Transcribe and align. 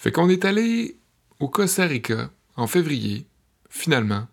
Fait 0.00 0.12
qu'on 0.12 0.30
est 0.30 0.46
allé 0.46 0.96
au 1.40 1.48
Costa 1.48 1.84
Rica 1.84 2.30
en 2.56 2.66
février, 2.66 3.26
finalement, 3.68 4.28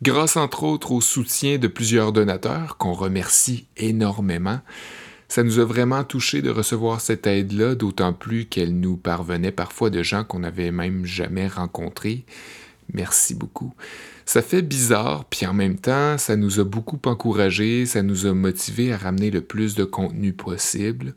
grâce 0.00 0.36
entre 0.36 0.62
autres 0.62 0.92
au 0.92 1.00
soutien 1.00 1.58
de 1.58 1.66
plusieurs 1.66 2.12
donateurs 2.12 2.76
qu'on 2.76 2.92
remercie 2.92 3.66
énormément. 3.76 4.60
Ça 5.26 5.42
nous 5.42 5.58
a 5.58 5.64
vraiment 5.64 6.04
touché 6.04 6.40
de 6.40 6.50
recevoir 6.50 7.00
cette 7.00 7.26
aide-là, 7.26 7.74
d'autant 7.74 8.12
plus 8.12 8.44
qu'elle 8.44 8.78
nous 8.78 8.96
parvenait 8.96 9.50
parfois 9.50 9.90
de 9.90 10.04
gens 10.04 10.22
qu'on 10.22 10.38
n'avait 10.38 10.70
même 10.70 11.04
jamais 11.04 11.48
rencontrés. 11.48 12.24
Merci 12.94 13.34
beaucoup. 13.34 13.74
Ça 14.24 14.40
fait 14.40 14.62
bizarre, 14.62 15.24
puis 15.24 15.46
en 15.46 15.52
même 15.52 15.78
temps, 15.78 16.16
ça 16.16 16.36
nous 16.36 16.60
a 16.60 16.64
beaucoup 16.64 17.00
encouragés, 17.06 17.86
ça 17.86 18.02
nous 18.02 18.24
a 18.24 18.34
motivés 18.34 18.92
à 18.92 18.98
ramener 18.98 19.32
le 19.32 19.40
plus 19.40 19.74
de 19.74 19.82
contenu 19.82 20.32
possible. 20.32 21.16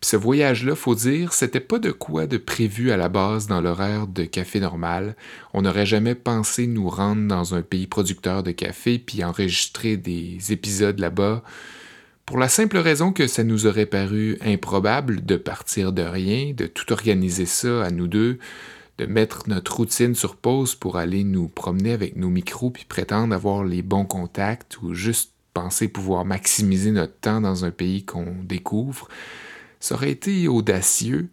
Puis 0.00 0.10
ce 0.10 0.16
voyage-là, 0.16 0.74
faut 0.74 0.94
dire, 0.94 1.32
c'était 1.32 1.60
pas 1.60 1.78
de 1.78 1.90
quoi 1.90 2.26
de 2.26 2.36
prévu 2.36 2.90
à 2.90 2.96
la 2.96 3.08
base 3.08 3.46
dans 3.46 3.60
l'horaire 3.60 4.06
de 4.06 4.24
café 4.24 4.60
normal. 4.60 5.16
On 5.54 5.62
n'aurait 5.62 5.86
jamais 5.86 6.14
pensé 6.14 6.66
nous 6.66 6.88
rendre 6.88 7.26
dans 7.26 7.54
un 7.54 7.62
pays 7.62 7.86
producteur 7.86 8.42
de 8.42 8.50
café 8.50 8.98
puis 8.98 9.24
enregistrer 9.24 9.96
des 9.96 10.52
épisodes 10.52 10.98
là-bas. 10.98 11.42
Pour 12.26 12.38
la 12.38 12.48
simple 12.48 12.78
raison 12.78 13.12
que 13.12 13.26
ça 13.26 13.44
nous 13.44 13.66
aurait 13.66 13.86
paru 13.86 14.36
improbable 14.44 15.24
de 15.24 15.36
partir 15.36 15.92
de 15.92 16.02
rien, 16.02 16.52
de 16.52 16.66
tout 16.66 16.92
organiser 16.92 17.46
ça 17.46 17.84
à 17.84 17.90
nous 17.90 18.08
deux, 18.08 18.38
de 18.98 19.06
mettre 19.06 19.48
notre 19.48 19.76
routine 19.76 20.14
sur 20.14 20.36
pause 20.36 20.74
pour 20.74 20.96
aller 20.96 21.22
nous 21.22 21.48
promener 21.48 21.92
avec 21.92 22.16
nos 22.16 22.28
micros 22.28 22.70
puis 22.70 22.84
prétendre 22.84 23.34
avoir 23.34 23.64
les 23.64 23.82
bons 23.82 24.06
contacts 24.06 24.82
ou 24.82 24.94
juste 24.94 25.32
penser 25.54 25.88
pouvoir 25.88 26.24
maximiser 26.24 26.90
notre 26.90 27.18
temps 27.18 27.40
dans 27.40 27.64
un 27.64 27.70
pays 27.70 28.04
qu'on 28.04 28.34
découvre, 28.42 29.08
ça 29.86 29.94
aurait 29.94 30.10
été 30.10 30.48
audacieux. 30.48 31.28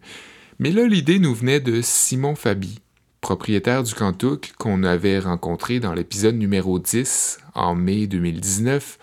Mais 0.60 0.70
là, 0.70 0.86
l'idée 0.86 1.18
nous 1.18 1.34
venait 1.34 1.58
de 1.58 1.80
Simon 1.82 2.36
Fabi, 2.36 2.78
propriétaire 3.20 3.82
du 3.82 3.92
Cantuc 3.94 4.52
qu'on 4.56 4.84
avait 4.84 5.18
rencontré 5.18 5.80
dans 5.80 5.92
l'épisode 5.92 6.36
numéro 6.36 6.78
10 6.78 7.38
en 7.54 7.74
mai 7.74 8.06
2019, 8.06 8.98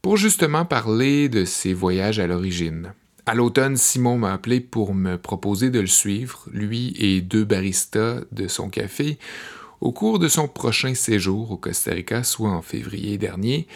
pour 0.00 0.16
justement 0.16 0.64
parler 0.64 1.28
de 1.28 1.44
ses 1.44 1.74
voyages 1.74 2.20
à 2.20 2.26
l'origine. 2.26 2.94
À 3.26 3.34
l'automne, 3.34 3.76
Simon 3.76 4.16
m'a 4.16 4.32
appelé 4.32 4.60
pour 4.60 4.94
me 4.94 5.18
proposer 5.18 5.68
de 5.68 5.80
le 5.80 5.86
suivre, 5.86 6.46
lui 6.50 6.94
et 6.98 7.20
deux 7.20 7.44
baristas 7.44 8.20
de 8.32 8.48
son 8.48 8.70
café, 8.70 9.18
au 9.82 9.92
cours 9.92 10.18
de 10.18 10.28
son 10.28 10.48
prochain 10.48 10.94
séjour 10.94 11.50
au 11.50 11.58
Costa 11.58 11.92
Rica, 11.92 12.22
soit 12.22 12.50
en 12.50 12.62
février 12.62 13.18
dernier. 13.18 13.68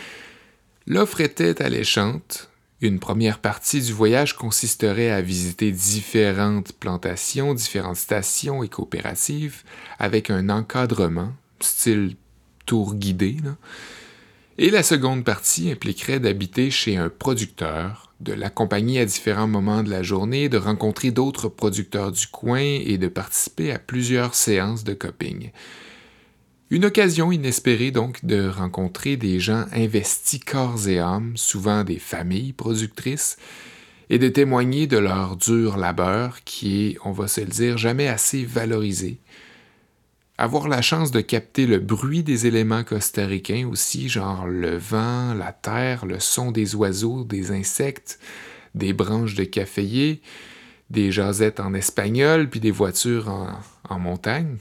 L'offre 0.86 1.20
était 1.20 1.60
alléchante. 1.60 2.48
Une 2.84 3.00
première 3.00 3.38
partie 3.38 3.80
du 3.80 3.94
voyage 3.94 4.36
consisterait 4.36 5.10
à 5.10 5.22
visiter 5.22 5.72
différentes 5.72 6.72
plantations, 6.72 7.54
différentes 7.54 7.96
stations 7.96 8.62
et 8.62 8.68
coopératives, 8.68 9.62
avec 9.98 10.28
un 10.28 10.50
encadrement, 10.50 11.32
style 11.60 12.14
tour 12.66 12.94
guidé. 12.94 13.38
Et 14.58 14.68
la 14.68 14.82
seconde 14.82 15.24
partie 15.24 15.70
impliquerait 15.70 16.20
d'habiter 16.20 16.70
chez 16.70 16.98
un 16.98 17.08
producteur, 17.08 18.12
de 18.20 18.34
l'accompagner 18.34 19.00
à 19.00 19.06
différents 19.06 19.48
moments 19.48 19.82
de 19.82 19.88
la 19.88 20.02
journée, 20.02 20.50
de 20.50 20.58
rencontrer 20.58 21.10
d'autres 21.10 21.48
producteurs 21.48 22.12
du 22.12 22.26
coin 22.26 22.60
et 22.60 22.98
de 22.98 23.08
participer 23.08 23.72
à 23.72 23.78
plusieurs 23.78 24.34
séances 24.34 24.84
de 24.84 24.92
coping. 24.92 25.52
Une 26.74 26.86
occasion 26.86 27.30
inespérée 27.30 27.92
donc 27.92 28.24
de 28.24 28.48
rencontrer 28.48 29.16
des 29.16 29.38
gens 29.38 29.64
investis 29.72 30.40
corps 30.40 30.88
et 30.88 30.98
âme, 30.98 31.36
souvent 31.36 31.84
des 31.84 32.00
familles 32.00 32.52
productrices, 32.52 33.36
et 34.10 34.18
de 34.18 34.28
témoigner 34.28 34.88
de 34.88 34.98
leur 34.98 35.36
dur 35.36 35.76
labeur 35.76 36.42
qui 36.42 36.86
est, 36.86 36.98
on 37.04 37.12
va 37.12 37.28
se 37.28 37.42
le 37.42 37.46
dire, 37.46 37.78
jamais 37.78 38.08
assez 38.08 38.44
valorisé, 38.44 39.20
avoir 40.36 40.66
la 40.66 40.82
chance 40.82 41.12
de 41.12 41.20
capter 41.20 41.68
le 41.68 41.78
bruit 41.78 42.24
des 42.24 42.48
éléments 42.48 42.82
costaricains 42.82 43.68
aussi, 43.68 44.08
genre 44.08 44.48
le 44.48 44.76
vent, 44.76 45.32
la 45.32 45.52
terre, 45.52 46.06
le 46.06 46.18
son 46.18 46.50
des 46.50 46.74
oiseaux, 46.74 47.22
des 47.22 47.52
insectes, 47.52 48.18
des 48.74 48.92
branches 48.92 49.36
de 49.36 49.44
caféier, 49.44 50.22
des 50.90 51.12
jasettes 51.12 51.60
en 51.60 51.72
espagnol, 51.72 52.50
puis 52.50 52.58
des 52.58 52.72
voitures 52.72 53.28
en, 53.28 53.60
en 53.88 53.98
montagne, 54.00 54.56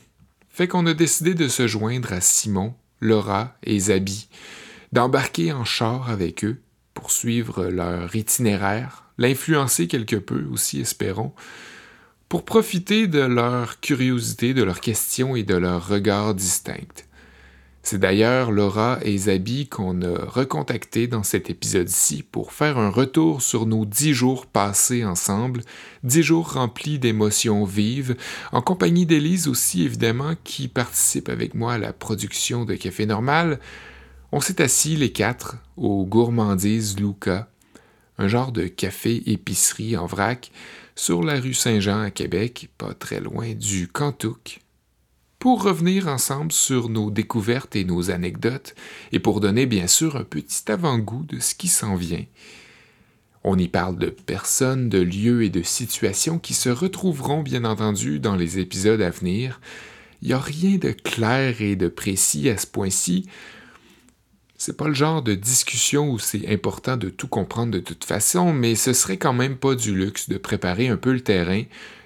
fait 0.54 0.68
qu'on 0.68 0.86
a 0.86 0.94
décidé 0.94 1.34
de 1.34 1.48
se 1.48 1.68
joindre 1.68 2.14
à 2.14 2.22
Simon, 2.22 2.76
Laura 3.02 3.58
et 3.64 3.80
Zabi, 3.80 4.30
d'embarquer 4.92 5.52
en 5.52 5.66
char 5.66 6.12
avec 6.12 6.46
eux 6.46 6.62
pour 6.94 7.10
suivre 7.10 7.66
leur 7.66 8.16
itinéraire, 8.16 9.06
l'influencer 9.18 9.88
quelque 9.88 10.16
peu 10.16 10.46
aussi, 10.52 10.80
espérons, 10.80 11.34
pour 12.30 12.46
profiter 12.46 13.08
de 13.08 13.20
leur 13.20 13.80
curiosité, 13.80 14.54
de 14.54 14.62
leurs 14.62 14.80
questions 14.80 15.36
et 15.36 15.44
de 15.44 15.56
leurs 15.56 15.88
regards 15.88 16.36
distincts. 16.36 17.04
C'est 17.86 18.00
d'ailleurs 18.00 18.54
Laura 18.54 19.00
et 19.02 19.18
Zabi 19.18 19.68
qu'on 19.68 20.02
a 20.04 20.26
recontacté 20.26 21.08
dans 21.08 21.22
cet 21.22 21.50
épisode-ci 21.50 22.24
pour 22.24 22.54
faire 22.54 22.78
un 22.78 22.90
retour 22.90 23.42
sur 23.42 23.66
nos 23.66 23.86
dix 23.86 24.14
jours 24.14 24.46
passés 24.46 25.04
ensemble, 25.04 25.64
dix 26.02 26.24
jours 26.24 26.54
remplis 26.54 26.98
d'émotions 26.98 27.66
vives, 27.66 28.16
en 28.54 28.62
compagnie 28.62 29.06
d'Élise 29.06 29.50
aussi 29.50 29.84
évidemment 29.84 30.36
qui 30.46 30.70
participe 30.70 31.28
avec 31.28 31.56
moi 31.56 31.74
à 31.74 31.78
la 31.78 31.92
production 31.92 32.64
de 32.64 32.76
Café 32.76 33.06
Normal. 33.06 33.60
On 34.32 34.40
s'est 34.40 34.62
assis 34.62 34.96
les 34.96 35.12
quatre 35.12 35.58
au 35.76 36.06
Gourmandise 36.06 36.98
Luca, 36.98 37.50
un 38.18 38.30
genre 38.30 38.54
de 38.54 38.68
café-épicerie 38.68 39.98
en 39.98 40.06
vrac, 40.06 40.54
sur 40.96 41.22
la 41.22 41.38
rue 41.38 41.54
Saint-Jean 41.54 42.00
à 42.00 42.12
Québec, 42.12 42.70
pas 42.78 42.94
très 42.94 43.20
loin 43.20 43.54
du 43.54 43.90
Cantuc, 43.90 44.63
pour 45.44 45.62
revenir 45.62 46.08
ensemble 46.08 46.54
sur 46.54 46.88
nos 46.88 47.12
découvertes 47.12 47.76
et 47.76 47.84
nos 47.84 48.12
anecdotes, 48.12 48.76
et 49.12 49.20
pour 49.20 49.42
donner 49.42 49.66
bien 49.66 49.88
sûr 49.88 50.16
un 50.16 50.24
petit 50.24 50.72
avant-goût 50.72 51.26
de 51.26 51.42
ce 51.42 51.54
qui 51.54 51.68
s'en 51.68 51.96
vient. 51.96 52.24
On 53.44 53.58
y 53.58 53.68
parle 53.68 53.98
de 53.98 54.10
personnes, 54.10 54.88
de 54.88 55.02
lieux 55.02 55.44
et 55.44 55.50
de 55.50 55.62
situations 55.62 56.40
qui 56.40 56.54
se 56.54 56.70
retrouveront 56.70 57.42
bien 57.42 57.66
entendu 57.66 58.22
dans 58.22 58.38
les 58.38 58.58
épisodes 58.58 59.02
à 59.02 59.10
venir. 59.10 59.60
Il 60.22 60.30
n'y 60.30 60.34
a 60.34 60.40
rien 60.40 60.78
de 60.78 60.92
clair 60.92 61.62
et 61.62 61.76
de 61.76 61.90
précis 61.90 62.48
à 62.48 62.58
ce 62.58 62.66
point-ci, 62.66 63.28
c'est 64.56 64.78
pas 64.78 64.88
le 64.88 64.94
genre 64.94 65.22
de 65.22 65.36
discussion 65.36 66.10
où 66.10 66.20
c'est 66.20 66.48
important 66.48 66.96
de 66.96 67.10
tout 67.10 67.28
comprendre 67.28 67.74
de 67.74 67.80
toute 67.80 68.06
façon, 68.06 68.54
mais 68.54 68.76
ce 68.76 68.94
serait 68.94 69.18
quand 69.18 69.34
même 69.34 69.58
pas 69.58 69.76
du 69.76 69.94
luxe 69.94 70.30
de 70.30 70.38
préparer 70.38 70.88
un 70.88 70.96
peu 70.96 71.12
le 71.12 71.20
terrain, 71.20 71.64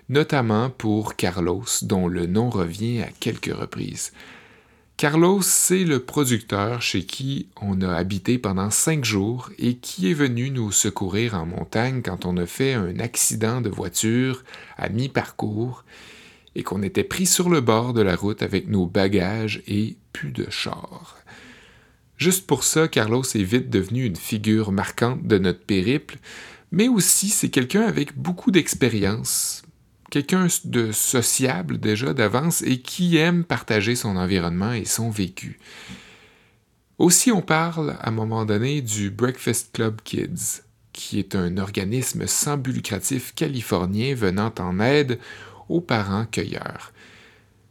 notamment 0.10 0.70
pour 0.70 1.16
Carlos, 1.16 1.66
dont 1.82 2.08
le 2.08 2.26
nom 2.26 2.50
revient 2.50 3.02
à 3.02 3.10
quelques 3.20 3.54
reprises. 3.54 4.12
Carlos, 4.98 5.44
c'est 5.44 5.84
le 5.84 6.00
producteur 6.00 6.82
chez 6.82 7.06
qui 7.06 7.50
on 7.62 7.82
a 7.82 7.94
habité 7.94 8.40
pendant 8.40 8.72
cinq 8.72 9.06
jours 9.06 9.52
et 9.60 9.76
qui 9.76 10.10
est 10.10 10.16
venu 10.16 10.50
nous 10.50 10.72
secourir 10.72 11.36
en 11.36 11.46
montagne 11.46 12.02
quand 12.02 12.26
on 12.26 12.36
a 12.38 12.48
fait 12.48 12.74
un 12.74 12.98
accident 12.98 13.62
de 13.62 13.70
voiture 13.70 14.44
à 14.76 14.90
mi-parcours 14.90 15.86
et 16.56 16.64
qu'on 16.64 16.82
était 16.82 17.04
pris 17.04 17.28
sur 17.28 17.52
le 17.52 17.62
bord 17.62 17.94
de 17.94 18.02
la 18.02 18.16
route 18.16 18.42
avec 18.42 18.68
nos 18.68 18.88
bagages 18.88 19.62
et 19.68 19.98
plus 20.14 20.32
de 20.32 20.50
char. 20.50 21.18
Juste 22.18 22.48
pour 22.48 22.64
ça, 22.64 22.88
Carlos 22.88 23.22
est 23.22 23.44
vite 23.44 23.70
devenu 23.70 24.04
une 24.04 24.16
figure 24.16 24.72
marquante 24.72 25.28
de 25.28 25.38
notre 25.38 25.64
périple, 25.64 26.18
mais 26.72 26.88
aussi 26.88 27.30
c'est 27.30 27.50
quelqu'un 27.50 27.84
avec 27.84 28.18
beaucoup 28.18 28.50
d'expérience, 28.50 29.62
quelqu'un 30.10 30.48
de 30.66 30.92
sociable 30.92 31.80
déjà 31.80 32.14
d'avance 32.14 32.62
et 32.62 32.82
qui 32.82 33.18
aime 33.18 33.44
partager 33.44 33.96
son 33.96 34.16
environnement 34.16 34.74
et 34.74 34.86
son 34.86 35.10
vécu. 35.10 35.60
Aussi, 36.98 37.32
on 37.32 37.42
parle 37.42 37.98
à 38.00 38.10
un 38.10 38.12
moment 38.12 38.46
donné 38.46 38.82
du 38.82 39.12
Breakfast 39.12 39.72
Club 39.74 40.02
Kids, 40.04 40.62
qui 40.94 41.20
est 41.20 41.36
un 41.36 41.58
organisme 41.58 42.26
sans 42.26 42.58
but 42.58 42.74
lucratif 42.74 43.36
californien 43.36 44.16
venant 44.16 44.54
en 44.60 44.80
aide 44.80 45.20
aux 45.70 45.82
parents 45.82 46.26
cueilleurs. 46.26 46.92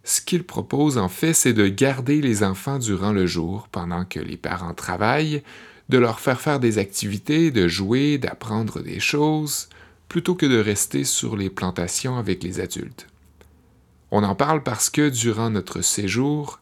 Ce 0.04 0.20
qu'il 0.20 0.44
propose 0.44 0.98
en 0.98 1.08
fait, 1.08 1.32
c'est 1.32 1.52
de 1.52 1.66
garder 1.66 2.20
les 2.20 2.44
enfants 2.44 2.78
durant 2.78 3.12
le 3.12 3.26
jour 3.26 3.66
pendant 3.72 4.04
que 4.04 4.20
les 4.20 4.36
parents 4.36 4.74
travaillent, 4.74 5.42
de 5.88 5.98
leur 5.98 6.20
faire 6.20 6.40
faire 6.40 6.60
des 6.60 6.78
activités, 6.78 7.50
de 7.50 7.66
jouer, 7.66 8.18
d'apprendre 8.18 8.80
des 8.80 9.00
choses, 9.00 9.68
plutôt 10.08 10.34
que 10.34 10.46
de 10.46 10.58
rester 10.58 11.04
sur 11.04 11.36
les 11.36 11.50
plantations 11.50 12.16
avec 12.16 12.42
les 12.42 12.60
adultes. 12.60 13.06
On 14.10 14.22
en 14.22 14.34
parle 14.34 14.62
parce 14.62 14.90
que 14.90 15.08
durant 15.08 15.50
notre 15.50 15.80
séjour, 15.80 16.60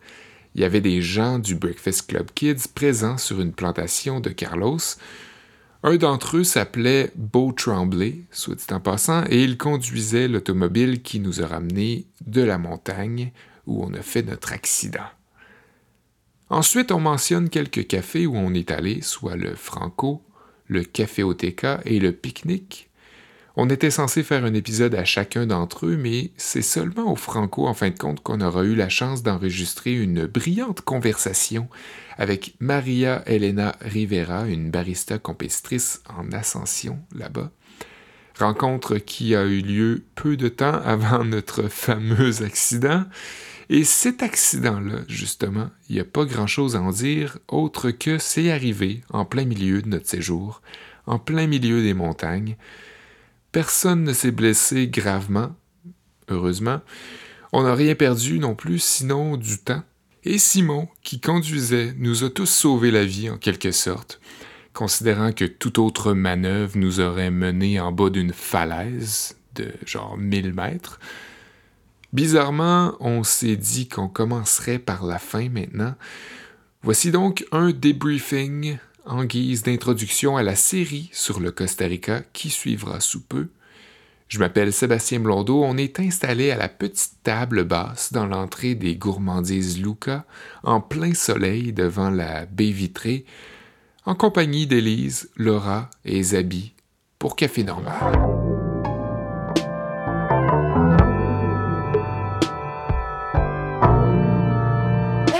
il 0.54 0.62
y 0.62 0.64
avait 0.64 0.80
des 0.80 1.02
gens 1.02 1.38
du 1.38 1.54
Breakfast 1.54 2.08
Club 2.08 2.30
Kids 2.34 2.68
présents 2.74 3.18
sur 3.18 3.40
une 3.40 3.52
plantation 3.52 4.20
de 4.20 4.30
Carlos, 4.30 4.78
un 5.86 5.96
d'entre 5.96 6.38
eux 6.38 6.44
s'appelait 6.44 7.12
Beau 7.14 7.52
Tremblay, 7.52 8.22
soit 8.30 8.54
dit 8.54 8.72
en 8.72 8.80
passant, 8.80 9.22
et 9.28 9.44
il 9.44 9.58
conduisait 9.58 10.28
l'automobile 10.28 11.02
qui 11.02 11.20
nous 11.20 11.42
a 11.42 11.46
ramenés 11.46 12.06
de 12.26 12.40
la 12.40 12.56
montagne 12.56 13.32
où 13.66 13.84
on 13.84 13.92
a 13.92 14.00
fait 14.00 14.22
notre 14.22 14.54
accident. 14.54 15.04
Ensuite, 16.48 16.90
on 16.90 17.00
mentionne 17.00 17.50
quelques 17.50 17.86
cafés 17.86 18.26
où 18.26 18.34
on 18.34 18.54
est 18.54 18.70
allé, 18.70 19.02
soit 19.02 19.36
le 19.36 19.54
Franco, 19.54 20.22
le 20.68 20.84
Café 20.84 21.22
OTK 21.22 21.66
et 21.84 22.00
le 22.00 22.12
Pique-Nique. 22.12 22.88
On 23.56 23.70
était 23.70 23.90
censé 23.90 24.24
faire 24.24 24.44
un 24.44 24.52
épisode 24.52 24.96
à 24.96 25.04
chacun 25.04 25.46
d'entre 25.46 25.86
eux, 25.86 25.96
mais 25.96 26.32
c'est 26.36 26.60
seulement 26.60 27.12
au 27.12 27.14
Franco, 27.14 27.68
en 27.68 27.74
fin 27.74 27.90
de 27.90 27.98
compte, 27.98 28.20
qu'on 28.20 28.40
aura 28.40 28.64
eu 28.64 28.74
la 28.74 28.88
chance 28.88 29.22
d'enregistrer 29.22 29.94
une 29.94 30.26
brillante 30.26 30.80
conversation 30.80 31.68
avec 32.18 32.56
Maria 32.58 33.22
Elena 33.26 33.76
Rivera, 33.80 34.48
une 34.48 34.70
barista 34.70 35.18
compétitrice 35.18 36.02
en 36.08 36.32
ascension 36.32 36.98
là-bas. 37.14 37.52
Rencontre 38.40 38.96
qui 38.96 39.36
a 39.36 39.44
eu 39.44 39.60
lieu 39.60 40.04
peu 40.16 40.36
de 40.36 40.48
temps 40.48 40.80
avant 40.84 41.24
notre 41.24 41.68
fameux 41.68 42.42
accident. 42.42 43.04
Et 43.70 43.84
cet 43.84 44.24
accident-là, 44.24 45.02
justement, 45.06 45.70
il 45.88 45.94
n'y 45.94 46.00
a 46.00 46.04
pas 46.04 46.24
grand-chose 46.24 46.74
à 46.74 46.82
en 46.82 46.90
dire 46.90 47.38
autre 47.46 47.92
que 47.92 48.18
c'est 48.18 48.50
arrivé 48.50 49.02
en 49.10 49.24
plein 49.24 49.44
milieu 49.44 49.80
de 49.80 49.88
notre 49.88 50.08
séjour, 50.08 50.60
en 51.06 51.20
plein 51.20 51.46
milieu 51.46 51.82
des 51.82 51.94
montagnes. 51.94 52.56
Personne 53.54 54.02
ne 54.02 54.12
s'est 54.12 54.32
blessé 54.32 54.88
gravement, 54.88 55.54
heureusement. 56.26 56.80
On 57.52 57.62
n'a 57.62 57.76
rien 57.76 57.94
perdu 57.94 58.40
non 58.40 58.56
plus, 58.56 58.80
sinon 58.80 59.36
du 59.36 59.58
temps. 59.58 59.84
Et 60.24 60.38
Simon, 60.38 60.88
qui 61.04 61.20
conduisait, 61.20 61.94
nous 61.96 62.24
a 62.24 62.30
tous 62.30 62.50
sauvé 62.50 62.90
la 62.90 63.04
vie 63.04 63.30
en 63.30 63.38
quelque 63.38 63.70
sorte, 63.70 64.20
considérant 64.72 65.30
que 65.30 65.44
toute 65.44 65.78
autre 65.78 66.14
manœuvre 66.14 66.76
nous 66.76 66.98
aurait 66.98 67.30
mené 67.30 67.78
en 67.78 67.92
bas 67.92 68.10
d'une 68.10 68.32
falaise 68.32 69.36
de 69.54 69.70
genre 69.86 70.18
1000 70.18 70.52
mètres. 70.52 70.98
Bizarrement, 72.12 72.96
on 72.98 73.22
s'est 73.22 73.54
dit 73.54 73.86
qu'on 73.86 74.08
commencerait 74.08 74.80
par 74.80 75.06
la 75.06 75.20
fin 75.20 75.48
maintenant. 75.48 75.94
Voici 76.82 77.12
donc 77.12 77.46
un 77.52 77.70
débriefing 77.70 78.78
en 79.06 79.24
guise 79.24 79.62
d'introduction 79.62 80.36
à 80.36 80.42
la 80.42 80.56
série 80.56 81.10
sur 81.12 81.40
le 81.40 81.50
Costa 81.50 81.86
Rica 81.86 82.22
qui 82.32 82.50
suivra 82.50 83.00
sous 83.00 83.22
peu. 83.22 83.48
Je 84.28 84.38
m'appelle 84.38 84.72
Sébastien 84.72 85.20
Blondeau, 85.20 85.62
on 85.62 85.76
est 85.76 86.00
installé 86.00 86.50
à 86.50 86.56
la 86.56 86.68
petite 86.68 87.22
table 87.22 87.64
basse 87.64 88.12
dans 88.12 88.26
l'entrée 88.26 88.74
des 88.74 88.96
gourmandises 88.96 89.80
Luca, 89.80 90.24
en 90.62 90.80
plein 90.80 91.14
soleil 91.14 91.72
devant 91.72 92.10
la 92.10 92.46
baie 92.46 92.70
vitrée, 92.70 93.26
en 94.06 94.14
compagnie 94.14 94.66
d'Élise, 94.66 95.30
Laura 95.36 95.90
et 96.04 96.22
Zabi 96.22 96.72
pour 97.18 97.36
Café 97.36 97.64
Normal. 97.64 98.12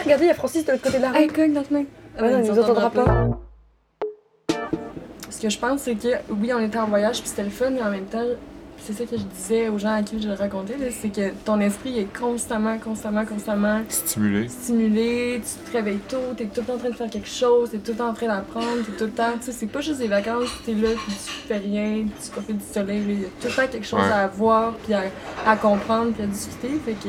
regardez, 0.04 0.24
il 0.24 0.28
y 0.28 0.30
a 0.30 0.34
Francis 0.34 0.64
de 0.64 0.72
l'autre 0.72 0.84
côté 0.84 0.98
de 0.98 1.02
la 1.02 1.12
rue. 1.12 1.16
Hey, 1.16 1.28
cogne 1.28 1.52
dans 1.54 1.62
le 1.62 1.86
Ah 2.18 2.22
ouais, 2.22 2.30
non, 2.30 2.42
il 2.44 2.50
nous 2.50 2.58
entendra 2.58 2.90
pas. 2.90 3.28
Ce 5.36 5.40
que 5.42 5.48
je 5.50 5.58
pense, 5.58 5.80
c'est 5.82 5.94
que 5.96 6.08
oui, 6.30 6.52
on 6.54 6.60
était 6.60 6.78
en 6.78 6.86
voyage, 6.86 7.20
puis 7.20 7.28
c'était 7.28 7.42
le 7.44 7.50
fun, 7.50 7.70
mais 7.70 7.82
en 7.82 7.90
même 7.90 8.04
temps, 8.06 8.22
c'est 8.78 8.92
ça 8.92 9.04
que 9.04 9.16
je 9.16 9.22
disais 9.22 9.68
aux 9.68 9.78
gens 9.78 9.94
à 9.94 10.02
qui 10.02 10.20
je 10.22 10.28
le 10.28 10.34
racontais, 10.34 10.76
là, 10.78 10.86
c'est 10.90 11.08
que 11.08 11.30
ton 11.44 11.58
esprit 11.60 11.98
est 11.98 12.18
constamment, 12.18 12.78
constamment, 12.78 13.24
constamment 13.24 13.80
Stimulé. 13.88 14.48
stimulé, 14.48 15.40
tu 15.42 15.70
te 15.70 15.76
réveilles 15.76 15.98
tôt, 16.08 16.18
t'es 16.36 16.44
tout 16.44 16.60
le 16.60 16.66
temps 16.66 16.74
en 16.74 16.78
train 16.78 16.90
de 16.90 16.94
faire 16.94 17.10
quelque 17.10 17.28
chose, 17.28 17.70
t'es 17.70 17.78
tout 17.78 17.92
le 17.92 17.96
temps 17.98 18.08
en 18.10 18.12
train 18.14 18.26
d'apprendre, 18.28 18.84
t'es 18.86 18.92
tout 18.92 19.04
le 19.04 19.10
temps, 19.10 19.32
tu 19.40 19.46
sais, 19.46 19.52
c'est 19.52 19.66
pas 19.66 19.80
juste 19.80 19.98
des 19.98 20.08
vacances, 20.08 20.50
t'es 20.64 20.74
là, 20.74 20.90
puis 20.90 21.14
tu 21.14 21.30
fais 21.48 21.56
rien, 21.56 22.04
tu 22.22 22.30
profites 22.30 22.58
du 22.58 22.72
soleil, 22.72 23.02
il 23.08 23.20
y 23.22 23.24
a 23.24 23.28
tout 23.40 23.48
le 23.48 23.52
temps 23.54 23.66
quelque 23.72 23.86
chose 23.86 24.00
Ouais. 24.00 24.12
à 24.12 24.26
voir, 24.28 24.74
puis 24.84 24.94
à, 24.94 25.02
à 25.46 25.56
comprendre, 25.56 26.12
puis 26.12 26.22
à 26.22 26.26
discuter, 26.26 26.78
fait 26.84 26.92
que 26.92 27.08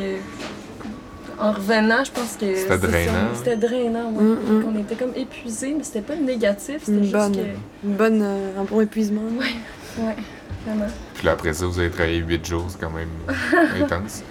en 1.39 1.51
revenant, 1.51 2.03
je 2.03 2.11
pense 2.11 2.37
que 2.39 2.55
C'était 2.55 2.77
drainant. 2.77 3.27
C'était 3.35 3.57
drainant, 3.57 4.11
ouais. 4.11 4.23
Mm, 4.23 4.59
mm. 4.59 4.65
On 4.67 4.79
était 4.79 4.95
comme 4.95 5.13
épuisés, 5.15 5.73
mais 5.77 5.83
c'était 5.83 6.01
pas 6.01 6.15
négatif, 6.15 6.77
c'était 6.79 6.91
Une 6.97 7.03
juste 7.03 7.13
bonne, 7.13 7.35
que... 7.35 7.39
une 7.83 7.93
bonne, 7.95 8.21
euh, 8.21 8.59
un 8.61 8.63
bon 8.63 8.81
épuisement. 8.81 9.21
Ouais, 9.97 10.15
vraiment. 10.65 10.87
Puis 11.13 11.25
là, 11.25 11.33
après 11.33 11.53
ça, 11.53 11.65
vous 11.65 11.79
avez 11.79 11.89
travaillé 11.89 12.17
8 12.17 12.45
jours, 12.45 12.65
c'est 12.69 12.79
quand 12.79 12.91
même 12.91 13.09
intense. 13.83 14.23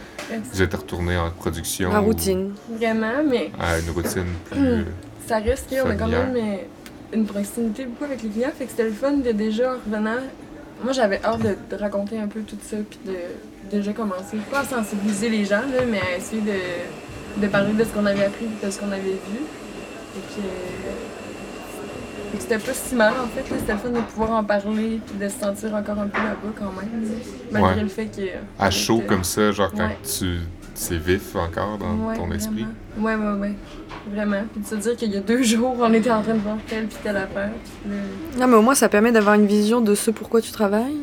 Vous 0.52 0.62
êtes 0.62 0.74
retourné 0.74 1.16
en 1.16 1.30
production. 1.30 1.92
La 1.92 1.98
routine. 2.00 2.52
Vraiment, 2.70 3.22
mais 3.28 3.50
À 3.60 3.78
une 3.78 3.90
routine 3.90 4.24
plus. 4.50 4.84
ça 5.26 5.38
reste 5.38 5.68
qu'on 5.70 5.90
a 5.90 5.94
quand 5.94 6.08
même 6.08 6.34
euh, 6.36 6.56
une 7.12 7.26
proximité 7.26 7.84
beaucoup 7.84 8.04
avec 8.04 8.22
les 8.22 8.30
clients, 8.30 8.50
fait 8.56 8.64
que 8.64 8.70
c'était 8.70 8.84
le 8.84 8.92
fun 8.92 9.12
de 9.12 9.32
déjà 9.32 9.72
en 9.72 9.76
revenant. 9.84 10.20
Moi, 10.82 10.92
j'avais 10.92 11.20
hâte 11.24 11.40
de, 11.42 11.56
de 11.70 11.80
raconter 11.80 12.18
un 12.18 12.26
peu 12.26 12.40
tout 12.40 12.56
ça, 12.62 12.76
puis 12.88 12.98
de 13.06 13.12
déjà 13.70 13.92
commencer, 13.92 14.36
pas 14.50 14.60
à 14.60 14.64
sensibiliser 14.64 15.28
les 15.28 15.44
gens, 15.44 15.60
là, 15.62 15.82
mais 15.90 16.00
à 16.00 16.16
essayer 16.16 16.40
de, 16.42 17.40
de 17.42 17.46
parler 17.48 17.72
de 17.72 17.84
ce 17.84 17.88
qu'on 17.90 18.06
avait 18.06 18.24
appris, 18.24 18.46
de 18.62 18.70
ce 18.70 18.78
qu'on 18.78 18.90
avait 18.92 19.00
vu. 19.02 19.38
Et 20.16 20.20
puis, 20.28 20.42
euh, 20.44 20.90
c'était 22.38 22.58
pas 22.58 22.72
si 22.74 22.94
mal 22.94 23.12
en 23.12 23.26
fait, 23.28 23.44
c'était 23.58 23.72
le 23.72 23.78
fun 23.78 23.88
de 23.90 24.00
pouvoir 24.00 24.32
en 24.32 24.44
parler, 24.44 25.00
puis 25.06 25.16
de 25.20 25.28
se 25.28 25.38
sentir 25.40 25.74
encore 25.74 25.98
un 25.98 26.08
peu 26.08 26.18
là-bas 26.18 26.52
quand 26.58 26.72
même, 26.80 27.08
malgré 27.50 27.74
Ouais. 27.76 27.82
le 27.82 27.88
fait 27.88 28.06
que. 28.06 28.22
à 28.58 28.70
chaud 28.70 28.98
était- 28.98 29.06
comme 29.06 29.24
ça, 29.24 29.52
genre 29.52 29.70
quand 29.72 29.86
Ouais. 29.86 29.98
tu. 30.18 30.38
C'est 30.76 30.96
vif 30.98 31.36
encore 31.36 31.78
dans 31.78 31.94
Ouais, 32.08 32.16
ton 32.16 32.32
esprit? 32.32 32.66
Vraiment. 32.98 33.34
Ouais, 33.34 33.34
ouais, 33.34 33.40
ouais. 33.40 33.54
Vraiment. 34.12 34.42
Puis 34.52 34.62
de 34.62 34.66
se 34.66 34.74
dire 34.74 34.96
qu'il 34.96 35.12
y 35.12 35.16
a 35.16 35.20
deux 35.20 35.42
jours, 35.44 35.76
on 35.78 35.92
était 35.94 36.10
en 36.10 36.20
train 36.20 36.34
de 36.34 36.40
voir 36.40 36.56
telle 36.68 36.86
puis 36.88 36.96
telle 37.02 37.16
affaire. 37.16 37.50
puis 37.84 37.92
Non, 38.40 38.48
mais 38.48 38.56
au 38.56 38.62
moins, 38.62 38.74
ça 38.74 38.88
permet 38.88 39.12
d'avoir 39.12 39.36
une 39.36 39.46
vision 39.46 39.80
de 39.80 39.94
ce 39.94 40.10
pourquoi 40.10 40.40
tu 40.40 40.50
travailles. 40.50 40.96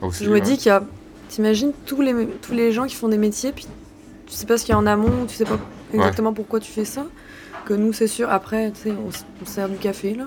Aussi, 0.00 0.24
Je 0.24 0.30
me 0.30 0.36
ouais. 0.36 0.40
dis 0.40 0.56
qu'il 0.56 0.68
y 0.68 0.70
a. 0.70 0.82
T'imagines 1.30 1.72
tous 1.86 2.00
les, 2.02 2.26
tous 2.42 2.52
les 2.52 2.72
gens 2.72 2.86
qui 2.86 2.94
font 2.96 3.08
des 3.08 3.16
métiers, 3.18 3.52
puis 3.52 3.66
tu 4.26 4.34
sais 4.34 4.46
pas 4.46 4.58
ce 4.58 4.64
qu'il 4.64 4.72
y 4.72 4.74
a 4.74 4.78
en 4.78 4.86
amont, 4.86 5.26
tu 5.26 5.34
sais 5.36 5.44
pas 5.44 5.58
exactement 5.94 6.32
pourquoi 6.32 6.60
tu 6.60 6.70
fais 6.70 6.84
ça. 6.84 7.06
Que 7.64 7.74
nous, 7.74 7.92
c'est 7.92 8.06
sûr, 8.08 8.28
après, 8.30 8.70
tu 8.72 8.90
sais, 8.90 8.92
on, 8.92 9.46
sert 9.46 9.68
du 9.68 9.76
café, 9.76 10.14
là. 10.14 10.24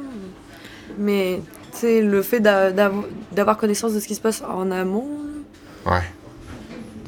Mais, 0.98 1.42
tu 1.74 1.80
sais, 1.80 2.02
le 2.02 2.22
fait 2.22 2.40
d'a- 2.40 2.72
d'avo- 2.72 3.06
d'avoir 3.34 3.58
connaissance 3.58 3.94
de 3.94 4.00
ce 4.00 4.08
qui 4.08 4.16
se 4.16 4.22
passe 4.22 4.42
en 4.44 4.72
amont, 4.72 5.10
là, 5.86 5.92
Ouais. 5.94 6.04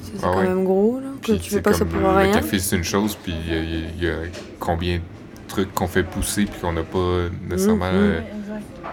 c'est 0.03 0.11
Ah 0.23 0.31
quand 0.33 0.37
ouais. 0.39 0.47
même 0.47 0.65
gros, 0.65 0.99
là. 0.99 1.07
Que 1.21 1.31
Puis, 1.33 1.39
tu 1.39 1.49
fais 1.51 1.61
pas 1.61 1.73
ça 1.73 1.85
pour 1.85 1.99
le 2.01 2.07
rien. 2.09 2.31
café, 2.33 2.59
c'est 2.59 2.75
une 2.75 2.83
chose, 2.83 3.15
puis 3.21 3.33
il 3.47 3.53
y, 3.53 3.57
a- 3.57 3.61
il 3.61 4.03
y 4.03 4.09
a 4.09 4.15
combien 4.59 4.97
de 4.97 5.01
trucs 5.47 5.73
qu'on 5.73 5.87
fait 5.87 6.03
pousser, 6.03 6.45
puis 6.45 6.59
qu'on 6.59 6.73
n'a 6.73 6.83
pas 6.83 7.27
nécessairement 7.49 7.91
Mhm. 7.91 7.97
euh, 7.97 8.19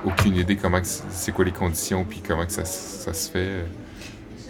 aucune 0.04 0.36
idée 0.36 0.56
comment 0.56 0.78
c'est 0.82 1.32
quoi 1.32 1.44
les 1.44 1.50
conditions, 1.52 2.04
puis 2.08 2.22
comment 2.26 2.44
que 2.46 2.52
ça 2.52 2.64
se 2.64 3.30
fait. 3.30 3.64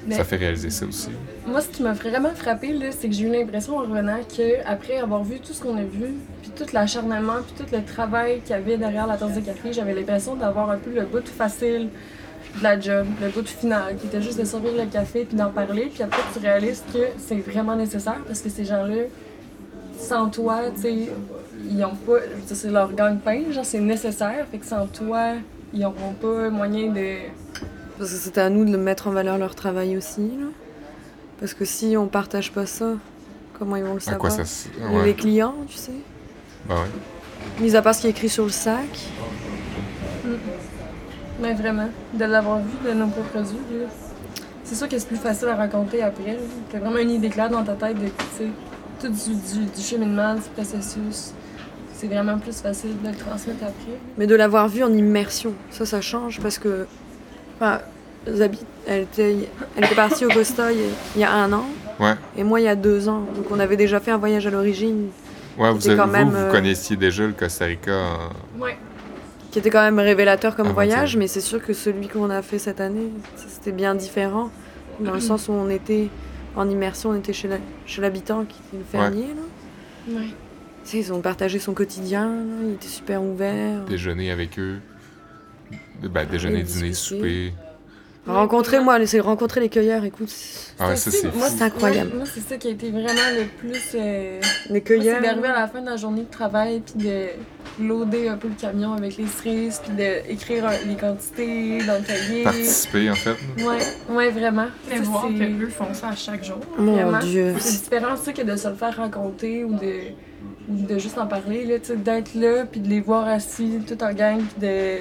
Mais 0.06 0.16
Ça 0.16 0.24
fait 0.24 0.36
réaliser 0.36 0.70
ça 0.70 0.86
aussi. 0.86 1.10
moi, 1.46 1.60
ce 1.60 1.68
qui 1.68 1.82
m'a 1.82 1.92
vraiment 1.92 2.30
frappé, 2.34 2.74
c'est 2.90 3.08
que 3.08 3.14
j'ai 3.14 3.24
eu 3.24 3.32
l'impression 3.32 3.76
en 3.76 3.82
revenant 3.82 4.18
que 4.36 4.66
après 4.66 4.98
avoir 4.98 5.22
vu 5.22 5.38
tout 5.38 5.52
ce 5.52 5.62
qu'on 5.62 5.76
a 5.76 5.84
vu, 5.84 6.14
puis 6.42 6.50
tout 6.56 6.66
l'acharnement, 6.72 7.36
puis 7.46 7.64
tout 7.64 7.74
le 7.74 7.84
travail 7.84 8.40
qu'il 8.40 8.50
y 8.50 8.58
avait 8.58 8.76
derrière 8.76 9.06
la 9.06 9.16
tasse 9.16 9.34
de 9.34 9.40
café, 9.40 9.72
j'avais 9.72 9.94
l'impression 9.94 10.34
d'avoir 10.34 10.70
un 10.70 10.78
peu 10.78 10.90
le 10.90 11.02
bout 11.02 11.26
facile 11.28 11.88
de 12.58 12.62
la 12.62 12.78
job, 12.78 13.06
le 13.20 13.28
bout 13.28 13.46
final, 13.46 13.96
qui 13.96 14.06
était 14.08 14.20
juste 14.20 14.38
de 14.40 14.44
servir 14.44 14.72
le 14.72 14.86
café 14.86 15.24
puis 15.24 15.36
d'en 15.36 15.50
parler, 15.50 15.90
puis 15.92 16.02
après 16.02 16.20
tu 16.32 16.40
réalises 16.40 16.82
que 16.92 16.98
c'est 17.18 17.36
vraiment 17.36 17.76
nécessaire 17.76 18.20
parce 18.26 18.40
que 18.40 18.48
ces 18.48 18.64
gens-là, 18.64 19.04
sans 19.98 20.28
toi, 20.28 20.62
tu 20.74 20.82
sais, 20.82 20.94
ils 21.70 21.84
ont 21.84 21.94
pas, 21.94 22.18
c'est 22.46 22.70
leur 22.70 22.92
gagne-pain, 22.92 23.52
genre 23.52 23.64
c'est 23.64 23.78
nécessaire, 23.78 24.46
fait 24.50 24.58
que 24.58 24.66
sans 24.66 24.86
toi, 24.86 25.34
ils 25.72 25.80
n'auront 25.80 26.12
pas 26.20 26.50
moyen 26.50 26.90
de 26.90 27.16
Parce 28.02 28.14
que 28.14 28.18
c'était 28.18 28.40
à 28.40 28.50
nous 28.50 28.64
de 28.64 28.76
mettre 28.76 29.06
en 29.06 29.12
valeur 29.12 29.38
leur 29.38 29.54
travail 29.54 29.96
aussi, 29.96 30.22
là. 30.22 30.46
Parce 31.38 31.54
que 31.54 31.64
si 31.64 31.96
on 31.96 32.08
partage 32.08 32.50
pas 32.50 32.66
ça, 32.66 32.94
comment 33.56 33.76
ils 33.76 33.84
vont 33.84 33.94
le 33.94 34.08
À 34.08 34.16
quoi 34.16 34.28
savoir? 34.28 34.48
ça 34.48 34.64
se. 34.64 35.04
Les 35.04 35.14
clients, 35.14 35.54
tu 35.68 35.76
sais? 35.76 35.92
Ben 36.68 36.74
ouais. 36.74 37.60
Mis 37.60 37.76
à 37.76 37.80
part 37.80 37.94
ce 37.94 38.00
qui 38.00 38.08
est 38.08 38.10
écrit 38.10 38.28
sur 38.28 38.42
le 38.42 38.50
sac. 38.50 38.88
Mais 41.40 41.54
vraiment, 41.54 41.88
de 42.12 42.24
l'avoir 42.24 42.58
vu 42.58 42.88
de 42.88 42.92
nos 42.92 43.06
propres 43.06 43.38
yeux, 43.38 43.86
c'est 44.64 44.74
sûr 44.74 44.88
que 44.88 44.98
c'est 44.98 45.06
plus 45.06 45.16
facile 45.16 45.46
à 45.46 45.54
raconter 45.54 46.02
après. 46.02 46.40
T'as 46.72 46.80
vraiment 46.80 46.98
une 46.98 47.10
idée 47.10 47.28
claire 47.28 47.50
dans 47.50 47.62
ta 47.62 47.74
tête 47.74 47.96
de, 48.00 48.08
tout 49.00 49.08
du, 49.08 49.14
du, 49.14 49.66
du 49.66 49.80
cheminement, 49.80 50.34
du 50.34 50.42
processus. 50.56 51.34
C'est 51.94 52.08
vraiment 52.08 52.36
plus 52.36 52.60
facile 52.60 53.00
de 53.00 53.10
le 53.10 53.14
transmettre 53.14 53.62
après. 53.62 53.96
Mais 54.18 54.26
de 54.26 54.34
l'avoir 54.34 54.68
vu 54.68 54.82
en 54.82 54.92
immersion, 54.92 55.52
ça, 55.70 55.86
ça 55.86 56.00
change 56.00 56.40
parce 56.40 56.58
que. 56.58 56.88
Enfin, 57.60 57.80
Elle 58.26 59.02
était, 59.02 59.36
elle 59.76 59.84
était 59.84 59.94
partie 59.94 60.24
au 60.24 60.28
Costa 60.28 60.70
il 60.72 61.20
y 61.20 61.24
a- 61.24 61.32
un 61.32 61.52
an, 61.52 61.64
Ouais. 62.00 62.14
et 62.36 62.42
moi 62.44 62.60
il 62.60 62.64
y 62.64 62.68
a 62.68 62.76
deux 62.76 63.08
ans. 63.08 63.24
Donc 63.36 63.46
on 63.50 63.58
avait 63.60 63.76
déjà 63.76 64.00
fait 64.00 64.10
un 64.10 64.16
voyage 64.18 64.46
à 64.46 64.50
l'origine 64.50 65.08
Ouais, 65.58 65.70
vous, 65.72 65.86
avez- 65.86 65.96
quand 65.96 66.06
vous, 66.06 66.12
même, 66.12 66.28
vous 66.30 66.36
euh, 66.36 66.50
connaissiez 66.50 66.96
déjà 66.96 67.26
le 67.26 67.32
Costa 67.32 67.66
Rica 67.66 67.92
en- 67.92 68.60
Ouais. 68.62 68.76
qui 69.50 69.58
était 69.58 69.70
quand 69.70 69.82
même 69.82 69.98
révélateur 69.98 70.56
comme 70.56 70.68
Ah, 70.68 70.72
voyage, 70.72 71.16
mais 71.16 71.26
c'est 71.26 71.40
sûr 71.42 71.62
que 71.62 71.72
celui 71.74 72.08
qu'on 72.08 72.30
a 72.30 72.42
fait 72.42 72.58
cette 72.58 72.80
année, 72.80 73.10
c'était 73.36 73.72
bien 73.72 73.94
différent. 73.94 74.50
Dans 75.00 75.12
le 75.12 75.20
sens 75.20 75.48
où 75.48 75.52
on 75.52 75.68
était 75.68 76.08
en 76.56 76.68
immersion, 76.70 77.10
on 77.10 77.16
était 77.16 77.32
chez 77.32 77.48
la- 77.48 77.58
chez 77.86 78.00
l'habitant 78.02 78.44
qui 78.44 78.56
était 78.68 78.78
le 78.78 78.84
fermier. 78.84 79.26
Là. 79.28 80.18
Ouais. 80.20 80.26
Tu 80.84 80.90
sais, 80.90 80.98
ils 80.98 81.12
ont 81.12 81.20
partagé 81.20 81.58
son 81.58 81.74
quotidien, 81.74 82.26
là, 82.26 82.54
il 82.64 82.72
était 82.72 82.88
super 82.88 83.22
ouvert. 83.22 83.84
déjeuner 83.84 84.30
avec 84.30 84.58
eux. 84.58 84.78
Ben, 86.02 86.26
déjeuner, 86.26 86.62
dîner, 86.62 86.92
souper. 86.94 87.52
Rencontrer, 88.26 88.78
moi, 88.78 89.04
c'est 89.04 89.18
rencontrer 89.18 89.60
les 89.60 89.68
cueilleurs, 89.68 90.04
écoute. 90.04 90.28
c'est- 90.28 90.72
Ah 90.78 90.90
ouais, 90.90 90.96
ça, 90.96 91.10
c'est 91.10 91.34
moi, 91.34 91.48
fou. 91.48 91.54
C'est 91.58 91.64
incroyable. 91.64 92.12
moi, 92.14 92.24
c'est 92.32 92.40
ça 92.40 92.56
qui 92.56 92.68
a 92.68 92.70
été 92.70 92.90
vraiment 92.90 93.08
le 93.36 93.46
plus. 93.58 93.80
euh, 93.96 94.38
Les 94.40 94.40
moi, 94.40 94.74
c'est 94.74 94.80
cueilleurs. 94.82 95.20
d'arriver 95.22 95.48
à 95.48 95.60
la 95.60 95.66
fin 95.68 95.80
de 95.80 95.86
la 95.86 95.96
journée 95.96 96.22
de 96.22 96.30
travail 96.30 96.80
puis 96.84 97.04
de 97.04 97.26
loader 97.84 98.28
un 98.28 98.36
peu 98.36 98.46
le 98.48 98.54
camion 98.54 98.92
avec 98.92 99.16
les 99.16 99.26
cerises, 99.26 99.80
puis 99.84 99.92
d'écrire 99.96 100.70
les 100.86 100.94
quantités 100.94 101.78
dans 101.84 101.94
le 101.98 102.04
cahier. 102.06 102.44
Participer, 102.44 103.10
en 103.10 103.14
fait. 103.16 103.36
Ouais, 103.58 104.14
ouais, 104.14 104.30
vraiment. 104.30 104.66
Et 104.90 104.98
Ça, 104.98 105.02
voir 105.02 105.26
qu'eux 105.26 105.68
font 105.68 105.92
ça 105.92 106.10
à 106.10 106.16
chaque 106.16 106.44
jour. 106.44 106.58
Mon 106.78 106.92
Vraiment. 106.94 107.18
Dieu. 107.18 107.54
C'est 107.58 107.82
différent, 107.82 108.14
tu 108.16 108.24
sais, 108.26 108.32
que 108.32 108.42
de 108.42 108.54
se 108.56 108.68
le 108.68 108.74
faire 108.74 108.96
raconter 108.96 109.64
ou 109.64 109.74
de, 109.74 109.94
ou 110.68 110.86
de 110.86 110.96
juste 110.98 111.18
en 111.18 111.26
parler, 111.26 111.64
là, 111.64 111.78
tu 111.80 111.86
sais, 111.86 111.96
d'être 111.96 112.34
là, 112.36 112.66
puis 112.70 112.78
de 112.78 112.88
les 112.88 113.00
voir 113.00 113.26
assis, 113.26 113.80
tout 113.86 114.00
en 114.04 114.12
gang, 114.12 114.38
puis 114.38 114.68
de 114.68 114.98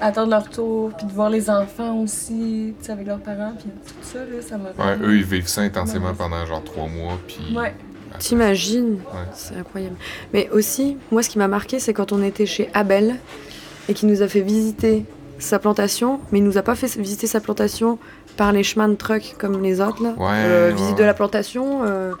attendre 0.00 0.30
leur 0.30 0.48
tour, 0.50 0.90
puis 0.96 1.06
de 1.06 1.12
voir 1.12 1.30
les 1.30 1.48
enfants 1.50 1.98
aussi, 1.98 2.74
tu 2.78 2.86
sais, 2.86 2.92
avec 2.92 3.06
leurs 3.06 3.18
parents, 3.20 3.52
puis 3.58 3.68
tout 3.86 3.94
ça, 4.02 4.18
là, 4.20 4.42
ça 4.42 4.56
m'a 4.58 4.70
Ouais, 4.84 4.98
eux, 5.02 5.16
ils 5.16 5.24
vivent 5.24 5.46
ça 5.48 5.60
intensément 5.62 6.08
Ouais. 6.08 6.14
pendant 6.18 6.44
genre 6.46 6.62
trois 6.64 6.86
mois, 6.88 7.18
puis... 7.26 7.56
Ouais. 7.56 7.74
T'imagines? 8.18 8.94
Ouais. 9.12 9.26
C'est 9.34 9.56
incroyable. 9.56 9.96
Mais 10.32 10.48
aussi, 10.50 10.96
moi, 11.10 11.22
ce 11.22 11.28
qui 11.28 11.38
m'a 11.38 11.48
marqué, 11.48 11.80
c'est 11.80 11.92
quand 11.92 12.12
on 12.12 12.22
était 12.22 12.46
chez 12.46 12.70
Abel 12.72 13.16
et 13.88 13.94
qu'il 13.94 14.08
nous 14.08 14.22
a 14.22 14.28
fait 14.28 14.40
visiter 14.40 15.04
sa 15.38 15.58
plantation, 15.58 16.20
mais 16.30 16.38
il 16.38 16.44
nous 16.44 16.56
a 16.56 16.62
pas 16.62 16.76
fait 16.76 16.96
visiter 16.96 17.26
sa 17.26 17.40
plantation 17.40 17.98
par 18.36 18.52
les 18.52 18.62
chemins 18.62 18.88
de 18.88 18.94
truck 18.94 19.34
comme 19.38 19.60
les 19.62 19.80
autres, 19.80 20.02
là. 20.02 20.10
Ouais, 20.16 20.26
Euh, 20.30 20.68
ouais, 20.70 20.74
visite 20.76 20.96
de 20.96 21.02
la 21.04 21.12
plantation 21.14 21.80
euh, 21.84 22.12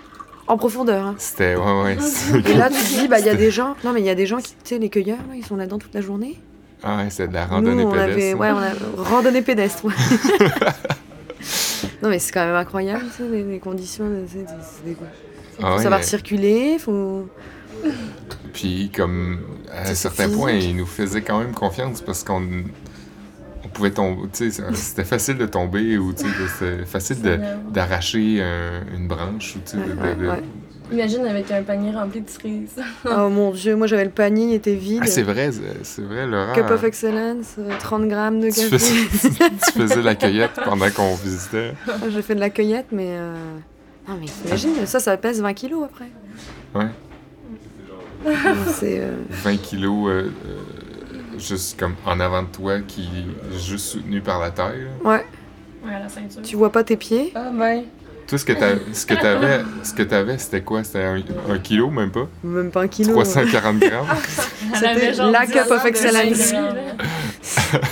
en 0.48 0.56
profondeur. 0.56 1.06
hein. 1.06 1.14
C'était... 1.18 1.54
Ouais, 1.54 1.82
ouais. 1.84 1.96
Et 2.50 2.54
là, 2.54 2.68
tu 2.70 2.74
te 2.94 3.00
dis, 3.00 3.06
bah, 3.08 3.20
il 3.20 3.26
y 3.26 3.30
a 3.30 3.34
des 3.36 3.52
gens, 3.52 3.76
non, 3.84 3.92
mais 3.92 4.00
il 4.00 4.06
y 4.06 4.10
a 4.10 4.14
des 4.16 4.26
gens 4.26 4.38
qui, 4.38 4.50
tu 4.50 4.56
sais, 4.64 4.78
les 4.78 4.88
cueilleurs, 4.90 5.18
là, 5.28 5.34
ils 5.36 5.44
sont 5.46 5.56
là-dedans 5.56 5.78
toute 5.78 5.94
la 5.94 6.00
journée. 6.00 6.40
Ah 6.86 6.98
ouais, 6.98 7.06
c'est 7.08 7.28
de 7.28 7.32
la 7.34 7.46
randonnée 7.46 7.82
Nous, 7.82 7.88
on 7.88 7.92
pédestre. 7.92 8.12
avait, 8.12 8.34
ouais, 8.34 8.50
on 8.50 8.58
a 8.58 9.02
randonnée 9.04 9.40
pédestre. 9.42 9.84
ouais. 9.86 9.94
non, 12.02 12.08
mais 12.10 12.18
c'est 12.18 12.32
quand 12.32 12.44
même 12.44 12.54
incroyable, 12.56 13.04
tu 13.16 13.22
sais, 13.22 13.28
les, 13.28 13.42
les 13.42 13.58
conditions. 13.58 14.04
c'est- 14.30 14.46
faut 14.94 15.04
Ah 15.62 15.76
ouais, 15.76 15.82
savoir 15.82 16.02
circuler, 16.02 16.76
faut. 16.78 17.28
Puis 18.52 18.90
comme 18.94 19.40
à 19.72 19.90
un 19.90 19.94
certain 19.94 20.24
physique. 20.24 20.38
point, 20.38 20.52
ils 20.52 20.76
nous 20.76 20.86
faisaient 20.86 21.22
quand 21.22 21.38
même 21.38 21.52
confiance 21.52 22.00
parce 22.00 22.22
qu'on 22.24 22.42
on 23.64 23.68
pouvait 23.68 23.90
tomber, 23.90 24.22
tu 24.32 24.50
sais, 24.50 24.62
c'était 24.74 25.04
facile 25.04 25.38
de 25.38 25.46
tomber 25.46 25.98
ou 25.98 26.12
tu 26.12 26.24
sais, 26.24 26.28
c'était 26.58 26.84
facile 26.84 27.22
de- 27.22 27.38
d'arracher 27.72 28.42
un- 28.42 28.82
une 28.96 29.06
branche 29.08 29.56
ou 29.56 29.60
tu 29.64 29.72
sais, 29.72 29.76
de- 29.76 30.00
Ouais, 30.00 30.14
de- 30.16 30.22
de- 30.22 30.28
ouais. 30.28 30.42
Imagine 30.94 31.26
avec 31.26 31.50
un 31.50 31.62
panier 31.62 31.92
rempli 31.92 32.20
de 32.20 32.28
cerises. 32.30 32.76
Oh 33.04 33.28
mon 33.28 33.50
dieu, 33.50 33.74
moi 33.76 33.86
j'avais 33.86 34.04
le 34.04 34.10
panier, 34.10 34.46
il 34.46 34.54
était 34.54 34.74
vide. 34.74 35.00
Ah 35.02 35.06
c'est 35.06 35.22
vrai, 35.22 35.50
c'est- 35.82 36.02
vrai, 36.02 36.26
Laurent. 36.26 36.54
Cup 36.54 36.70
of 36.70 36.84
Excellence, 36.84 37.54
euh, 37.58 37.70
30 37.80 38.08
grammes 38.08 38.40
de 38.40 38.48
tu 38.50 38.60
café. 38.70 38.78
faisais, 38.78 39.30
tu 39.72 39.72
faisais 39.80 40.02
la 40.02 40.14
cueillette 40.14 40.60
pendant 40.64 40.90
qu'on 40.90 41.14
visitait. 41.16 41.72
J'ai 42.10 42.22
fait 42.22 42.34
de 42.34 42.40
la 42.40 42.50
cueillette, 42.50 42.86
mais. 42.92 43.08
euh, 43.10 43.34
Non, 44.08 44.16
mais 44.20 44.26
t'imagines, 44.26 44.86
ça, 44.86 45.00
ça 45.00 45.16
pèse 45.16 45.40
20 45.42 45.52
kilos 45.54 45.84
après. 45.84 46.10
Ouais. 46.74 46.90
C'est. 48.68 49.00
euh, 49.00 49.12
20 49.30 49.56
kilos 49.58 50.08
euh, 50.08 50.30
euh, 50.46 51.38
juste 51.38 51.78
comme 51.78 51.94
en 52.06 52.20
avant 52.20 52.42
de 52.42 52.48
toi 52.48 52.80
qui 52.80 53.02
est 53.02 53.58
juste 53.58 53.86
soutenu 53.86 54.20
par 54.20 54.40
la 54.40 54.50
taille. 54.50 54.86
Ouais, 55.04 55.24
Ouais, 55.84 55.94
à 55.94 55.98
la 56.00 56.08
ceinture. 56.08 56.40
tu 56.42 56.56
vois 56.56 56.72
pas 56.72 56.82
tes 56.84 56.96
pieds? 56.96 57.32
Ah 57.34 57.50
ben, 57.52 57.82
Toi, 58.26 58.38
ce 58.38 58.44
que 58.44 58.52
t'as- 58.52 58.76
ce 58.92 59.04
que 59.06 59.14
t'avais, 59.14 59.60
ce 59.82 59.92
que 59.92 60.02
t'avais, 60.02 60.38
c'était 60.38 60.62
quoi? 60.62 60.82
C'était 60.82 61.02
un, 61.04 61.22
un 61.50 61.58
kilo, 61.58 61.90
même 61.90 62.10
pas? 62.10 62.26
Même 62.42 62.70
pas 62.70 62.82
un 62.82 62.88
kilo. 62.88 63.12
340 63.12 63.78
grammes? 63.78 64.06
C'était 64.74 65.12
la 65.12 65.46
10 65.46 65.52
cup 65.52 65.70
of 65.70 65.84
excellence. 65.84 66.52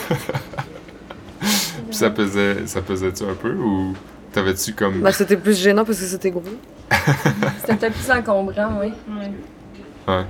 Puis 1.41 1.97
ça 1.99 2.11
pesait, 2.11 2.67
ça 2.67 2.81
pesait-tu 2.81 3.25
un 3.25 3.35
peu 3.35 3.53
ou 3.55 3.95
t'avais-tu 4.33 4.73
comme... 4.73 5.01
Bah, 5.01 5.13
c'était 5.13 5.37
plus 5.37 5.59
gênant 5.59 5.85
parce 5.85 5.99
que 5.99 6.07
c'était 6.07 6.31
gros. 6.31 6.43
c'était 7.61 7.77
peut-être 7.77 7.95
plus 7.95 8.11
encombrant, 8.11 8.81
oui. 8.81 8.93
Ouais. 10.09 10.25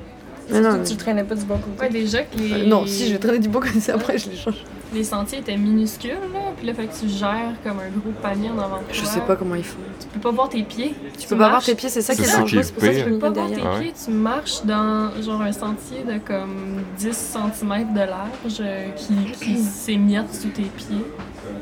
Non, 0.60 0.82
tu 0.82 0.96
traînais 0.96 1.24
pas 1.24 1.34
du 1.36 1.44
bon 1.44 1.58
côté. 1.58 1.80
Ouais, 1.80 1.88
déjà 1.90 2.22
que 2.24 2.36
les... 2.36 2.52
Euh, 2.52 2.66
non, 2.66 2.84
si, 2.86 3.06
je 3.08 3.12
vais 3.12 3.18
traîner 3.18 3.38
du 3.38 3.48
bon 3.48 3.60
ça, 3.80 3.94
après 3.94 4.18
je 4.18 4.30
les 4.30 4.36
change. 4.36 4.64
Les 4.92 5.04
sentiers 5.04 5.38
étaient 5.38 5.56
minuscules, 5.56 6.10
là, 6.32 6.40
puis 6.56 6.66
là, 6.66 6.74
fait 6.74 6.86
que 6.86 6.94
tu 6.98 7.08
gères 7.08 7.54
comme 7.64 7.78
un 7.80 7.88
gros 7.88 8.12
panier 8.22 8.50
en 8.50 8.58
avant 8.58 8.76
de 8.78 8.84
toi. 8.84 8.92
Je 8.92 9.04
sais 9.04 9.20
pas 9.20 9.36
comment 9.36 9.54
ils 9.54 9.64
font. 9.64 9.78
Tu 10.00 10.06
peux 10.08 10.20
pas 10.20 10.30
voir 10.30 10.48
tes 10.48 10.62
pieds. 10.62 10.94
Tu 11.18 11.26
peux 11.28 11.36
pas 11.38 11.48
voir 11.48 11.62
tes 11.62 11.74
pieds, 11.74 11.88
c'est 11.88 12.02
ça 12.02 12.14
qui 12.14 12.22
est 12.22 12.32
dangereux, 12.38 12.62
c'est 12.62 12.72
pour 12.72 12.82
ça 12.82 12.88
que 12.90 12.98
Tu 12.98 13.04
peux 13.10 13.18
pas 13.18 13.30
voir 13.30 13.48
tes. 13.48 13.54
Ouais. 13.62 13.80
pieds, 13.80 13.92
tu 14.04 14.10
marches 14.10 14.64
dans 14.64 15.10
genre 15.22 15.40
un 15.42 15.52
sentier 15.52 16.02
de 16.06 16.18
comme 16.18 16.82
10 16.98 17.12
cm 17.12 17.92
de 17.94 17.98
large 18.00 18.58
euh, 18.60 18.88
qui, 18.96 19.14
qui 19.32 19.58
s'émiette 19.58 20.34
sous 20.34 20.48
tes 20.48 20.62
pieds, 20.62 21.04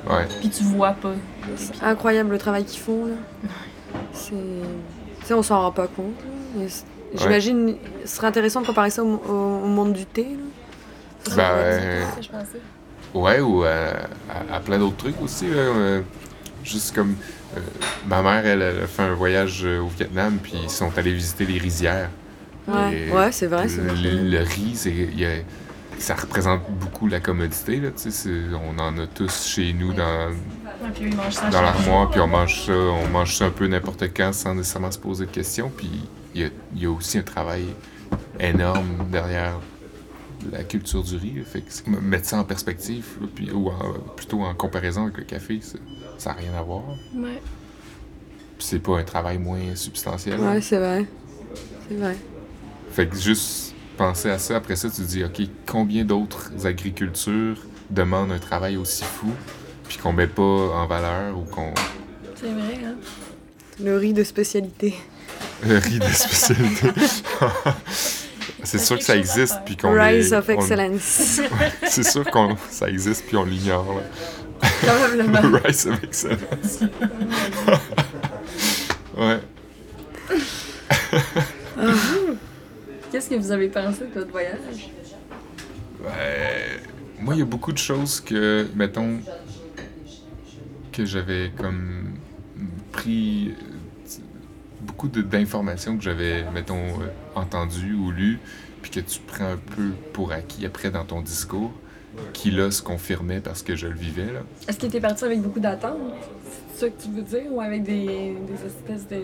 Ouais. 0.09 0.27
puis 0.41 0.49
tu 0.51 0.63
vois 0.65 0.93
pas. 0.93 1.13
C'est 1.57 1.83
incroyable 1.83 2.31
le 2.31 2.39
travail 2.39 2.65
qu'ils 2.65 2.81
font 2.81 3.07
là. 3.07 3.49
C'est. 4.13 4.31
Tu 4.33 5.27
sais, 5.27 5.35
on 5.35 5.43
s'en 5.43 5.61
rend 5.61 5.73
pas 5.73 5.87
compte. 5.87 6.15
J'imagine, 7.15 7.75
ce 8.05 8.17
serait 8.17 8.27
intéressant 8.29 8.61
de 8.61 8.67
comparer 8.67 8.91
ça 8.91 9.03
au, 9.03 9.07
au- 9.29 9.65
au 9.65 9.67
monde 9.69 9.93
du 9.93 10.07
thé. 10.07 10.37
Là. 11.27 11.35
Ben, 11.37 12.07
je 12.21 12.29
pensais. 12.29 12.61
Ouais, 13.15 13.41
ou 13.41 13.63
à, 13.65 13.69
à- 14.29 14.57
à 14.57 14.61
plein 14.61 14.79
d'autres 14.79 14.97
trucs 14.97 15.21
aussi. 15.23 15.49
Là, 15.49 15.57
euh, 15.57 16.01
juste 16.65 16.95
comme... 16.95 17.15
euh, 17.57 17.61
ma 18.07 18.23
mère, 18.23 18.47
elle, 18.47 18.63
elle 18.63 18.83
a 18.83 18.87
fait 18.87 19.03
un 19.03 19.15
voyage 19.15 19.63
euh, 19.65 19.81
au 19.81 19.89
Vietnam, 19.89 20.39
puis 20.43 20.53
ils 20.63 20.71
sont 20.71 20.91
allés 20.97 21.13
visiter 21.15 21.47
les 21.47 21.59
rizières. 21.59 22.11
Ouais, 22.69 23.07
Et 23.09 23.13
ouais 23.13 23.33
c'est 23.33 23.47
vrai. 23.49 23.67
le, 23.67 24.39
riz, 24.43 24.73
c'est, 24.77 24.91
il 24.91 25.19
y 25.19 25.25
a- 25.27 25.31
ça 25.99 26.15
représente 26.15 26.63
beaucoup 26.71 27.09
la 27.09 27.21
commodité. 27.21 27.77
Là, 27.81 27.89
tu 27.91 28.03
sais, 28.05 28.11
c'est- 28.11 28.55
on 28.55 28.79
en 28.81 28.97
a 28.99 29.07
tous 29.07 29.47
chez 29.47 29.73
nous 29.73 29.93
dans, 29.93 30.29
Ouais, 30.83 31.11
dans 31.53 31.61
l'armoire, 31.63 32.09
puis 32.11 32.21
on 32.21 32.27
mange 32.27 32.65
ça, 32.67 32.73
on 32.73 33.07
mange 33.09 33.37
ça 33.37 33.45
un 33.47 33.51
peu 33.51 33.67
n'importe 33.67 34.05
quand 34.17 34.33
sans 34.33 34.55
nécessairement 34.55 34.91
se 34.91 34.99
poser 34.99 35.27
de 35.27 35.31
questions. 35.31 35.71
Puis 35.77 35.91
il 36.35 36.41
y 36.41 36.45
a, 36.45 36.49
il 36.75 36.83
y 36.83 36.87
a 36.87 36.91
aussi 36.91 37.19
un 37.19 37.23
travail 37.23 37.67
énorme 38.39 39.07
derrière 39.11 39.55
la 40.53 40.65
culture 40.65 41.03
du 41.03 41.17
riz. 41.17 41.43
Fait 41.45 41.61
que 41.63 41.91
mettre 42.01 42.27
ça 42.27 42.39
en 42.39 42.45
perspective, 42.45 43.05
là, 43.21 43.27
puis, 43.35 43.51
ou 43.51 43.69
en- 43.69 43.93
plutôt 44.17 44.43
en 44.43 44.55
comparaison 44.55 45.05
avec 45.05 45.19
le 45.19 45.25
café, 45.25 45.61
ça- 45.63 45.79
n'a 46.31 46.37
rien 46.37 46.53
à 46.59 46.63
voir. 46.63 46.83
Ouais. 47.15 47.41
Puis 48.59 48.67
c'est 48.67 48.79
pas 48.79 48.99
un 48.99 49.05
travail 49.05 49.39
moins 49.39 49.75
substantiel. 49.75 50.39
Ouais, 50.41 50.61
c'est 50.61 50.79
vrai. 50.79 51.07
C'est 51.89 51.97
vrai. 51.97 52.17
Fait 52.93 53.07
que 53.07 53.17
juste 53.17 53.75
penser 53.97 54.31
à 54.31 54.39
ça, 54.39 54.57
après 54.57 54.77
ça, 54.77 54.89
tu 54.91 54.97
te 54.97 55.03
dis, 55.07 55.25
OK, 55.25 55.41
combien 55.67 56.05
d'autres 56.05 56.51
agricultures 56.65 57.57
demandent 57.91 58.33
un 58.33 58.39
travail 58.39 58.77
aussi 58.77 59.05
fou, 59.05 59.33
puis 59.89 59.99
qu'on 59.99 60.13
met 60.13 60.27
pas 60.27 60.43
en 60.43 60.87
valeur 60.87 61.37
ou 61.39 61.43
qu'on. 61.43 61.73
C'est 62.37 62.51
vrai, 62.53 62.81
hein? 62.85 62.95
Le 63.83 63.97
riz 63.97 64.13
de 64.13 64.25
spécialité. 64.25 64.95
Le 65.67 65.79
riz 65.79 65.99
de 65.99 66.05
spécialité. 66.05 66.89
C'est 68.65 68.79
sûr 68.79 68.99
que 68.99 69.05
ça 69.05 69.17
existe, 69.17 69.57
puis 69.65 69.77
qu'on. 69.77 69.93
Rise 69.93 70.31
les- 70.31 70.37
of 70.37 70.49
on- 70.49 70.53
Excellence. 70.53 71.41
C'est 71.89 72.03
sûr 72.05 72.25
que 72.25 72.39
ça 72.71 72.89
existe, 72.89 73.25
puis 73.27 73.37
on 73.37 73.45
l'ignore. 73.45 74.01
Probablement. 74.83 75.59
Rise 75.65 75.87
of 75.87 76.03
Excellence. 76.05 76.81
ouais. 79.17 79.41
Qu'est-ce 83.11 83.29
que 83.31 83.35
vous 83.35 83.51
avez 83.51 83.69
pensé 83.69 84.07
de 84.07 84.13
votre 84.15 84.31
voyage? 84.31 84.91
Ouais. 86.03 86.81
Moi, 87.19 87.35
il 87.35 87.39
y 87.41 87.43
a 87.43 87.47
beaucoup 87.47 87.73
de 87.73 87.79
choses 87.79 88.21
que, 88.21 88.67
mettons, 88.75 89.19
que 90.93 91.05
j'avais 91.05 91.51
comme 91.57 92.15
pris 92.93 93.55
beaucoup 95.01 95.21
d'informations 95.21 95.97
que 95.97 96.03
j'avais, 96.03 96.45
mettons, 96.53 96.77
euh, 96.77 97.07
entendues 97.35 97.95
ou 97.95 98.11
lues, 98.11 98.39
puis 98.83 98.91
que 98.91 99.01
tu 99.01 99.19
prends 99.27 99.47
un 99.47 99.57
peu 99.57 99.93
pour 100.13 100.33
acquis 100.33 100.67
après 100.67 100.91
dans 100.91 101.05
ton 101.05 101.23
discours, 101.23 101.73
qui 102.33 102.51
là 102.51 102.71
se 102.71 102.83
confirmait 102.83 103.41
parce 103.41 103.63
que 103.63 103.77
je 103.77 103.87
le 103.87 103.95
vivais. 103.95 104.27
Là. 104.27 104.41
Est-ce 104.69 104.79
que 104.79 104.87
t'es 104.87 105.01
parti 105.01 105.25
avec 105.25 105.41
beaucoup 105.41 105.61
d'attentes? 105.61 105.97
C'est 106.73 106.81
ça 106.81 106.91
que 106.91 107.03
tu 107.03 107.09
veux 107.11 107.23
dire? 107.23 107.51
Ou 107.51 107.61
avec 107.61 107.83
des, 107.83 108.05
des 108.47 108.67
espèces 108.67 109.09
de. 109.09 109.23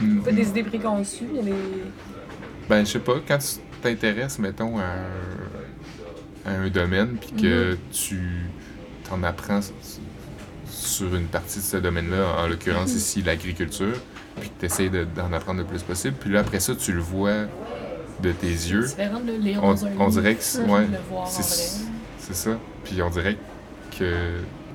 Mm. 0.00 0.22
Pas 0.22 0.32
des 0.32 0.48
idées 0.48 0.64
préconçues, 0.64 1.28
mais 1.32 1.42
des. 1.42 1.54
Ben, 2.68 2.84
je 2.84 2.92
sais 2.92 2.98
pas, 2.98 3.14
quand 3.26 3.38
tu 3.38 3.60
t'intéresses, 3.82 4.38
mettons, 4.38 4.78
à 4.78 4.84
un, 6.46 6.50
à 6.50 6.58
un 6.58 6.70
domaine, 6.70 7.18
puis 7.20 7.42
que 7.42 7.76
tu 7.92 8.18
t'en 9.08 9.22
apprends 9.22 9.60
sur 10.66 11.14
une 11.14 11.26
partie 11.26 11.58
de 11.58 11.64
ce 11.64 11.76
domaine-là, 11.76 12.36
en 12.38 12.48
l'occurrence 12.48 12.94
ici 12.94 13.22
l'agriculture, 13.22 13.96
puis 14.40 14.50
tu 14.58 14.66
essaies 14.66 14.88
d'en 14.88 15.32
apprendre 15.32 15.60
le 15.60 15.66
plus 15.66 15.82
possible, 15.82 16.14
puis 16.18 16.30
là, 16.30 16.40
après 16.40 16.60
ça, 16.60 16.74
tu 16.74 16.92
le 16.92 17.00
vois 17.00 17.46
de 18.22 18.32
tes 18.32 18.46
yeux. 18.48 18.86
Le 19.26 19.36
lire 19.36 19.60
On, 19.62 19.74
dans 19.74 19.84
un 19.84 19.88
on 19.88 19.90
livre, 19.90 20.10
dirait 20.10 20.34
que 20.36 20.42
c'est 20.42 20.62
ouais, 20.62 20.86
c'est 22.18 22.34
ça. 22.34 22.50
Puis 22.84 23.02
on 23.02 23.10
dirait 23.10 23.36
que 23.98 24.14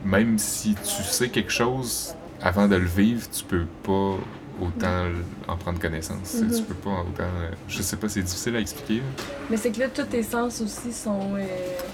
même 0.06 0.38
si 0.38 0.76
tu 0.76 1.04
sais 1.04 1.30
quelque 1.30 1.52
chose, 1.52 2.14
avant 2.42 2.68
de 2.68 2.76
le 2.76 2.86
vivre, 2.88 3.28
tu 3.30 3.44
peux 3.44 3.66
pas 3.84 4.16
autant 4.62 5.06
en 5.48 5.56
prendre 5.56 5.80
connaissance. 5.80 6.36
Mhm. 6.36 6.54
Tu 6.54 6.64
peux 6.64 6.74
pas 6.74 6.90
autant... 6.90 7.24
euh, 7.24 7.52
Je 7.70 7.82
sais 7.82 7.96
pas, 7.96 8.10
c'est 8.10 8.22
difficile 8.22 8.56
à 8.58 8.60
expliquer. 8.60 9.02
Mais 9.50 9.56
c'est 9.58 9.72
que 9.72 9.80
là, 9.80 9.88
tous 9.88 10.04
tes 10.04 10.22
sens 10.24 10.60
aussi 10.62 10.92
sont 10.92 11.36
euh, 11.36 11.46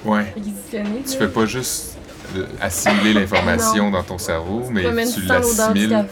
Ouais. 0.03 0.33
Tu 1.05 1.17
fais 1.17 1.27
pas 1.27 1.45
juste 1.45 1.97
assimiler 2.61 3.13
l'information 3.13 3.91
dans 3.91 4.03
ton 4.03 4.17
cerveau, 4.17 4.63
mais 4.71 4.83
tu 5.05 5.21
l'assimiles 5.21 6.05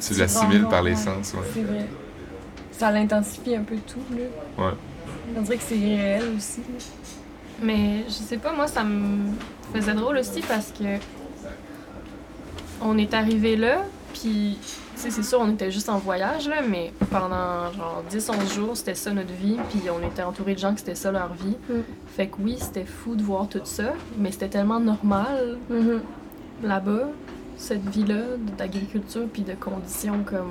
tu 0.00 0.14
l'assimiles 0.14 0.66
par 0.68 0.82
les 0.82 0.96
sens. 0.96 1.34
Ouais. 1.34 1.40
C'est 1.54 1.62
vrai. 1.62 1.86
Ça 2.72 2.90
l'intensifie 2.90 3.56
un 3.56 3.62
peu 3.62 3.76
tout, 3.76 4.02
là. 4.10 4.64
Ouais. 4.64 4.74
On 5.36 5.42
dirait 5.42 5.56
que 5.56 5.62
c'est 5.66 5.74
réel 5.74 6.22
aussi. 6.36 6.60
Mais 7.62 8.04
je 8.06 8.12
sais 8.12 8.36
pas, 8.36 8.52
moi, 8.52 8.66
ça 8.66 8.84
me 8.84 9.32
faisait 9.74 9.94
drôle 9.94 10.18
aussi 10.18 10.42
parce 10.46 10.72
que 10.72 10.98
on 12.82 12.98
est 12.98 13.14
arrivé 13.14 13.56
là, 13.56 13.82
puis 14.12 14.58
sais, 15.00 15.10
c'est 15.10 15.22
sûr, 15.22 15.38
on 15.40 15.50
était 15.50 15.70
juste 15.70 15.88
en 15.88 15.98
voyage, 15.98 16.48
là, 16.48 16.56
mais 16.68 16.92
pendant 17.10 17.72
genre 17.72 18.02
10-11 18.10 18.54
jours, 18.54 18.76
c'était 18.76 18.94
ça 18.94 19.12
notre 19.12 19.32
vie, 19.32 19.56
puis 19.70 19.80
on 19.90 20.06
était 20.06 20.22
entouré 20.22 20.54
de 20.54 20.58
gens 20.58 20.72
que 20.74 20.80
c'était 20.80 20.94
ça 20.94 21.12
leur 21.12 21.32
vie. 21.34 21.56
Mm. 21.68 21.74
Fait 22.16 22.26
que 22.28 22.36
oui, 22.40 22.56
c'était 22.58 22.84
fou 22.84 23.14
de 23.16 23.22
voir 23.22 23.48
tout 23.48 23.60
ça, 23.64 23.92
mais 24.18 24.30
c'était 24.32 24.48
tellement 24.48 24.80
normal 24.80 25.58
Mhm. 25.68 26.00
là-bas, 26.62 27.08
cette 27.58 27.86
vie-là, 27.88 28.22
d'agriculture, 28.58 29.26
puis 29.32 29.42
de 29.42 29.52
conditions 29.54 30.22
comme 30.24 30.50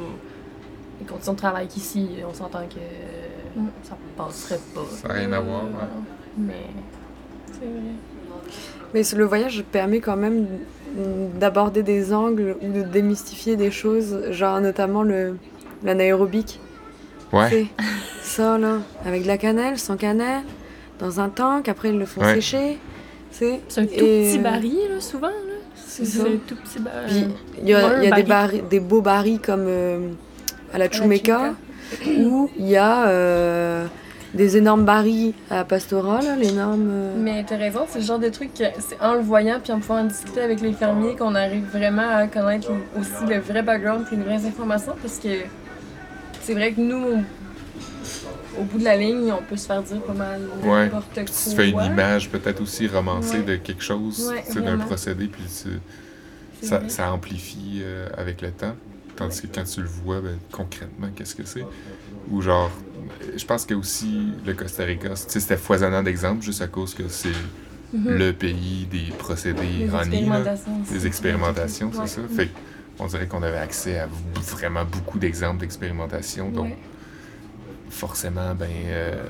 les 1.00 1.06
conditions 1.06 1.34
de 1.34 1.38
travail 1.38 1.68
qu'ici, 1.68 2.08
on 2.30 2.34
s'entend 2.34 2.66
que 2.68 3.60
Mm. 3.60 3.68
ça 3.84 3.98
passerait 4.18 4.60
pas. 4.74 4.82
Ça 4.92 5.08
n'a 5.08 5.14
rien 5.16 5.32
à 5.34 5.40
voir, 5.40 5.64
ouais. 5.64 5.70
Mais 6.38 6.66
C'est 7.52 7.66
vrai. 7.66 7.94
Mais 8.94 9.02
le 9.18 9.26
voyage 9.26 9.64
permet 9.72 10.00
quand 10.02 10.18
même 10.18 10.46
d'aborder 11.40 11.84
des 11.84 12.14
angles 12.14 12.56
ou 12.62 12.72
de 12.72 12.82
démystifier 12.84 13.56
des 13.56 13.72
choses, 13.72 14.32
genre 14.32 14.60
notamment 14.62 15.04
le 15.04 15.36
l'anaérobique. 15.84 16.60
Ouais. 17.34 17.50
Tu 17.50 17.56
sais, 17.56 17.66
Ça 18.22 18.58
là, 18.58 18.78
avec 19.06 19.24
de 19.24 19.28
la 19.28 19.38
cannelle, 19.38 19.78
sans 19.78 19.98
cannelle, 19.98 20.42
dans 21.00 21.20
un 21.20 21.30
tank, 21.30 21.68
après 21.70 21.90
ils 21.90 21.98
le 22.00 22.06
font 22.06 22.22
Ouais. 22.22 22.36
sécher. 22.36 22.78
C'est 23.32 23.60
c'est 23.68 23.82
un 23.82 23.86
tout 23.86 23.94
Et, 23.94 24.30
petit 24.32 24.40
baril, 24.40 24.78
là, 24.94 25.02
souvent. 25.02 25.28
Là. 25.28 25.34
C'est 25.76 26.06
ça. 26.06 26.24
un 26.24 26.38
tout 26.48 26.56
petit 26.56 26.80
baril. 26.80 27.28
Puis 27.52 27.62
il 27.64 27.70
y 27.70 27.74
a, 27.74 27.78
Ouais, 27.88 27.94
un 27.96 28.02
il 28.04 28.10
y 28.10 28.12
a 28.12 28.16
des, 28.16 28.24
baril. 28.24 28.60
barils- 28.62 28.68
des 28.70 28.80
beaux 28.80 29.02
barils 29.02 29.40
comme 29.40 29.66
euh, 29.68 30.10
à 30.74 30.78
la 30.78 30.90
Chumeka, 30.90 31.54
où 32.18 32.50
il 32.58 32.68
y 32.68 32.76
a 32.78 33.08
euh, 33.08 33.86
des 34.36 34.58
énormes 34.58 34.86
barils 34.86 35.34
à 35.50 35.64
Pastora, 35.64 36.22
là, 36.22 36.36
l'énorme. 36.36 36.88
euh, 36.90 37.16
Mais 37.18 37.44
t'as 37.48 37.58
raison, 37.58 37.82
c'est 37.88 38.00
le 38.00 38.06
genre 38.06 38.20
de 38.20 38.30
truc 38.30 38.54
que 38.54 38.66
c'est 38.80 39.00
en 39.02 39.14
le 39.16 39.22
voyant 39.22 39.60
puis 39.64 39.72
en 39.72 39.80
pouvant 39.80 40.00
en 40.00 40.06
discuter 40.06 40.42
avec 40.42 40.62
les 40.62 40.74
fermiers 40.74 41.16
qu'on 41.16 41.36
arrive 41.36 41.66
vraiment 41.72 42.08
à 42.10 42.28
connaître 42.28 42.70
aussi 43.00 43.26
le 43.28 43.40
vrai 43.40 43.62
background 43.64 44.06
et 44.12 44.16
les 44.16 44.24
vraies 44.24 44.46
informations 44.46 44.96
parce 45.02 45.20
que 45.20 45.30
c'est 46.42 46.54
vrai 46.54 46.74
que 46.74 46.82
nous, 46.82 47.24
au, 48.60 48.64
bout 48.64 48.78
de 48.80 48.84
la 48.84 48.98
ligne, 48.98 49.32
on 49.32 49.42
peut 49.42 49.58
se 49.58 49.66
faire 49.68 49.82
dire 49.82 50.02
pas 50.02 50.14
mal 50.14 50.42
Ouais. 50.64 50.84
n'importe 50.86 51.14
quoi. 51.14 51.24
Puis 51.24 51.34
tu 51.50 51.56
fais 51.56 51.70
une 51.70 51.84
image 51.84 52.30
peut-être 52.30 52.62
aussi 52.62 52.88
romancée 52.88 53.38
Ouais. 53.40 53.44
de 53.44 53.56
quelque 53.56 53.84
chose, 53.84 54.28
Ouais, 54.32 54.44
sais, 54.48 54.62
d'un 54.62 54.78
procédé, 54.78 55.28
puis 55.28 55.44
C'est 55.48 56.68
ça, 56.68 56.82
ça 56.88 57.12
amplifie 57.14 57.82
euh, 57.82 58.08
avec 58.18 58.42
le 58.42 58.52
temps. 58.52 58.76
Tandis 59.16 59.42
que 59.42 59.48
quand 59.48 59.64
tu 59.64 59.82
le 59.82 59.88
vois, 59.88 60.20
ben, 60.22 60.38
concrètement, 60.52 61.08
qu'est-ce 61.16 61.36
que 61.36 61.46
c'est? 61.46 61.66
Ou 62.30 62.42
genre, 62.42 62.70
je 63.36 63.46
pense 63.46 63.66
que 63.66 63.74
aussi 63.74 64.34
le 64.46 64.54
Costa 64.54 64.84
Rica, 64.84 65.10
tu 65.10 65.16
sais, 65.28 65.40
c'était 65.40 65.58
foisonnant 65.58 66.04
d'exemples 66.04 66.44
juste 66.44 66.62
à 66.62 66.68
cause 66.68 66.94
que 66.94 67.08
c'est 67.08 67.30
Mhm. 67.94 68.18
le 68.18 68.34
pays 68.34 68.88
des 68.92 69.12
procédés 69.18 69.88
aussi. 69.88 70.94
des 70.94 71.08
expérimentations, 71.08 71.92
c'est 71.94 72.08
ça? 72.08 72.22
Fait 72.36 72.50
on 73.00 73.08
dirait 73.08 73.28
qu'on 73.28 73.44
avait 73.44 73.58
accès 73.58 74.00
à 74.00 74.08
vraiment 74.36 74.84
beaucoup 74.86 75.20
d'exemples 75.20 75.60
d'expérimentation, 75.60 76.50
donc 76.50 76.66
Ouais. 76.66 76.78
forcément, 77.90 78.54
ben, 78.56 78.68
euh, 78.88 79.24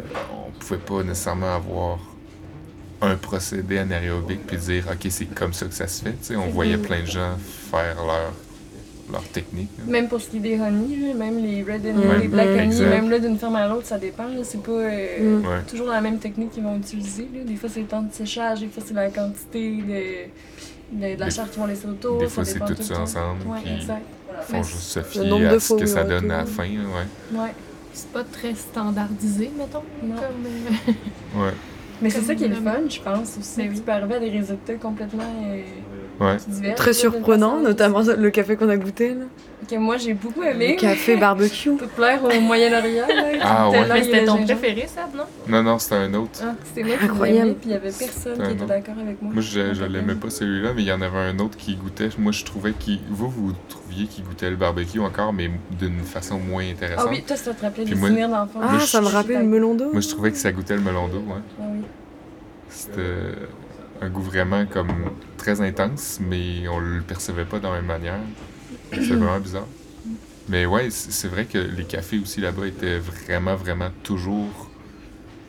on 0.48 0.51
pouvait 0.51 0.80
pas 0.80 1.04
nécessairement 1.04 1.54
avoir 1.56 2.00
un 3.01 3.15
procédé 3.18 3.77
anaérobique 3.77 4.48
puis 4.48 4.58
dire, 4.58 4.86
OK, 4.92 5.08
c'est 5.10 5.25
comme 5.25 5.54
ça 5.54 5.65
que 5.68 5.74
ça 5.74 5.88
se 5.88 6.04
fait. 6.04 6.12
tu 6.13 6.18
sais. 6.24 6.36
on 6.36 6.48
voyait 6.50 6.77
plein 6.77 7.01
de 7.01 7.06
gens 7.08 7.36
faire 7.72 7.96
leur, 8.06 8.34
leur 9.12 9.24
technique. 9.24 9.70
là. 9.78 9.84
Même 9.92 10.08
pour 10.08 10.20
ce 10.22 10.30
qui 10.30 10.38
est 10.38 10.40
des 10.40 10.60
honey, 10.60 11.14
même 11.14 11.38
les 11.44 11.62
red 11.64 11.86
honey, 11.86 12.08
Ouais. 12.08 12.20
les 12.20 12.28
black 12.28 12.48
Mm. 12.48 12.52
honey, 12.54 12.64
Exact. 12.66 12.90
même 12.90 13.10
là 13.10 13.20
d'une 13.20 13.38
ferme 13.38 13.56
à 13.56 13.68
l'autre, 13.68 13.86
ça 13.86 13.98
dépend. 13.98 14.24
là. 14.28 14.44
C'est 14.44 14.62
pas 14.62 14.72
euh, 14.72 15.40
Mm. 15.42 15.46
Ouais. 15.46 15.62
toujours 15.70 15.88
la 15.88 16.02
même 16.02 16.18
technique 16.20 16.52
qu'ils 16.52 16.64
vont 16.64 16.78
utiliser. 16.78 17.28
là. 17.34 17.44
Des 17.46 17.56
fois, 17.56 17.70
c'est 17.72 17.82
le 17.82 17.86
temps 17.88 18.02
de 18.02 18.12
séchage, 18.14 18.62
des 18.62 18.68
fois, 18.68 18.84
c'est 18.86 18.94
la 18.94 19.10
quantité 19.10 19.72
de, 19.78 20.98
de, 20.98 21.16
de 21.16 21.20
la 21.20 21.30
chair 21.30 21.50
qu'ils 21.50 21.60
vont 21.62 21.68
laisser 21.68 21.88
autour. 21.88 22.18
Des 22.20 22.28
fois, 22.28 22.44
c'est 22.46 22.60
tout 22.60 22.66
le 22.78 22.84
ça 22.84 23.00
ensemble, 23.02 23.42
Ouais, 23.48 23.60
puis 23.64 23.74
exact. 23.76 24.02
font 24.42 24.58
Mais 24.58 24.64
juste 24.64 24.80
se 24.80 25.00
fier 25.02 25.46
à 25.50 25.60
ce 25.60 25.74
que 25.74 25.86
ça 25.86 26.04
donne 26.04 26.32
à 26.32 26.38
la 26.38 26.44
tout. 26.44 26.50
fin. 26.52 26.64
Ouais. 26.64 27.52
C'est 27.94 28.10
pas 28.12 28.24
très 28.26 28.54
standardisé, 28.56 29.50
mettons. 29.58 29.84
Non. 30.04 30.16
Comme, 30.16 30.46
euh, 30.46 31.42
Ouais. 31.46 31.53
Mais 32.01 32.10
c'est 32.10 32.20
ça 32.22 32.36
qui 32.36 32.44
est 32.44 32.50
le 32.50 32.56
fun, 32.56 32.82
je 32.90 33.00
pense 33.00 33.38
aussi. 33.40 33.62
Oui. 33.62 33.70
Tu 33.74 33.79
peux 33.82 33.92
arriver 33.94 34.16
à 34.16 34.20
des 34.20 34.29
résultats 34.29 34.74
complètement 34.74 35.24
euh, 35.46 35.62
Ouais. 36.20 36.38
Très 36.75 36.94
surprenant, 36.94 37.60
notamment 37.60 38.01
le 38.01 38.30
café 38.30 38.56
qu'on 38.56 38.70
a 38.70 38.78
goûté. 38.78 39.10
Là. 39.10 39.25
Que 39.70 39.75
moi, 39.78 39.98
j'ai 39.98 40.14
beaucoup 40.14 40.42
Le 40.42 40.48
aimé. 40.50 40.75
café 40.75 41.16
barbecue. 41.18 41.72
Peut 41.75 41.88
plaire 41.88 42.24
au 42.24 42.40
Moyen-Orient. 42.40 43.06
Ah 43.42 43.70
ouais. 43.70 43.86
Mais 43.92 44.04
c'était 44.04 44.25
ton 44.25 44.44
préféré, 44.44 44.86
ça, 44.88 45.10
non? 45.16 45.24
Non, 45.48 45.64
non, 45.64 45.80
c'était 45.80 45.96
un 45.96 46.14
autre. 46.14 46.40
Ah, 46.44 46.54
c'était 46.64 46.84
moi 46.84 46.98
qui 46.98 47.06
Incroyable. 47.06 47.40
l'aimais, 47.40 47.58
puis 47.60 47.70
il 47.70 47.72
y 47.72 47.75
avait 47.75 47.92
personne 47.92 48.38
qui 48.44 48.51
était 48.54 48.66
d'accord 48.66 48.94
avec 49.01 49.22
moi. 49.22 49.34
Moi, 49.34 49.42
je, 49.42 49.74
je 49.74 49.84
l'aimais 49.86 50.14
pas 50.16 50.30
celui-là, 50.30 50.72
mais 50.75 50.84
il 50.84 50.88
y 50.88 50.92
en 50.92 51.01
avait 51.01 51.18
un 51.18 51.40
autre 51.40 51.58
qui 51.58 51.75
goûtait. 51.75 52.10
Moi, 52.20 52.32
je 52.32 52.46
trouvais 52.46 52.74
qu'il. 52.74 53.00
Vous, 53.10 53.30
vous 53.30 53.54
trouviez 53.68 54.06
qu'il 54.06 54.24
goûtait 54.24 54.51
le 54.51 54.56
barbecue 54.56 55.00
encore, 55.00 55.34
mais 55.34 55.50
d'une 55.72 56.00
façon 56.01 56.38
moins 56.40 56.64
Ah 56.68 56.72
intéressante. 56.72 57.08
oui, 57.10 57.24
toi, 57.25 57.36
ça 57.36 57.54
te 57.54 57.62
rappelait 57.64 57.86
Puis 57.86 57.94
des 57.96 58.00
moi- 58.00 58.10
souvenirs 58.10 58.30
d'enfance. 58.30 58.62
Ah, 58.64 58.72
Moi, 58.72 58.80
ça 58.82 59.01
me 59.01 59.08
je- 59.08 59.14
rappelle 59.14 59.40
le 59.40 59.48
melon 59.48 59.74
d'eau. 59.74 59.92
Moi, 59.92 60.01
je 60.01 60.10
trouvais 60.10 60.32
que 60.32 60.38
ça 60.38 60.51
goûtait 60.51 60.75
le 60.75 60.82
melon 60.82 61.08
d'eau, 61.08 61.18
ouais. 61.28 61.42
Ah 61.60 61.64
oui. 61.74 61.82
C'était 62.70 63.01
un 64.01 64.10
goût 64.10 64.22
vraiment 64.22 64.66
comme 64.66 65.12
très 65.38 65.62
intense, 65.62 66.20
mais 66.22 66.68
on 66.68 66.79
le 66.79 67.01
percevait 67.01 67.46
pas 67.46 67.60
de 67.60 67.64
la 67.64 67.72
même 67.74 67.86
manière. 67.86 68.20
C'était 68.92 69.16
vraiment 69.16 69.40
bizarre. 69.40 69.68
Mais 70.48 70.66
ouais, 70.66 70.90
c'est 70.92 71.27
vrai 71.27 71.46
que 71.46 71.58
les 71.58 71.86
cafés 71.86 72.20
aussi 72.20 72.40
là-bas 72.42 72.68
étaient 72.68 73.00
vraiment, 73.00 73.55
vraiment 73.55 73.90
toujours 74.03 74.70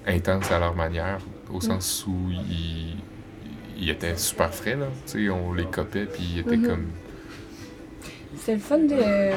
intenses 0.06 0.50
à 0.50 0.58
leur 0.58 0.74
manière, 0.74 1.18
au 1.52 1.60
sens 1.60 2.04
où 2.08 2.14
ils, 2.30 2.96
ils 3.78 3.90
étaient 3.90 4.16
super 4.16 4.54
frais, 4.54 4.76
là. 4.76 4.86
Tu 5.06 5.24
sais, 5.26 5.30
on 5.30 5.52
les 5.52 5.64
copait, 5.66 6.06
puis 6.06 6.22
ils 6.34 6.38
étaient 6.40 6.56
Mhm. 6.56 6.66
comme... 6.66 6.86
C'était 8.38 8.54
le 8.54 8.58
fun 8.60 8.78
de. 8.78 9.32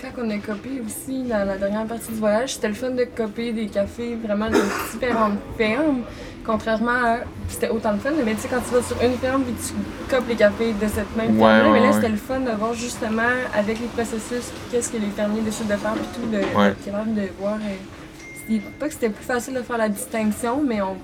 Quand 0.00 0.22
on 0.22 0.30
a 0.30 0.38
copié 0.38 0.80
aussi 0.84 1.22
dans 1.24 1.46
la 1.46 1.56
dernière 1.56 1.86
partie 1.86 2.12
du 2.12 2.18
voyage, 2.18 2.54
c'était 2.54 2.68
le 2.68 2.74
fun 2.74 2.90
de 2.90 3.04
copier 3.04 3.52
des 3.52 3.66
cafés 3.66 4.16
vraiment 4.16 4.50
de 4.50 4.58
différentes 4.92 5.38
fermes. 5.56 6.02
Contrairement 6.44 6.90
à. 7.04 7.18
C'était 7.48 7.68
autant 7.70 7.92
le 7.92 7.98
fun, 7.98 8.10
mais 8.24 8.34
tu 8.34 8.40
sais, 8.40 8.48
quand 8.48 8.60
tu 8.66 8.74
vas 8.74 8.82
sur 8.82 9.00
une 9.02 9.16
ferme 9.18 9.42
et 9.42 9.52
tu 9.52 9.74
copes 10.14 10.28
les 10.28 10.34
cafés 10.34 10.72
de 10.72 10.86
cette 10.88 11.16
même 11.16 11.38
Ouais, 11.40 11.48
ferme-là, 11.48 11.70
ouais, 11.72 11.80
mais 11.80 11.86
là, 11.86 11.92
c'était 11.92 12.08
le 12.08 12.16
fun 12.16 12.40
de 12.40 12.50
voir 12.50 12.74
justement 12.74 13.22
avec 13.54 13.80
les 13.80 13.86
processus, 13.86 14.50
qu'est-ce 14.70 14.90
que 14.90 14.98
les 14.98 15.08
fermiers 15.08 15.40
décident 15.40 15.74
de 15.74 15.78
faire, 15.80 15.92
puis 15.94 16.06
tout, 16.14 16.28
de, 16.30 16.40
capable 16.84 17.14
de 17.14 17.28
voir. 17.38 17.54
euh, 17.56 18.58
pas 18.78 18.88
que 18.88 18.92
c'était 18.94 19.10
plus 19.10 19.24
facile 19.24 19.54
de 19.54 19.62
faire 19.62 19.78
la 19.78 19.88
distinction, 19.88 20.62
mais 20.66 20.80
on 20.82 20.96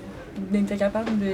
était 0.53 0.77
capable 0.77 1.17
de. 1.19 1.33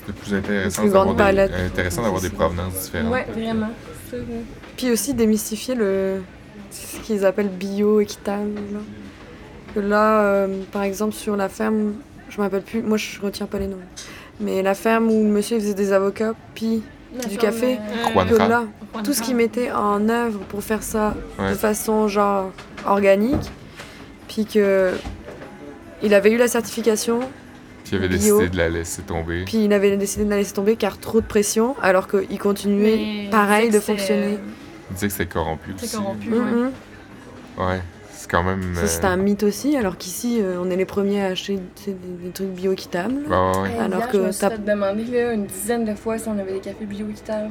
C'était 0.00 0.18
plus 0.20 0.34
intéressant 0.34 0.84
d'avoir 0.84 1.06
des, 1.06 1.14
palette. 1.14 1.52
intéressant 1.54 2.02
d'avoir 2.02 2.22
des 2.22 2.30
provenances 2.30 2.74
différentes. 2.84 3.12
Ouais, 3.12 3.26
vraiment. 3.32 3.70
Ça. 4.10 4.16
Puis 4.76 4.90
aussi 4.90 5.14
démystifier 5.14 5.74
le 5.74 6.22
ce 6.70 6.98
qu'ils 7.00 7.24
appellent 7.24 7.48
bio 7.48 8.00
équitable. 8.00 8.54
Là. 8.72 8.80
Que 9.74 9.80
là, 9.80 10.20
euh, 10.22 10.62
par 10.72 10.82
exemple, 10.82 11.14
sur 11.14 11.36
la 11.36 11.48
ferme, 11.48 11.94
je 12.30 12.38
me 12.38 12.42
rappelle 12.42 12.62
plus, 12.62 12.82
moi 12.82 12.96
je 12.96 13.20
retiens 13.20 13.46
pas 13.46 13.58
les 13.58 13.66
noms. 13.68 13.76
Mais 14.40 14.62
la 14.62 14.74
ferme 14.74 15.10
où 15.10 15.22
le 15.24 15.30
monsieur 15.30 15.58
faisait 15.58 15.74
des 15.74 15.92
avocats, 15.92 16.34
puis 16.54 16.82
La 17.16 17.24
Du 17.28 17.38
café. 17.38 17.78
euh, 17.78 18.24
que 18.28 18.34
Fra. 18.34 18.48
là, 18.48 18.64
tout 19.02 19.12
ce 19.14 19.22
qu'il 19.22 19.36
mettait 19.36 19.70
en 19.72 20.08
œuvre 20.08 20.40
pour 20.48 20.62
faire 20.62 20.82
ça 20.82 21.14
Ouais. 21.38 21.50
de 21.50 21.54
façon 21.54 22.08
genre 22.08 22.50
organique, 22.84 23.50
puis 24.28 24.44
que 24.44 24.92
il 26.02 26.12
avait 26.12 26.30
eu 26.32 26.36
la 26.36 26.48
certification, 26.48 27.20
Puis 27.84 27.92
il 27.92 27.98
avait 27.98 28.08
Bio. 28.08 28.36
décidé 28.38 28.50
de 28.50 28.56
la 28.58 28.68
laisser 28.68 29.02
tomber. 29.02 29.44
puis 29.46 29.64
il 29.64 29.72
avait 29.72 29.96
décidé 29.96 30.24
de 30.24 30.30
la 30.30 30.36
laisser 30.36 30.52
tomber 30.52 30.76
car 30.76 30.98
trop 30.98 31.20
de 31.22 31.26
pression, 31.26 31.74
alors 31.80 32.06
qu'il 32.08 32.38
continuait 32.38 32.96
Mais 33.24 33.28
pareil 33.30 33.68
il 33.68 33.72
de 33.72 33.80
fonctionner. 33.80 34.38
Il 34.90 34.94
disait 34.94 35.06
que 35.06 35.12
c'était 35.12 35.26
corrompu 35.26 35.72
C'est 35.78 35.86
aussi. 35.86 35.96
corrompu, 35.96 36.28
ouais. 36.30 36.38
Mhm. 36.38 36.70
Ouais, 37.58 37.80
c'est 38.26 38.30
quand 38.30 38.42
même... 38.42 38.74
Ça, 38.74 38.80
euh, 38.82 38.86
c'est 38.86 39.04
un 39.04 39.16
mythe 39.16 39.42
aussi, 39.44 39.76
alors 39.76 39.96
qu'ici, 39.96 40.38
euh, 40.40 40.56
on 40.60 40.68
est 40.70 40.76
les 40.76 40.84
premiers 40.84 41.22
à 41.22 41.26
acheter 41.26 41.58
des, 41.86 41.92
des 41.92 42.30
trucs 42.30 42.48
bio-équitables. 42.48 43.22
bah 43.28 43.52
ouais, 43.52 43.58
ouais. 43.62 43.78
Alors 43.78 44.00
hier, 44.00 44.08
que 44.10 44.18
je 44.18 44.22
me 44.24 44.32
suis 44.32 44.40
t'as- 44.40 44.50
fait 44.50 44.64
demander 44.64 45.04
là, 45.04 45.32
une 45.32 45.46
dizaine 45.46 45.84
de 45.84 45.94
fois 45.94 46.18
si 46.18 46.28
on 46.28 46.38
avait 46.38 46.52
des 46.54 46.60
cafés 46.60 46.84
bio-équitables. 46.86 47.50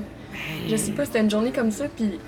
Je 0.68 0.76
sais 0.76 0.92
pas, 0.92 1.06
c'était 1.06 1.22
une 1.22 1.30
journée 1.32 1.52
comme 1.52 1.72
ça, 1.72 1.86
puis 1.96 2.20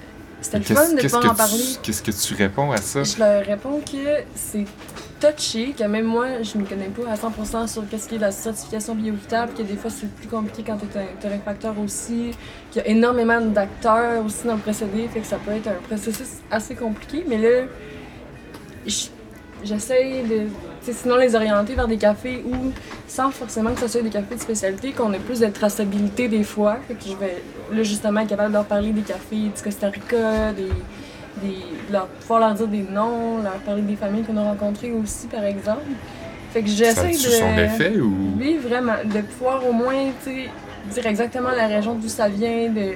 c'était 0.41 0.59
le 0.59 0.63
fun 0.63 0.93
de 0.93 1.01
pouvoir 1.01 1.31
en 1.31 1.35
parler. 1.35 1.63
Qu'est-ce 1.83 2.01
que 2.03 2.11
tu 2.11 2.33
réponds 2.35 2.71
à 2.71 2.77
ça? 2.77 3.03
Je 3.03 3.19
leur 3.19 3.45
réponds 3.45 3.81
que 3.81 4.23
c'est 4.35 4.63
touché, 5.19 5.73
que 5.77 5.83
même 5.83 6.05
moi, 6.05 6.27
je 6.43 6.57
ne 6.59 6.63
connais 6.63 6.85
pas 6.89 7.11
à 7.11 7.15
100% 7.15 7.67
sur 7.67 7.89
qu'est-ce 7.89 8.07
qui 8.07 8.15
est 8.15 8.19
la 8.19 8.31
certification 8.31 8.93
bio-équitable, 8.95 9.53
que 9.57 9.63
des 9.63 9.75
fois 9.75 9.89
c'est 9.89 10.07
plus 10.11 10.27
compliqué 10.27 10.63
quand 10.65 10.77
tu 10.77 10.85
es 10.97 11.29
réfracteur 11.29 11.73
aussi, 11.83 12.31
qu'il 12.71 12.81
y 12.83 12.85
a 12.85 12.87
énormément 12.87 13.41
d'acteurs 13.41 14.23
aussi 14.23 14.45
dans 14.45 14.53
le 14.55 14.59
procédé, 14.61 15.07
fait 15.11 15.21
que 15.21 15.25
ça 15.27 15.37
peut 15.43 15.51
être 15.53 15.67
un 15.67 15.81
processus 15.87 16.27
assez 16.51 16.75
compliqué, 16.75 17.25
mais 17.27 17.39
là, 17.39 17.65
j'essaie 19.63 20.23
de, 20.23 20.91
sinon 20.91 21.17
les 21.17 21.35
orienter 21.35 21.75
vers 21.75 21.87
des 21.87 21.97
cafés 21.97 22.43
où, 22.45 22.71
sans 23.07 23.31
forcément 23.31 23.71
que 23.73 23.81
ce 23.81 23.87
soit 23.87 24.01
des 24.01 24.09
cafés 24.09 24.35
de 24.35 24.41
spécialité, 24.41 24.91
qu'on 24.91 25.13
ait 25.13 25.19
plus 25.19 25.39
de 25.39 25.47
traçabilité 25.47 26.27
des 26.27 26.43
fois, 26.43 26.77
fait 26.87 26.95
que 26.95 27.05
je 27.05 27.15
vais 27.15 27.41
là 27.71 27.83
justement 27.83 28.21
être 28.21 28.29
capable 28.29 28.49
de 28.49 28.53
leur 28.53 28.65
parler 28.65 28.91
des 28.91 29.01
cafés 29.01 29.35
du 29.35 29.61
Costa 29.63 29.89
Rica, 29.89 30.53
des 30.53 30.69
des, 31.41 31.57
leur, 31.91 32.07
pouvoir 32.07 32.39
leur 32.39 32.53
dire 32.53 32.67
des 32.67 32.83
noms, 32.83 33.41
leur 33.43 33.53
parler 33.65 33.81
des 33.81 33.95
familles 33.95 34.23
qu'on 34.23 34.37
a 34.37 34.43
rencontrées 34.43 34.91
aussi, 34.91 35.27
par 35.27 35.43
exemple. 35.43 35.85
Fait 36.51 36.61
que 36.61 36.69
j'essaie 36.69 37.11
de. 37.11 37.15
son 37.15 37.57
effet 37.57 37.99
ou? 37.99 38.37
Oui, 38.39 38.57
vraiment. 38.57 38.93
De 39.03 39.21
pouvoir 39.21 39.65
au 39.67 39.73
moins, 39.73 40.11
dire 40.25 41.05
exactement 41.05 41.49
la 41.51 41.67
région 41.67 41.95
d'où 41.95 42.07
ça 42.07 42.29
vient, 42.29 42.69
de. 42.69 42.95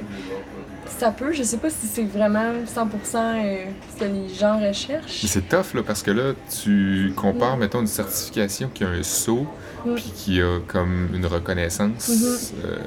Ça 0.97 1.11
peut, 1.11 1.31
je 1.33 1.41
sais 1.43 1.57
pas 1.57 1.69
si 1.69 1.87
c'est 1.87 2.03
vraiment 2.03 2.53
100% 2.65 2.85
euh, 3.15 3.65
ce 3.95 3.99
que 3.99 4.05
les 4.05 4.29
gens 4.33 4.59
recherchent. 4.59 5.23
Mais 5.23 5.29
c'est 5.29 5.47
tough, 5.49 5.73
là, 5.73 5.81
parce 5.85 6.03
que 6.03 6.11
là, 6.11 6.33
tu 6.63 7.11
compares, 7.15 7.57
mettons, 7.57 7.81
une 7.81 7.87
certification 7.87 8.69
qui 8.73 8.83
a 8.83 8.89
un 8.89 9.03
saut, 9.03 9.47
Mm. 9.83 9.95
puis 9.95 10.11
qui 10.15 10.41
a 10.41 10.59
comme 10.67 11.09
une 11.11 11.25
reconnaissance 11.25 12.07
Mhm. 12.09 12.65
euh, 12.65 12.77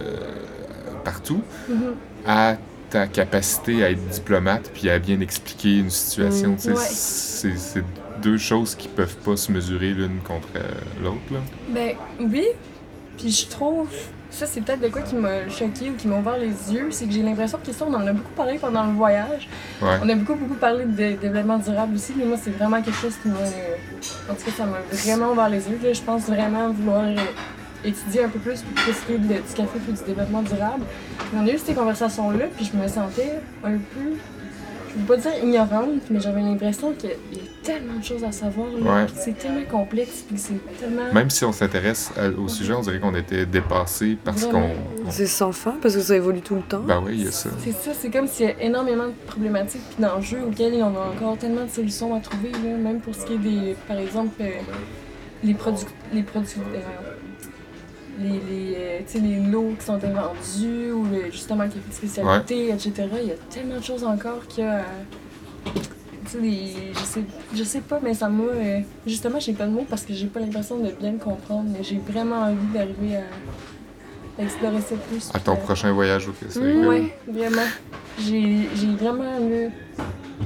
partout, 1.04 1.42
Mhm. 1.68 1.94
à 2.24 2.56
ta 2.90 3.08
capacité 3.08 3.82
à 3.84 3.90
être 3.90 4.06
diplomate 4.10 4.70
puis 4.72 4.88
à 4.88 5.00
bien 5.00 5.18
expliquer 5.20 5.78
une 5.78 5.90
situation. 5.90 6.50
Mm. 6.50 6.68
Ouais. 6.68 6.74
C'est 6.88 7.82
deux 8.22 8.38
choses 8.38 8.76
qui 8.76 8.86
peuvent 8.86 9.16
pas 9.16 9.36
se 9.36 9.50
mesurer 9.50 9.90
l'une 9.92 10.20
contre 10.20 10.46
euh, 10.54 10.60
l'autre. 11.02 11.18
là. 11.32 11.40
Ben 11.70 11.94
oui, 12.20 12.46
puis 13.18 13.30
je 13.32 13.48
trouve, 13.48 13.88
ça 14.34 14.46
c'est 14.46 14.60
peut-être 14.60 14.80
de 14.80 14.88
quoi 14.88 15.02
qui 15.02 15.14
m'a 15.14 15.48
choqué 15.48 15.90
ou 15.90 15.94
qui 15.94 16.08
m'a 16.08 16.18
ouvert 16.18 16.36
les 16.36 16.72
yeux, 16.72 16.88
c'est 16.90 17.06
que 17.06 17.12
j'ai 17.12 17.22
l'impression 17.22 17.58
que 17.64 17.72
ça 17.72 17.84
on 17.88 17.94
en 17.94 18.06
a 18.06 18.12
beaucoup 18.12 18.32
parlé 18.32 18.58
pendant 18.58 18.84
le 18.84 18.92
voyage. 18.92 19.48
Ouais. 19.80 19.98
On 20.02 20.08
a 20.08 20.14
beaucoup 20.14 20.34
beaucoup 20.34 20.54
parlé 20.54 20.84
de 20.84 21.16
développement 21.16 21.58
durable 21.58 21.94
aussi, 21.94 22.12
mais 22.16 22.24
moi 22.24 22.36
c'est 22.42 22.50
vraiment 22.50 22.82
quelque 22.82 22.98
chose 22.98 23.14
qui 23.22 23.28
m'a, 23.28 23.38
en 23.38 24.34
tout 24.34 24.44
cas 24.44 24.50
ça 24.56 24.66
m'a 24.66 24.78
vraiment 24.92 25.32
ouvert 25.32 25.48
les 25.48 25.68
yeux. 25.68 25.78
Là, 25.82 25.92
je 25.92 26.02
pense 26.02 26.22
vraiment 26.22 26.70
vouloir 26.70 27.04
euh, 27.04 27.16
étudier 27.84 28.24
un 28.24 28.28
peu 28.28 28.38
plus 28.38 28.62
pour 28.62 28.94
ce 28.94 29.06
qui 29.06 29.12
est 29.12 29.18
du 29.18 29.28
café 29.54 29.78
et 29.88 29.92
du 29.92 30.02
développement 30.04 30.42
durable. 30.42 30.84
Et 31.32 31.36
on 31.36 31.46
a 31.46 31.50
eu 31.50 31.58
ces 31.58 31.74
conversations 31.74 32.30
là, 32.30 32.46
puis 32.54 32.70
je 32.70 32.76
me 32.76 32.88
sentais 32.88 33.38
un 33.62 33.72
peu 33.72 34.16
je 34.94 35.00
veux 35.00 35.06
pas 35.06 35.16
dire 35.16 35.32
ignorante, 35.42 36.02
mais 36.10 36.20
j'avais 36.20 36.40
l'impression 36.40 36.92
qu'il 36.92 37.10
y 37.10 37.12
a 37.12 37.16
tellement 37.62 37.98
de 37.98 38.04
choses 38.04 38.22
à 38.24 38.30
savoir. 38.32 38.68
Ouais. 38.74 39.06
C'est 39.16 39.36
tellement 39.36 39.64
complexe, 39.70 40.24
puis 40.28 40.38
c'est 40.38 40.54
tellement. 40.78 41.12
Même 41.12 41.30
si 41.30 41.44
on 41.44 41.52
s'intéresse 41.52 42.10
au 42.38 42.48
sujet, 42.48 42.72
on 42.74 42.80
dirait 42.80 42.98
qu'on 43.00 43.14
était 43.14 43.46
dépassé 43.46 44.16
parce 44.24 44.44
qu'on. 44.44 44.62
On- 44.62 45.10
C'est 45.10 45.26
sans 45.26 45.52
fin 45.52 45.74
parce 45.82 45.94
que 45.94 46.00
ça 46.00 46.14
évolue 46.16 46.40
tout 46.40 46.54
le 46.56 46.62
temps. 46.62 46.80
Ben 46.80 47.02
oui, 47.04 47.12
il 47.14 47.24
y 47.24 47.28
a 47.28 47.32
ça. 47.32 47.50
C'est 47.62 47.72
ça, 47.72 47.90
c'est 47.98 48.10
comme 48.10 48.26
s'il 48.28 48.46
y 48.46 48.48
a 48.50 48.62
énormément 48.62 49.06
de 49.06 49.12
problématiques 49.26 49.82
puis 49.94 50.02
d'enjeux 50.02 50.40
auxquels 50.46 50.74
on 50.74 50.96
a 50.96 51.12
encore 51.14 51.36
tellement 51.38 51.64
de 51.64 51.70
solutions 51.70 52.14
à 52.14 52.20
trouver, 52.20 52.50
là, 52.52 52.76
même 52.76 53.00
pour 53.00 53.14
ce 53.14 53.26
qui 53.26 53.34
est 53.34 53.38
des, 53.38 53.76
par 53.88 53.98
exemple, 53.98 54.34
euh, 54.40 54.50
les 55.42 55.54
produits, 55.54 55.86
les 56.12 56.22
produits, 56.22 56.60
euh, 56.74 56.78
les, 58.20 58.28
les, 58.28 58.76
euh, 58.78 58.98
les 59.20 59.40
lots 59.50 59.72
qui 59.78 59.84
sont 59.84 59.94
invendus 60.04 60.92
ou 60.92 61.04
le- 61.04 61.30
justement 61.30 61.68
qui 61.68 61.78
de 61.78 61.92
spécialité, 61.92 62.68
etc. 62.70 62.92
Il 63.22 63.28
y 63.28 63.32
a 63.32 63.34
tellement 63.50 63.78
de 63.78 63.82
choses 63.84 64.04
encore 64.04 64.46
qu'il 64.48 64.64
y 64.64 64.66
a. 64.66 64.82
les- 66.40 66.92
je 66.94 66.98
sais, 67.04 67.20
je 67.54 67.62
sais 67.64 67.80
pas, 67.80 68.00
mais 68.02 68.14
ça 68.14 68.28
m'a. 68.28 68.42
euh, 68.44 68.80
justement, 69.06 69.38
j'ai 69.40 69.52
pas 69.52 69.66
de 69.66 69.72
mots 69.72 69.86
parce 69.88 70.02
que 70.02 70.12
j'ai 70.14 70.26
pas 70.26 70.40
l'impression 70.40 70.78
de 70.78 70.90
bien 70.90 71.12
le 71.12 71.18
comprendre, 71.18 71.66
mais 71.72 71.82
j'ai 71.84 71.98
vraiment 71.98 72.42
envie 72.42 72.66
d'arriver 72.72 73.16
à, 73.16 74.40
à 74.40 74.44
explorer 74.44 74.80
ça 74.80 74.96
plus. 75.08 75.30
À 75.34 75.38
ton 75.38 75.54
puis 75.56 75.64
prochain 75.64 75.92
voyage 75.92 76.28
au 76.28 76.32
Costa 76.32 76.58
Mm. 76.60 76.64
Rica. 76.64 76.88
oui, 76.88 77.10
vraiment. 77.28 77.68
J'ai 78.18 78.68
vraiment 78.98 79.38
là, 79.38 79.68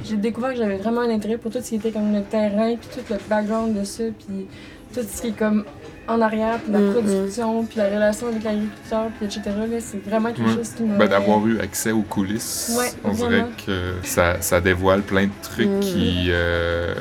j'ai 0.05 0.17
découvert 0.17 0.51
que 0.51 0.57
j'avais 0.57 0.77
vraiment 0.77 1.01
un 1.01 1.09
intérêt 1.09 1.37
pour 1.37 1.51
tout 1.51 1.59
ce 1.61 1.69
qui 1.69 1.75
était 1.75 1.91
comme 1.91 2.13
le 2.13 2.23
terrain, 2.23 2.75
puis 2.75 2.89
tout 2.93 3.13
le 3.13 3.19
background 3.29 3.77
de 3.79 3.83
ça, 3.83 4.03
puis 4.17 4.47
tout 4.93 5.01
ce 5.07 5.21
qui 5.21 5.27
est 5.29 5.37
comme 5.37 5.65
en 6.09 6.21
arrière, 6.21 6.59
puis 6.59 6.71
la 6.71 6.79
Mm, 6.79 6.91
production, 6.93 7.63
puis 7.65 7.77
la 7.77 7.85
relation 7.89 8.27
avec 8.27 8.43
l'agriculteur, 8.43 9.07
puis 9.17 9.25
etc. 9.27 9.41
là, 9.45 9.79
C'est 9.79 10.03
vraiment 10.03 10.29
quelque 10.33 10.49
Ouais. 10.49 10.55
chose 10.55 10.69
qui 10.75 10.83
m'a... 10.83 10.97
Ben, 10.97 11.07
d'avoir 11.07 11.45
eu 11.47 11.59
accès 11.59 11.91
aux 11.91 12.01
coulisses, 12.01 12.75
Ouais, 12.77 12.91
on 13.03 13.11
dirait 13.11 13.29
vraiment. 13.29 13.47
que 13.65 13.93
ça, 14.03 14.41
ça 14.41 14.59
dévoile 14.61 15.01
plein 15.01 15.25
de 15.25 15.31
trucs 15.41 15.67
Mhm. 15.67 15.79
qui, 15.81 16.25
euh, 16.29 16.95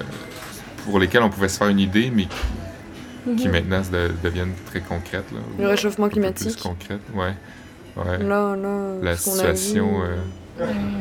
pour 0.84 0.98
lesquels 0.98 1.22
on 1.22 1.30
pouvait 1.30 1.48
se 1.48 1.58
faire 1.58 1.68
une 1.68 1.80
idée, 1.80 2.10
mais 2.14 2.24
qui, 2.24 3.36
qui 3.36 3.46
Mhm. 3.48 3.52
maintenant 3.52 3.80
de- 3.92 4.10
deviennent 4.22 4.54
très 4.66 4.80
concrètes. 4.80 5.30
Là, 5.32 5.38
Le 5.58 5.68
réchauffement 5.68 6.08
climatique. 6.08 6.52
Plus 6.52 6.62
concrètes, 6.62 7.00
ouais. 7.14 7.34
ouais. 7.96 8.18
Là, 8.18 8.56
là, 8.56 8.94
La 9.02 9.10
a 9.10 9.14
vu, 9.14 9.18
situation. 9.20 10.02
euh, 10.02 10.16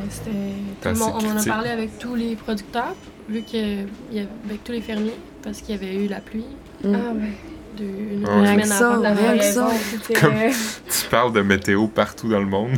c'était 0.10 0.30
tout 0.82 0.86
le 0.86 0.92
assez 0.92 1.00
monde- 1.00 1.14
on 1.24 1.32
en 1.32 1.38
a 1.38 1.46
parlé 1.46 1.70
avec 1.70 1.98
tous 2.00 2.16
les 2.16 2.36
producteurs, 2.36 2.96
vu 3.30 3.42
que 3.42 3.56
il 3.58 3.88
y 4.14 4.20
avait, 4.20 4.28
avec 4.46 4.64
tous 4.64 4.72
les 4.72 4.82
fermiers, 4.82 5.18
parce 5.44 5.62
qu'il 5.62 5.76
y 5.76 5.78
avait 5.78 5.96
eu 5.96 6.08
la 6.08 6.20
pluie 6.20 6.46
Mm. 6.84 6.94
Ah 6.94 7.12
ouais, 7.14 7.32
de, 7.78 7.84
une 7.84 8.26
Ouais. 8.28 8.48
Semaine 8.54 8.66
ça, 8.66 8.92
avant. 8.92 9.02
la 9.02 9.14
rien 9.14 9.34
que 9.38 9.42
raison. 9.42 9.68
Comme- 10.20 10.34
Tu 10.90 11.06
parles 11.10 11.34
de 11.34 11.42
météo 11.42 11.88
partout 11.88 12.30
dans 12.30 12.40
le 12.40 12.46
monde, 12.46 12.72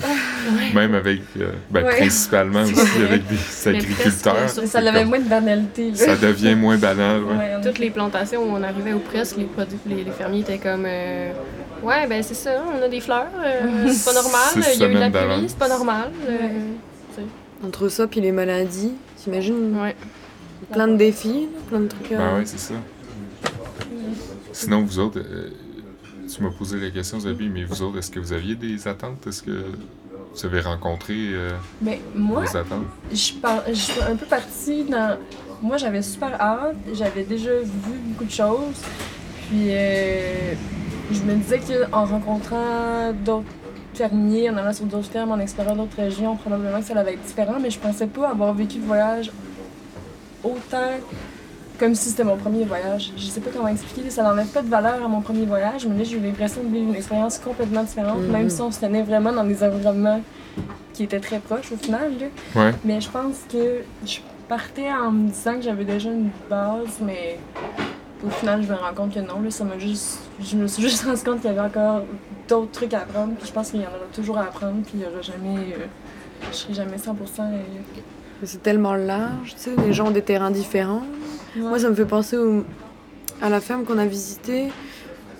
même 0.73 0.93
avec, 0.95 1.21
euh, 1.39 1.51
ben, 1.71 1.83
Ouais. 1.85 1.95
principalement 1.97 2.61
aussi 2.63 3.01
avec 3.03 3.23
des 3.27 3.67
agriculteurs. 3.69 4.35
presque, 4.35 4.67
Ça 4.67 4.79
avait 4.79 5.05
moins 5.05 5.19
de 5.19 5.29
banalité, 5.29 5.91
là. 5.91 5.95
Ça 5.97 6.15
devient 6.15 6.55
moins 6.55 6.77
banal, 6.77 7.23
ouais. 7.23 7.35
Ouais, 7.35 7.51
on 7.57 7.61
Toutes 7.61 7.79
les 7.79 7.89
plantations 7.89 8.41
où 8.43 8.51
on 8.55 8.61
arrivait 8.63 8.93
ou 8.93 8.99
presque, 8.99 9.37
les, 9.37 9.45
produ- 9.45 9.77
les, 9.87 10.03
les 10.03 10.11
fermiers 10.11 10.41
étaient 10.41 10.57
comme 10.59 10.83
euh, 10.85 11.31
Ouais, 11.81 12.05
ben 12.07 12.21
c'est 12.21 12.33
ça, 12.33 12.61
on 12.77 12.83
a 12.83 12.87
des 12.89 12.99
fleurs, 12.99 13.27
euh, 13.41 13.87
c'est 13.89 14.03
pas 14.05 14.13
normal, 14.13 14.41
il 14.55 14.59
y 14.79 14.83
a 14.83 14.87
eu 14.89 14.93
de 14.95 14.99
la 14.99 15.07
semaines 15.09 15.37
pluie, 15.37 15.45
c'est 15.49 15.57
pas 15.57 15.69
normal. 15.69 16.09
euh, 16.29 16.33
Entre 17.65 17.87
ça 17.89 18.05
puis 18.07 18.19
les 18.21 18.31
maladies, 18.31 18.93
t'imagines? 19.17 19.77
Ouais. 19.81 19.95
plein 20.73 20.87
de 20.89 20.95
défis, 20.97 21.47
plein 21.69 21.79
de 21.79 21.87
trucs. 21.87 22.09
Ben 22.11 22.35
ouais, 22.37 22.43
c'est 22.45 22.59
ça. 22.59 22.73
Sinon, 24.51 24.83
vous 24.83 24.99
autres, 24.99 25.19
euh, 25.19 25.49
tu 26.33 26.43
m'as 26.43 26.51
posé 26.51 26.79
la 26.79 26.89
question, 26.89 27.19
Zabi, 27.19 27.49
mais 27.49 27.63
vous 27.63 27.81
autres, 27.81 27.97
est-ce 27.99 28.11
que 28.11 28.19
vous 28.19 28.33
aviez 28.33 28.55
des 28.55 28.87
attentes? 28.87 29.25
Est-ce 29.27 29.43
que 29.43 29.65
vous 30.33 30.45
avez 30.45 30.61
rencontré 30.61 31.13
euh, 31.33 31.51
Mais 31.81 31.99
moi, 32.15 32.41
vos 32.41 32.57
attentes? 32.57 32.85
je, 33.11 33.33
par- 33.33 33.63
je 33.67 33.73
suis 33.73 34.01
un 34.01 34.15
peu 34.15 34.25
partie 34.25 34.83
dans. 34.83 35.17
Moi, 35.61 35.77
j'avais 35.77 36.01
super 36.01 36.39
hâte. 36.39 36.75
J'avais 36.93 37.23
déjà 37.23 37.51
vu 37.59 37.97
beaucoup 38.07 38.25
de 38.25 38.31
choses. 38.31 38.81
Puis, 39.49 39.67
euh, 39.69 40.53
je 41.11 41.21
me 41.23 41.35
disais 41.35 41.59
qu'en 41.59 42.05
rencontrant 42.05 43.11
d'autres 43.25 43.45
fermiers, 43.93 44.49
en 44.49 44.57
allant 44.57 44.71
sur 44.73 44.85
d'autres 44.85 45.09
fermes, 45.09 45.31
en 45.31 45.39
explorant 45.39 45.75
d'autres 45.75 45.97
régions, 45.97 46.35
probablement 46.37 46.79
que 46.79 46.85
ça 46.85 46.97
allait 46.97 47.13
être 47.13 47.23
différent. 47.25 47.57
Mais 47.61 47.69
je 47.71 47.79
pensais 47.79 48.07
pas 48.07 48.29
avoir 48.29 48.53
vécu 48.53 48.77
le 48.77 48.85
voyage 48.85 49.31
autant 50.43 50.91
comme 51.79 51.95
si 51.95 52.09
c'était 52.09 52.23
mon 52.25 52.35
premier 52.37 52.65
voyage. 52.65 53.11
Je 53.17 53.23
sais 53.25 53.39
pas 53.41 53.49
comment 53.55 53.67
expliquer. 53.69 54.09
Ça 54.09 54.23
n'enlève 54.23 54.47
pas 54.47 54.61
de 54.61 54.67
valeur 54.69 55.03
à 55.03 55.07
mon 55.07 55.21
premier 55.21 55.45
voyage, 55.45 55.85
mais 55.87 55.97
là, 55.97 56.03
j'ai 56.03 56.17
eu 56.17 56.19
l'impression 56.19 56.61
de 56.63 56.67
vivre 56.67 56.89
une 56.89 56.95
expérience 56.95 57.37
complètement 57.39 57.83
différente, 57.83 58.19
Mhm. 58.19 58.31
même 58.31 58.49
si 58.49 58.61
on 58.61 58.71
se 58.71 58.79
tenait 58.81 59.03
vraiment 59.03 59.31
dans 59.31 59.43
des 59.45 59.63
environnements 59.63 60.21
qui 60.93 61.03
étaient 61.03 61.19
très 61.19 61.39
proches 61.39 61.71
au 61.71 61.77
final. 61.77 62.11
Là. 62.19 62.61
Ouais. 62.61 62.73
Mais 62.83 62.99
je 62.99 63.09
pense 63.09 63.37
que 63.51 63.81
je 64.05 64.17
partais 64.49 64.91
en 64.91 65.11
me 65.11 65.29
disant 65.29 65.55
que 65.55 65.61
j'avais 65.61 65.85
déjà 65.85 66.09
une 66.09 66.29
base, 66.49 66.99
mais 67.01 67.39
au 68.25 68.29
final, 68.29 68.61
je 68.63 68.67
me 68.69 68.75
rends 68.75 68.93
compte 68.93 69.13
que 69.13 69.19
non. 69.21 69.39
Là, 69.41 69.49
ça 69.49 69.63
m'a 69.63 69.77
juste, 69.79 70.19
je 70.41 70.57
me 70.57 70.67
suis 70.67 70.83
juste 70.89 71.03
rendu 71.05 71.21
compte 71.23 71.39
qu'il 71.41 71.49
y 71.51 71.57
avait 71.57 71.67
encore 71.69 72.01
d'autres 72.49 72.71
trucs 72.71 72.93
à 72.93 72.99
apprendre. 72.99 73.33
Puis 73.37 73.47
je 73.47 73.53
pense 73.53 73.71
qu'il 73.71 73.79
y 73.81 73.85
en 73.85 73.89
aura 73.89 73.99
toujours 74.13 74.37
à 74.37 74.41
apprendre. 74.43 74.81
Puis 74.83 74.93
il 74.95 75.01
y 75.01 75.05
aura 75.05 75.21
jamais. 75.21 75.73
euh, 75.73 75.85
je 76.51 76.57
serai 76.57 76.73
jamais 76.73 76.97
100%. 76.97 77.43
euh, 77.43 77.61
C'est 78.43 78.63
tellement 78.63 78.93
large, 78.95 79.55
tu 79.55 79.63
sais, 79.63 79.71
les 79.85 79.93
gens 79.93 80.07
ont 80.07 80.11
des 80.11 80.21
terrains 80.21 80.51
différents. 80.51 81.03
ouais. 81.55 81.61
Moi, 81.61 81.79
ça 81.79 81.89
me 81.89 81.95
fait 81.95 82.05
penser 82.05 82.37
au- 82.37 82.63
à 83.41 83.49
la 83.49 83.59
ferme 83.59 83.83
qu'on 83.83 83.97
a 83.97 84.05
visitée. 84.05 84.67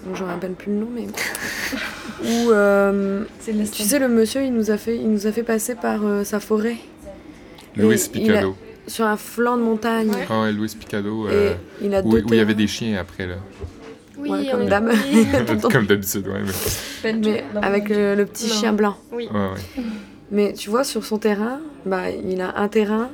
Bon, 0.05 0.15
je 0.15 0.23
me 0.23 0.29
rappelle 0.29 0.51
plus 0.53 0.71
le 0.71 0.79
nom, 0.79 0.88
mais. 0.93 1.07
Où, 2.23 2.51
euh, 2.51 3.23
tu 3.45 3.53
sais, 3.65 3.99
le 3.99 4.07
monsieur, 4.09 4.43
il 4.43 4.53
nous 4.53 4.71
a 4.71 4.77
fait, 4.77 4.95
il 4.97 5.09
nous 5.09 5.27
a 5.27 5.31
fait 5.31 5.43
passer 5.43 5.75
par 5.75 6.05
euh, 6.05 6.23
sa 6.25 6.39
forêt, 6.41 6.75
Louis 7.77 7.97
Picado. 8.12 8.55
sur 8.88 9.05
un 9.05 9.15
flanc 9.17 9.55
de 9.57 9.63
montagne. 9.63 10.09
Ouais. 10.09 10.27
Ah 10.29 10.41
ouais, 10.41 10.51
Louis 10.51 10.73
Picado. 10.77 11.27
euh, 11.27 11.53
il 11.81 11.93
a 11.95 12.01
où, 12.01 12.12
deux 12.12 12.23
où 12.23 12.27
il 12.33 12.35
y 12.38 12.39
avait 12.41 12.53
des 12.55 12.67
chiens 12.67 12.97
après, 12.99 13.25
là. 13.27 13.35
Oui, 14.17 14.29
Ouais, 14.29 14.49
on 14.53 14.67
comme 14.67 14.89
oui. 15.13 15.27
Comme 15.71 15.85
d'habitude, 15.85 16.27
ouais. 16.27 16.41
Mais... 17.05 17.13
Mais 17.13 17.43
avec 17.62 17.88
le, 17.88 18.15
le 18.15 18.25
petit 18.25 18.47
Non. 18.49 18.53
chien 18.53 18.73
blanc. 18.73 18.97
oui. 19.13 19.29
Ouais, 19.33 19.39
ouais. 19.39 19.83
Mais 20.32 20.54
tu 20.54 20.70
vois, 20.70 20.84
sur 20.84 21.04
son 21.06 21.18
terrain, 21.18 21.60
bah, 21.86 22.10
il 22.12 22.39
a 22.42 22.58
un 22.60 22.68
terrain, 22.68 23.10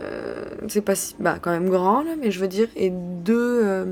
euh, 0.00 0.44
c'est 0.68 0.80
pas 0.82 0.94
si, 0.94 1.14
bah, 1.18 1.38
quand 1.40 1.50
même 1.50 1.68
grand, 1.70 2.02
là, 2.02 2.12
mais 2.20 2.30
je 2.30 2.38
veux 2.40 2.48
dire, 2.48 2.68
et 2.76 2.90
deux, 2.90 3.60
euh, 3.62 3.84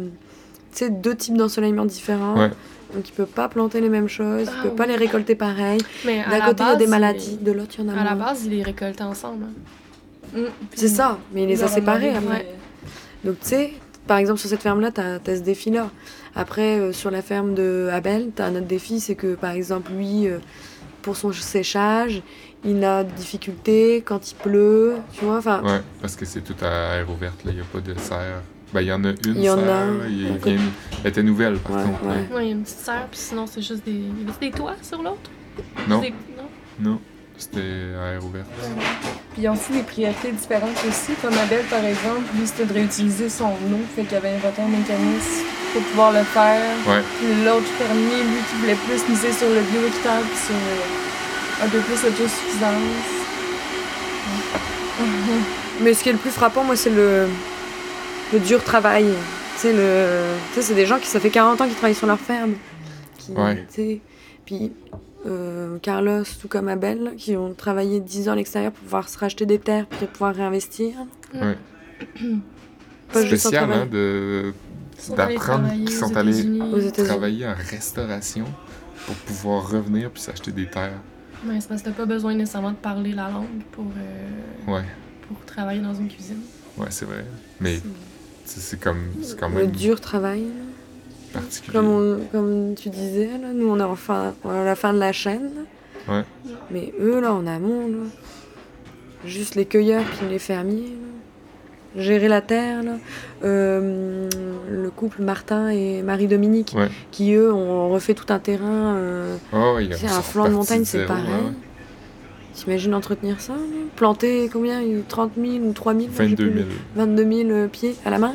deux 0.90 1.14
types 1.16 1.36
d'ensoleillement 1.36 1.84
différents. 1.86 2.38
Ouais. 2.38 2.50
Donc 2.94 3.08
il 3.08 3.12
peut 3.12 3.24
pas 3.24 3.48
planter 3.48 3.80
les 3.80 3.88
mêmes 3.88 4.08
choses, 4.08 4.48
il 4.48 4.54
Ah, 4.60 4.62
peut 4.64 4.74
pas 4.74 4.84
les 4.86 4.96
récolter 4.96 5.34
pareil. 5.34 5.80
D'un 6.04 6.40
côté, 6.42 6.62
il 6.62 6.66
y 6.66 6.70
a 6.72 6.76
des 6.76 6.86
maladies, 6.86 7.38
de 7.38 7.52
l'autre, 7.52 7.72
il 7.78 7.84
y 7.86 7.88
en 7.88 7.96
a 7.96 7.98
À 7.98 8.04
la 8.04 8.14
moins. 8.14 8.26
base, 8.26 8.44
ils 8.44 8.50
les 8.50 8.62
récoltaient 8.62 9.02
ensemble. 9.02 9.44
hein. 9.44 10.38
Mm, 10.38 10.44
C'est 10.74 10.88
ça, 10.88 11.18
mais 11.32 11.44
il 11.44 11.48
les 11.48 11.62
a 11.62 11.68
séparés 11.68 12.10
après. 12.14 12.46
Donc 13.24 13.40
tu 13.40 13.48
sais, 13.48 13.72
par 14.06 14.18
exemple, 14.18 14.40
sur 14.40 14.50
cette 14.50 14.60
ferme-là, 14.60 14.90
tu 14.90 15.00
as, 15.00 15.36
ce 15.36 15.40
défi-là. 15.40 15.90
Après, 16.34 16.78
euh, 16.78 16.92
sur 16.92 17.10
la 17.10 17.22
ferme 17.22 17.54
de 17.54 17.88
Abel, 17.90 18.30
tu 18.36 18.42
as 18.42 18.46
un 18.46 18.56
autre 18.56 18.66
défi, 18.66 19.00
c'est 19.00 19.14
que 19.14 19.36
par 19.36 19.52
exemple, 19.52 19.92
lui, 19.92 20.26
euh, 20.28 20.38
pour 21.02 21.16
son 21.16 21.32
séchage, 21.32 22.22
il 22.64 22.82
a 22.84 23.04
des 23.04 23.12
difficultés 23.12 24.02
quand 24.04 24.30
il 24.30 24.34
pleut, 24.36 24.94
tu 25.12 25.24
vois. 25.24 25.38
Enfin, 25.38 25.60
Ouais, 25.62 25.80
parce 26.00 26.16
que 26.16 26.24
c'est 26.24 26.42
tout 26.42 26.54
à 26.64 26.96
air 26.96 27.10
ouverte, 27.10 27.44
là. 27.44 27.50
Il 27.50 27.56
n'y 27.56 27.60
a 27.60 27.64
pas 27.64 27.80
de 27.80 27.94
serre. 27.98 28.42
Ben, 28.72 28.80
il 28.80 28.86
y 28.86 28.92
en 28.92 29.04
a 29.04 29.08
une 29.10 29.16
Il 29.26 29.42
y 29.42 29.50
en 29.50 29.56
serre, 29.56 29.64
a. 29.64 29.86
là. 29.86 29.92
Il 30.08 30.28
Donc, 30.28 30.46
vient- 30.46 30.56
Elle 31.04 31.10
était 31.10 31.22
nouvelle, 31.22 31.58
par 31.58 31.76
Ouais, 31.76 31.82
contre. 31.84 32.02
ouais. 32.04 32.08
ouais. 32.08 32.34
Ouais, 32.36 32.44
il 32.44 32.48
y 32.48 32.50
a 32.50 32.52
une 32.54 32.62
petite 32.62 32.78
serre, 32.78 33.06
puis 33.10 33.20
sinon, 33.20 33.46
c'est 33.46 33.60
juste 33.62 33.84
des. 33.84 33.90
Y 33.92 34.38
des 34.40 34.50
toits 34.52 34.76
sur 34.80 35.02
l'autre? 35.02 35.30
Non, 35.88 36.00
Des- 36.00 36.10
non? 36.10 36.90
non. 36.92 37.00
C'était 37.42 37.94
à 38.00 38.12
air 38.12 38.24
ouvert. 38.24 38.44
Puis 39.32 39.42
ils 39.42 39.48
ont 39.48 39.52
aussi 39.54 39.72
des 39.72 39.82
priorités 39.82 40.30
différentes 40.32 40.76
aussi. 40.88 41.12
Comme 41.20 41.34
Abel, 41.34 41.64
par 41.66 41.84
exemple, 41.84 42.22
lui, 42.38 42.46
c'était 42.46 42.66
de 42.66 42.74
réutiliser 42.74 43.28
son 43.28 43.50
eau. 43.50 43.82
Fait 43.94 44.02
qu'il 44.02 44.12
y 44.12 44.16
avait 44.16 44.30
inventé 44.36 44.62
un 44.62 44.68
mécanisme 44.68 45.44
pour 45.72 45.82
pouvoir 45.82 46.12
le 46.12 46.22
faire. 46.22 46.60
Ouais. 46.86 47.02
Puis 47.18 47.44
l'autre 47.44 47.66
fermier, 47.78 48.22
lui, 48.24 48.40
qui 48.48 48.56
voulait 48.60 48.78
plus 48.86 49.08
miser 49.08 49.32
sur 49.32 49.48
le 49.48 49.60
bioéquitable 49.60 50.26
puis 50.26 50.38
sur 50.46 50.54
euh, 50.54 51.64
un 51.64 51.68
peu 51.68 51.78
plus 51.78 52.02
l'autosuffisance. 52.04 53.08
Mais 55.80 55.94
ce 55.94 56.02
qui 56.02 56.10
est 56.10 56.12
le 56.12 56.18
plus 56.18 56.30
frappant, 56.30 56.64
moi, 56.64 56.76
c'est 56.76 56.90
le, 56.90 57.26
le 58.32 58.38
dur 58.38 58.62
travail. 58.62 59.06
Tu 59.56 59.68
sais, 59.68 59.72
le... 59.72 60.60
c'est 60.60 60.74
des 60.74 60.86
gens 60.86 60.98
qui, 60.98 61.06
ça 61.06 61.18
fait 61.20 61.30
40 61.30 61.60
ans 61.60 61.66
qu'ils 61.66 61.74
travaillent 61.74 61.94
sur 61.94 62.06
leur 62.06 62.20
ferme. 62.20 62.54
Qui, 63.18 63.32
Ouais. 63.32 63.66
Puis 64.44 64.72
euh, 65.26 65.78
Carlos, 65.80 66.24
tout 66.40 66.48
comme 66.48 66.68
Abel, 66.68 67.14
qui 67.16 67.36
ont 67.36 67.54
travaillé 67.54 68.00
10 68.00 68.28
ans 68.28 68.32
à 68.32 68.36
l'extérieur 68.36 68.72
pour 68.72 68.82
pouvoir 68.84 69.08
se 69.08 69.18
racheter 69.18 69.46
des 69.46 69.58
terres 69.58 69.86
puis 69.86 70.06
pouvoir 70.06 70.34
réinvestir. 70.34 70.94
Ouais. 71.34 71.56
Pas 73.12 73.22
Spécial, 73.26 73.70
hein, 73.72 73.86
de 73.86 74.52
d'apprendre 75.10 75.36
travailler 75.64 75.84
qu'ils 75.84 75.94
sont 75.96 76.16
allés 76.16 76.92
travailler 76.92 77.46
en 77.46 77.54
restauration 77.54 78.44
pour 79.06 79.14
pouvoir 79.16 79.68
revenir 79.70 80.10
puis 80.10 80.22
s'acheter 80.22 80.52
des 80.52 80.66
terres. 80.66 81.00
Ouais, 81.46 81.60
c'est 81.60 81.68
parce 81.68 81.82
que 81.82 81.88
t'as 81.88 81.94
pas 81.94 82.06
besoin 82.06 82.34
nécessairement 82.34 82.70
de 82.70 82.76
parler 82.76 83.12
la 83.12 83.28
langue 83.28 83.62
pour, 83.72 83.84
euh, 83.84 84.72
Ouais, 84.72 84.84
pour 85.26 85.44
travailler 85.44 85.80
dans 85.80 85.94
une 85.94 86.08
cuisine. 86.08 86.38
ouais, 86.78 86.86
c'est 86.90 87.04
vrai. 87.04 87.24
Mais 87.60 87.80
c'est 88.44 88.60
c'est 88.60 88.80
comme, 88.80 89.10
c'est 89.22 89.38
quand 89.38 89.48
Le 89.48 89.66
dur 89.66 90.00
travail. 90.00 90.46
Particulier. 91.32 91.72
Comme, 91.72 91.88
on- 91.88 92.20
comme 92.32 92.74
tu 92.74 92.88
disais, 92.90 93.30
là, 93.40 93.52
nous 93.54 93.68
on 93.68 93.78
est 93.78 93.82
enfin 93.82 94.34
à 94.48 94.64
la 94.64 94.74
fin 94.74 94.92
de 94.92 94.98
la 94.98 95.12
chaîne. 95.12 95.50
Ouais. 96.08 96.22
Mais 96.70 96.92
eux, 97.00 97.20
là, 97.20 97.32
en 97.32 97.46
amont, 97.46 97.86
là, 97.88 97.98
juste 99.24 99.54
les 99.54 99.66
cueilleurs 99.66 100.04
puis 100.04 100.26
les 100.28 100.38
fermiers, 100.38 100.96
là, 101.94 102.02
gérer 102.02 102.28
la 102.28 102.40
terre, 102.40 102.82
là. 102.82 102.92
Euh, 103.44 104.28
le 104.70 104.90
couple 104.90 105.22
Martin 105.22 105.68
et 105.68 106.02
Marie-Dominique, 106.02 106.72
Ouais. 106.76 106.88
qui 107.10 107.32
eux 107.34 107.52
ont 107.52 107.88
refait 107.90 108.14
tout 108.14 108.32
un 108.32 108.38
terrain. 108.38 108.94
euh, 108.96 109.36
Oh, 109.52 109.76
il 109.80 109.88
y 109.90 109.92
a 109.92 110.16
un 110.16 110.22
flanc 110.22 110.48
de 110.48 110.54
montagne, 110.54 110.84
c'est 110.84 111.06
pareil. 111.06 111.24
ouais. 111.26 111.52
T'imagines 112.54 112.94
entretenir 112.94 113.40
ça 113.40 113.54
Planter 113.96 114.50
combien? 114.52 114.82
30 115.08 115.32
000 115.42 115.64
ou 115.64 115.72
3 115.72 115.94
000 115.94 116.06
je 116.10 116.16
sais 116.16 116.22
22 116.24 116.50
plus. 116.50 116.58
000. 116.60 116.68
22 116.96 117.30
000 117.48 117.68
pieds 117.68 117.94
à 118.04 118.10
la 118.10 118.18
main? 118.18 118.34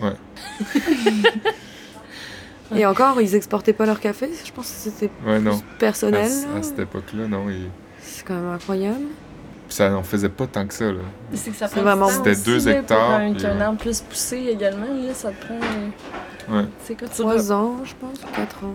Ouais. 0.00 0.12
Et 2.74 2.84
encore, 2.86 3.20
ils 3.20 3.34
exportaient 3.34 3.72
pas 3.72 3.86
leur 3.86 4.00
café, 4.00 4.28
je 4.44 4.50
pense 4.52 4.66
que 4.70 4.90
c'était 4.90 5.10
Ouais, 5.26 5.38
non. 5.38 5.60
personnel. 5.78 6.30
À, 6.56 6.62
cette 6.62 6.78
époque-là, 6.80 7.28
non. 7.28 7.48
et- 7.48 7.70
C'est 8.00 8.24
quand 8.26 8.34
même 8.34 8.52
incroyable. 8.54 9.04
Puis 9.68 9.74
ça 9.76 9.88
n'en 9.90 10.02
faisait 10.02 10.28
pas 10.28 10.46
tant 10.46 10.66
que 10.66 10.74
ça, 10.74 10.84
là. 10.86 11.00
C'est 11.34 11.50
que 11.50 11.56
ça 11.56 11.66
C'est 11.68 11.74
prend 11.74 11.82
vraiment- 11.82 12.08
C'était 12.08 12.36
deux 12.36 12.68
hectares, 12.68 13.20
Pour 13.32 13.36
qu'un 13.42 13.56
ouais. 13.56 13.62
arbre 13.62 13.78
puisse 13.78 14.00
pousser 14.00 14.46
également, 14.50 14.86
là, 14.86 15.12
ça 15.14 15.30
te 15.30 15.44
prend. 15.46 15.54
euh, 15.56 16.60
Ouais. 16.62 16.66
C'est 16.84 16.96
3 16.96 17.52
ans, 17.52 17.76
je 17.84 17.92
pense, 18.00 18.20
4 18.34 18.64
ans. 18.64 18.74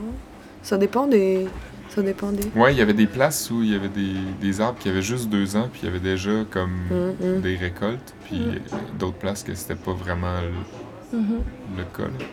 Ça 0.62 0.78
dépend 0.78 1.08
des. 1.08 1.48
Ça 1.90 2.02
dépend 2.02 2.32
des. 2.32 2.44
Ouais, 2.56 2.74
il 2.74 2.78
y 2.78 2.82
avait 2.82 2.94
des 2.94 3.08
places 3.08 3.50
où 3.52 3.62
il 3.64 3.72
y 3.72 3.76
avait 3.76 3.88
des, 3.90 4.14
des 4.42 4.62
arbres 4.62 4.78
qui 4.80 4.88
avaient 4.90 5.02
juste 5.02 5.30
deux 5.30 5.56
ans, 5.56 5.70
puis 5.72 5.82
il 5.84 5.86
y 5.86 5.90
avait 5.90 6.00
déjà 6.00 6.32
comme 6.50 6.72
Hum, 6.92 7.14
hum. 7.22 7.42
des 7.42 7.56
récoltes, 7.56 8.14
puis 8.26 8.40
Mm. 8.40 8.98
d'autres 8.98 9.18
places 9.18 9.44
que 9.44 9.54
c'était 9.56 9.76
pas 9.76 9.92
vraiment 9.94 10.40
le, 10.42 11.18
Mhm. 11.18 11.40
le 11.78 11.84
cas. 11.84 12.04
là. 12.10 12.26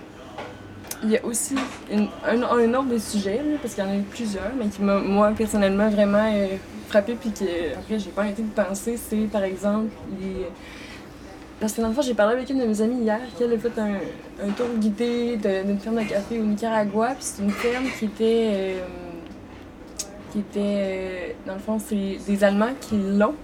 Il 1.04 1.10
y 1.10 1.16
a 1.16 1.24
aussi 1.24 1.54
un, 1.92 2.08
un 2.26 2.74
autre 2.74 2.86
des 2.88 2.98
sujets, 2.98 3.40
parce 3.62 3.74
qu'il 3.74 3.84
y 3.84 3.86
en 3.86 3.90
a 3.90 3.96
eu 3.96 4.02
plusieurs, 4.02 4.50
mais 4.58 4.66
qui 4.66 4.82
m'a, 4.82 4.98
moi, 4.98 5.30
personnellement, 5.36 5.88
vraiment 5.88 6.28
euh, 6.34 6.56
frappé, 6.88 7.14
puis 7.14 7.30
que, 7.30 7.76
après, 7.78 8.00
j'ai 8.00 8.10
pas 8.10 8.22
arrêté 8.22 8.42
de 8.42 8.48
penser, 8.48 8.96
c'est, 8.96 9.30
par 9.30 9.44
exemple, 9.44 9.90
les... 10.20 10.46
Parce 11.60 11.72
que 11.72 11.80
dans 11.80 11.88
le 11.88 11.94
fond, 11.94 12.02
j'ai 12.02 12.14
parlé 12.14 12.34
avec 12.34 12.50
une 12.50 12.58
de 12.58 12.66
mes 12.66 12.80
amies 12.82 13.02
hier, 13.02 13.20
qui 13.36 13.44
elle, 13.44 13.52
a 13.52 13.58
fait 13.58 13.78
un, 13.78 13.94
un 14.44 14.50
tour 14.50 14.66
guidé 14.76 15.36
d'une 15.36 15.78
ferme 15.78 16.02
de 16.02 16.08
café 16.08 16.40
au 16.40 16.44
Nicaragua, 16.44 17.08
puis 17.10 17.16
c'est 17.20 17.42
une 17.42 17.50
ferme 17.52 17.84
qui 17.96 18.04
était... 18.04 18.50
euh, 18.52 18.80
qui 20.32 20.40
était... 20.40 20.60
euh, 20.60 21.28
dans 21.46 21.54
le 21.54 21.60
fond, 21.60 21.78
c'est 21.78 22.18
des 22.26 22.42
Allemands 22.44 22.74
qui 22.80 22.96
l'ont. 22.96 23.34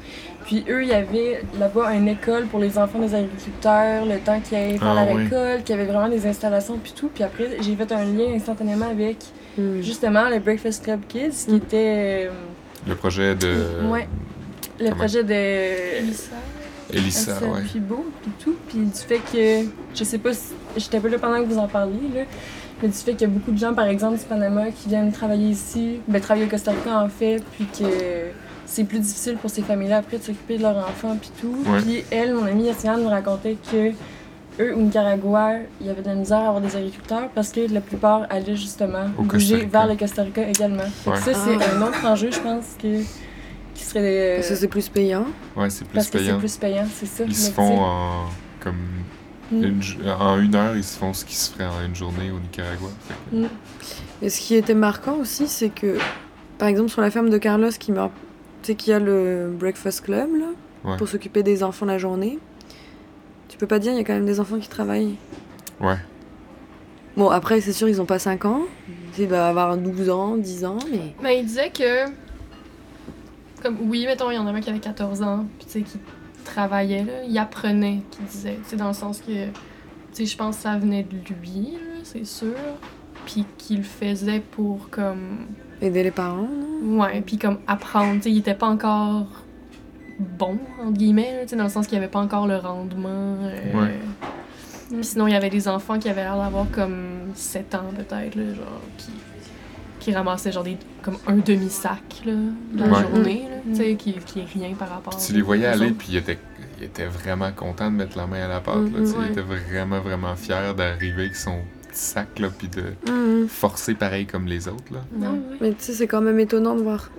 Puis 0.45 0.65
eux, 0.69 0.83
il 0.83 0.89
y 0.89 0.93
avait 0.93 1.43
là-bas 1.59 1.93
une 1.95 2.07
école 2.09 2.45
pour 2.47 2.61
les 2.61 2.77
enfants 2.79 2.99
des 2.99 3.15
agriculteurs, 3.15 4.05
le 4.05 4.19
temps 4.19 4.39
qu'ils 4.41 4.59
allaient 4.59 4.79
faire 4.79 4.89
Ah, 4.97 5.07
la 5.07 5.15
oui. 5.15 5.25
récolte, 5.25 5.65
qu'il 5.65 5.75
y 5.77 5.79
avait 5.81 5.91
vraiment 5.91 6.09
des 6.09 6.27
installations 6.27 6.79
puis 6.83 6.93
tout. 6.95 7.09
Puis 7.15 7.25
après, 7.25 7.57
j'ai 7.61 7.75
fait 7.75 7.91
un 7.93 8.05
lien 8.05 8.35
instantanément 8.35 8.89
avec 8.91 9.17
Hum. 9.59 9.81
justement 9.83 10.29
le 10.29 10.41
Breakfast 10.41 10.85
Club 10.85 11.01
Kids, 11.09 11.47
qui 11.47 11.53
Mm. 11.53 11.57
était 11.57 12.27
euh, 12.29 12.31
Le 12.87 12.95
projet 12.97 13.35
de 13.35 13.65
Ouais. 13.91 14.07
le 14.79 14.85
comment- 14.87 14.97
projet 14.97 15.23
de 15.25 15.33
Elissa. 16.01 16.33
Elissa, 16.93 17.33
ouais. 17.43 17.63
Pibault, 17.73 18.05
puis 18.23 18.31
tout. 18.41 18.57
Puis 18.69 18.79
du 18.81 18.91
fait 18.99 19.21
que, 19.33 19.69
je 19.95 20.05
sais 20.05 20.19
pas 20.19 20.35
si, 20.35 20.53
j'étais 20.77 21.01
pas 21.01 21.09
là 21.09 21.19
pendant 21.19 21.39
que 21.43 21.49
vous 21.49 21.59
en 21.59 21.67
parliez, 21.69 22.09
là, 22.15 22.23
mais 22.83 22.89
du 22.89 22.95
fait 22.95 23.13
qu'il 23.13 23.23
y 23.23 23.25
a 23.25 23.29
beaucoup 23.29 23.53
de 23.53 23.59
gens, 23.59 23.73
par 23.73 23.87
exemple, 23.87 24.19
du 24.19 24.25
Panama 24.25 24.65
qui 24.71 24.89
viennent 24.91 25.11
travailler 25.11 25.49
ici, 25.49 26.01
ben 26.07 26.21
travailler 26.21 26.47
au 26.47 26.51
Costa 26.51 26.73
Rica 26.73 26.99
en 26.99 27.09
fait, 27.09 27.43
puis 27.57 27.67
que 27.67 27.85
c'est 28.75 28.85
plus 28.85 28.99
difficile 28.99 29.37
pour 29.37 29.51
ces 29.51 29.63
familles-là 29.63 29.99
après 29.99 30.19
de 30.19 30.23
s'occuper 30.23 30.59
de 30.59 30.63
leurs 30.63 30.77
enfants 30.77 31.17
puis 31.21 31.31
tout. 31.41 31.57
Ouais. 31.71 31.81
Puis 31.81 32.05
elle, 32.11 32.35
mon 32.35 32.45
amie 32.47 32.65
Yassiane, 32.65 33.03
me 33.03 33.09
racontait 33.09 33.57
que 33.71 33.93
eux, 34.61 34.75
au 34.75 34.81
Nicaragua, 34.81 35.53
il 35.81 35.87
y 35.87 35.91
avait 35.91 36.03
de 36.03 36.09
la 36.09 36.15
misère 36.15 36.39
à 36.39 36.47
avoir 36.49 36.61
des 36.61 36.75
agriculteurs 36.77 37.29
parce 37.35 37.51
que 37.51 37.73
la 37.73 37.81
plupart 37.81 38.27
allaient 38.31 38.57
justement 38.57 39.07
Au 39.19 39.23
Costa 39.23 39.37
bouger 39.39 39.55
Rica. 39.57 39.69
vers 39.79 39.87
le 39.89 39.97
Costa 39.97 40.23
Rica 40.23 40.49
également. 40.49 40.85
Ouais. 41.07 41.17
ça, 41.17 41.33
c'est 41.35 41.57
Ah. 41.61 41.77
un 41.77 41.83
autre 41.83 42.05
enjeu, 42.05 42.31
je 42.31 42.39
pense, 42.41 42.65
que, 42.81 43.01
qui 43.75 43.83
serait... 43.85 44.35
Parce 44.37 44.49
que 44.51 44.55
c'est 44.57 44.69
plus 44.69 44.89
payant. 44.89 45.27
Ouais, 45.57 45.71
c'est 45.71 45.85
plus 45.85 45.95
parce 45.95 46.07
que 46.09 46.19
c'est 46.19 46.25
payant. 46.25 46.39
plus 46.39 46.57
payant, 46.57 46.87
c'est 46.95 47.07
ça. 47.07 47.25
Ils 47.27 47.35
se 47.35 47.51
font 47.51 47.81
en 47.81 48.25
comme 48.61 48.77
mm, 49.51 49.63
une, 49.65 49.81
en 50.21 50.39
une 50.41 50.55
heure, 50.55 50.77
ils 50.77 50.85
se 50.85 50.97
font 50.99 51.13
ce 51.13 51.25
qui 51.25 51.35
se 51.37 51.51
ferait 51.53 51.67
en 51.67 51.85
une 51.87 51.95
journée 51.95 52.31
au 52.31 52.39
Nicaragua. 52.41 52.89
Que- 53.31 53.37
mm. 53.37 53.49
Et 54.23 54.31
ce 54.31 54.41
qui 54.41 54.55
était 54.55 54.75
marquant 54.75 55.17
aussi, 55.21 55.49
c'est 55.49 55.69
que, 55.71 55.99
par 56.59 56.69
exemple, 56.69 56.89
sur 56.91 57.01
la 57.03 57.11
ferme 57.11 57.29
de 57.29 57.39
Carlos, 57.39 57.71
qui 57.79 57.91
m'a- 57.93 58.09
tu 58.09 58.34
sais, 58.69 58.75
qu'il 58.75 58.91
y 58.93 58.95
a 58.95 58.99
le 58.99 59.53
Breakfast 59.59 60.03
Club, 60.03 60.35
là, 60.37 60.47
Ouais. 60.85 60.97
pour 60.99 61.09
s'occuper 61.09 61.43
des 61.43 61.63
enfants 61.63 61.87
la 61.87 61.99
journée. 61.99 62.39
Tu 63.49 63.57
peux 63.57 63.67
pas 63.67 63.79
dire, 63.79 63.93
il 63.93 63.99
y 63.99 64.01
a 64.01 64.05
quand 64.05 64.13
même 64.15 64.27
des 64.27 64.41
enfants 64.41 64.59
qui 64.59 64.69
travaillent. 64.69 65.15
Ouais. 65.81 65.97
Bon, 67.17 67.31
après, 67.31 67.61
c'est 67.61 67.73
sûr, 67.73 67.89
ils 67.89 68.01
ont 68.03 68.07
pas 68.07 68.19
5 68.19 68.45
ans. 68.45 68.63
Ils 69.19 69.29
doivent 69.29 69.49
avoir 69.57 69.77
12 69.77 70.11
ans, 70.11 70.37
10 70.37 70.65
ans, 70.65 70.79
mais. 70.91 71.15
Mais 71.23 71.39
il 71.41 71.47
disait 71.47 71.71
que. 71.71 72.07
Comme, 73.63 73.79
oui, 73.89 74.05
mettons, 74.07 74.31
il 74.31 74.35
y 74.35 74.39
en 74.39 74.47
avait 74.47 74.61
qui 74.61 74.69
avaient 74.71 74.79
14 74.81 75.23
ans, 75.23 75.47
puis 75.59 75.67
tu 75.67 75.73
sais, 75.73 75.83
qui 75.83 75.99
travaillaient, 76.45 77.05
là. 77.05 77.23
Il 77.27 77.39
apprenait, 77.39 78.03
qu'il 78.11 78.25
disait. 78.27 78.59
Tu 78.65 78.71
sais, 78.71 78.77
dans 78.77 78.89
le 78.89 78.95
sens 78.95 79.21
que. 79.21 79.47
Tu 79.47 79.51
sais, 80.13 80.27
je 80.27 80.37
pense 80.37 80.57
que 80.57 80.63
ça 80.63 80.77
venait 80.77 81.05
de 81.05 81.17
lui, 81.17 81.73
là, 81.73 82.01
c'est 82.03 82.27
sûr. 82.27 82.55
Puis 83.27 83.45
qu'il 83.57 83.85
faisait 83.85 84.41
pour, 84.41 84.91
comme. 84.91 85.47
Aider 85.85 86.03
les 86.03 86.11
parents, 86.11 86.49
non? 86.83 87.01
Ouais, 87.03 87.21
puis 87.21 87.37
comme 87.37 87.59
apprendre. 87.67 88.15
Tu 88.17 88.23
sais, 88.23 88.31
il 88.31 88.39
était 88.39 88.55
pas 88.55 88.69
encore 88.69 89.27
bon, 90.19 90.59
entre 90.83 90.93
guillemets, 90.93 91.41
tu 91.43 91.49
sais, 91.51 91.57
dans 91.57 91.65
le 91.65 91.69
sens 91.71 91.87
qu'il 91.87 91.99
avait 91.99 92.09
pas 92.09 92.21
encore 92.21 92.47
le 92.47 92.57
rendement. 92.57 93.09
euh, 93.43 93.81
Ouais. 93.83 93.99
Puis 94.91 95.05
sinon, 95.05 95.27
il 95.27 95.33
y 95.33 95.37
avait 95.37 95.51
des 95.51 95.67
enfants 95.69 95.99
qui 95.99 96.09
avaient 96.09 96.23
l'air 96.23 96.37
d'avoir 96.37 96.71
comme 96.71 97.31
7 97.35 97.75
ans, 97.75 97.85
peut-être, 97.97 98.35
là, 98.37 98.55
genre, 98.55 98.81
qui, 98.99 99.11
qui 100.01 100.13
ramassaient 100.15 100.53
genre 100.53 100.63
des, 100.63 100.77
comme 101.03 101.17
un 101.27 101.37
demi-sac, 101.37 102.23
là, 102.25 102.33
de 102.33 102.81
la 102.81 102.87
Ouais. 102.87 103.03
journée, 103.03 103.47
là, 103.51 103.57
tu 103.67 103.77
sais, 103.77 103.95
qui, 103.97 104.13
qui 104.15 104.41
est 104.41 104.45
rien 104.45 104.75
par 104.75 104.89
rapport 104.91 105.17
Puis 105.17 105.27
tu 105.27 105.33
les 105.33 105.43
voyais 105.43 105.67
aller, 105.67 105.91
puis 105.91 106.09
ils 106.13 106.17
étaient, 106.17 106.39
ils 106.79 106.85
étaient 106.85 107.07
vraiment 107.07 107.51
contents 107.53 107.91
de 107.91 107.97
mettre 107.97 108.17
la 108.17 108.27
main 108.27 108.45
à 108.45 108.49
la 108.49 108.61
pâte. 108.61 108.85
là, 108.93 109.01
tu 109.01 109.07
sais, 109.07 109.17
ouais. 109.17 109.25
Ils 109.27 109.33
étaient 109.33 109.41
vraiment, 109.43 110.01
vraiment 110.01 110.37
fiers 110.37 110.73
d'arriver 110.77 111.23
avec 111.25 111.37
son 111.37 111.59
petit 111.95 112.03
sac, 112.03 112.39
là, 112.39 112.49
puis 112.57 112.69
de 112.69 112.83
Mhm. 113.11 113.49
forcer 113.49 113.95
pareil 113.95 114.27
comme 114.27 114.47
les 114.47 114.69
autres. 114.69 114.93
Là. 114.93 114.99
Ouais. 115.19 115.39
Mais 115.61 115.71
tu 115.71 115.77
sais, 115.79 115.93
c'est 115.95 116.07
quand 116.07 116.21
même 116.21 116.39
étonnant 116.41 116.75
de 116.75 116.83
voir. 116.83 117.11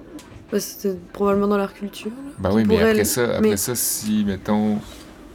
Que 0.51 0.59
c'était 0.59 0.95
probablement 1.11 1.47
dans 1.47 1.57
leur 1.57 1.73
culture. 1.73 2.11
là. 2.11 2.31
Ben 2.37 2.49
oui, 2.53 2.65
mais 2.67 2.79
après 2.81 3.03
ça, 3.03 3.23
après 3.23 3.41
mais- 3.41 3.57
ça, 3.57 3.73
si, 3.75 4.23
mettons, 4.25 4.77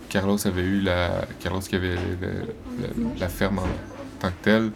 Carlos 0.09 0.39
avait 0.47 0.63
eu 0.63 0.81
la. 0.81 1.23
Carlos 1.41 1.59
qui 1.61 1.75
avait 1.75 1.95
le- 1.97 2.29
le- 2.81 3.19
la 3.19 3.29
ferme 3.29 3.59
en 3.59 3.67
tant 4.21 4.29
que 4.29 4.35
telle, 4.43 4.71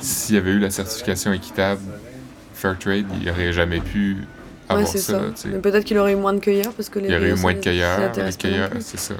s'il 0.00 0.36
avait 0.36 0.50
eu 0.50 0.58
la 0.58 0.70
certification 0.70 1.32
équitable 1.32 1.80
Fairtrade, 2.54 3.06
il 3.22 3.30
aurait 3.30 3.52
jamais 3.52 3.80
pu 3.80 4.14
Ouais, 4.16 4.24
avoir 4.68 4.88
c'est 4.88 4.98
ça. 4.98 5.20
Mais 5.46 5.58
peut-être 5.58 5.84
qu'il 5.84 5.96
aurait 5.98 6.12
eu 6.12 6.16
moins 6.16 6.34
de 6.34 6.40
cueilleurs 6.40 6.72
parce 6.72 6.88
que 6.88 6.98
les 6.98 7.06
il 7.08 7.12
y 7.12 7.16
aurait 7.16 7.30
eu 7.30 7.34
moins 7.40 7.54
de 7.54 7.60
cueilleurs. 7.60 8.12
Les 8.16 8.22
non 8.24 8.30
cueilleurs, 8.36 8.70
c'est 8.80 8.98
ça. 8.98 9.14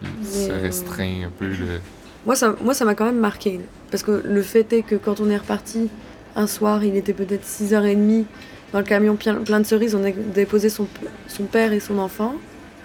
Mais, 0.00 0.08
Ça 0.22 0.52
euh, 0.52 0.60
restreint 0.62 1.24
un 1.26 1.30
peu 1.36 1.46
le. 1.46 1.80
Moi, 2.24 2.36
ça 2.36 2.54
moi, 2.62 2.72
ça 2.72 2.84
m'a 2.84 2.94
quand 2.94 3.04
même 3.06 3.18
marqué. 3.18 3.60
Parce 3.90 4.02
que 4.02 4.22
le 4.24 4.42
fait 4.42 4.72
est 4.72 4.82
que 4.82 4.94
quand 4.96 5.20
on 5.20 5.30
est 5.30 5.36
reparti 5.36 5.88
un 6.36 6.46
soir, 6.46 6.84
il 6.84 6.96
était 6.96 7.12
peut-être 7.14 7.44
6h30, 7.46 8.24
dans 8.72 8.78
le 8.80 8.84
camion 8.84 9.16
plein, 9.16 9.60
de 9.60 9.66
cerises, 9.66 9.94
on 9.94 10.04
a 10.04 10.10
déposé 10.10 10.68
son, 10.68 10.86
son 11.26 11.44
père 11.44 11.72
et 11.72 11.80
son 11.80 11.98
enfant, 11.98 12.34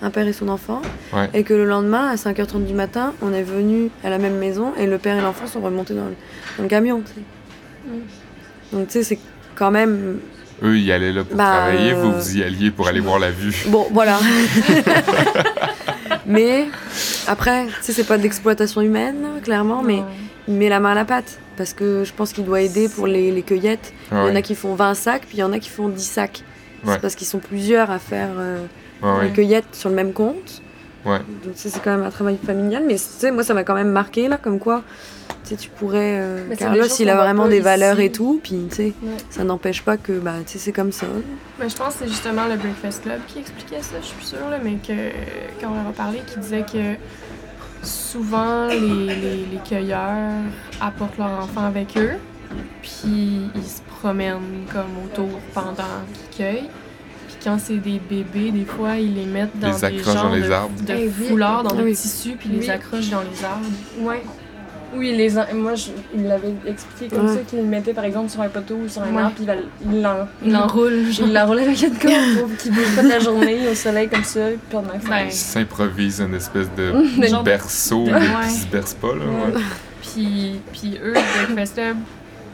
un 0.02 0.10
père 0.12 0.28
et 0.28 0.34
son 0.34 0.48
enfant, 0.48 0.82
Ouais. 1.14 1.30
et 1.34 1.44
que 1.44 1.54
le 1.54 1.66
lendemain, 1.66 2.08
à 2.10 2.16
5h30 2.16 2.66
du 2.66 2.74
matin, 2.74 3.14
on 3.22 3.34
est 3.34 3.44
venu 3.44 3.90
à 4.04 4.10
la 4.10 4.18
même 4.18 4.38
maison 4.38 4.74
et 4.80 4.88
le 4.88 4.98
père 4.98 5.18
et 5.18 5.22
l'enfant 5.22 5.46
sont 5.46 5.60
remontés 5.62 5.94
dans 5.94 6.06
le, 6.06 6.16
dans 6.58 6.64
le 6.64 6.70
camion. 6.70 7.04
Mm. 7.86 7.92
Donc, 8.72 8.88
tu 8.88 8.94
sais, 8.94 9.04
c'est 9.04 9.20
quand 9.56 9.72
même. 9.72 10.20
Eux, 10.64 10.78
ils 10.80 10.90
allaient 10.92 11.12
là 11.12 11.24
pour 11.26 11.36
Bah, 11.36 11.44
travailler, 11.68 11.92
euh, 11.92 11.96
vous, 11.96 12.12
vous 12.14 12.38
y 12.38 12.44
alliez 12.44 12.72
pour 12.72 12.88
aller 12.88 13.02
voir 13.02 13.20
la 13.20 13.30
vue. 13.32 13.54
Bon, 13.68 13.86
voilà. 13.92 14.20
mais 16.26 16.66
après, 17.28 17.66
tu 17.66 17.72
sais, 17.82 17.92
c'est 17.94 18.04
pas 18.06 18.18
de 18.18 18.24
l'exploitation 18.24 18.82
humaine, 18.82 19.26
clairement, 19.44 19.82
mais 19.84 20.02
met 20.48 20.70
la 20.70 20.80
main 20.80 20.92
à 20.92 20.96
la 20.96 21.06
pâte. 21.06 21.40
Parce 21.58 21.74
que 21.74 22.04
je 22.04 22.14
pense 22.14 22.34
qu'il 22.34 22.46
doit 22.46 22.62
aider 22.62 22.90
pour 22.90 23.06
les, 23.08 23.32
les 23.32 23.44
cueillettes. 23.44 23.94
Ah 24.12 24.24
Il 24.26 24.30
y 24.30 24.32
en 24.32 24.36
a 24.36 24.42
qui 24.42 24.56
font 24.56 24.74
20 24.76 24.94
sacs, 24.96 25.22
puis 25.28 25.38
il 25.38 25.42
y 25.42 25.44
en 25.44 25.54
a 25.54 25.60
qui 25.60 25.70
font 25.70 25.88
10 25.90 26.04
sacs. 26.04 26.44
Ouais. 26.84 26.94
C'est 26.94 27.02
parce 27.02 27.16
qu'ils 27.16 27.28
sont 27.28 27.40
plusieurs 27.40 27.92
à 27.92 28.00
faire 28.00 28.30
euh, 28.38 28.58
Ouais, 29.02 29.26
les 29.26 29.32
cueillettes 29.34 29.74
sur 29.74 29.90
le 29.90 29.96
même 29.96 30.14
compte. 30.14 30.62
Ouais. 31.06 31.20
Donc 31.44 31.54
ça, 31.56 31.70
c'est 31.70 31.82
quand 31.84 31.92
même 31.92 32.04
un 32.06 32.10
travail 32.10 32.38
familial. 32.44 32.84
Mais 32.88 32.96
tu 32.96 33.02
sais, 33.02 33.32
moi, 33.32 33.44
ça 33.44 33.54
m'a 33.54 33.64
quand 33.66 33.76
même 33.76 33.92
marqué, 33.92 34.28
là, 34.30 34.38
comme 34.38 34.58
quoi, 34.60 34.82
tu 35.44 35.50
sais, 35.50 35.56
tu 35.58 35.70
pourrais... 35.70 36.20
euh, 36.22 36.56
Carlos, 36.58 36.86
il 37.00 37.10
a 37.10 37.16
vraiment 37.18 37.48
des 37.48 37.56
ici. 37.56 37.64
valeurs 37.64 38.00
et 38.00 38.12
tout, 38.12 38.40
puis 38.42 38.68
tu 38.70 38.76
sais, 38.76 38.84
Ouais. 39.04 39.12
ça 39.30 39.44
n'empêche 39.44 39.82
pas 39.84 39.98
que, 39.98 40.14
bah, 40.14 40.36
tu 40.46 40.54
sais, 40.54 40.60
c'est 40.60 40.72
comme 40.72 40.94
ça. 40.94 41.06
Mais 41.60 41.68
je 41.70 41.76
pense 41.76 41.96
que 41.96 42.00
c'est 42.04 42.08
justement 42.08 42.46
le 42.48 42.56
Breakfast 42.56 43.04
Club 43.04 43.20
qui 43.28 43.40
expliquait 43.40 43.82
ça, 43.82 43.96
je 44.02 44.06
suis 44.08 44.26
sûre, 44.26 44.50
là, 44.50 44.58
mais 44.64 44.76
que 44.76 44.94
quand 45.60 45.72
on 45.72 45.76
leur 45.76 45.88
a 45.90 45.92
parlé, 45.94 46.20
qui 46.26 46.40
disait 46.40 46.62
que 46.64 46.94
souvent 47.84 48.68
les, 48.68 48.80
les, 48.80 49.46
les 49.52 49.60
cueilleurs 49.68 50.32
apportent 50.82 51.18
leurs 51.18 51.44
enfants 51.44 51.66
avec 51.66 51.98
eux, 51.98 52.14
puis 52.82 53.50
ils 53.56 53.64
se 53.64 53.82
promènent 54.00 54.66
comme 54.72 55.04
autour 55.06 55.40
pendant 55.54 55.84
qu'ils 56.14 56.46
cueillent. 56.46 56.70
Puis 57.28 57.36
quand 57.44 57.58
c'est 57.60 57.78
des 57.78 58.00
bébés, 58.00 58.52
des 58.52 58.66
fois, 58.66 58.98
ils 58.98 59.14
les 59.16 59.26
mettent 59.26 59.58
dans 59.60 59.68
Les 59.68 59.92
des 59.92 60.04
genres 60.04 60.24
dans 60.24 60.34
les 60.36 60.42
de, 60.42 60.52
arbres. 60.52 60.82
de 60.82 60.94
Eh 60.94 61.10
foulards, 61.10 61.64
dans 61.64 61.86
tissus, 61.86 62.36
puis 62.40 62.50
Oui. 62.52 62.60
les 62.60 62.70
accrochent 62.70 63.10
dans 63.10 63.22
les 63.22 63.44
arbres. 63.44 63.66
Ouais. 64.00 64.24
Oui, 64.96 65.16
les 65.16 65.38
en- 65.38 65.46
moi, 65.56 65.76
je, 65.76 65.88
il 66.14 66.22
me 66.22 66.28
l'avait 66.28 66.54
expliqué 66.68 67.14
comme 67.16 67.28
Ouais. 67.28 67.34
ça, 67.36 67.40
qu'il 67.42 67.60
le 67.60 67.66
mettait 67.66 67.94
par 67.94 68.04
exemple 68.06 68.30
sur 68.30 68.42
un 68.42 68.50
poteau 68.50 68.76
ou 68.76 68.88
sur 68.88 69.02
un 69.02 69.12
Ouais. 69.14 69.22
arbre, 69.22 69.34
puis 69.36 69.44
il 69.44 69.48
va 69.48 69.54
l- 69.54 69.64
il 69.92 70.02
l'en- 70.02 70.28
Ils 70.46 70.52
l'enroulent, 70.52 71.12
genre. 71.12 71.28
Il 71.28 71.34
l'enroule 71.34 71.60
avec 71.60 71.82
une 71.82 71.98
corde 71.98 72.14
pour 72.48 72.58
qu'il 72.58 72.72
bouge 72.74 72.96
pas 72.96 73.04
de 73.04 73.10
la 73.10 73.20
journée 73.20 73.68
au 73.72 73.76
soleil 73.76 74.08
comme 74.10 74.24
ça, 74.24 74.48
puis 74.48 74.60
pendant 74.70 74.98
que 75.00 75.08
ça. 75.08 75.24
Ils 75.24 75.32
s'improvisent 75.32 76.22
une 76.22 76.36
espèce 76.36 76.68
de 76.78 76.92
De- 77.22 77.28
genre- 77.28 77.44
berceau, 77.44 78.04
de- 78.06 78.12
mais 78.12 78.18
ouais. 78.20 78.48
qui 78.48 78.54
se 78.56 78.68
berce 78.68 78.94
pas, 78.94 79.08
là. 79.16 79.26
Ouais. 79.26 79.56
ouais. 79.56 79.62
Puis, 80.02 80.60
puis 80.72 81.00
eux, 81.04 81.14
le 81.14 81.46
Breakfast 81.54 81.74
Club, 81.76 81.98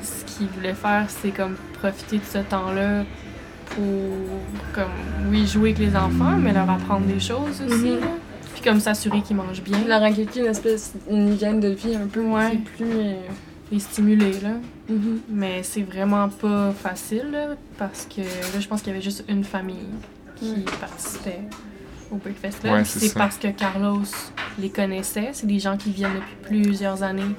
ce 0.02 0.23
qu'ils 0.38 0.47
voulaient 0.47 0.73
faire, 0.73 1.06
c'est 1.08 1.32
comme 1.32 1.56
profiter 1.82 2.17
de 2.17 2.23
ce 2.32 2.38
temps-là 2.39 3.04
pour, 3.71 3.84
comme, 4.73 5.30
oui, 5.32 5.45
jouer 5.45 5.71
avec 5.71 5.80
les 5.80 5.95
enfants, 5.95 6.38
mais 6.38 6.54
leur 6.54 6.69
apprendre 6.69 7.06
des 7.06 7.19
choses 7.19 7.62
aussi. 7.67 7.75
Mhm. 7.91 7.99
là. 7.99 8.08
Puis 8.60 8.69
comme 8.69 8.80
s'assurer 8.82 9.22
qu'ils 9.22 9.38
mangent 9.38 9.62
bien, 9.63 9.78
Il 9.82 9.88
leur 9.88 10.02
a 10.04 10.08
inculqué 10.08 10.41
une 10.41 10.48
espèce, 10.48 10.93
une 11.10 11.34
hygiène 11.34 11.62
de 11.62 11.69
vie 11.69 11.95
un 11.95 12.08
peu 12.08 12.22
Ouais. 12.22 12.58
plus. 12.76 12.86
euh, 12.91 13.13
les 13.72 13.80
stimuler, 13.80 14.34
là. 14.41 14.54
mhm. 14.89 15.19
Mais 15.30 15.62
c'est 15.63 15.84
vraiment 15.84 16.28
pas 16.28 16.72
facile, 16.72 17.30
là, 17.32 17.50
parce 17.78 18.06
que 18.13 18.22
là, 18.22 18.60
je 18.60 18.67
pense 18.67 18.82
qu'il 18.82 18.91
y 18.91 18.95
avait 18.95 19.04
juste 19.04 19.24
une 19.30 19.43
famille 19.43 19.88
qui 20.38 20.52
Ouais. 20.52 20.65
participait 20.80 21.41
au 22.12 22.15
Breakfast 22.15 22.62
Club. 22.62 22.74
Ouais, 22.74 22.82
Puis 22.82 22.91
c'est 23.00 23.08
ça. 23.10 23.19
parce 23.19 23.38
que 23.38 23.48
Carlos 23.50 24.02
les 24.58 24.69
connaissait. 24.72 25.30
C'est 25.34 25.45
des 25.45 25.60
gens 25.60 25.78
qui 25.78 25.91
viennent 25.91 26.15
depuis 26.15 26.62
plusieurs 26.63 27.04
années 27.04 27.36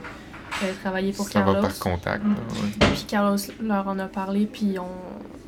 euh, 0.63 0.73
travailler 0.83 1.13
pour 1.13 1.27
Ça 1.27 1.33
Carlos. 1.41 1.55
va 1.55 1.61
par 1.63 1.79
contact, 1.81 2.25
là, 2.25 2.31
ouais. 2.31 2.93
Puis 2.95 3.05
Carlos 3.09 3.37
leur 3.61 3.89
en 3.89 3.99
a 3.99 4.07
parlé, 4.07 4.47
puis 4.47 4.63
ils 4.75 4.79
ont, 4.79 4.87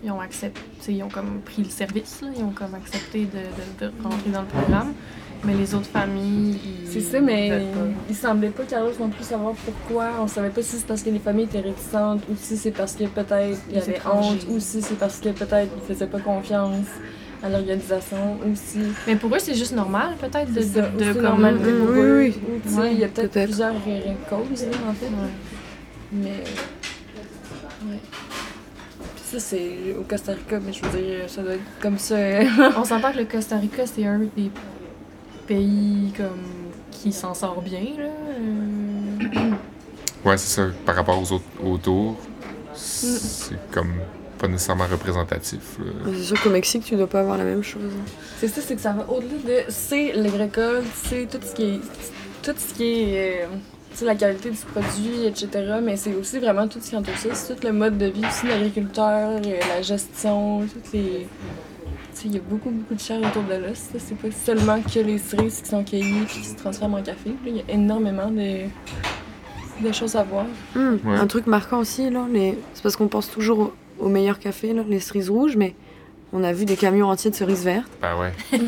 ils 0.05 0.11
ont 0.11 0.21
accepté, 0.21 0.61
ils 0.89 1.03
ont 1.05 1.09
comme 1.09 1.41
pris 1.45 1.63
le 1.63 1.71
service, 1.71 2.21
là, 2.23 2.29
ils 2.37 2.43
ont 2.43 2.51
comme 2.51 2.75
accepté 2.75 3.21
de, 3.27 3.87
de- 3.87 3.87
de 3.87 4.03
rentrer 4.03 4.31
dans 4.31 4.43
le 4.43 4.49
programme. 4.49 4.93
Mais 5.45 5.55
les 5.55 5.75
autres 5.75 5.87
familles, 5.89 6.57
C'est 6.89 7.01
ça, 7.01 7.21
mais 7.21 7.63
il 8.09 8.15
semblait 8.15 8.51
pas 8.51 8.63
Carlos 8.63 8.93
non 9.01 9.09
plus 9.09 9.25
savoir 9.25 9.55
pourquoi. 9.55 10.11
On 10.21 10.29
savait 10.29 10.51
pas 10.51 10.63
si 10.63 10.77
c'est 10.77 10.87
parce 10.87 11.03
que 11.03 11.11
les 11.11 11.19
familles 11.19 11.47
étaient 11.47 11.61
réticentes 11.61 12.23
ou 12.31 12.35
si 12.37 12.57
c'est 12.57 12.71
parce 12.71 12.93
que 12.95 13.05
peut-être 13.05 13.59
il 13.69 13.75
y 13.77 13.79
avait 13.79 13.97
étrangers. 13.97 14.29
honte 14.31 14.47
ou 14.51 14.61
si 14.61 14.81
c'est 14.83 14.95
parce 14.99 15.19
que 15.19 15.31
peut-être 15.31 15.71
ils 15.77 15.95
faisaient 15.95 16.07
pas 16.07 16.21
confiance 16.21 16.87
à 17.43 17.49
l'organisation 17.49 18.35
ou 18.47 18.55
si 18.55 18.79
Mais 19.09 19.17
pour 19.17 19.35
eux, 19.35 19.39
c'est 19.41 19.57
juste 19.57 19.75
normal, 19.75 20.15
peut-être, 20.21 20.53
de, 20.53 20.61
ça, 20.61 20.83
de, 20.83 20.87
ou 20.95 20.99
de 20.99 21.05
c'est 21.07 21.13
comme- 21.15 21.23
normal 21.23 21.57
pour 21.57 21.67
oui, 21.91 21.99
eux, 21.99 22.19
oui. 22.21 22.35
ou 22.57 22.61
tu 22.61 22.69
sais, 22.69 22.81
Ouais, 22.81 22.93
il 22.93 23.01
y 23.01 23.05
a 23.05 23.09
peut-être 23.09 23.43
plusieurs 23.45 23.73
causes 24.31 24.63
là, 24.65 24.77
en 24.89 24.93
fait. 24.93 25.07
Ouais. 25.07 25.33
Mais 26.13 26.45
ouais. 27.91 27.99
Puis 29.17 29.25
ça 29.25 29.41
c'est 29.41 29.73
au 29.99 30.03
Costa 30.03 30.33
Rica, 30.35 30.61
mais 30.65 30.73
je 30.73 30.85
veux 30.85 31.01
dire 31.03 31.25
ça 31.27 31.43
doit 31.43 31.55
être 31.55 31.63
comme 31.81 31.99
ça. 31.99 32.15
euh, 32.15 32.45
On 32.77 32.85
s'entend 32.85 33.11
que 33.11 33.19
le 33.19 33.25
Costa 33.25 33.57
Rica, 33.57 33.87
c'est 33.87 34.07
un 34.07 34.19
des 34.37 34.51
pays 35.47 36.13
comme 36.17 36.41
qui 36.91 37.13
s'en 37.13 37.35
sort 37.35 37.61
bien, 37.63 37.81
là. 37.99 38.05
euh, 38.05 39.51
Ouais, 40.25 40.37
c'est 40.37 40.61
ça. 40.61 40.67
Par 40.87 40.95
rapport 40.95 41.21
aux 41.21 41.33
autres 41.33 41.45
autour, 41.65 42.13
Mm. 42.13 42.75
c'est 42.75 43.71
comme 43.71 43.93
pas 44.39 44.49
nécessairement 44.49 44.87
représentatif. 44.91 45.61
C'est 46.07 46.23
sûr 46.23 46.41
qu'au 46.43 46.51
Mexique, 46.51 46.85
tu 46.85 46.97
dois 46.97 47.07
pas 47.07 47.21
avoir 47.21 47.37
la 47.37 47.45
même 47.45 47.63
chose. 47.63 47.93
C'est 48.41 48.49
ça, 48.49 48.61
c'est 48.63 48.77
que 48.77 48.81
ça 48.81 48.93
va 48.93 49.07
au-delà 49.11 49.37
de. 49.45 49.65
C'est 49.69 50.13
l'agricole, 50.15 50.83
c'est 51.05 51.29
tout 51.31 51.39
ce 51.47 51.55
qui 51.55 51.63
est. 51.65 51.81
Tout 52.43 52.55
ce 52.57 52.75
qui 52.75 52.85
est. 52.85 53.43
euh, 53.45 53.47
la 54.07 54.15
qualité 54.15 54.51
du 54.51 54.57
produit, 54.57 55.27
etc. 55.27 55.49
Mais 55.83 55.97
c'est 55.99 56.15
aussi 56.15 56.39
vraiment 56.39 56.67
tout 56.67 56.79
ce 56.81 56.89
qui 56.91 56.97
entoure 56.97 57.17
ça. 57.19 57.29
C'est 57.35 57.55
tout 57.55 57.67
le 57.67 57.73
mode 57.75 57.99
de 57.99 58.07
vie 58.07 58.23
aussi 58.27 58.47
de 58.47 58.51
l'agriculteur, 58.53 59.39
euh, 59.45 59.61
la 59.69 59.83
gestion, 59.83 60.61
toutes 60.63 60.93
les. 60.95 61.29
Il 62.25 62.35
y 62.35 62.39
a 62.39 62.41
beaucoup, 62.49 62.71
beaucoup 62.71 62.95
de 62.95 63.01
chair 63.01 63.19
autour 63.21 63.43
de 63.43 63.55
l'os. 63.55 63.89
là. 63.95 63.99
C'est 63.99 64.17
pas 64.17 64.29
seulement 64.31 64.81
que 64.83 64.99
les 65.01 65.19
cerises 65.19 65.61
qui 65.63 65.69
sont 65.69 65.83
cueillies 65.85 66.23
et 66.23 66.27
qui 66.27 66.45
se 66.45 66.55
transforment 66.57 66.95
en 66.95 67.03
café. 67.03 67.31
là. 67.31 67.35
Il 67.47 67.57
y 67.57 67.61
a 67.61 67.65
énormément 67.75 68.29
de, 68.31 68.67
de 69.87 69.93
choses 69.93 70.15
à 70.17 70.23
voir. 70.23 70.47
Ouais. 70.77 71.17
Un 71.17 71.27
truc 71.27 71.47
marquant 71.47 71.79
aussi, 71.81 72.09
là, 72.11 72.27
les... 72.31 72.59
c'est 72.75 72.83
parce 72.83 72.97
qu'on 72.97 73.09
pense 73.09 73.31
toujours 73.31 73.59
au, 73.59 73.73
au 73.99 74.09
meilleur 74.09 74.39
café, 74.39 74.73
là, 74.73 74.83
les 74.89 75.01
cerises 75.01 75.31
rouges, 75.31 75.57
mais 75.57 75.75
on 76.33 76.45
a 76.45 76.53
vu 76.53 76.65
des 76.65 76.77
camions 76.77 77.09
entiers 77.09 77.31
de 77.31 77.37
cerises 77.37 77.65
vertes. 77.65 77.91
Ben 78.01 78.11
ouais. 78.19 78.59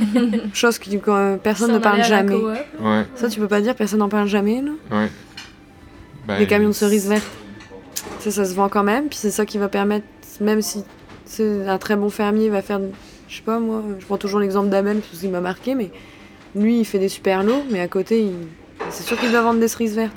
Chose 0.55 0.79
que 0.79 0.95
quand 0.97 1.39
personne 1.43 1.73
ne 1.73 1.79
parle 1.79 2.03
jamais. 2.05 2.35
Ouais, 2.35 3.07
Ça, 3.15 3.29
tu 3.29 3.41
peux 3.41 3.49
pas 3.49 3.61
dire, 3.61 3.75
personne 3.75 4.01
n'en 4.01 4.09
parle 4.09 4.27
jamais, 4.29 4.61
là. 4.63 4.71
ouais. 4.91 5.09
Ben, 6.27 6.39
les 6.39 6.47
camions 6.47 6.69
de 6.69 6.73
cerises 6.75 7.09
vertes. 7.09 7.27
Ça, 8.21 8.31
ça 8.31 8.45
se 8.47 8.55
vend 8.55 8.69
quand 8.71 8.83
même, 8.83 9.09
puis 9.09 9.19
c'est 9.19 9.31
ça 9.31 9.45
qui 9.47 9.59
va 9.59 9.69
permettre, 9.69 10.07
même 10.41 10.63
si 10.63 10.83
c'est 11.27 11.67
un 11.69 11.77
très 11.79 11.97
bon 11.97 12.09
fermier 12.11 12.49
va 12.49 12.63
faire, 12.63 12.81
je 13.35 13.39
sais 13.41 13.45
pas 13.45 13.59
moi, 13.59 13.83
je 13.99 14.07
prends 14.07 14.17
toujours 14.17 14.39
l'exemple 14.39 14.69
d'Abel 14.69 15.01
parce 15.01 15.19
qu'il 15.19 15.31
m'a 15.31 15.41
marqué, 15.41 15.75
mais 15.75 15.91
lui 16.55 16.79
il 16.79 16.85
fait 16.85 17.01
des 17.01 17.09
super 17.09 17.43
lots, 17.43 17.65
mais 17.69 17.81
à 17.81 17.89
côté, 17.89 18.23
il... 18.23 18.33
c'est 18.91 19.03
sûr 19.03 19.19
qu'il 19.19 19.33
doit 19.33 19.43
vendre 19.43 19.59
des 19.59 19.67
cerises 19.67 19.97
vertes. 19.97 20.17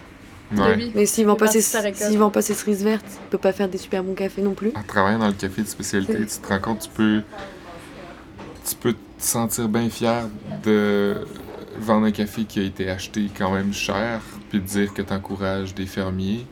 Ouais. 0.56 0.91
Mais 0.93 1.08
s'il 1.08 1.25
vend 1.25 1.36
pas 1.36 1.47
ses, 1.47 1.62
s'il 1.62 2.17
vend 2.19 2.30
pas 2.30 2.43
ses 2.43 2.53
cerises 2.53 2.84
vertes, 2.84 3.06
il 3.10 3.30
peut 3.30 3.39
pas 3.39 3.53
faire 3.53 3.67
des 3.67 3.80
super 3.80 4.03
bons 4.03 4.13
cafés 4.13 4.43
non 4.43 4.53
plus. 4.53 4.71
En 4.75 4.84
travaillant 4.84 5.17
dans 5.17 5.27
le 5.27 5.34
café 5.34 5.63
de 5.63 5.67
spécialité, 5.67 6.13
tu 6.13 6.38
te 6.38 6.47
rends 6.47 6.60
compte, 6.60 6.82
tu 6.82 6.89
peux, 6.89 7.21
tu 8.63 8.75
peux 8.75 8.93
te 8.93 8.99
sentir 9.17 9.67
bien 9.67 9.89
fier 9.89 10.30
de 10.63 11.25
vendre 11.80 12.06
un 12.06 12.12
café 12.12 12.43
qui 12.43 12.60
a 12.60 12.63
été 12.63 12.88
acheté 12.88 13.30
quand 13.36 13.51
même 13.51 13.73
cher, 13.73 14.21
puis 14.49 14.60
de 14.60 14.65
dire 14.65 14.93
que 14.93 15.01
tu 15.01 15.12
encourages 15.12 15.73
des 15.73 15.88
fermiers, 15.88 16.45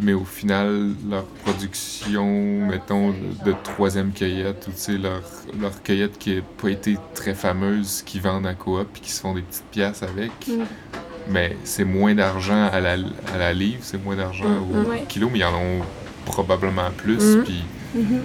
mais 0.00 0.12
au 0.12 0.24
final, 0.24 0.90
leur 1.08 1.24
production, 1.44 2.66
mettons, 2.66 3.10
de 3.44 3.54
troisième 3.62 4.12
cueillette, 4.12 4.66
ou 4.68 4.70
tu 4.72 4.78
sais, 4.78 4.98
leur, 4.98 5.22
leur 5.60 5.82
cueillette 5.82 6.18
qui 6.18 6.36
n'a 6.36 6.42
pas 6.60 6.70
été 6.70 6.96
très 7.14 7.34
fameuse, 7.34 8.02
qui 8.04 8.18
vendent 8.20 8.46
à 8.46 8.54
coop, 8.54 8.86
puis 8.92 9.02
qui 9.02 9.10
se 9.12 9.20
font 9.20 9.34
des 9.34 9.42
petites 9.42 9.64
pièces 9.70 10.02
avec, 10.02 10.32
Mm. 10.48 10.62
mais 11.28 11.56
c'est 11.64 11.84
moins 11.84 12.14
d'argent 12.14 12.68
à 12.72 12.80
la, 12.80 12.92
à 13.34 13.38
la 13.38 13.52
livre, 13.52 13.80
c'est 13.82 14.02
moins 14.02 14.16
d'argent 14.16 14.48
Mm, 14.48 14.62
au 14.72 14.76
mm. 14.82 14.86
Ouais. 14.88 15.04
kilo, 15.08 15.28
mais 15.30 15.38
ils 15.40 15.44
en 15.44 15.54
ont 15.54 15.80
probablement 16.24 16.90
plus, 16.96 17.36
Mm. 17.36 17.44
puis 17.44 17.64
Mhm. 17.94 18.20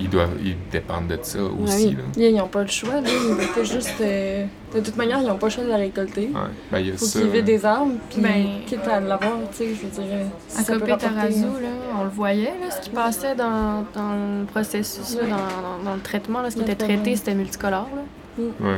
Ils 0.00 0.08
doivent 0.08 0.36
ils 0.42 0.56
dépendent 0.72 1.08
de 1.08 1.18
ça 1.22 1.38
aussi 1.42 1.88
oui. 1.88 1.96
là. 2.22 2.28
Ils 2.28 2.34
n'ont 2.36 2.48
pas 2.48 2.62
le 2.62 2.68
choix, 2.68 3.00
là. 3.00 3.08
Ils 3.08 3.64
juste. 3.64 4.00
euh, 4.00 4.44
De 4.74 4.80
toute 4.80 4.96
manière, 4.96 5.18
ils 5.20 5.26
n'ont 5.26 5.36
pas 5.36 5.46
le 5.48 5.52
choix 5.52 5.64
de 5.64 5.68
la 5.68 5.76
récolter. 5.76 6.30
Ouais. 6.32 6.40
Ben 6.72 6.78
il 6.78 6.86
y 6.88 6.90
a 6.92 6.96
Faut 6.96 7.06
qu'ils 7.06 7.28
vident 7.30 7.44
des 7.44 7.64
arbres, 7.64 7.92
puis 8.10 8.20
Ben- 8.20 8.46
quitte 8.66 8.86
à 8.86 9.00
l'avoir, 9.00 9.32
tu 9.50 9.56
sais, 9.58 9.68
je 9.74 9.86
veux 9.86 9.90
dire. 10.06 10.16
si 10.48 10.58
À 10.58 10.62
ça 10.62 10.72
peut 10.74 10.78
Copé 10.80 10.92
rapporter- 10.92 11.14
Tarazu, 11.14 11.42
là, 11.42 11.68
on 12.00 12.04
le 12.04 12.10
voyait, 12.10 12.54
là, 12.60 12.70
ce 12.70 12.80
qui 12.80 12.90
passait 12.90 13.34
dans, 13.34 13.84
dans 13.94 14.12
le 14.12 14.44
processus, 14.46 15.16
là, 15.16 15.20
Oui. 15.24 15.30
dans, 15.30 15.36
dans- 15.36 15.84
dans 15.90 15.94
le 15.94 16.00
traitement, 16.00 16.40
là, 16.42 16.50
ce 16.50 16.56
qui 16.56 16.62
était 16.62 16.74
traité, 16.76 17.16
c'était 17.16 17.34
multicolore. 17.34 17.88
Là. 17.94 18.44
Ouais. 18.60 18.76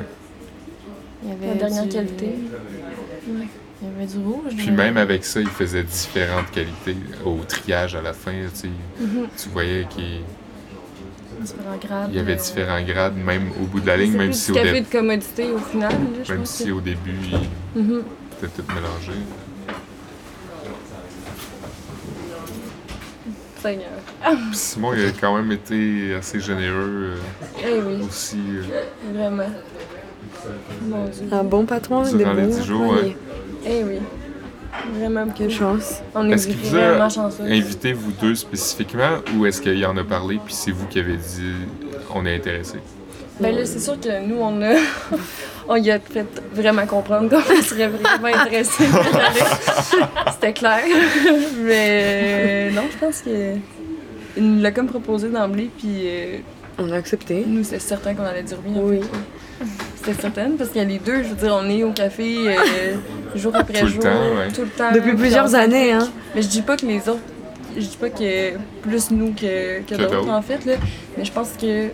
Il 1.24 1.28
y 1.28 1.32
avait 1.32 1.46
La 1.48 1.54
dernière 1.54 1.82
du- 1.84 1.88
qualité. 1.90 2.34
Il 3.28 3.88
y 3.88 3.90
avait 3.96 4.06
du 4.06 4.18
rouge. 4.18 4.52
Puis 4.56 4.70
mais- 4.70 4.76
même 4.84 4.96
avec 4.96 5.24
ça, 5.24 5.40
ils 5.40 5.46
faisaient 5.48 5.82
différentes 5.82 6.50
qualités 6.52 6.96
au 7.24 7.36
triage 7.46 7.94
à 7.96 8.02
la 8.02 8.12
fin, 8.12 8.32
tu 8.52 8.60
sais. 8.60 8.68
Mhm. 9.00 9.26
Tu 9.36 9.48
voyais 9.50 9.86
qu'il 9.90 10.20
différents 11.42 11.76
grades. 11.76 12.08
il 12.10 12.16
y 12.16 12.20
avait 12.20 12.32
euh, 12.32 12.36
différents 12.36 12.82
grades 12.82 13.16
même 13.16 13.50
au 13.62 13.66
bout 13.66 13.80
de 13.80 13.86
la 13.86 13.96
ligne, 13.96 14.16
même 14.16 14.32
si 14.32 14.50
au 14.50 14.54
café 14.54 14.72
dé- 14.72 14.80
de 14.82 14.86
commodité 14.90 15.50
au 15.52 15.58
final, 15.58 15.92
là, 15.92 15.98
je 16.24 16.30
même 16.32 16.40
pense. 16.40 16.50
si 16.50 16.66
que- 16.66 16.70
au 16.72 16.80
début, 16.80 17.14
il 17.76 17.82
Mhm. 17.82 18.02
était 18.38 18.48
tout 18.48 18.64
mélangé. 18.74 19.12
Seigneur. 23.60 23.90
Puis 24.24 24.56
Simon, 24.56 24.92
il 24.94 25.04
a 25.06 25.10
quand 25.20 25.36
même 25.36 25.52
été 25.52 26.14
assez 26.14 26.40
généreux 26.40 27.12
Eh 27.64 27.74
oui, 27.74 28.00
euh, 28.02 28.06
aussi. 28.06 28.40
euh, 28.56 29.12
vraiment. 29.14 29.44
Mon 30.88 31.04
Dieu. 31.04 31.22
Un 31.30 31.44
bon 31.44 31.64
patron 31.64 32.02
Durant 32.02 32.32
les 32.32 32.42
bons 32.42 32.56
dix 32.56 32.64
jours, 32.66 32.90
employés. 32.92 33.16
Eh 33.64 33.84
oui. 33.84 33.98
Vraiment 34.94 35.26
Quelle 35.36 35.48
beaucoup. 35.48 35.58
chance. 35.58 36.00
On 36.14 36.28
est 36.30 36.34
Est-ce 36.34 36.48
qu'il 36.48 36.56
vous 36.56 36.76
a 36.76 36.88
vraiment 36.90 37.08
chanceux. 37.08 37.44
Invité 37.44 37.92
vous 37.92 38.12
deux 38.12 38.34
spécifiquement 38.34 39.18
ou 39.36 39.46
est-ce 39.46 39.60
qu'il 39.60 39.84
en 39.86 39.96
a 39.96 40.04
parlé 40.04 40.40
puis 40.44 40.54
c'est 40.54 40.70
vous 40.70 40.86
qui 40.86 40.98
avez 40.98 41.16
dit 41.16 41.52
on 42.14 42.26
est 42.26 42.34
intéressé? 42.36 42.78
Ben 43.40 43.54
là, 43.56 43.64
c'est 43.64 43.80
sûr 43.80 43.98
que 43.98 44.24
nous, 44.26 44.36
on 44.40 44.60
a. 44.62 44.74
on 45.68 45.76
y 45.76 45.90
a 45.90 45.98
fait 45.98 46.26
vraiment 46.52 46.86
comprendre 46.86 47.28
qu'on 47.30 47.62
serait 47.62 47.88
vraiment 47.88 48.26
intéressé. 48.38 48.84
C'était 50.32 50.52
clair. 50.52 50.80
Mais 51.64 52.70
non, 52.72 52.82
je 52.92 52.98
pense 52.98 53.22
que. 53.22 53.54
Il 54.36 54.44
nous 54.54 54.62
l'a 54.62 54.70
comme 54.70 54.86
proposé 54.86 55.28
d'emblée, 55.28 55.70
puis 55.76 56.04
euh, 56.06 56.38
On 56.78 56.90
a 56.90 56.96
accepté. 56.96 57.44
nous, 57.46 57.64
c'est 57.64 57.78
certain 57.80 58.14
qu'on 58.14 58.22
allait 58.24 58.42
dire 58.42 58.58
oui. 58.64 58.78
en 58.78 58.82
Oui. 58.82 59.00
C'était 59.96 60.20
certain, 60.20 60.50
parce 60.58 60.70
qu'il 60.70 60.82
y 60.82 60.84
a 60.84 60.88
les 60.88 60.98
deux, 60.98 61.22
je 61.22 61.28
veux 61.28 61.36
dire, 61.36 61.56
on 61.62 61.68
est 61.70 61.84
au 61.84 61.92
café 61.92 62.36
euh, 62.48 62.94
jour 63.36 63.52
après 63.54 63.80
Tout 63.80 63.86
le 63.86 63.92
jour. 63.92 64.02
temps, 64.02 64.08
ouais. 64.36 64.48
Tout 64.54 64.62
le 64.62 64.68
temps. 64.68 64.90
Depuis 64.92 65.10
puis 65.10 65.18
plusieurs 65.20 65.54
années, 65.54 65.92
hein. 65.92 66.08
Mais 66.34 66.42
je 66.42 66.48
dis 66.48 66.62
pas 66.62 66.76
que 66.76 66.86
les 66.86 67.08
autres. 67.08 67.20
Je 67.76 67.80
dis 67.86 67.96
pas 67.96 68.10
que 68.10 68.52
plus 68.82 69.10
nous 69.12 69.32
que, 69.32 69.80
que 69.82 69.94
Que 69.94 70.02
d'autres, 70.02 70.28
en 70.28 70.42
fait, 70.42 70.64
là. 70.66 70.74
Mais 71.16 71.24
je 71.24 71.32
pense 71.32 71.50
que. 71.60 71.88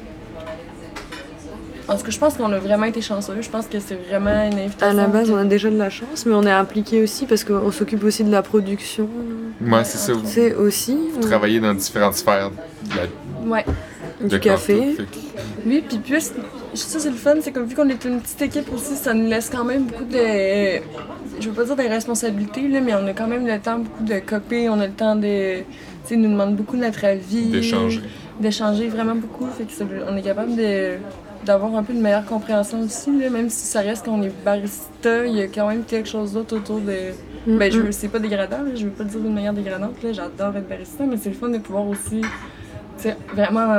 En 1.86 1.96
tout 1.96 2.04
cas, 2.04 2.10
je 2.10 2.18
pense 2.18 2.34
qu'on 2.34 2.52
a 2.52 2.58
vraiment 2.58 2.84
été 2.84 3.00
chanceux. 3.00 3.34
Je 3.40 3.48
pense 3.48 3.66
que 3.66 3.78
c'est 3.80 3.98
vraiment 4.08 4.30
une 4.50 4.58
invitation. 4.58 4.86
À 4.88 4.92
la 4.92 5.06
base, 5.06 5.30
on 5.30 5.36
a 5.38 5.44
déjà 5.44 5.70
de 5.70 5.76
la 5.78 5.88
chance, 5.88 6.26
mais 6.26 6.34
on 6.34 6.42
est 6.42 6.50
impliqué 6.50 7.02
aussi 7.02 7.24
parce 7.24 7.44
qu'on 7.44 7.70
s'occupe 7.72 8.04
aussi 8.04 8.24
de 8.24 8.30
la 8.30 8.42
production. 8.42 9.08
Moi, 9.60 9.84
c'est 9.84 9.96
ça. 9.98 10.12
Vous 10.12 10.20
C'est 10.26 10.54
aussi 10.54 10.98
on- 11.16 11.20
travaillez 11.20 11.60
dans 11.60 11.72
différentes 11.74 12.14
sphères 12.14 12.50
de, 12.50 12.96
la, 12.96 13.48
Ouais. 13.50 13.64
de 14.20 14.28
du 14.28 14.38
café. 14.40 14.94
Fait 14.96 15.06
Oui, 15.64 15.82
puis 15.88 15.98
plus, 15.98 16.32
ça 16.86 16.98
c'est 17.00 17.10
le 17.10 17.16
fun, 17.16 17.34
c'est 17.40 17.52
comme 17.52 17.64
vu 17.66 17.74
qu'on 17.74 17.88
est 17.88 18.04
une 18.04 18.20
petite 18.20 18.42
équipe 18.42 18.72
aussi, 18.72 18.94
ça 18.96 19.14
nous 19.14 19.28
laisse 19.28 19.50
quand 19.50 19.64
même 19.64 19.84
beaucoup 19.84 20.04
de. 20.04 20.18
Je 21.40 21.48
veux 21.48 21.54
pas 21.54 21.64
dire 21.64 21.76
des 21.76 21.88
responsabilités, 21.88 22.68
là, 22.68 22.80
mais 22.80 22.94
on 22.94 23.06
a 23.06 23.12
quand 23.12 23.26
même 23.26 23.46
le 23.46 23.58
temps 23.58 23.78
beaucoup 23.78 24.04
de 24.04 24.18
copier, 24.20 24.68
on 24.68 24.80
a 24.80 24.86
le 24.86 24.92
temps 24.92 25.16
de. 25.16 25.58
Tu 25.58 25.64
sais, 26.04 26.14
ils 26.14 26.20
nous 26.20 26.30
demandent 26.30 26.56
beaucoup 26.56 26.76
de 26.76 26.82
notre 26.82 27.04
avis. 27.04 27.46
d'échanger. 27.46 28.00
D'échanger 28.40 28.88
vraiment 28.88 29.14
beaucoup, 29.16 29.46
fait 29.46 29.64
que 29.64 29.72
ça- 29.72 29.84
on 30.08 30.16
est 30.16 30.22
capable 30.22 30.54
de 30.56 30.96
d'avoir 31.44 31.74
un 31.76 31.82
peu 31.84 31.92
une 31.92 32.00
meilleure 32.00 32.24
compréhension 32.24 32.80
aussi, 32.82 33.16
là, 33.18 33.30
même 33.30 33.48
si 33.48 33.64
ça 33.66 33.80
reste 33.80 34.04
qu'on 34.04 34.20
est 34.22 34.32
barista, 34.44 35.24
il 35.24 35.36
y 35.36 35.40
a 35.40 35.46
quand 35.46 35.68
même 35.68 35.84
quelque 35.84 36.08
chose 36.08 36.32
d'autre 36.32 36.56
autour 36.56 36.80
de. 36.80 36.92
Mm, 37.46 37.58
Ben, 37.58 37.72
je 37.72 37.78
veux, 37.80 37.92
c'est 37.92 38.08
pas 38.08 38.18
dégradant, 38.18 38.58
là, 38.58 38.70
je 38.74 38.84
veux 38.84 38.90
pas 38.90 39.04
le 39.04 39.08
dire 39.10 39.20
d'une 39.20 39.32
manière 39.34 39.52
dégradante, 39.54 40.02
là, 40.02 40.12
j'adore 40.12 40.56
être 40.56 40.68
barista, 40.68 41.04
mais 41.08 41.16
c'est 41.16 41.30
le 41.30 41.36
fun 41.36 41.48
de 41.48 41.58
pouvoir 41.58 41.86
aussi, 41.86 42.20
tu 42.20 42.26
sais, 42.98 43.16
vraiment. 43.34 43.78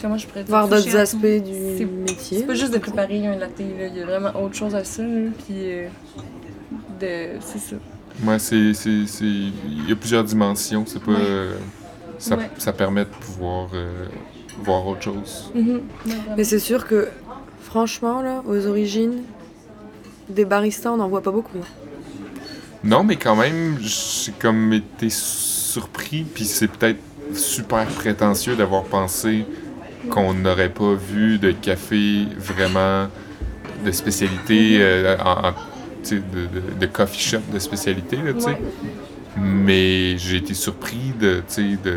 Comment 0.00 0.16
je 0.16 0.26
pourrais 0.26 0.42
dire 0.44 0.50
voir 0.50 0.68
d'autres 0.68 0.96
aspects 0.96 1.20
du 1.20 1.84
métier. 1.86 2.38
c'est 2.38 2.46
pas 2.46 2.54
juste 2.54 2.72
de 2.72 2.78
préparer 2.78 3.26
un 3.26 3.36
latte, 3.36 3.58
là. 3.58 3.64
il 3.88 3.96
y 3.96 4.02
a 4.02 4.06
vraiment 4.06 4.30
autre 4.42 4.54
chose 4.54 4.74
à 4.74 4.84
ça. 4.84 5.02
Là. 5.02 5.28
Puis, 5.46 5.56
euh, 5.58 5.88
de... 7.00 7.38
c'est 7.40 7.58
ça. 7.58 7.76
Moi, 8.22 8.38
c'est, 8.38 8.72
c'est, 8.74 9.06
c'est- 9.06 9.24
il 9.24 9.88
y 9.88 9.92
a 9.92 9.96
plusieurs 9.96 10.24
dimensions. 10.24 10.84
C'est 10.86 11.02
pas, 11.02 11.12
Ouais. 11.12 11.18
euh, 11.20 11.54
ça, 12.18 12.36
Ouais. 12.36 12.50
ça 12.58 12.72
permet 12.72 13.04
de 13.04 13.10
pouvoir 13.10 13.68
euh, 13.74 14.06
voir 14.62 14.86
autre 14.86 15.02
chose. 15.02 15.50
Mhm. 15.54 15.68
Ouais, 15.68 15.80
vraiment. 16.06 16.22
Mais 16.36 16.44
c'est 16.44 16.58
sûr 16.58 16.86
que, 16.86 17.08
franchement, 17.62 18.20
là, 18.22 18.42
aux 18.46 18.66
origines, 18.66 19.22
des 20.28 20.44
baristas, 20.44 20.92
on 20.92 20.96
n'en 20.98 21.08
voit 21.08 21.22
pas 21.22 21.30
beaucoup. 21.32 21.58
Non, 22.84 23.04
mais 23.04 23.16
quand 23.16 23.36
même, 23.36 23.78
j'ai 23.80 24.32
comme 24.32 24.72
été 24.72 25.08
surpris, 25.10 26.22
puis 26.24 26.44
c'est 26.44 26.68
peut-être 26.68 26.98
super 27.34 27.86
prétentieux 27.86 28.56
d'avoir 28.56 28.84
pensé 28.84 29.44
qu'on 30.08 30.32
n'aurait 30.34 30.70
pas 30.70 30.94
vu 30.94 31.38
de 31.38 31.52
café 31.52 32.24
vraiment 32.38 33.08
de 33.84 33.92
spécialité, 33.92 34.78
euh, 34.80 35.16
en, 35.18 35.52
de, 36.10 36.16
de- 36.16 36.78
de 36.80 36.86
coffee 36.86 37.20
shop 37.20 37.40
de 37.52 37.58
spécialité, 37.58 38.16
là, 38.16 38.32
tu 38.32 38.40
sais. 38.40 38.46
Ouais. 38.48 38.60
Mais 39.36 40.18
j'ai 40.18 40.38
été 40.38 40.54
surpris 40.54 41.12
de, 41.18 41.36
tu 41.36 41.42
sais, 41.54 41.62
de 41.84 41.94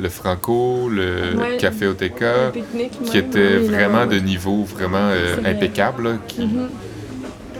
le 0.00 0.08
Franco, 0.08 0.88
le 0.90 1.36
Ouais. 1.38 1.56
Café 1.56 1.86
Oteca, 1.86 2.50
qui 2.52 2.60
même. 2.76 2.86
était 3.14 3.56
oui, 3.58 3.66
vraiment 3.68 4.04
de 4.06 4.16
niveau 4.18 4.64
vraiment 4.64 4.98
euh, 5.12 5.36
impeccable. 5.44 6.02
là, 6.04 6.10
qui-. 6.26 6.48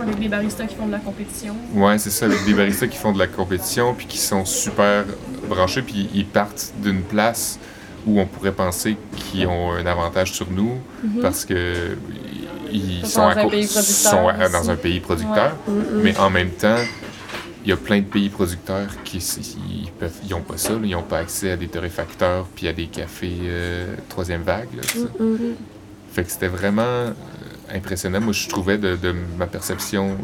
Avec 0.00 0.18
des 0.18 0.26
baristas 0.28 0.64
qui 0.66 0.74
font 0.74 0.86
de 0.86 0.92
la 0.92 0.98
compétition. 0.98 1.54
Ouais, 1.74 1.96
c'est 1.98 2.10
ça, 2.10 2.26
avec 2.26 2.44
des 2.44 2.54
baristas 2.54 2.88
qui 2.88 2.96
font 2.98 3.12
de 3.12 3.18
la 3.20 3.28
compétition 3.28 3.94
puis 3.94 4.06
qui 4.06 4.18
sont 4.18 4.44
super 4.44 5.04
branchés 5.48 5.82
puis 5.82 6.08
ils 6.12 6.26
partent 6.26 6.72
d'une 6.82 7.02
place 7.02 7.60
où 8.06 8.20
on 8.20 8.26
pourrait 8.26 8.52
penser 8.52 8.96
qu'ils 9.16 9.46
ont 9.46 9.72
un 9.72 9.86
avantage 9.86 10.32
sur 10.32 10.50
nous 10.50 10.74
parce 11.20 11.44
que 11.44 11.96
ils 12.72 13.06
sont, 13.06 13.20
dans 13.22 13.28
un 13.28 13.48
pays 13.48 13.66
producteur 13.66 14.12
sont 14.12 14.28
à- 14.28 14.48
dans 14.48 14.70
un 14.70 14.76
pays 14.76 15.00
producteur, 15.00 15.56
Mm, 15.68 15.72
mm. 15.72 15.84
mais 16.02 16.18
en 16.18 16.30
même 16.30 16.50
temps, 16.50 16.78
il 17.64 17.68
y 17.68 17.72
a 17.72 17.76
plein 17.76 17.98
de 18.00 18.06
pays 18.06 18.28
producteurs 18.30 18.88
qui 19.04 19.18
s- 19.18 19.38
ils 19.70 19.90
peuvent 19.92 20.10
ils 20.26 20.34
ont 20.34 20.40
pas 20.40 20.56
ça, 20.56 20.72
là, 20.72 20.78
ils 20.82 20.94
ont 20.96 21.02
pas 21.02 21.18
accès 21.18 21.50
à 21.52 21.56
des 21.56 21.68
torréfacteurs 21.68 22.46
puis 22.56 22.66
à 22.68 22.72
des 22.72 22.86
cafés 22.86 23.30
euh, 23.42 23.94
troisième 24.08 24.42
vague. 24.42 24.68
là. 24.74 24.82
Mm, 25.20 25.24
mm. 25.24 25.38
Fait 26.12 26.24
que 26.24 26.30
c'était 26.30 26.48
vraiment 26.48 26.82
euh, 26.82 27.10
impressionnant. 27.74 28.20
Moi, 28.20 28.32
je 28.32 28.48
trouvais 28.48 28.78
de, 28.78 28.96
de 28.96 29.14
ma 29.38 29.46
perception 29.46 30.16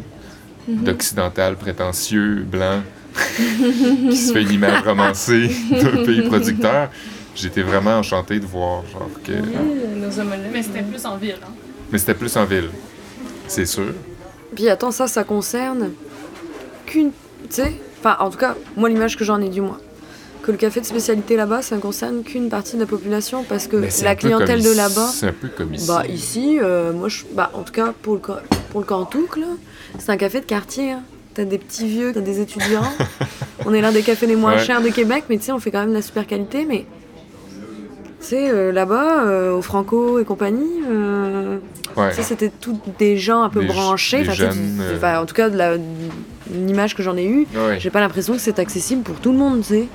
Mhm. 0.67 0.83
d'occidental 0.83 1.55
prétentieux, 1.55 2.43
blanc, 2.45 2.81
qui 4.11 4.15
se 4.17 4.33
fait 4.33 4.43
une 4.43 4.51
image 4.51 4.81
romancée 4.83 5.49
d'un 5.71 6.03
pays 6.03 6.21
producteur. 6.21 6.89
J'étais 7.35 7.61
vraiment 7.61 7.97
enchanté 7.99 8.39
de 8.39 8.45
voir 8.45 8.83
genre 8.91 9.09
que. 9.23 9.31
Oui, 9.31 9.79
nos 9.97 10.19
homologues. 10.19 10.49
Mais 10.51 10.63
c'était 10.63 10.81
plus 10.83 11.05
en 11.05 11.17
ville. 11.17 11.35
Hein. 11.43 11.51
Mais 11.91 11.97
c'était 11.97 12.13
plus 12.13 12.35
en 12.37 12.45
ville, 12.45 12.69
c'est 13.47 13.65
sûr. 13.65 13.93
Puis 14.55 14.67
attends, 14.69 14.91
ça, 14.91 15.07
ça 15.07 15.23
concerne 15.23 15.91
qu'une. 16.85 17.11
Tu 17.49 17.55
sais, 17.55 17.73
enfin, 17.99 18.17
en 18.19 18.29
tout 18.29 18.37
cas, 18.37 18.55
moi, 18.75 18.89
l'image 18.89 19.15
que 19.17 19.23
j'en 19.23 19.41
ai 19.41 19.49
du 19.49 19.61
moins. 19.61 19.79
Que 20.43 20.51
le 20.51 20.57
café 20.57 20.79
de 20.81 20.85
spécialité 20.85 21.35
là-bas, 21.35 21.61
ça 21.61 21.75
ne 21.75 21.81
concerne 21.81 22.23
qu'une 22.23 22.49
partie 22.49 22.75
de 22.75 22.81
la 22.81 22.85
population 22.87 23.43
parce 23.43 23.67
que 23.67 23.77
la 24.03 24.15
clientèle 24.15 24.63
de 24.63 24.71
là-bas. 24.71 25.09
C'est 25.13 25.27
un 25.27 25.33
peu 25.33 25.49
comme 25.49 25.73
ici. 25.73 25.87
Bah, 25.87 26.03
ici, 26.07 26.59
euh, 26.61 26.93
moi, 26.93 27.09
je, 27.09 27.23
bah, 27.33 27.51
en 27.53 27.61
tout 27.63 27.73
cas, 27.73 27.93
pour 28.01 28.15
le, 28.15 28.19
pour 28.71 28.79
le 28.81 28.85
Cantouk, 28.85 29.37
là, 29.37 29.47
c'est 29.99 30.11
un 30.11 30.17
café 30.17 30.39
de 30.39 30.45
quartier. 30.45 30.91
hein. 30.91 31.01
T'as 31.33 31.43
des 31.45 31.57
petits 31.57 31.87
vieux, 31.87 32.11
t'as 32.13 32.21
des 32.21 32.39
étudiants. 32.39 32.81
on 33.65 33.73
est 33.73 33.81
l'un 33.81 33.91
des 33.91 34.01
cafés 34.01 34.27
les 34.27 34.35
moins 34.35 34.53
Ouais. 34.53 34.63
chers 34.63 34.81
de 34.81 34.89
Québec, 34.89 35.25
mais 35.29 35.37
tu 35.37 35.45
sais, 35.45 35.51
on 35.51 35.59
fait 35.59 35.71
quand 35.71 35.81
même 35.81 35.89
de 35.89 35.95
la 35.95 36.01
super 36.01 36.25
qualité. 36.25 36.65
Mais, 36.65 36.85
tu 38.19 38.25
sais, 38.27 38.49
euh, 38.49 38.71
là-bas, 38.71 39.25
euh, 39.25 39.51
au 39.53 39.61
Franco 39.61 40.19
et 40.19 40.25
compagnie, 40.25 40.81
euh, 40.89 41.57
Ouais. 41.95 42.11
c'était 42.13 42.49
tous 42.49 42.77
des 42.97 43.17
gens 43.17 43.43
un 43.43 43.49
peu 43.49 43.61
Des- 43.61 43.67
branchés. 43.67 44.23
des 44.23 44.31
jeunes, 44.33 44.79
euh. 44.81 45.17
en 45.21 45.25
tout 45.25 45.35
cas, 45.35 45.49
de 45.49 45.57
la, 45.57 45.75
une 45.75 46.69
image 46.69 46.95
que 46.95 47.03
j'en 47.03 47.15
ai 47.17 47.25
eue, 47.25 47.47
Ouais. 47.55 47.79
j'ai 47.79 47.89
pas 47.89 47.99
l'impression 47.99 48.33
que 48.33 48.39
c'est 48.39 48.59
accessible 48.59 49.03
pour 49.03 49.19
tout 49.19 49.31
le 49.31 49.37
monde, 49.37 49.61
tu 49.61 49.67
sais. 49.67 49.87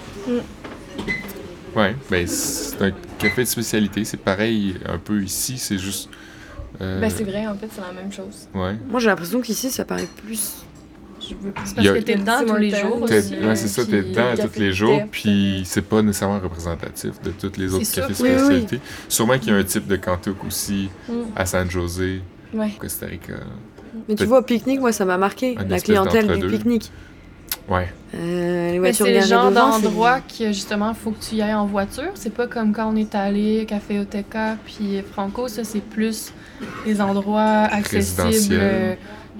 Ouais. 1.76 1.94
Ben, 2.10 2.26
c'est 2.26 2.80
un 2.82 2.92
café 3.18 3.42
de 3.42 3.48
spécialité. 3.48 4.04
C'est 4.04 4.16
pareil 4.20 4.76
un 4.86 4.98
peu 4.98 5.20
ici. 5.22 5.58
C'est 5.58 5.78
juste. 5.78 6.08
euh, 6.80 7.00
Ben, 7.00 7.10
c'est 7.10 7.24
vrai, 7.24 7.46
en 7.46 7.54
fait, 7.56 7.68
c'est 7.74 7.80
la 7.80 7.92
même 7.92 8.12
chose. 8.12 8.48
ouais. 8.54 8.76
Moi, 8.88 9.00
j'ai 9.00 9.08
l'impression 9.08 9.40
qu'ici, 9.40 9.70
ça 9.70 9.84
paraît 9.84 10.08
plus. 10.24 10.64
Je 11.28 11.34
veux 11.34 11.52
C'est 11.64 11.70
Il 11.70 11.74
parce 11.74 11.86
y 11.86 11.88
a- 11.88 11.92
que 11.94 11.98
t'es 12.00 12.14
dedans 12.16 12.38
tous 12.46 12.56
les 12.56 12.70
jours 12.70 13.02
aussi. 13.02 13.12
ouais, 13.12 13.56
c'est 13.56 13.68
ça, 13.68 13.84
t'es 13.84 14.02
dedans 14.02 14.22
tous 14.36 14.58
les 14.60 14.72
jours, 14.72 15.00
puis 15.10 15.62
c'est 15.64 15.82
pas 15.82 16.02
nécessairement 16.02 16.40
représentatif 16.40 17.12
de 17.22 17.30
tous 17.30 17.58
les 17.58 17.72
autres 17.74 17.90
cafés 17.94 18.14
sûr. 18.14 18.24
Oui, 18.24 18.30
oui, 18.30 18.30
oui. 18.30 18.38
spécialité. 18.44 18.80
Sûrement 19.08 19.38
qu'il 19.38 19.52
y 19.52 19.56
a 19.56 19.58
un 19.58 19.64
type 19.64 19.86
de 19.86 19.96
cantouk 19.96 20.44
aussi 20.44 20.88
Mm. 21.08 21.12
à 21.36 21.46
San 21.46 21.70
José, 21.70 22.20
Ouais. 22.52 22.72
au 22.76 22.80
Costa 22.80 23.06
Rica. 23.06 23.34
Mais 24.08 24.14
tu 24.16 24.24
vois, 24.24 24.40
au 24.40 24.42
pique-nique, 24.42 24.80
moi, 24.80 24.92
ça 24.92 25.04
m'a 25.04 25.16
marqué. 25.18 25.56
La 25.68 25.78
clientèle 25.80 26.26
du 26.40 26.46
pique-nique. 26.48 26.90
Ouais. 27.68 27.88
Euh, 28.14 28.66
les 28.72 28.72
Mais 28.72 28.78
voitures 28.90 29.06
c'est 29.06 29.20
le 29.20 29.26
genre 29.26 29.50
d'endroit 29.50 30.20
que 30.20 30.48
justement 30.48 30.92
faut 30.92 31.12
que 31.12 31.22
tu 31.24 31.36
y 31.36 31.42
ailles 31.42 31.54
en 31.54 31.64
voiture. 31.66 32.10
C'est 32.14 32.32
pas 32.34 32.46
comme 32.46 32.72
quand 32.72 32.92
on 32.92 32.96
est 32.96 33.14
allé 33.14 33.64
Café 33.66 33.98
Oteca 34.00 34.56
puis 34.66 35.00
Franco, 35.12 35.48
ça 35.48 35.64
c'est 35.64 35.80
plus 35.80 36.32
des 36.84 37.00
endroits 37.00 37.42
accessibles, 37.42 38.56
euh, 38.60 38.94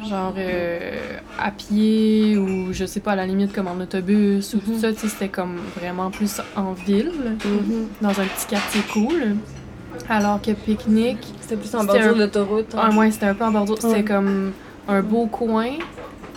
genre 0.09 0.35
euh, 0.37 1.19
à 1.39 1.51
pied 1.51 2.37
ou 2.37 2.73
je 2.73 2.85
sais 2.85 3.01
pas 3.01 3.13
à 3.13 3.17
la 3.17 3.27
limite 3.27 3.53
comme 3.53 3.69
en 3.69 3.81
autobus 3.81 4.55
ou 4.55 4.59
tout 4.59 4.73
Mhm. 4.73 4.79
ça. 4.81 4.93
Tu 4.93 4.99
sais, 5.01 5.09
c'était 5.09 5.29
comme 5.29 5.57
vraiment 5.81 6.11
plus 6.11 6.41
en 6.57 6.73
ville, 6.73 7.13
Mhm. 7.45 7.89
dans 8.03 8.11
un 8.21 8.25
petit 8.25 8.47
quartier 8.49 8.81
cool. 8.93 9.37
Alors 10.09 10.43
que 10.43 10.51
pique-nique, 10.51 11.25
C'était 11.41 11.57
plus 11.57 11.75
en 11.75 11.81
C'était 11.83 11.93
bordure 11.93 12.15
un- 12.15 12.19
d'autoroute. 12.19 12.75
ah, 12.77 12.91
ouais, 12.91 13.11
c'était 13.11 13.27
un 13.27 13.35
peu 13.35 13.45
en 13.45 13.51
bordure. 13.53 13.77
C'était 13.81 14.03
comme 14.03 14.53
un 14.89 15.03
beau 15.03 15.27
coin, 15.27 15.71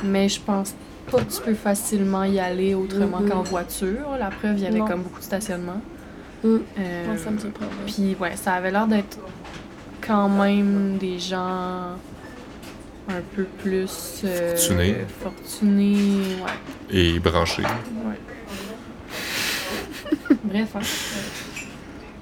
mais 0.04 0.30
je 0.30 0.40
pense 0.40 0.76
pas 1.12 1.18
que 1.20 1.32
tu 1.34 1.42
peux 1.42 1.54
facilement 1.56 2.24
y 2.26 2.40
aller 2.40 2.76
autrement 2.76 3.20
Mhm. 3.22 3.30
qu'en 3.30 3.42
voiture. 3.42 4.10
La 4.20 4.28
preuve, 4.30 4.58
il 4.58 4.64
y 4.64 4.68
avait 4.68 4.80
Non. 4.80 4.86
comme 4.86 5.02
beaucoup 5.02 5.20
de 5.20 5.24
stationnement. 5.24 5.82
Mhm. 6.44 6.62
Euh, 6.80 7.12
Ouais, 7.12 7.18
ça 7.18 7.32
me 7.32 7.40
surprend. 7.40 7.66
ouais. 7.66 7.72
Puis 7.88 8.16
ouais, 8.20 8.36
ça 8.36 8.54
avait 8.54 8.70
l'air 8.72 8.86
d'être 8.86 9.18
quand 10.06 10.30
même 10.30 10.98
des 11.00 11.18
gens 11.18 11.96
un 13.10 13.22
peu 13.36 13.44
plus 13.64 14.22
euh, 14.26 14.56
ouais. 14.78 15.06
Et 16.92 17.20
branché. 17.20 17.64
ouais. 17.64 18.20
Bref, 20.44 20.70
hein. 20.76 20.80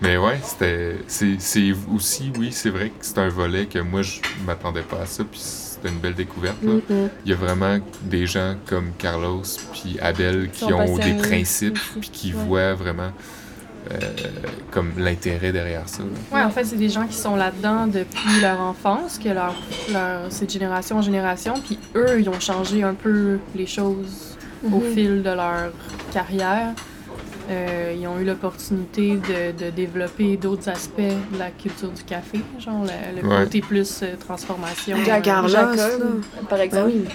Mais 0.02 0.18
ouais, 0.18 0.38
c'était. 0.44 0.98
C'est 1.08 1.74
aussi, 1.94 2.32
oui, 2.38 2.52
c'est 2.52 2.70
vrai 2.70 2.90
que 2.90 2.96
c'est 3.06 3.18
un 3.18 3.30
volet 3.30 3.66
que 3.66 3.80
moi, 3.80 4.02
je 4.02 4.20
m'attendais 4.46 4.82
pas 4.82 5.02
à 5.02 5.06
ça, 5.06 5.24
puis 5.24 5.40
c'était 5.42 5.90
une 5.90 6.00
belle 6.00 6.14
découverte. 6.16 6.58
là. 6.62 6.74
Mhm. 6.74 7.10
Il 7.26 7.32
y 7.32 7.34
a 7.34 7.38
vraiment 7.38 7.80
des 8.02 8.28
gens 8.28 8.56
comme 8.66 8.92
Carlos 8.98 9.44
puis 9.74 9.98
Abel 10.02 10.50
qui 10.52 10.66
ont 10.66 10.98
des 10.98 11.14
principes 11.16 11.80
puis 12.00 12.10
qui 12.10 12.34
Ouais. 12.34 12.44
voient 12.44 12.74
vraiment 12.76 13.12
euh, 13.92 13.98
comme 14.72 14.92
l'intérêt 14.98 15.52
derrière 15.52 15.88
ça. 15.88 16.04
Ouais, 16.32 16.42
en 16.42 16.50
fait, 16.50 16.64
c'est 16.66 16.76
des 16.76 16.90
gens 16.90 17.06
qui 17.08 17.16
sont 17.18 17.36
là-dedans 17.36 17.88
depuis 17.88 18.42
leur 18.42 18.60
enfance, 18.62 19.20
que 19.20 19.30
leur, 19.30 19.56
leur, 19.92 20.22
c'est 20.30 20.46
de 20.46 20.52
génération 20.52 20.98
en 20.98 21.02
génération, 21.02 21.54
puis 21.66 21.78
eux, 21.96 22.20
ils 22.20 22.30
ont 22.30 22.40
changé 22.40 22.84
un 22.84 22.94
peu 22.94 23.40
les 23.56 23.68
choses 23.68 24.36
au 24.64 24.78
Mhm. 24.80 24.94
fil 24.94 25.24
de 25.24 25.30
leur 25.30 25.72
carrière. 26.14 26.70
Euh, 27.50 27.94
ils 28.00 28.08
ont 28.08 28.18
eu 28.20 28.24
l'opportunité 28.26 29.18
de, 29.18 29.66
de 29.66 29.70
développer 29.70 30.36
d'autres 30.36 30.68
aspects 30.70 30.98
de 31.00 31.38
la 31.38 31.52
culture 31.52 31.90
du 31.92 32.04
café, 32.04 32.40
genre 32.60 32.84
le, 32.84 33.22
le 33.22 33.28
Ouais. 33.28 33.44
côté 33.44 33.62
plus 33.62 34.00
euh, 34.02 34.16
transformation. 34.20 34.98
Euh, 34.98 35.20
Carlos, 35.22 35.48
Jacob, 35.50 35.78
là. 35.78 36.42
par 36.50 36.58
Ben 36.58 36.64
exemple. 36.66 36.88
oui. 36.94 37.06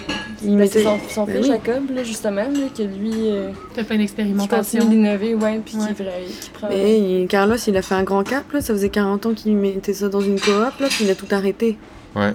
Il 0.43 0.49
Ben, 0.51 0.55
mettait... 0.57 0.83
son, 0.83 0.97
son 1.09 1.25
Ben 1.25 1.35
fils 1.43 1.45
oui. 1.49 1.51
Jacob, 1.65 1.89
là, 1.93 2.03
justement, 2.03 2.43
là, 2.43 2.67
que 2.77 2.83
lui, 2.83 3.11
euh, 3.13 3.49
T'as 3.73 3.83
plein 3.83 3.95
qui 3.95 4.01
d'expérimentations. 4.03 4.85
d'innover, 4.85 5.35
ouais, 5.35 5.59
puis 5.65 5.75
Ouais. 5.75 5.93
qui, 5.93 6.33
qui 6.39 6.49
prend. 6.51 6.69
Mais 6.69 7.25
Carlos, 7.29 7.55
il 7.67 7.75
a 7.77 7.81
fait 7.81 7.95
un 7.95 8.03
grand 8.03 8.23
cap, 8.23 8.49
là. 8.53 8.61
Ça 8.61 8.73
faisait 8.73 8.89
40 8.89 9.25
ans 9.25 9.33
qu'il 9.33 9.55
mettait 9.57 9.93
ça 9.93 10.07
dans 10.07 10.21
une 10.21 10.39
coop, 10.39 10.79
là, 10.79 10.87
puis 10.89 11.03
il 11.05 11.09
a 11.11 11.15
tout 11.15 11.27
arrêté. 11.31 11.77
Ouais, 12.15 12.33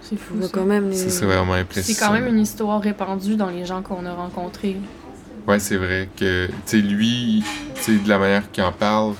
C'est 0.00 0.16
fou. 0.18 0.34
Quand 0.52 0.64
même 0.64 0.90
les... 0.90 0.96
vraiment 1.26 1.54
impressionnant. 1.54 1.98
C'est 1.98 2.06
quand 2.06 2.12
même 2.12 2.26
une 2.28 2.40
histoire 2.40 2.80
répandue 2.80 3.34
dans 3.36 3.50
les 3.50 3.64
gens 3.64 3.82
qu'on 3.82 4.06
a 4.06 4.14
rencontrés. 4.14 4.76
Ouais, 5.48 5.58
c'est 5.58 5.76
vrai 5.76 6.08
que, 6.16 6.46
tu 6.46 6.52
sais, 6.66 6.76
lui, 6.78 7.42
tu 7.74 7.80
sais, 7.82 7.92
de 7.98 8.08
la 8.08 8.18
manière 8.18 8.50
qu'il 8.52 8.62
en 8.64 8.72
parle, 8.72 9.14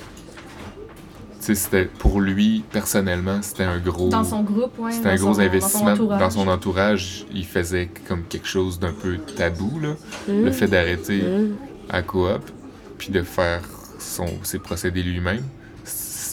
tu 1.39 1.45
sais, 1.45 1.55
c'était 1.55 1.85
pour 1.85 2.21
lui, 2.21 2.63
personnellement, 2.71 3.39
c'était 3.41 3.63
un 3.63 3.79
gros. 3.79 4.09
Dans 4.09 4.23
son 4.23 4.43
groupe, 4.43 4.77
ouais. 4.77 4.91
C'était 4.91 5.09
un 5.09 5.15
gros 5.15 5.33
son- 5.33 5.39
investissement. 5.39 5.85
Dans 5.85 5.95
son 5.95 6.01
entourage. 6.03 6.19
Dans 6.19 6.29
son 6.29 6.47
entourage, 6.47 7.25
il 7.33 7.45
faisait 7.45 7.89
comme 8.07 8.23
quelque 8.25 8.47
chose 8.47 8.79
d'un 8.79 8.91
peu 8.93 9.17
tabou, 9.17 9.79
là. 9.81 9.95
Le 10.27 10.51
fait 10.51 10.67
d'arrêter 10.67 11.21
Mhm. 11.23 11.55
à 11.89 12.03
coop, 12.03 12.41
puis 12.99 13.09
de 13.09 13.23
faire 13.23 13.61
son, 13.97 14.27
ses 14.43 14.59
procédés 14.59 15.01
lui-même. 15.01 15.41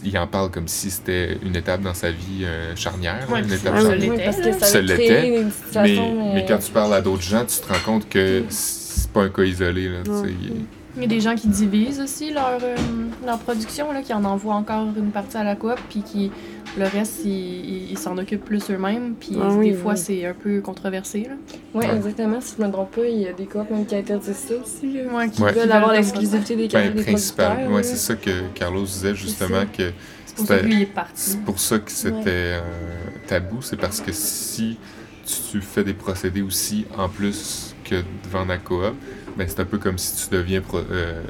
Il 0.05 0.19
en 0.19 0.27
parle 0.27 0.51
comme 0.51 0.69
si 0.69 0.91
c'était 0.91 1.39
une 1.43 1.57
étape 1.57 1.81
dans 1.81 1.95
sa 1.95 2.11
vie 2.11 2.45
euh, 2.45 2.77
charnière, 2.77 3.27
Ouais, 3.33 3.41
une 3.41 3.51
étape 3.51 3.75
charnière. 3.81 3.93
l'était, 3.97 4.11
Oui, 4.11 4.21
parce 4.23 4.37
que 4.37 4.53
ça, 4.67 4.81
l'était, 4.83 5.23
Mais, 5.43 5.51
situation. 5.51 6.35
mais 6.35 6.43
euh, 6.43 6.47
quand 6.47 6.59
tu 6.59 6.71
parles 6.71 6.93
à 6.93 7.01
d'autres 7.01 7.23
gens, 7.23 7.47
tu 7.47 7.59
te 7.67 7.73
rends 7.73 7.81
compte 7.83 8.07
que 8.11 8.45
c'est 8.51 8.86
pas 9.17 9.25
un 9.25 9.29
cas 9.31 9.43
isolé, 9.45 9.89
là. 9.89 9.99
Ouais. 10.07 10.35
Il 10.99 11.03
y 11.03 11.05
a 11.05 11.09
des 11.09 11.21
gens 11.21 11.35
qui 11.35 11.49
divisent 11.49 12.01
aussi 12.01 12.33
leur, 12.33 12.59
euh, 12.63 12.75
leur 13.27 13.39
production, 13.39 13.93
là, 13.93 14.01
qui 14.01 14.15
en 14.15 14.25
envoient 14.25 14.55
encore 14.55 14.87
une 14.97 15.11
partie 15.11 15.37
à 15.37 15.45
la 15.45 15.55
coop, 15.55 15.77
puis 15.91 16.01
qui 16.03 16.31
le 16.79 16.85
reste, 16.87 17.21
ils 17.27 17.31
ils- 17.33 17.91
ils 17.93 17.99
s'en 17.99 18.17
occupent 18.17 18.45
plus 18.45 18.71
eux-mêmes, 18.71 19.15
puis 19.21 19.33
Ah 19.43 19.49
des 19.51 19.55
oui, 19.57 19.75
fois 19.75 19.93
oui. 19.93 19.99
c'est 19.99 20.25
un 20.27 20.33
peu 20.33 20.61
controversé. 20.63 21.25
Là. 21.29 21.35
Ouais, 21.75 21.87
Ouais. 21.87 21.97
exactement. 21.97 22.41
Si 22.41 22.55
je 22.59 22.65
me 22.65 22.71
trompe 22.73 22.93
pas, 22.97 23.07
il 23.07 23.21
y 23.21 23.27
a 23.29 23.33
des 23.35 23.45
coop 23.45 23.71
même 23.71 23.85
qui 23.85 23.95
interdisent 23.95 24.37
ça 24.37 24.55
aussi. 24.55 24.91
Là. 24.95 25.03
Ouais, 25.15 25.29
qui 25.29 25.43
Ouais. 25.43 25.53
Veulent 25.53 25.73
avoir 25.73 25.93
l'exclusivité 25.93 26.57
des 26.57 26.69
Ben, 26.69 26.93
des 26.95 27.03
principal. 27.03 27.47
producteurs. 27.47 27.71
Ouais, 27.73 27.83
là. 27.83 27.89
c'est 27.89 27.97
ça 27.97 28.15
que 28.15 28.31
Carlos 28.55 28.85
disait 28.85 29.15
justement 29.15 29.65
que 29.77 29.93
C'est 30.25 30.37
pour 30.37 30.47
ça 30.47 30.55
que 30.55 30.61
c'était 30.61 30.63
lui 30.67 30.75
il 30.77 30.83
est 30.83 30.87
parti. 30.87 31.13
c'est 31.15 31.41
pour 31.45 31.61
ça 31.61 31.79
que 31.79 31.91
c'était 31.91 32.23
euh, 32.27 32.61
tabou, 33.27 33.61
c'est 33.61 33.77
parce 33.77 34.01
que 34.01 34.13
si 34.13 34.79
tu 35.51 35.61
fais 35.61 35.85
des 35.85 35.93
procédés 35.95 36.43
aussi 36.43 36.87
en 36.97 37.09
plus 37.09 37.75
que 37.89 37.97
de 37.97 38.29
vendre 38.31 38.53
à 38.53 38.59
coop, 38.59 38.83
ben 39.37 39.47
c'est 39.49 39.61
un 39.61 39.65
peu 39.65 39.79
comme 39.79 39.99
si 39.99 40.25
tu 40.29 40.35
deviens 40.35 40.61
pro- 40.61 40.79
euh, 40.79 41.23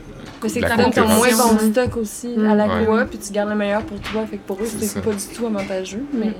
Mais 0.42 0.48
c'est 0.48 0.60
que 0.60 0.68
ça 0.68 0.76
donne 0.76 0.90
ton 0.92 1.06
moins 1.08 1.28
bon 1.30 1.58
stock 1.72 1.96
aussi 1.96 2.34
à 2.48 2.54
la 2.54 2.66
Ouais. 2.66 2.84
coop, 2.86 3.10
puis 3.10 3.18
tu 3.18 3.32
gardes 3.32 3.50
le 3.50 3.56
meilleur 3.56 3.82
pour 3.82 3.98
toi. 4.00 4.24
Fait 4.26 4.36
que 4.38 4.46
pour 4.46 4.58
eux, 4.60 4.66
C'est 4.66 5.00
pas 5.02 5.10
du 5.12 5.24
tout 5.34 5.46
avantageux. 5.46 6.04
Mais 6.12 6.26
Mm. 6.26 6.34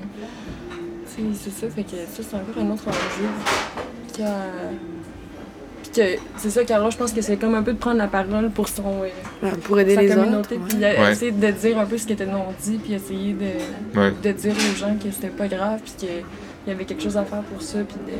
c'est 1.07 1.23
c'est 1.51 1.51
ça, 1.67 1.73
fait 1.75 1.83
que 1.83 1.91
ça, 1.97 2.23
c'est 2.29 2.37
encore 2.37 2.63
un 2.63 2.71
autre 2.71 2.89
enjeu. 2.89 3.29
Qui 4.13 4.23
a- 4.23 4.71
Puis 5.83 5.91
que 6.03 6.21
c'est 6.37 6.51
ça, 6.51 6.65
Carlo, 6.65 6.91
je 6.91 6.97
pense 6.97 7.13
que 7.13 7.21
c'est 7.23 7.37
comme 7.37 7.55
un 7.55 7.63
peu 7.63 7.73
de 7.73 7.79
prendre 7.79 7.99
la 7.99 8.07
parole 8.09 8.51
pour 8.51 8.69
son. 8.69 9.03
euh, 9.03 9.09
Ouais, 9.43 9.51
pour 9.65 9.79
aider 9.79 9.95
sa 9.95 10.03
les 10.03 10.09
communauté, 10.09 10.57
autres. 10.57 10.67
puis 10.69 10.79
ouais. 10.79 11.13
essayer 11.13 11.31
de 11.33 11.51
dire 11.51 11.79
un 11.79 11.85
peu 11.87 11.97
ce 11.99 12.07
qui 12.07 12.13
était 12.13 12.27
non 12.27 12.47
dit, 12.63 12.79
puis 12.83 12.95
essayer 12.95 13.33
de, 13.35 13.99
ouais. 13.99 14.13
de 14.23 14.33
dire 14.33 14.53
aux 14.55 14.77
gens 14.77 14.95
que 15.03 15.11
c'était 15.11 15.29
pas 15.29 15.47
grave, 15.49 15.81
puis 15.85 16.09
qu'il 16.67 16.73
y 16.73 16.77
avait 16.77 16.85
quelque 16.85 17.03
chose 17.03 17.17
à 17.17 17.25
faire 17.25 17.43
pour 17.43 17.63
ça, 17.63 17.79
puis 17.85 17.97
de- 18.07 18.19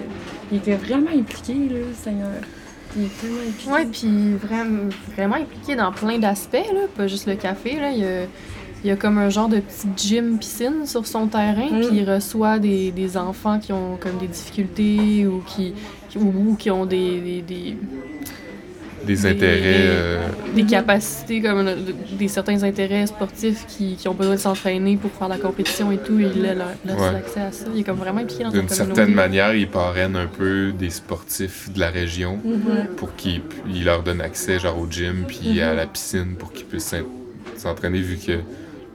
il 0.53 0.59
était 0.59 0.77
vraiment 0.77 1.11
impliqué, 1.11 1.55
là, 1.55 1.79
Seigneur. 2.01 2.29
Il 2.97 3.05
est 3.07 3.21
tellement 3.21 3.41
impliqué. 3.49 3.71
Ouais, 3.73 3.87
puis 3.87 4.35
vraiment, 4.47 4.89
vraiment 5.17 5.35
impliqué 5.35 5.75
dans 5.75 5.91
plein 5.93 6.19
d'aspects, 6.19 6.55
là, 6.73 6.83
pas 6.97 7.09
juste 7.09 7.27
le 7.27 7.35
café. 7.35 7.79
Là. 7.81 7.91
Il, 7.91 7.99
y 7.99 8.05
a, 8.05 8.23
il 8.85 8.89
y 8.89 8.91
a 8.91 8.97
comme 8.97 9.19
un 9.19 9.29
genre 9.31 9.49
de 9.49 9.59
petit 9.59 9.89
gym 9.97 10.39
piscine 10.39 10.87
sur 10.87 11.07
son 11.07 11.27
terrain, 11.27 11.67
Mm. 11.71 11.81
puis 11.89 11.97
il 11.99 12.09
reçoit 12.11 12.59
des, 12.61 12.93
des 12.93 13.17
enfants 13.17 13.59
qui 13.59 13.73
ont 13.73 13.97
comme 13.99 14.17
des 14.19 14.29
difficultés 14.29 15.27
ou 15.27 15.43
qui, 15.47 15.75
qui- 16.09 16.19
ou, 16.19 16.51
ou 16.53 16.55
qui 16.55 16.71
ont 16.71 16.87
des, 16.87 17.21
des, 17.21 17.43
des, 17.43 17.77
Des 19.07 19.15
Des- 19.15 19.27
intérêts. 19.27 19.61
des- 19.61 19.87
euh, 19.89 20.19
des 20.55 20.65
capacités, 20.65 21.41
comme 21.41 21.67
euh, 21.67 21.77
des 22.19 22.29
certains 22.29 22.63
intérêts 22.65 23.07
sportifs 23.07 23.65
qui, 23.69 23.95
qui 23.97 24.09
ont 24.09 24.15
besoin 24.15 24.35
de 24.35 24.41
s'entraîner 24.41 24.97
pour 24.97 25.11
faire 25.13 25.29
la 25.29 25.39
compétition 25.39 25.93
et 25.93 25.99
tout, 25.99 26.19
il 26.19 26.45
a 26.45 26.53
Ouais. 26.95 27.17
accès 27.17 27.41
à 27.41 27.53
ça. 27.53 27.67
Il 27.75 27.81
est 27.81 27.85
comme 27.85 27.99
vraiment 27.99 28.21
impliqué 28.21 28.45
dans 28.45 28.51
D'une 28.51 28.69
certaine 28.69 29.15
manière, 29.15 29.55
il 29.55 29.69
parraine 29.69 30.17
un 30.17 30.27
peu 30.27 30.73
des 30.73 30.91
sportifs 30.91 31.71
de 31.73 31.79
la 31.81 31.91
région 31.91 32.39
Mhm. 32.45 32.87
pour 32.97 33.15
qu'il 33.17 33.43
il 33.73 33.85
leur 33.85 34.03
donne 34.03 34.21
accès 34.21 34.59
genre 34.59 34.79
au 34.79 34.87
gym 34.91 35.25
puis 35.29 35.61
à 35.61 35.71
Mhm. 35.71 35.77
la 35.77 35.87
piscine 35.87 36.35
pour 36.39 36.53
qu'ils 36.53 36.67
puissent 36.67 36.85
s'en- 36.87 36.97
s'entraîner 37.57 38.01
vu 38.01 38.17
que 38.17 38.33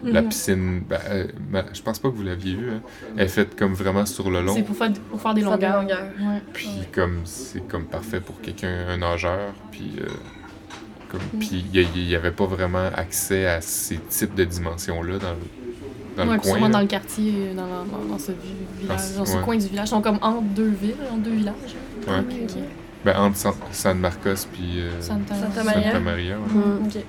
la 0.03 0.21
Mhm. 0.21 0.29
piscine, 0.29 0.81
ben, 0.87 0.99
euh, 1.09 1.27
ben, 1.51 1.65
je 1.73 1.81
pense 1.81 1.99
pas 1.99 2.09
que 2.09 2.15
vous 2.15 2.23
l'aviez 2.23 2.55
vu, 2.55 2.69
hein. 2.71 2.81
elle 3.17 3.25
est 3.25 3.27
faite 3.27 3.55
comme 3.57 3.73
vraiment 3.73 4.05
sur 4.05 4.29
le 4.31 4.41
long. 4.41 4.53
C'est 4.55 4.63
pour, 4.63 4.75
faire- 4.75 4.91
pour 5.09 5.21
faire 5.21 5.33
des 5.33 5.41
longueurs. 5.41 5.81
longueurs. 5.81 6.07
Ouais. 6.19 6.41
Puis 6.53 6.69
comme 6.93 7.21
c'est 7.25 7.67
comme 7.67 7.85
parfait 7.85 8.19
pour 8.21 8.39
quelqu'un, 8.41 8.87
un 8.89 8.97
nageur, 8.97 9.53
puis 9.71 9.93
euh, 10.01 10.07
comme 11.09 11.19
Mm. 11.33 11.39
puis 11.39 11.65
il 11.73 11.79
y, 11.81 11.87
il 11.95 12.09
y 12.09 12.15
avait 12.15 12.31
pas 12.31 12.45
vraiment 12.45 12.89
accès 12.95 13.45
à 13.47 13.61
ces 13.61 13.97
types 14.09 14.33
de 14.35 14.45
dimensions 14.45 15.01
là 15.03 15.17
dans 15.19 15.31
le 15.31 15.37
dans 16.17 16.27
Ouais, 16.27 16.33
le 16.33 16.39
coin. 16.41 16.51
sûrement 16.51 16.67
là. 16.67 16.73
dans 16.73 16.81
le 16.81 16.87
quartier, 16.87 17.33
euh, 17.37 17.53
dans, 17.55 17.67
dans, 17.85 18.03
dans 18.05 18.19
ce 18.19 18.31
vi- 18.33 18.81
village, 18.81 18.99
ce- 18.99 19.17
dans 19.17 19.25
ce 19.25 19.37
ouais. 19.37 19.43
coin 19.43 19.55
du 19.57 19.67
village. 19.67 19.87
Ils 19.87 19.91
sont 19.91 20.01
comme 20.01 20.19
entre 20.21 20.41
deux 20.41 20.67
villes, 20.69 20.95
entre 21.09 21.21
deux 21.23 21.31
villages. 21.31 21.53
Ouais. 22.05 22.19
Ok. 22.19 22.57
Ben, 23.05 23.17
entre 23.17 23.37
San, 23.37 23.53
San 23.71 23.97
Marcos 23.97 24.45
puis 24.51 24.79
euh, 24.81 25.01
Santa, 25.01 25.33
Santa 25.35 25.63
Santa 25.63 25.63
Maria. 25.63 25.99
Maria. 26.01 26.35
ouais. 26.37 26.53
Mm. 26.53 26.85
Ok. 26.85 27.03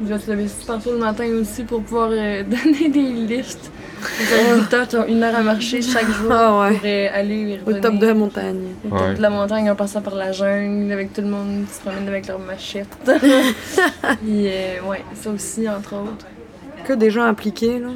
Je 0.00 0.12
vais 0.14 0.18
se 0.20 0.30
lever 0.30 0.46
super 0.48 0.80
tôt 0.82 0.92
le 0.92 0.98
matin 0.98 1.24
aussi 1.40 1.64
pour 1.64 1.82
pouvoir 1.82 2.10
euh, 2.12 2.42
donner 2.64 2.88
des 2.88 3.00
lifts 3.12 3.70
aux 4.00 4.34
agriculteurs 4.34 4.86
qui 4.86 4.96
ont 4.96 5.06
une 5.08 5.22
heure 5.24 5.34
à 5.34 5.42
marcher 5.42 5.82
chaque 5.82 6.08
jour 6.08 6.30
Ah 6.30 6.60
ouais. 6.60 6.74
pour 6.76 6.80
euh, 6.84 7.08
aller 7.12 7.58
Au 7.66 7.72
top 7.72 7.98
de 7.98 8.06
la 8.06 8.14
montagne. 8.14 8.60
Au 8.86 8.90
top 8.90 9.00
Ouais. 9.00 9.14
de 9.14 9.22
la 9.22 9.30
montagne 9.30 9.68
en 9.70 9.74
passant 9.74 10.00
par 10.00 10.14
la 10.14 10.30
jungle 10.30 10.92
avec 10.92 11.12
tout 11.12 11.20
le 11.20 11.26
monde 11.26 11.64
qui 11.68 11.74
se 11.74 11.80
promène 11.80 12.06
avec 12.06 12.28
leur 12.28 12.38
machette. 12.38 12.86
Puis, 13.04 14.46
euh, 14.48 14.80
ouais, 14.88 15.02
ça 15.14 15.30
aussi, 15.30 15.68
entre 15.68 15.94
autres. 15.96 16.26
Que 16.86 16.92
des 16.92 17.10
gens 17.10 17.24
impliqués, 17.24 17.80
là. 17.80 17.88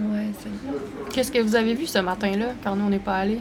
Ouais, 0.00 0.26
c'est 0.42 1.12
Qu'est-ce 1.12 1.30
que 1.30 1.38
vous 1.40 1.54
avez 1.54 1.74
vu 1.74 1.86
ce 1.86 1.98
matin-là, 2.00 2.46
quand 2.64 2.74
nous 2.74 2.86
on 2.86 2.90
n'est 2.90 2.98
pas 2.98 3.16
allés? 3.16 3.40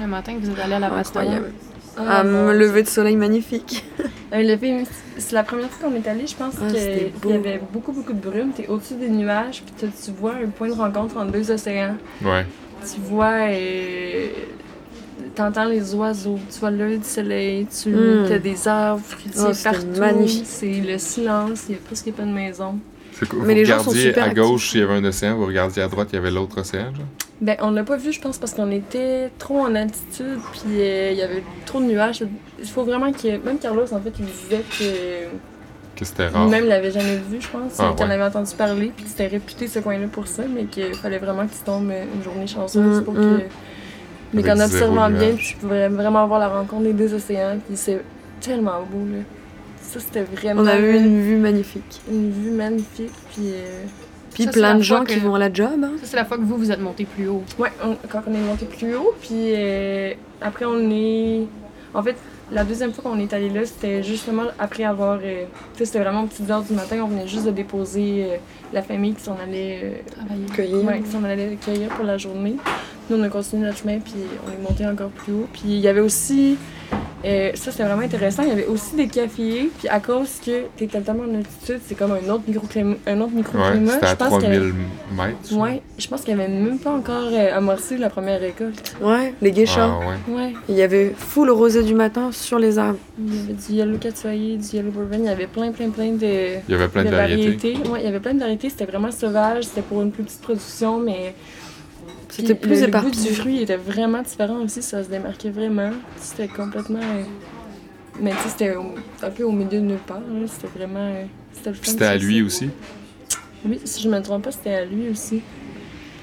Le 0.00 0.06
matin 0.06 0.34
que 0.34 0.40
vous 0.46 0.50
êtes 0.50 0.60
allés 0.60 0.74
à 0.74 0.78
la. 0.78 0.86
Incroyable. 0.92 1.52
Ah, 1.98 2.20
Un 2.20 2.24
mon 2.24 2.52
lever 2.52 2.82
de 2.82 2.88
soleil 2.88 3.16
magnifique. 3.16 3.84
Un 4.32 4.42
lever, 4.42 4.84
c'est 5.16 5.32
la 5.32 5.42
première 5.42 5.68
fois 5.70 5.88
qu'on 5.88 5.94
est 5.96 6.06
allé, 6.06 6.26
je 6.26 6.34
pense 6.36 6.54
Ah, 6.62 6.66
qu'il 6.70 7.30
y 7.30 7.34
avait 7.34 7.60
beaucoup, 7.72 7.92
beaucoup 7.92 8.12
de 8.12 8.20
brume. 8.20 8.50
T'es 8.52 8.66
au-dessus 8.68 8.94
des 8.94 9.08
nuages, 9.08 9.62
puis 9.64 9.88
tu 10.04 10.10
vois 10.12 10.34
un 10.34 10.48
point 10.48 10.68
de 10.68 10.74
rencontre 10.74 11.16
entre 11.16 11.32
deux 11.32 11.50
océans. 11.50 11.96
Ouais. 12.24 12.46
Tu 12.82 13.00
vois, 13.00 13.48
euh, 13.50 14.28
t'entends 15.34 15.64
les 15.64 15.94
oiseaux, 15.94 16.38
tu 16.52 16.60
vois 16.60 16.70
l'œil 16.70 16.98
du 16.98 17.04
soleil, 17.08 17.66
tu 17.66 17.90
Mm. 17.90 18.32
as 18.32 18.38
des 18.38 18.68
arbres 18.68 19.02
fruitiers 19.04 19.42
Oh, 19.50 19.52
partout. 19.64 19.86
magnifique. 19.98 20.44
C'est 20.46 20.80
le 20.80 20.98
silence, 20.98 21.64
il 21.68 21.72
y 21.72 21.78
a 21.78 21.80
presque 21.84 22.12
pas 22.12 22.22
de 22.22 22.30
maison. 22.32 22.78
C'est 23.12 23.28
quoi, 23.28 23.40
Mais 23.42 23.54
vous 23.54 23.58
les 23.60 23.64
gens 23.64 23.78
sont 23.82 23.90
regardiez 23.90 24.08
super 24.10 24.24
à 24.24 24.34
gauche, 24.34 24.62
actifs. 24.66 24.74
il 24.74 24.80
y 24.80 24.82
avait 24.84 24.94
un 24.94 25.04
océan, 25.04 25.36
vous 25.36 25.46
regardiez 25.46 25.82
à 25.82 25.88
droite, 25.88 26.08
il 26.12 26.16
y 26.16 26.18
avait 26.18 26.30
l'autre 26.30 26.60
océan, 26.60 26.94
genre? 26.94 27.04
Ben, 27.40 27.56
on 27.60 27.70
l'a 27.70 27.84
pas 27.84 27.96
vu, 27.96 28.12
je 28.12 28.20
pense, 28.20 28.36
parce 28.38 28.52
qu'on 28.52 28.70
était 28.72 29.30
trop 29.38 29.60
en 29.60 29.74
altitude, 29.76 30.38
puis 30.52 30.80
euh, 30.80 31.10
il 31.12 31.18
y 31.18 31.22
avait 31.22 31.42
trop 31.66 31.80
de 31.80 31.84
nuages. 31.84 32.24
Il 32.58 32.66
faut 32.66 32.82
vraiment 32.82 33.12
que. 33.12 33.28
Même 33.44 33.58
Carlos, 33.58 33.84
en 33.92 34.00
fait, 34.00 34.12
il 34.18 34.24
disait 34.26 34.64
que. 34.78 35.26
Que 35.96 36.04
c'était 36.04 36.26
rare. 36.28 36.44
Lui-même 36.44 36.66
l'avait 36.66 36.90
jamais 36.90 37.16
vu, 37.16 37.40
je 37.40 37.48
pense. 37.48 37.74
Ah, 37.78 37.92
qu'il 37.96 38.04
en 38.04 38.08
ouais. 38.08 38.14
avait 38.14 38.24
entendu 38.24 38.54
parler, 38.56 38.92
puis 38.96 39.04
c'était 39.06 39.28
réputé 39.28 39.68
ce 39.68 39.78
coin-là 39.78 40.06
pour 40.10 40.26
ça, 40.26 40.42
mais 40.52 40.64
qu'il 40.64 40.94
fallait 40.94 41.18
vraiment 41.18 41.46
que 41.46 41.52
tu 41.52 41.62
tombes 41.64 41.90
une 41.92 42.22
journée 42.24 42.46
chanceuse 42.46 43.00
Mm, 43.00 43.04
pour 43.04 43.14
mm. 43.14 43.16
que. 43.16 43.42
Mais 44.34 44.42
Avec 44.42 44.58
qu'en 44.58 44.64
observant 44.64 45.10
bien, 45.10 45.34
tu 45.36 45.56
pouvais 45.56 45.88
vraiment 45.88 46.26
voir 46.26 46.40
la 46.40 46.48
rencontre 46.48 46.82
des 46.82 46.92
deux 46.92 47.14
océans, 47.14 47.56
puis 47.66 47.76
c'est 47.76 48.00
tellement 48.40 48.80
beau, 48.90 49.04
là. 49.12 49.22
Ça, 49.80 50.00
c'était 50.00 50.22
vraiment. 50.22 50.62
On 50.62 50.66
a 50.66 50.76
eu 50.78 50.96
une 50.96 51.22
vue 51.22 51.36
magnifique. 51.36 52.00
une 52.10 52.32
vue 52.32 52.50
magnifique, 52.50 53.12
puis. 53.32 53.52
euh, 53.52 53.84
Puis 54.38 54.44
Ça, 54.44 54.52
plein 54.52 54.74
de 54.76 54.82
gens 54.82 55.04
qui 55.04 55.18
vont 55.18 55.34
à 55.34 55.38
la 55.38 55.52
job. 55.52 55.70
hein. 55.82 55.92
Ça, 56.00 56.06
c'est 56.06 56.16
la 56.16 56.24
fois 56.24 56.36
que 56.36 56.42
vous, 56.42 56.56
vous 56.56 56.70
êtes 56.70 56.80
monté 56.80 57.04
plus 57.04 57.28
haut. 57.28 57.42
Ouais, 57.58 57.70
on- 57.84 57.96
quand 58.08 58.22
on 58.26 58.32
est 58.34 58.38
monté 58.38 58.66
plus 58.66 58.94
haut, 58.96 59.12
puis 59.20 59.52
euh, 59.54 60.12
après 60.40 60.64
on 60.64 60.90
est... 60.90 61.42
En 61.94 62.02
fait, 62.02 62.16
la 62.52 62.64
deuxième 62.64 62.92
fois 62.92 63.02
qu'on 63.04 63.18
est 63.18 63.32
allé 63.32 63.48
là, 63.50 63.64
c'était 63.64 64.02
justement 64.02 64.44
après 64.58 64.84
avoir... 64.84 65.18
euh, 65.22 65.44
tu 65.72 65.78
sais, 65.78 65.84
c'était 65.86 65.98
vraiment 66.00 66.22
aux 66.22 66.26
petites 66.26 66.48
heures 66.50 66.62
du 66.62 66.72
matin, 66.74 66.98
on 67.02 67.08
venait 67.08 67.26
juste 67.26 67.46
de 67.46 67.50
déposer 67.50 68.24
euh, 68.24 68.36
la 68.72 68.82
famille 68.82 69.14
qui 69.14 69.22
s'en 69.22 69.36
allait... 69.42 69.80
euh, 69.82 69.90
Travailler. 70.14 70.46
Cueillir. 70.54 70.84
ouais, 70.84 71.00
qui 71.00 71.10
s'en 71.10 71.24
allait 71.24 71.56
cueillir 71.64 71.88
pour 71.88 72.04
la 72.04 72.16
journée. 72.18 72.56
Nous, 73.10 73.16
on 73.18 73.22
a 73.22 73.28
continué 73.28 73.66
notre 73.66 73.78
chemin, 73.78 73.98
puis 73.98 74.14
on 74.46 74.52
est 74.52 74.62
monté 74.62 74.86
encore 74.86 75.08
plus 75.10 75.32
haut. 75.32 75.48
Puis 75.52 75.62
il 75.66 75.78
y 75.80 75.88
avait 75.88 76.00
aussi, 76.00 76.56
euh, 77.24 77.50
ça 77.54 77.70
c'était 77.72 77.84
vraiment 77.84 78.02
intéressant, 78.02 78.42
il 78.44 78.48
y 78.48 78.52
avait 78.52 78.66
aussi 78.66 78.94
des 78.96 79.08
cafés, 79.08 79.70
puis 79.78 79.88
à 79.88 79.98
cause 80.00 80.38
que 80.44 80.64
t'es 80.76 80.86
tellement 80.86 81.24
en 81.24 81.34
altitude, 81.36 81.80
c'est 81.86 81.96
comme 81.96 82.12
un 82.12 82.28
autre 82.30 82.44
microclimat. 82.46 82.96
Un 83.06 83.20
autre 83.20 83.32
Ouais, 83.32 83.38
microclimat. 83.38 83.92
c'était 83.94 84.06
à 84.06 84.10
je 84.10 84.14
pense 84.16 84.32
avait- 84.44 84.56
3000 84.58 84.74
mètres. 85.16 85.56
Ouais, 85.56 85.82
je 85.98 86.06
pense 86.08 86.22
qu'il 86.22 86.36
n'y 86.36 86.42
avait 86.42 86.52
même 86.52 86.78
pas 86.78 86.92
encore 86.92 87.28
euh, 87.32 87.56
amorcé 87.56 87.96
la 87.98 88.08
première 88.10 88.40
récolte. 88.40 88.94
Ouais, 89.00 89.34
les 89.42 89.52
geishas. 89.52 89.80
Ah, 89.80 89.98
ouais. 90.30 90.34
Ouais. 90.34 90.52
Il 90.68 90.76
y 90.76 90.82
avait 90.82 91.12
full 91.16 91.50
rosée 91.50 91.82
du 91.82 91.94
matin 91.94 92.30
sur 92.32 92.58
les 92.58 92.78
arbres. 92.78 92.98
Il 93.18 93.34
y 93.34 93.38
avait 93.40 93.52
du 93.54 93.72
yellow 93.72 93.98
catsoyer, 93.98 94.56
du 94.56 94.66
yellow 94.76 94.90
bourbon, 94.90 95.16
il 95.18 95.24
y 95.24 95.28
avait 95.28 95.46
plein, 95.48 95.72
plein, 95.72 95.90
plein 95.90 96.12
de, 96.12 96.58
Il 96.68 96.70
y 96.70 96.74
avait 96.74 96.88
plein 96.88 97.04
de, 97.04 97.10
variétés. 97.10 97.76
Ouais, 97.90 98.00
il 98.00 98.04
y 98.04 98.08
avait 98.08 98.20
plein 98.20 98.34
de 98.34 98.40
variétés, 98.40 98.70
c'était 98.70 98.84
vraiment 98.86 99.10
sauvage, 99.10 99.64
c'était 99.64 99.82
pour 99.82 100.02
une 100.02 100.12
plus 100.12 100.22
petite 100.22 100.40
production, 100.40 100.98
mais. 101.00 101.34
C'était 102.38 102.54
plus 102.54 102.80
le, 102.80 102.86
le 102.86 103.00
goût 103.00 103.10
du 103.10 103.34
fruit 103.34 103.62
était 103.62 103.76
vraiment 103.76 104.22
différent 104.22 104.60
aussi, 104.62 104.80
ça 104.82 105.02
se 105.02 105.08
démarquait 105.08 105.50
vraiment. 105.50 105.90
C'était 106.16 106.48
complètement. 106.48 107.00
euh, 107.00 107.22
Mais 108.20 108.30
tu 108.30 108.36
sais, 108.38 108.48
c'était 108.50 108.74
un 109.22 109.30
peu 109.30 109.42
au 109.44 109.52
milieu 109.52 109.80
de 109.80 109.84
nulle 109.86 109.98
part, 109.98 110.20
là, 110.20 110.46
c'était 110.46 110.68
vraiment. 110.78 111.00
euh, 111.00 111.24
C'était 111.52 111.70
le 111.70 111.74
fun. 111.74 111.80
Puis 111.82 111.90
c'était 111.90 112.04
à 112.04 112.16
lui 112.16 112.42
aussi? 112.42 112.70
Oui, 113.64 113.80
si 113.84 114.02
je 114.02 114.08
me 114.08 114.20
trompe 114.22 114.44
pas, 114.44 114.52
c'était 114.52 114.74
à 114.74 114.84
lui 114.84 115.08
aussi. 115.08 115.42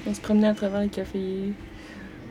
On 0.06 0.14
se 0.14 0.20
promenait 0.20 0.48
à 0.48 0.54
travers 0.54 0.80
les 0.80 0.88
cafés. 0.88 1.52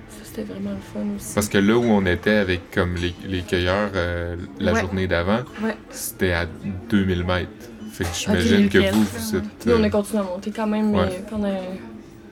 Ça, 0.10 0.18
c'était 0.24 0.44
vraiment 0.44 0.72
le 0.72 0.78
fun 0.78 1.06
aussi. 1.16 1.34
Parce 1.36 1.50
que 1.50 1.58
là 1.60 1.78
où 1.78 1.84
on 1.84 2.06
était 2.06 2.32
avec 2.36 2.72
comme 2.72 2.96
les, 2.96 3.14
les 3.28 3.42
cueilleurs 3.42 3.92
euh, 3.96 4.36
la 4.60 4.74
Ouais. 4.74 4.80
journée 4.82 5.08
d'avant, 5.08 5.42
Ouais. 5.64 5.76
c'était 5.92 6.32
à 6.32 6.46
2000 6.90 7.24
mètres. 7.24 7.50
Fait 7.92 8.04
que 8.04 8.10
j'imagine 8.14 8.66
Ok, 8.66 8.72
que 8.72 8.92
vous, 8.92 9.04
vous 9.04 9.36
êtes. 9.36 9.66
Nous, 9.68 9.74
on 9.74 9.84
a 9.84 9.90
continué 9.90 10.20
à 10.22 10.24
monter 10.24 10.52
quand 10.52 10.68
même 10.68 10.92
mais 10.92 10.98
Ouais. 11.00 11.24
pendant 11.30 11.48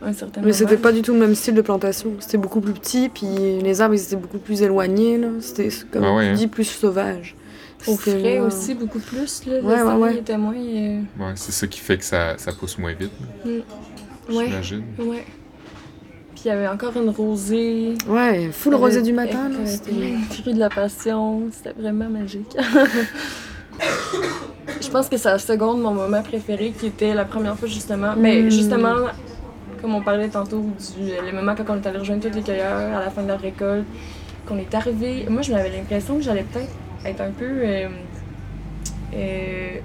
un 0.05 0.13
certain 0.13 0.41
Mais 0.41 0.53
c'était 0.53 0.77
pas 0.77 0.91
du 0.91 1.01
tout 1.01 1.13
le 1.13 1.19
même 1.19 1.35
style 1.35 1.53
de 1.55 1.61
plantation. 1.61 2.11
C'était 2.19 2.37
beaucoup 2.37 2.61
plus 2.61 2.73
petit, 2.73 3.09
puis 3.09 3.25
les 3.61 3.81
arbres 3.81 3.95
ils 3.95 4.01
étaient 4.03 4.15
beaucoup 4.15 4.37
plus 4.39 4.61
éloignés. 4.61 5.17
là. 5.17 5.27
C'était 5.39 5.69
comme 5.91 6.03
Ah 6.03 6.13
ouais, 6.15 6.25
tu 6.25 6.29
hein? 6.31 6.33
dis 6.35 6.47
plus 6.47 6.65
sauvage. 6.65 7.35
Au 7.85 7.97
frais 7.97 8.37
euh, 8.39 8.47
aussi, 8.47 8.75
beaucoup 8.75 8.99
plus. 8.99 9.45
Là, 9.45 9.59
Ouais, 9.61 9.77
le 9.77 9.83
ouais, 9.85 9.93
ouais. 9.95 10.15
était 10.15 10.37
moins. 10.37 10.55
euh, 10.55 10.99
Ouais, 11.19 11.33
c'est 11.35 11.51
ça 11.51 11.67
qui 11.67 11.79
fait 11.81 11.97
que 11.97 12.05
ça, 12.05 12.37
ça 12.37 12.51
pousse 12.53 12.77
moins 12.77 12.93
vite, 12.93 13.11
Ouais, 13.45 14.45
j'imagine. 14.45 14.83
ouais. 14.99 15.25
Puis 16.33 16.43
il 16.45 16.47
y 16.47 16.51
avait 16.51 16.67
encore 16.69 16.95
une 16.95 17.09
rosée. 17.09 17.95
Ouais, 18.07 18.49
full 18.53 18.73
avait- 18.73 18.83
rosée 18.83 19.01
du 19.01 19.11
matin. 19.13 19.49
là, 19.49 19.55
euh, 19.59 19.65
C'était 19.65 19.91
Fruit 20.41 20.53
de 20.53 20.59
la 20.59 20.69
passion. 20.69 21.43
C'était 21.51 21.73
vraiment 21.79 22.07
magique. 22.09 22.55
Je 24.81 24.89
pense 24.89 25.09
que 25.09 25.17
c'est 25.17 25.29
la 25.29 25.39
seconde 25.39 25.81
mon 25.81 25.93
moment 25.93 26.21
préféré 26.21 26.73
qui 26.77 26.87
était 26.87 27.13
la 27.13 27.25
première 27.25 27.57
fois 27.57 27.67
justement. 27.67 28.13
Mais 28.17 28.43
Mm. 28.43 28.49
justement, 28.51 28.95
comme 29.83 29.95
on 29.95 30.01
parlait 30.01 30.29
tantôt 30.29 30.61
du 30.61 31.09
le 31.09 31.35
moment 31.35 31.55
quand 31.55 31.73
on 31.73 31.81
est 31.81 31.85
allé 31.85 31.97
rejoindre 31.97 32.25
tous 32.25 32.33
les 32.33 32.41
cueilleurs 32.41 32.95
à 32.95 33.01
la 33.01 33.09
fin 33.09 33.21
de 33.21 33.27
la 33.27 33.35
récolte, 33.35 33.85
qu'on 34.47 34.57
est 34.57 34.73
arrivé. 34.73 35.25
Moi, 35.29 35.41
je 35.41 35.51
m'avais 35.51 35.69
l'impression 35.69 36.15
que 36.15 36.21
j'allais 36.21 36.43
peut-être 36.43 36.71
être 37.05 37.19
un 37.19 37.31
peu 37.31 37.43
euh, 37.45 37.89
euh, 39.13 39.75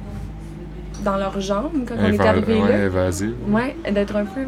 dans 1.02 1.16
leurs 1.16 1.40
jambes 1.40 1.84
quand 1.84 1.96
on 1.98 2.12
est 2.12 2.20
arrivé 2.20 2.60
ouais, 2.60 2.68
là. 2.68 3.10
Ouais, 3.48 3.74
d'être 3.90 4.14
un 4.14 4.24
peu, 4.24 4.42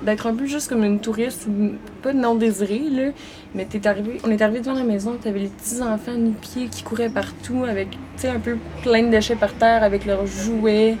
d'être 0.00 0.26
un 0.26 0.34
peu 0.34 0.46
juste 0.46 0.70
comme 0.70 0.82
une 0.82 0.98
touriste, 0.98 1.46
ou 1.46 1.72
pas 2.02 2.14
non 2.14 2.34
désirée, 2.34 2.84
là. 2.90 3.10
Mais 3.54 3.66
t'es 3.66 3.86
arrivé, 3.86 4.18
on 4.24 4.30
est 4.30 4.40
arrivé 4.40 4.60
devant 4.60 4.78
la 4.78 4.84
maison, 4.84 5.18
t'avais 5.22 5.40
les 5.40 5.48
petits 5.48 5.82
enfants 5.82 6.14
nu-pieds 6.16 6.68
qui 6.68 6.82
couraient 6.82 7.10
partout 7.10 7.64
avec, 7.68 7.90
tu 7.90 7.98
sais, 8.16 8.28
un 8.28 8.40
peu 8.40 8.56
plein 8.82 9.02
de 9.02 9.10
déchets 9.10 9.36
par 9.36 9.52
terre 9.52 9.82
avec 9.82 10.06
leurs 10.06 10.26
jouets. 10.26 10.96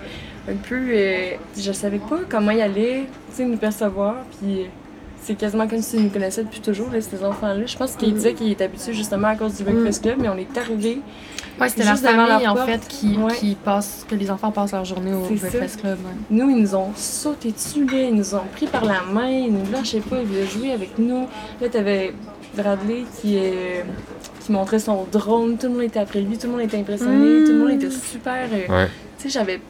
Un 0.48 0.54
peu, 0.68 0.76
euh, 0.90 1.30
je 1.58 1.72
savais 1.72 1.98
pas 1.98 2.20
comment 2.28 2.50
ils 2.52 2.60
allaient, 2.60 3.04
tu 3.30 3.36
sais, 3.36 3.44
nous 3.44 3.56
percevoir. 3.56 4.16
Puis 4.38 4.66
c'est 5.20 5.34
quasiment 5.34 5.66
comme 5.66 5.80
s'ils 5.82 6.02
nous 6.04 6.10
connaissaient 6.10 6.44
depuis 6.44 6.60
toujours, 6.60 6.88
là, 6.90 7.00
ces 7.00 7.24
enfants-là. 7.24 7.66
Je 7.66 7.76
pense 7.76 7.96
qu'ils 7.96 8.10
Mhm. 8.10 8.14
disaient 8.14 8.34
qu'ils 8.34 8.52
étaient 8.52 8.64
habitués 8.64 8.92
justement 8.92 9.28
à 9.28 9.34
cause 9.36 9.56
du 9.56 9.64
Breakfast 9.64 10.02
Club, 10.02 10.16
mais 10.20 10.28
on 10.28 10.36
est 10.36 10.56
arrivé. 10.56 11.00
Ouais, 11.60 11.68
c'était 11.70 11.82
devant 11.84 11.96
famille, 11.96 12.42
leur 12.44 12.52
en 12.52 12.54
porte. 12.54 12.66
fait, 12.70 12.88
qui, 12.88 13.16
Ouais. 13.16 13.32
qui 13.34 13.54
passe, 13.56 14.04
que 14.08 14.14
les 14.14 14.30
enfants 14.30 14.50
passent 14.52 14.72
leur 14.72 14.84
journée 14.84 15.14
au 15.14 15.24
ça. 15.36 15.48
Breakfast 15.48 15.80
Club. 15.80 15.98
ouais. 16.04 16.12
Nous, 16.30 16.50
ils 16.50 16.56
nous 16.62 16.74
ont 16.76 16.90
sauté 16.94 17.50
dessus, 17.50 17.84
là. 17.86 17.98
Ils 18.02 18.14
nous 18.14 18.34
ont 18.34 18.42
pris 18.54 18.66
par 18.66 18.84
la 18.84 19.00
main, 19.10 19.28
ils 19.28 19.50
nous 19.52 19.68
lâchaient 19.72 20.00
pas, 20.00 20.18
ils 20.20 20.26
voulaient 20.26 20.46
jouer 20.46 20.72
avec 20.72 20.98
nous. 20.98 21.26
Là, 21.60 21.68
t'avais 21.70 22.12
Bradley 22.54 23.04
qui, 23.20 23.36
euh, 23.38 23.80
qui 24.44 24.52
montrait 24.52 24.78
son 24.78 25.06
drone, 25.10 25.56
tout 25.56 25.66
le 25.66 25.72
monde 25.72 25.82
était 25.82 25.98
après 25.98 26.20
lui, 26.20 26.36
tout 26.38 26.46
le 26.46 26.52
monde 26.52 26.62
était 26.62 26.78
impressionné, 26.78 27.40
Mm. 27.40 27.44
tout 27.46 27.52
le 27.52 27.58
monde 27.58 27.70
était 27.70 27.90
super. 27.90 28.48
euh, 28.52 28.72
Ouais. 28.72 28.88
Tu 29.18 29.24
sais, 29.30 29.38
j'avais 29.38 29.60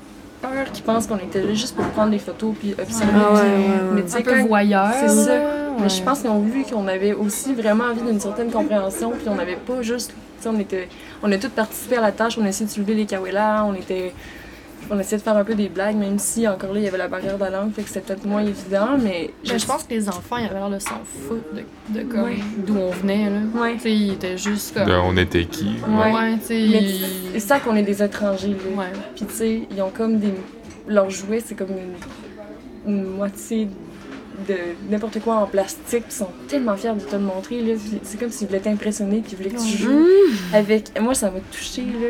peur 0.41 0.71
qu'ils 0.73 0.85
pensent 0.85 1.07
qu'on 1.07 1.17
était 1.19 1.43
là 1.43 1.55
juste 1.55 1.75
pour 1.77 1.85
prendre 1.87 2.11
des 2.11 2.19
photos 2.19 2.55
puis 2.59 2.75
observer. 2.81 3.13
Ah 3.15 3.33
ouais, 3.33 3.41
ouais, 3.41 3.47
ouais. 3.47 3.81
Mais 3.95 4.03
tu 4.03 4.09
sais, 4.11 4.23
quand- 4.23 4.47
voyeur. 4.47 4.91
c'est 5.01 5.09
ça. 5.09 5.33
mais 5.81 5.89
je 5.89 6.03
pense 6.03 6.21
qu'ils 6.21 6.31
ont 6.31 6.41
vu 6.41 6.65
qu'on 6.65 6.87
avait 6.89 7.13
aussi 7.13 7.55
vraiment 7.55 7.85
envie 7.85 8.03
d'une 8.03 8.21
certaine 8.21 8.51
compréhension, 8.51 9.11
puis 9.13 9.29
on 9.29 9.35
n'avait 9.35 9.57
pas 9.57 9.83
juste. 9.83 10.11
Tu 10.39 10.43
sais, 10.43 10.49
on 10.49 10.59
était. 10.61 10.89
On 11.23 11.31
a 11.33 11.39
tous 11.39 11.49
participé 11.49 11.97
à 11.97 12.01
la 12.01 12.13
tâche, 12.13 12.39
on 12.39 12.45
a 12.45 12.49
essayé 12.49 12.67
de 12.67 12.71
soulever 12.71 12.95
les 12.95 13.07
kawela, 13.07 13.65
on 13.67 13.75
était. 13.75 14.13
On 14.91 14.99
essayait 15.01 15.17
de 15.19 15.23
faire 15.23 15.37
un 15.37 15.43
peu 15.45 15.55
des 15.55 15.69
blagues, 15.69 15.97
même 15.97 16.19
si 16.19 16.47
encore 16.47 16.73
là, 16.73 16.79
il 16.79 16.85
y 16.85 16.89
avait 16.89 16.99
la 16.99 17.09
barrière 17.09 17.37
de 17.37 17.41
la 17.45 17.51
langue, 17.51 17.73
fait 17.73 17.83
que 17.83 17.89
c'était 17.89 18.01
peut-être 18.03 18.25
moins 18.25 18.43
évident, 18.45 18.97
mais. 19.03 19.31
Ben, 19.49 19.59
je 19.59 19.67
pense 19.67 19.83
que 19.83 19.91
les 19.95 20.09
enfants, 20.09 20.37
ils 20.37 20.45
avaient 20.47 20.55
l'air 20.55 20.71
de 20.71 20.79
s'en 20.79 21.01
foutre 21.05 21.45
de, 21.55 21.99
de 21.99 22.05
comme 22.05 22.23
Ouais. 22.23 22.37
d'où 22.67 22.77
on 22.77 22.91
venait. 22.91 23.29
Là. 23.31 23.41
Ouais. 23.61 23.75
Tu 23.75 23.81
sais, 23.81 23.93
ils 23.93 24.13
étaient 24.13 24.39
juste 24.39 24.75
comme. 24.75 24.87
De 24.87 24.93
on 24.93 25.17
était 25.17 25.45
qui? 25.47 25.71
Ouais. 25.89 26.13
Ouais, 26.13 26.35
tu 26.39 26.47
sais. 26.47 26.67
Mais 26.71 26.83
ils- 26.85 27.05
c'est 27.35 27.41
ça 27.41 27.59
qu'on 27.61 27.75
est 27.75 27.83
des 27.83 28.01
étrangers, 28.03 28.49
là. 28.49 28.81
Ouais. 28.83 28.93
Puis 29.17 29.25
tu 29.27 29.35
sais, 29.35 29.63
ils 29.75 29.83
ont 29.83 29.91
comme 29.91 30.19
des. 30.19 30.33
Leurs 30.89 31.11
jouets, 31.11 31.43
c'est 31.45 31.57
comme 31.57 31.71
une, 32.87 32.93
une 32.95 33.05
moitié 33.17 33.69
de 34.47 34.55
n'importe 34.91 35.19
quoi 35.21 35.37
en 35.37 35.47
plastique. 35.47 36.05
Ils 36.09 36.13
sont 36.15 36.29
tellement 36.47 36.77
fiers 36.77 36.93
de 36.95 37.01
te 37.01 37.17
le 37.17 37.23
montrer, 37.23 37.61
là. 37.63 37.75
C'est 38.05 38.21
comme 38.21 38.31
s'ils 38.31 38.47
voulaient 38.47 38.61
t'impressionner, 38.61 39.21
puis 39.21 39.33
ils 39.33 39.37
voulaient 39.37 39.51
que 39.57 39.61
tu 39.63 39.79
joues 39.79 39.91
Mmh. 39.91 40.55
avec. 40.55 41.01
Moi, 41.01 41.15
ça 41.15 41.31
m'a 41.31 41.41
touché 41.51 41.83
là. 41.83 42.09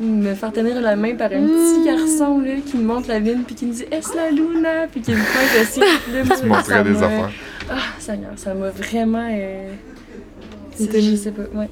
Me 0.00 0.34
faire 0.34 0.52
tenir 0.52 0.80
la 0.80 0.94
main 0.94 1.16
par 1.16 1.26
un 1.32 1.44
petit 1.44 1.84
garçon 1.84 2.38
là, 2.40 2.52
qui 2.64 2.76
me 2.76 2.84
montre 2.84 3.08
la 3.08 3.18
vigne, 3.18 3.42
puis 3.44 3.54
qui 3.56 3.66
me 3.66 3.72
dit 3.72 3.84
Est-ce 3.90 4.14
la 4.14 4.30
Luna 4.30 4.86
Puis 4.92 5.00
qui 5.00 5.10
me 5.10 5.16
pointe 5.16 5.60
aussi. 5.62 5.80
Là, 5.80 6.36
Tu 6.40 6.46
montrais 6.46 6.62
ça 6.62 6.82
des 6.84 6.90
m'a- 6.90 6.98
affaires. 7.06 7.30
Ah, 7.70 7.74
Seigneur, 7.98 8.30
ça 8.36 8.54
m'a 8.54 8.70
vraiment. 8.70 9.28
Euh... 9.30 9.72
Je 10.78 11.16
sais 11.16 11.32
pas, 11.32 11.42
ouais. 11.58 11.68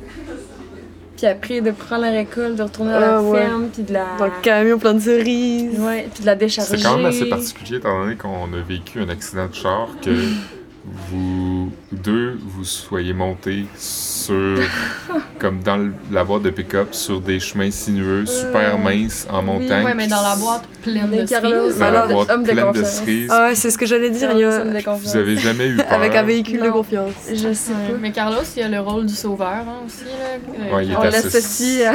Puis 1.16 1.26
après, 1.26 1.60
de 1.60 1.70
prendre 1.70 2.02
la 2.02 2.10
récolte, 2.10 2.56
de 2.56 2.62
retourner 2.64 2.92
à 2.92 3.00
la 3.00 3.16
Ah, 3.18 3.22
ouais. 3.22 3.38
ferme, 3.42 3.68
puis 3.72 3.84
de 3.84 3.92
la. 3.92 4.04
Dans 4.18 4.26
le 4.26 4.32
camion 4.42 4.78
plein 4.78 4.94
de 4.94 4.98
cerises. 5.00 5.78
Ouais, 5.78 6.08
puis 6.12 6.22
de 6.22 6.26
la 6.26 6.34
décharger. 6.34 6.76
C'est 6.76 6.82
quand 6.82 6.96
même 6.96 7.06
assez 7.06 7.26
particulier 7.26 7.76
étant 7.78 8.02
donné 8.02 8.16
qu'on 8.16 8.52
a 8.52 8.60
vécu 8.68 9.00
un 9.00 9.08
accident 9.08 9.46
de 9.46 9.54
char 9.54 9.88
que 10.04 10.10
vous 11.10 11.70
deux 11.92 12.36
vous 12.44 12.64
soyez 12.64 13.12
montés 13.12 13.64
sur 13.76 14.58
comme 15.38 15.60
dans 15.62 15.76
le- 15.76 15.92
la 16.10 16.24
boîte 16.24 16.42
de 16.42 16.50
pick-up 16.50 16.88
sur 16.94 17.20
des 17.20 17.38
chemins 17.38 17.70
sinueux 17.70 18.26
super 18.26 18.74
Euh, 18.74 18.78
minces 18.78 19.26
en 19.30 19.42
montagne. 19.42 19.84
Ouais, 19.84 19.94
mais 19.94 20.08
dans 20.08 20.22
la 20.22 20.34
boîte 20.34 20.64
pleine 20.82 21.10
de 21.10 21.24
Carlos, 21.28 21.50
cerises. 21.50 21.78
dans 21.78 21.90
la 21.90 22.00
alors, 22.02 22.08
boîte 22.24 22.30
homme 22.30 22.42
de 22.42 22.50
pleine 22.50 22.72
de 22.72 22.82
cerises. 22.82 23.28
Ah 23.30 23.46
ouais, 23.48 23.54
c'est 23.54 23.70
ce 23.70 23.78
que 23.78 23.86
j'allais 23.86 24.10
dire. 24.10 24.30
Il 24.32 24.38
y 24.40 24.44
a... 24.44 24.64
Vous 24.96 25.16
avez 25.16 25.36
jamais 25.36 25.68
eu 25.68 25.76
peur? 25.76 25.86
Avec 25.92 26.14
un 26.16 26.22
véhicule 26.24 26.60
de 26.62 26.70
confiance. 26.70 27.12
Je 27.30 27.52
sais 27.52 27.70
Ouais, 27.72 27.92
pas. 27.92 27.98
Mais 28.00 28.10
Carlos, 28.12 28.42
il 28.56 28.62
a 28.62 28.68
le 28.68 28.80
rôle 28.80 29.06
du 29.06 29.14
sauveur 29.14 29.46
hein, 29.46 29.82
aussi. 29.86 30.04
Là. 30.04 30.38
Euh, 30.70 30.74
Ouais, 30.76 30.86
il 30.86 30.92
est 30.92 30.96
On 30.96 31.02
l'associe 31.02 31.86
à. 31.86 31.92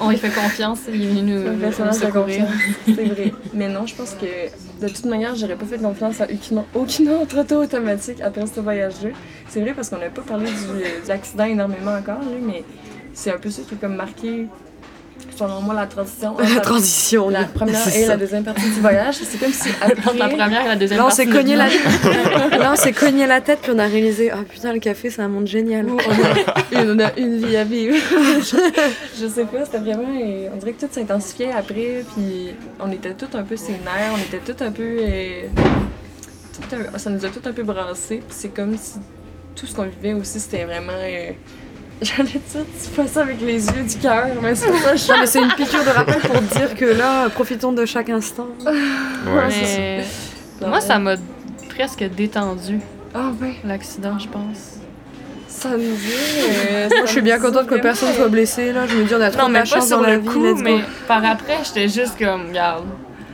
on 0.00 0.08
lui 0.10 0.16
fait 0.16 0.30
confiance, 0.30 0.78
il 0.92 1.02
est 1.02 1.06
venu 1.08 1.22
nous, 1.22 1.42
nous 1.42 1.92
secourir. 1.92 2.46
c'est 2.86 2.92
vrai. 2.92 3.32
Mais 3.52 3.68
non, 3.68 3.86
je 3.86 3.94
pense 3.94 4.14
que 4.18 4.26
de 4.84 4.88
toute 4.88 5.04
manière, 5.04 5.34
j'aurais 5.36 5.56
pas 5.56 5.66
fait 5.66 5.78
confiance 5.78 6.20
à 6.20 6.24
aucune, 6.24 6.62
aucune 6.74 7.08
autre 7.10 7.38
auto 7.40 7.56
automatique 7.62 8.20
après 8.22 8.44
ce 8.46 8.60
voyage-là. 8.60 9.10
C'est 9.54 9.60
vrai 9.60 9.72
parce 9.72 9.88
qu'on 9.88 9.98
n'a 9.98 10.10
pas 10.10 10.22
parlé 10.22 10.46
du, 10.50 10.66
de 11.04 11.06
l'accident 11.08 11.44
énormément 11.44 11.92
encore, 11.92 12.18
là, 12.18 12.36
mais 12.42 12.64
c'est 13.12 13.30
un 13.30 13.38
peu 13.38 13.48
ça 13.50 13.62
qui 13.62 13.74
a 13.74 13.78
comme 13.78 13.94
marqué, 13.94 14.48
selon 15.36 15.60
moi, 15.60 15.74
la 15.74 15.86
transition. 15.86 16.34
La 16.56 16.58
transition. 16.58 17.28
la 17.30 17.44
première 17.44 17.86
et 17.86 18.02
ça. 18.02 18.08
la 18.08 18.16
deuxième 18.16 18.42
partie 18.42 18.68
du 18.68 18.80
voyage. 18.80 19.14
C'est 19.22 19.38
comme 19.38 19.52
si 19.52 19.68
après. 19.80 20.10
Entre 20.10 20.18
la 20.18 20.28
première 20.28 20.64
et 20.64 20.68
la 20.70 20.74
deuxième 20.74 20.98
Là, 20.98 21.04
on 21.04 21.08
partie 21.08 21.22
s'est 21.22 21.30
cogné 21.30 21.54
la... 21.54 21.68
Là, 22.58 22.72
on 22.72 22.74
s'est 22.74 22.92
cogné 22.92 23.28
la 23.28 23.40
tête, 23.40 23.60
puis 23.62 23.70
on 23.72 23.78
a 23.78 23.86
réalisé 23.86 24.32
Ah 24.32 24.38
putain, 24.42 24.72
le 24.72 24.80
café, 24.80 25.08
c'est 25.08 25.22
un 25.22 25.28
monde 25.28 25.46
génial. 25.46 25.86
où 25.88 25.98
on, 25.98 26.78
a, 26.78 26.82
une, 26.82 26.90
on 26.90 26.98
a 27.04 27.16
une 27.16 27.36
vie 27.46 27.56
à 27.56 27.62
vivre. 27.62 27.94
je, 27.94 28.56
je 29.22 29.26
sais 29.28 29.44
pas, 29.44 29.64
c'était 29.66 29.78
vraiment. 29.78 30.08
On 30.52 30.56
dirait 30.56 30.72
que 30.72 30.84
tout 30.84 30.90
s'intensifiait 30.90 31.52
après, 31.52 32.04
puis 32.16 32.56
on 32.80 32.90
était 32.90 33.14
tous 33.14 33.36
un 33.38 33.44
peu 33.44 33.56
sénères, 33.56 34.10
on 34.14 34.18
était 34.18 34.52
tous 34.52 34.64
un 34.64 34.72
peu. 34.72 34.82
euh, 34.82 35.42
tout 36.52 36.76
ça 36.98 37.10
nous 37.10 37.24
a 37.24 37.28
tous 37.28 37.48
un 37.48 37.52
peu 37.52 37.62
brassés, 37.62 38.16
puis 38.16 38.36
c'est 38.36 38.48
comme 38.52 38.76
si 38.76 38.94
tout 39.56 39.66
ce 39.66 39.74
qu'on 39.74 39.84
vivait 39.84 40.14
aussi, 40.14 40.40
c'était 40.40 40.64
vraiment. 40.64 40.92
euh, 40.96 41.30
J'allais 42.02 42.24
dire, 42.28 42.40
tu 42.82 42.90
fais 42.90 43.06
ça 43.06 43.22
avec 43.22 43.40
les 43.40 43.66
yeux 43.66 43.82
du 43.88 43.96
cœur, 43.98 44.26
mais 44.42 44.54
c'est 44.54 44.70
pas 44.70 44.96
ça. 44.96 45.14
Non, 45.14 45.20
mais 45.20 45.26
c'est 45.26 45.40
une 45.42 45.52
piqûre 45.52 45.84
de 45.84 45.90
rappel 45.90 46.18
pour 46.20 46.40
dire 46.42 46.74
que 46.74 46.84
là, 46.86 47.28
profitons 47.30 47.72
de 47.72 47.84
chaque 47.86 48.10
instant. 48.10 48.48
Ouais, 48.64 49.50
c'est 49.50 49.64
ça. 50.02 50.06
Mais 50.60 50.66
moi, 50.68 50.80
ça 50.80 50.98
m'a 50.98 51.14
presque 51.70 52.04
détendu, 52.14 52.78
Ah 53.14 53.30
ouais, 53.40 53.54
l'accident, 53.64 54.18
je 54.18 54.28
pense. 54.28 54.78
ça 55.48 55.70
nous 55.70 55.78
dit. 55.78 56.12
euh, 56.70 56.88
Moi, 56.96 57.06
je 57.06 57.10
suis 57.10 57.22
bien 57.22 57.38
contente 57.38 57.66
que 57.68 57.76
personne 57.76 58.12
soit 58.12 58.28
blessé. 58.28 58.72
Là, 58.72 58.86
je 58.86 58.96
me 58.96 59.04
dis, 59.04 59.14
on 59.14 59.20
a 59.20 59.30
trop 59.30 59.42
Non, 59.42 59.48
de 59.48 59.52
mais 59.52 59.58
la 59.60 59.64
pas 59.64 59.70
chance 59.70 59.86
sur 59.88 59.96
dans 59.98 60.02
la 60.02 60.14
le 60.16 60.20
vie. 60.20 60.26
coup, 60.26 60.44
let's 60.44 60.56
go. 60.56 60.62
mais 60.64 60.80
par 61.08 61.24
après, 61.24 61.58
j'étais 61.64 61.88
juste 61.88 62.18
comme, 62.18 62.48
regarde, 62.48 62.84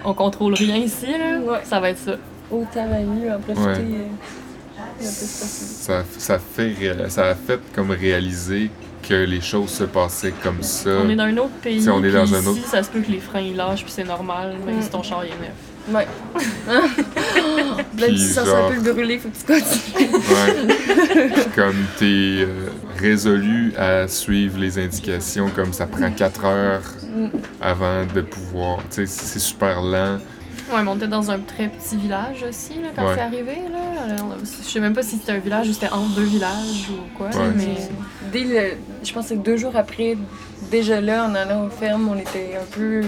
on 0.04 0.14
contrôle 0.14 0.54
rien 0.54 0.76
ici, 0.76 1.06
là. 1.06 1.38
Ouais. 1.40 1.58
Ça 1.64 1.80
va 1.80 1.90
être 1.90 1.98
ça. 1.98 2.12
Autant 2.50 2.86
la 2.90 3.00
nuit, 3.00 3.30
en 3.30 3.38
profiter. 3.40 3.80
Ouais. 3.82 4.06
Ça, 5.00 6.04
ça, 6.18 6.38
fait, 6.38 6.74
ça 7.08 7.28
a 7.28 7.34
fait 7.34 7.58
comme 7.74 7.90
réaliser 7.90 8.70
que 9.08 9.14
les 9.14 9.40
choses 9.40 9.70
se 9.70 9.84
passaient 9.84 10.34
comme 10.42 10.62
ça. 10.62 10.90
On 11.04 11.08
est 11.08 11.16
dans 11.16 11.24
un 11.24 11.36
autre 11.38 11.54
pays. 11.62 11.82
Si 11.82 11.88
on 11.88 12.02
est 12.04 12.10
dans 12.12 12.24
ici, 12.24 12.34
un 12.34 12.46
autre- 12.46 12.66
ça 12.66 12.82
se 12.82 12.90
peut 12.90 13.00
que 13.00 13.10
les 13.10 13.18
freins 13.18 13.40
ils 13.40 13.56
lâchent, 13.56 13.82
puis 13.82 13.92
c'est 13.94 14.04
normal, 14.04 14.56
même 14.66 14.76
Mm. 14.78 14.82
si 14.82 14.90
ton 14.90 15.02
char 15.02 15.24
il 15.24 15.28
est 15.28 15.30
neuf. 15.30 15.54
Ouais. 15.90 16.06
Même 17.98 18.08
Puis 18.10 18.18
si 18.18 18.28
ça 18.34 18.44
genre- 18.44 18.66
un 18.66 18.68
peu 18.68 18.74
le 18.84 18.92
brûlé, 18.92 19.18
faut 19.18 19.28
que 19.30 19.36
tu 19.36 19.62
continues. 19.62 20.14
Ouais. 20.14 21.30
Puis 21.32 21.44
comme 21.56 21.74
t'es 21.98 22.04
euh, 22.44 22.68
résolu 22.98 23.72
à 23.76 24.06
suivre 24.06 24.58
les 24.58 24.78
indications, 24.78 25.48
comme 25.54 25.72
ça 25.72 25.86
prend 25.86 26.10
4 26.10 26.44
heures 26.44 26.82
Mm. 27.02 27.28
avant 27.60 28.04
de 28.14 28.20
pouvoir. 28.20 28.78
Tu 28.90 29.06
sais, 29.06 29.06
c'est 29.06 29.38
super 29.40 29.80
lent. 29.82 30.18
Ouais, 30.72 30.82
mais 30.84 30.88
on 30.90 30.96
était 30.96 31.08
dans 31.08 31.30
un 31.30 31.38
très 31.40 31.68
petit 31.68 31.96
village 31.96 32.44
aussi, 32.48 32.74
là, 32.80 32.88
quand 32.94 33.06
Ouais. 33.06 33.14
c'est 33.16 33.20
arrivé, 33.22 33.56
là. 33.72 34.02
Alors, 34.14 34.36
Je 34.40 34.46
sais 34.68 34.80
même 34.80 34.92
pas 34.94 35.02
si 35.02 35.16
c'était 35.16 35.32
un 35.32 35.38
village 35.38 35.68
ou 35.68 35.72
c'était 35.72 35.88
entre 35.90 36.14
deux 36.14 36.22
villages 36.24 36.88
ou 36.90 37.16
quoi, 37.18 37.26
Ouais. 37.28 37.52
mais... 37.56 37.88
Dès 38.32 38.44
le, 38.44 38.60
je 39.02 39.12
pense 39.12 39.28
que 39.30 39.34
deux 39.34 39.56
jours 39.56 39.74
après, 39.76 40.16
déjà 40.70 41.00
là, 41.00 41.24
en 41.24 41.34
allant 41.34 41.66
aux 41.66 41.70
fermes, 41.70 42.08
on 42.08 42.16
était 42.18 42.56
un 42.60 42.64
peu 42.76 43.02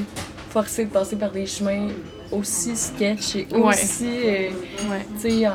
forcés 0.50 0.86
de 0.86 0.90
passer 0.90 1.16
par 1.16 1.30
des 1.30 1.46
chemins 1.46 1.88
aussi 2.32 2.74
sketch 2.76 3.36
et 3.36 3.46
Ouais. 3.52 3.60
aussi, 3.68 4.08
euh, 4.24 4.48
Ouais. 4.90 5.06
tu 5.20 5.30
sais, 5.30 5.46
en- 5.48 5.52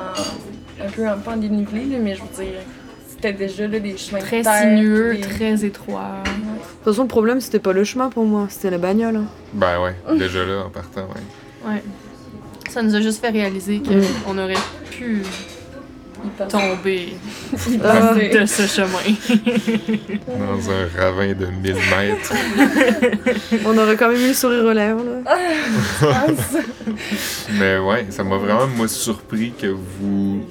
un 0.86 0.90
peu 0.96 1.08
en 1.10 1.18
pas 1.18 1.34
en 1.34 1.38
dénivelé, 1.38 1.86
là, 1.86 1.98
mais 2.02 2.16
je 2.16 2.22
veux 2.22 2.44
dire, 2.46 2.54
c'était 3.10 3.34
déjà 3.34 3.68
là 3.68 3.80
des 3.80 3.98
chemins 3.98 4.20
Très 4.20 4.40
de 4.40 4.44
terre, 4.44 4.62
sinueux, 4.78 5.18
très 5.22 5.66
étroit. 5.66 6.24
De 6.24 6.30
toute 6.30 6.94
façon, 6.94 7.02
le 7.04 7.08
problème, 7.10 7.42
c'était 7.42 7.60
pas 7.60 7.74
le 7.74 7.84
chemin 7.84 8.10
pour 8.10 8.26
moi, 8.26 8.48
c'était 8.50 8.70
la 8.70 8.78
bagnole. 8.78 9.18
hein. 9.18 9.26
Ben 9.54 9.82
ouais, 9.82 9.96
déjà 10.18 10.46
là, 10.46 10.64
en 10.66 10.70
partant, 10.70 11.02
ouais. 11.02 11.22
Ouais. 11.68 11.84
Ça 12.70 12.82
nous 12.82 12.96
a 12.96 13.02
juste 13.02 13.22
fait 13.22 13.30
réaliser 13.30 13.80
Mm. 13.80 14.02
qu'on 14.26 14.38
aurait 14.38 14.54
pu 14.92 15.22
tomber 16.50 17.14
il 17.70 17.80
Ah. 17.84 18.14
de 18.16 18.46
ce 18.46 18.64
chemin. 18.68 19.00
Dans 20.28 20.70
un 20.72 20.88
ravin 21.00 21.34
de 21.34 21.46
1000 21.46 21.76
mètres. 21.76 22.34
On 23.66 23.78
aurait 23.78 23.96
quand 23.96 24.10
même 24.10 24.20
eu 24.22 24.28
le 24.30 24.34
sourire 24.34 24.66
aux 24.66 24.74
lèvres. 24.74 25.04
Là. 25.24 25.38
Mais 27.54 27.78
ouais, 27.80 28.08
ça 28.10 28.24
m'a 28.24 28.38
vraiment, 28.38 28.68
moi, 28.68 28.88
surpris 28.88 29.54
que 29.60 29.68
vous 29.68 30.42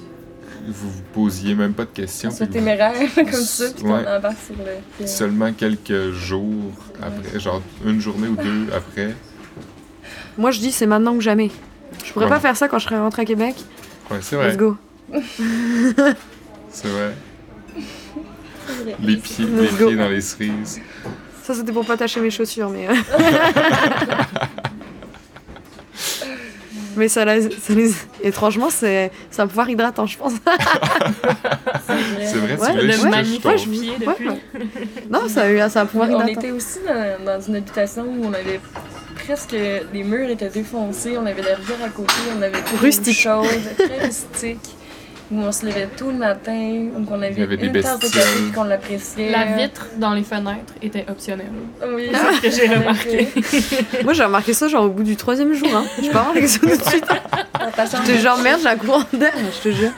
vous 0.68 0.90
vous 0.90 1.02
posiez 1.14 1.54
même 1.54 1.74
pas 1.74 1.84
de 1.84 1.90
questions. 1.90 2.30
C'est 2.32 2.46
vous- 2.46 2.52
téméraire 2.52 2.92
comme 3.14 3.32
ça, 3.32 3.66
puis 3.72 3.84
qu'on 3.84 3.94
Ouais. 3.98 4.04
embarque 4.08 4.36
sur 4.46 4.56
le. 4.56 5.06
Seulement 5.06 5.52
quelques 5.52 6.10
jours 6.12 6.72
après, 7.00 7.38
genre 7.38 7.62
une 7.84 8.00
journée 8.00 8.26
ou 8.26 8.34
deux 8.36 8.66
après. 8.74 9.14
Moi, 10.38 10.50
je 10.50 10.60
dis, 10.60 10.72
c'est 10.72 10.86
maintenant 10.86 11.14
ou 11.14 11.20
jamais. 11.20 11.50
Je 12.04 12.12
pourrais 12.12 12.26
Ouais. 12.26 12.30
pas 12.30 12.40
faire 12.40 12.56
ça 12.56 12.68
quand 12.68 12.78
je 12.78 12.84
serais 12.84 12.98
rentrée 12.98 13.22
à 13.22 13.24
Québec. 13.24 13.54
Ouais, 14.10 14.18
c'est 14.20 14.36
vrai. 14.36 14.48
Let's 14.48 14.56
go. 14.56 14.76
C'est 15.12 15.18
vrai. 16.02 16.14
c'est 16.70 16.88
vrai. 16.88 17.12
Les 19.00 19.16
pieds, 19.16 19.46
les 19.46 19.68
pieds 19.68 19.96
dans 19.96 20.08
les 20.08 20.20
cerises. 20.20 20.80
Ça, 21.42 21.54
c'était 21.54 21.72
pour 21.72 21.86
pas 21.86 21.96
tâcher 21.96 22.20
mes 22.20 22.30
chaussures, 22.30 22.68
mais. 22.68 22.88
euh. 22.88 22.94
mais 26.96 27.08
ça, 27.08 27.24
les- 27.24 27.50
ça 27.50 27.72
les- 27.74 27.92
Étrangement, 28.22 28.70
c'est 28.70 29.10
c'est 29.30 29.42
un 29.42 29.46
pouvoir 29.46 29.68
hydratant, 29.70 30.06
je 30.06 30.18
pense. 30.18 30.32
C'est 32.26 32.36
vrai, 32.38 32.56
tu 32.56 32.62
Ouais, 32.62 32.72
le 32.82 32.92
que 32.96 33.08
magnifique 33.08 33.44
Ouais, 33.44 33.56
depuis. 34.06 34.28
ouais. 34.28 34.40
non, 35.10 35.28
ça 35.28 35.42
a, 35.42 35.50
eu, 35.50 35.58
ça 35.70 35.80
a 35.80 35.82
un 35.84 35.86
pouvoir 35.86 36.08
On 36.10 36.14
hydratant. 36.14 36.40
était 36.40 36.50
aussi 36.50 36.78
dans, 36.86 37.24
dans 37.24 37.40
une 37.40 37.56
habitation 37.56 38.02
où 38.04 38.24
on 38.24 38.32
avait 38.32 38.60
presque. 39.24 39.52
Les 39.52 40.02
murs 40.04 40.28
étaient 40.30 40.48
défoncés, 40.48 41.16
on 41.18 41.26
avait 41.26 41.42
la 41.42 41.56
rivière 41.56 41.82
à 41.84 41.88
côté, 41.88 42.14
on 42.36 42.42
avait 42.42 42.60
tout 42.62 42.76
Rustique. 42.80 43.18
chose, 43.18 43.48
très 43.76 44.06
rustique. 44.06 44.75
Où 45.32 45.40
on 45.40 45.50
se 45.50 45.66
levait 45.66 45.88
tôt 45.96 46.10
le 46.12 46.18
matin, 46.18 46.52
où 46.96 47.04
on 47.10 47.14
avait, 47.20 47.32
Il 47.32 47.38
y 47.40 47.42
avait 47.42 47.56
des 47.56 47.66
une 47.66 47.72
tasse 47.72 47.96
de 47.98 48.00
bestioles. 48.02 48.22
café 48.22 48.40
puis 48.42 48.52
qu'on 48.52 48.62
l'appréciait. 48.64 49.30
La 49.30 49.44
vitre 49.56 49.86
dans 49.96 50.14
les 50.14 50.22
fenêtres 50.22 50.72
était 50.80 51.04
optionnelle. 51.10 51.50
Oui, 51.94 52.10
C'est 52.40 52.50
ce 52.50 52.56
que 52.58 52.62
j'ai 52.68 52.76
en 52.76 52.80
remarqué. 52.80 53.28
Moi, 54.04 54.12
j'ai 54.12 54.22
remarqué 54.24 54.52
ça 54.52 54.68
genre 54.68 54.84
au 54.84 54.88
bout 54.90 55.02
du 55.02 55.16
troisième 55.16 55.52
jour. 55.52 55.68
Hein. 55.74 55.84
Je 56.00 56.08
peux 56.10 56.16
avoir 56.16 56.32
l'exo 56.32 56.60
tout 56.60 56.66
de 56.66 56.82
suite. 56.82 57.04
Passant, 57.74 57.98
J'étais 58.06 58.20
genre 58.20 58.38
merde, 58.38 58.60
j'ai 58.62 58.68
un 58.68 58.76
courant 58.76 59.02
d'air, 59.12 59.32
je 59.36 59.68
te 59.70 59.74
jure. 59.74 59.90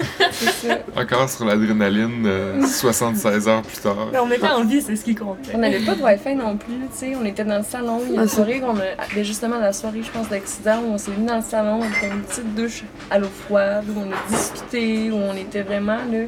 ça. 0.42 0.78
Encore 0.96 1.28
sur 1.28 1.44
l'adrénaline, 1.44 2.24
euh, 2.26 2.66
76 2.66 3.46
heures 3.48 3.60
plus 3.62 3.76
tard. 3.78 4.08
Mais 4.10 4.18
on 4.18 4.30
était 4.30 4.48
en 4.48 4.64
vie, 4.64 4.80
c'est 4.80 4.96
ce 4.96 5.04
qui 5.04 5.14
comptait. 5.14 5.52
On 5.54 5.58
n'avait 5.58 5.80
pas 5.80 5.94
de 5.94 6.02
Wi-Fi 6.02 6.34
non 6.34 6.56
plus, 6.56 6.72
tu 6.74 6.98
sais. 6.98 7.12
On 7.20 7.24
était 7.26 7.44
dans 7.44 7.58
le 7.58 7.64
salon. 7.64 8.00
Il 8.08 8.14
y 8.14 8.16
a 8.16 8.20
Ah, 8.20 8.22
une 8.22 8.28
soirée 8.28 8.60
qu'on 8.60 8.76
a. 8.78 8.82
ben, 9.14 9.22
justement, 9.24 9.58
la 9.58 9.72
soirée, 9.74 10.00
je 10.02 10.10
pense, 10.10 10.28
d'accident, 10.30 10.80
où 10.86 10.92
on 10.94 10.98
s'est 10.98 11.10
mis 11.10 11.26
dans 11.26 11.36
le 11.36 11.42
salon, 11.42 11.80
on 11.80 12.04
a 12.06 12.08
une 12.14 12.22
petite 12.22 12.54
douche 12.54 12.84
à 13.10 13.18
l'eau 13.18 13.28
froide, 13.46 13.84
où 13.94 14.00
on 14.00 14.10
a 14.12 14.34
discuté, 14.36 15.10
où 15.10 15.16
on 15.20 15.36
était 15.36 15.62
vraiment 15.62 15.96
là. 15.96 16.24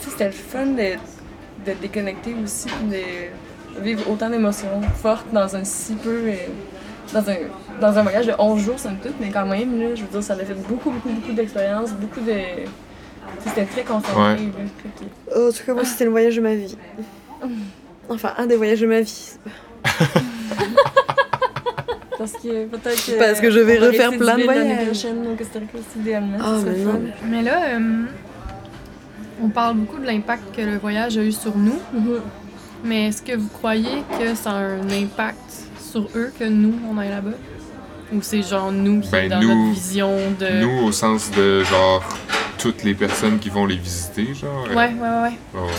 Tu 0.00 0.04
sais, 0.04 0.10
c'était 0.10 0.26
le 0.26 0.32
fun 0.32 0.66
de, 0.66 0.96
de 1.66 1.76
déconnecter 1.80 2.34
aussi, 2.42 2.68
de 2.90 3.82
vivre 3.82 4.10
autant 4.10 4.30
d'émotions 4.30 4.80
fortes 5.00 5.26
dans 5.32 5.54
un 5.56 5.64
si 5.64 5.94
peu. 5.94 6.10
euh, 6.26 6.34
dans 7.12 7.28
un, 7.28 7.34
dans 7.80 7.98
un 7.98 8.02
voyage 8.02 8.26
de 8.26 8.32
11 8.38 8.62
jours, 8.62 8.78
somme 8.78 8.96
toute, 9.02 9.14
mais 9.20 9.28
quand 9.30 9.44
même, 9.44 9.78
là, 9.78 9.94
je 9.94 10.02
veux 10.02 10.08
dire, 10.08 10.22
ça 10.22 10.32
a 10.32 10.36
fait 10.36 10.54
beaucoup, 10.54 10.90
beaucoup, 10.90 11.10
beaucoup 11.10 11.32
d'expériences, 11.32 11.92
beaucoup 11.92 12.20
de. 12.20 12.32
tu 12.32 12.64
sais, 13.44 13.48
C'était 13.50 13.64
très 13.66 13.82
concentré. 13.82 14.14
Ouais. 14.22 14.36
Oh, 15.36 15.48
en 15.48 15.52
tout 15.52 15.64
cas, 15.66 15.74
moi, 15.74 15.84
c'était 15.84 16.04
le 16.04 16.10
voyage 16.10 16.36
de 16.36 16.40
ma 16.40 16.54
vie. 16.54 16.76
Enfin, 18.08 18.32
un 18.38 18.46
des 18.46 18.56
voyages 18.56 18.80
de 18.80 18.86
ma 18.86 19.00
vie. 19.00 19.30
Parce 22.22 22.42
que 22.42 22.66
peut-être 22.66 23.06
que. 23.06 23.18
Parce 23.18 23.40
que 23.40 23.50
je 23.50 23.60
vais 23.60 23.78
refaire 23.78 24.10
plein 24.16 24.36
de 24.38 24.42
voyages. 24.44 24.84
prochaine 24.86 25.26
au 25.32 25.34
Costa 25.36 25.58
Rica 25.58 25.72
aussi, 25.78 25.98
idéalement. 26.00 26.38
Ah, 26.40 26.56
mais 26.64 26.78
non. 26.84 27.00
Mais 27.28 27.42
là, 27.42 27.60
euh, 27.74 28.04
on 29.42 29.48
parle 29.48 29.76
beaucoup 29.76 29.98
de 30.00 30.06
l'impact 30.06 30.54
que 30.56 30.62
le 30.62 30.78
voyage 30.78 31.18
a 31.18 31.22
eu 31.22 31.32
sur 31.32 31.56
nous. 31.56 31.78
Mhm. 31.92 32.20
Mais 32.84 33.08
est-ce 33.08 33.22
que 33.22 33.36
vous 33.36 33.48
croyez 33.48 34.02
que 34.18 34.34
ça 34.34 34.50
a 34.52 34.54
un 34.58 34.90
impact 34.90 35.38
sur 35.80 36.08
eux 36.16 36.32
que 36.38 36.44
nous, 36.44 36.74
on 36.90 36.98
aille 36.98 37.10
là-bas? 37.10 37.30
Ou 38.12 38.20
c'est 38.22 38.42
genre 38.42 38.70
nous 38.72 39.00
qui 39.00 39.08
Ben, 39.10 39.28
dans 39.30 39.40
nous- 39.40 39.48
notre 39.48 39.74
vision 39.74 40.10
de... 40.38 40.60
Nous, 40.60 40.86
au 40.86 40.92
sens 40.92 41.30
de 41.30 41.62
genre 41.64 42.02
toutes 42.58 42.82
les 42.84 42.94
personnes 42.94 43.38
qui 43.38 43.48
vont 43.50 43.66
les 43.66 43.76
visiter, 43.76 44.34
genre. 44.34 44.66
euh, 44.70 44.74
Ouais, 44.74 44.88
ouais, 44.88 44.92
ouais, 45.00 45.08
ouais. 45.22 45.60
ouais, 45.60 45.60
ouais. 45.66 45.72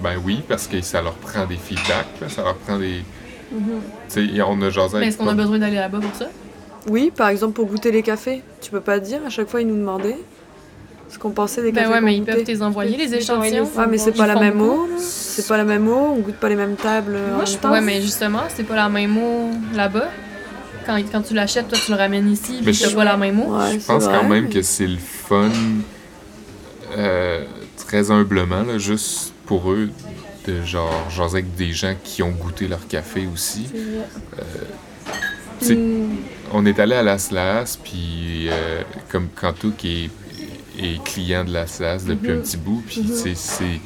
Ben 0.00 0.14
oui, 0.24 0.42
parce 0.48 0.66
que 0.66 0.80
ça 0.80 1.00
leur 1.02 1.14
prend 1.14 1.44
des 1.46 1.56
feedbacks, 1.56 2.20
là, 2.20 2.28
ça 2.28 2.42
leur 2.42 2.56
prend 2.56 2.78
des. 2.78 3.02
Tu 4.08 4.28
sais, 4.36 4.42
on 4.42 4.60
a 4.62 4.70
jasé 4.70 4.98
Mais 4.98 5.08
est-ce 5.08 5.18
qu'on 5.18 5.28
a 5.28 5.34
besoin 5.34 5.58
d'aller 5.58 5.76
là-bas 5.76 5.98
pour 6.00 6.14
ça? 6.14 6.26
Oui, 6.88 7.12
par 7.16 7.28
exemple, 7.28 7.52
pour 7.54 7.66
goûter 7.66 7.92
les 7.92 8.02
cafés. 8.02 8.42
Tu 8.60 8.70
peux 8.70 8.80
pas 8.80 8.98
dire, 8.98 9.20
à 9.26 9.30
chaque 9.30 9.48
fois, 9.48 9.60
ils 9.60 9.66
nous 9.66 9.76
demandaient 9.76 10.18
ce 11.08 11.18
qu'on 11.18 11.30
pensait 11.30 11.62
des 11.62 11.70
Ben 11.72 11.82
cafés 11.82 11.94
ouais, 11.94 12.00
mais 12.00 12.14
ils 12.16 12.20
goûtait. 12.20 12.32
peuvent 12.36 12.44
les 12.46 12.62
envoyer, 12.62 12.96
les 12.96 13.14
échantillons. 13.14 13.68
Ouais, 13.76 13.86
mais 13.88 13.98
c'est 13.98 14.12
pas 14.12 14.26
la 14.26 14.36
même 14.40 14.60
eau. 14.60 14.88
C'est 14.98 15.46
pas 15.46 15.56
la 15.58 15.64
même 15.64 15.86
eau, 15.88 16.14
on 16.16 16.20
goûte 16.20 16.36
pas 16.36 16.48
les 16.48 16.56
mêmes 16.56 16.74
tables. 16.76 17.12
Moi, 17.34 17.42
en 17.42 17.46
je 17.46 17.52
même 17.52 17.60
pense- 17.60 17.72
Ouais, 17.72 17.80
mais 17.80 18.00
justement, 18.00 18.40
c'est 18.48 18.64
pas 18.64 18.76
la 18.76 18.88
même 18.88 19.16
eau 19.18 19.50
là-bas. 19.74 20.08
Quand, 20.86 20.98
quand 21.12 21.22
tu 21.22 21.34
l'achètes, 21.34 21.68
toi, 21.68 21.78
tu 21.84 21.92
le 21.92 21.96
ramènes 21.96 22.28
ici, 22.28 22.54
Mais 22.64 22.72
puis 22.72 22.74
je- 22.74 22.96
pas 22.96 23.04
la 23.04 23.16
même 23.16 23.38
eau. 23.40 23.56
Ouais, 23.56 23.78
Je 23.78 23.86
pense 23.86 24.06
quand 24.08 24.24
même 24.24 24.48
que 24.48 24.62
c'est 24.62 24.88
le 24.88 24.96
fun, 24.98 25.50
euh, 26.98 27.44
très 27.76 28.10
humblement, 28.10 28.62
là, 28.62 28.78
juste 28.78 29.32
pour 29.46 29.70
eux, 29.70 29.90
de 30.46 30.62
genre 30.62 31.08
jaser 31.10 31.38
avec 31.38 31.54
des 31.54 31.72
gens 31.72 31.94
qui 32.02 32.22
ont 32.22 32.30
goûté 32.30 32.68
leur 32.68 32.86
café 32.88 33.28
aussi. 33.32 33.66
C'est 33.70 33.78
vrai. 33.78 34.06
Tu 35.60 35.66
sais, 35.66 35.74
Mm. 35.76 36.16
on 36.52 36.66
est 36.66 36.78
allé 36.80 36.94
à 36.96 37.02
Las 37.02 37.30
Las, 37.30 37.76
puis 37.76 38.48
euh, 38.50 38.82
comme 39.10 39.28
Kanto 39.28 39.70
qui 39.76 40.10
est, 40.78 40.84
est 40.84 41.02
client 41.04 41.44
de 41.44 41.52
Las 41.52 41.78
Las 41.80 42.04
depuis 42.04 42.32
un 42.32 42.38
petit 42.38 42.56
bout, 42.56 42.82
puis 42.86 43.02
Mhm. 43.02 43.14
sais, 43.14 43.34
c'est 43.34 43.80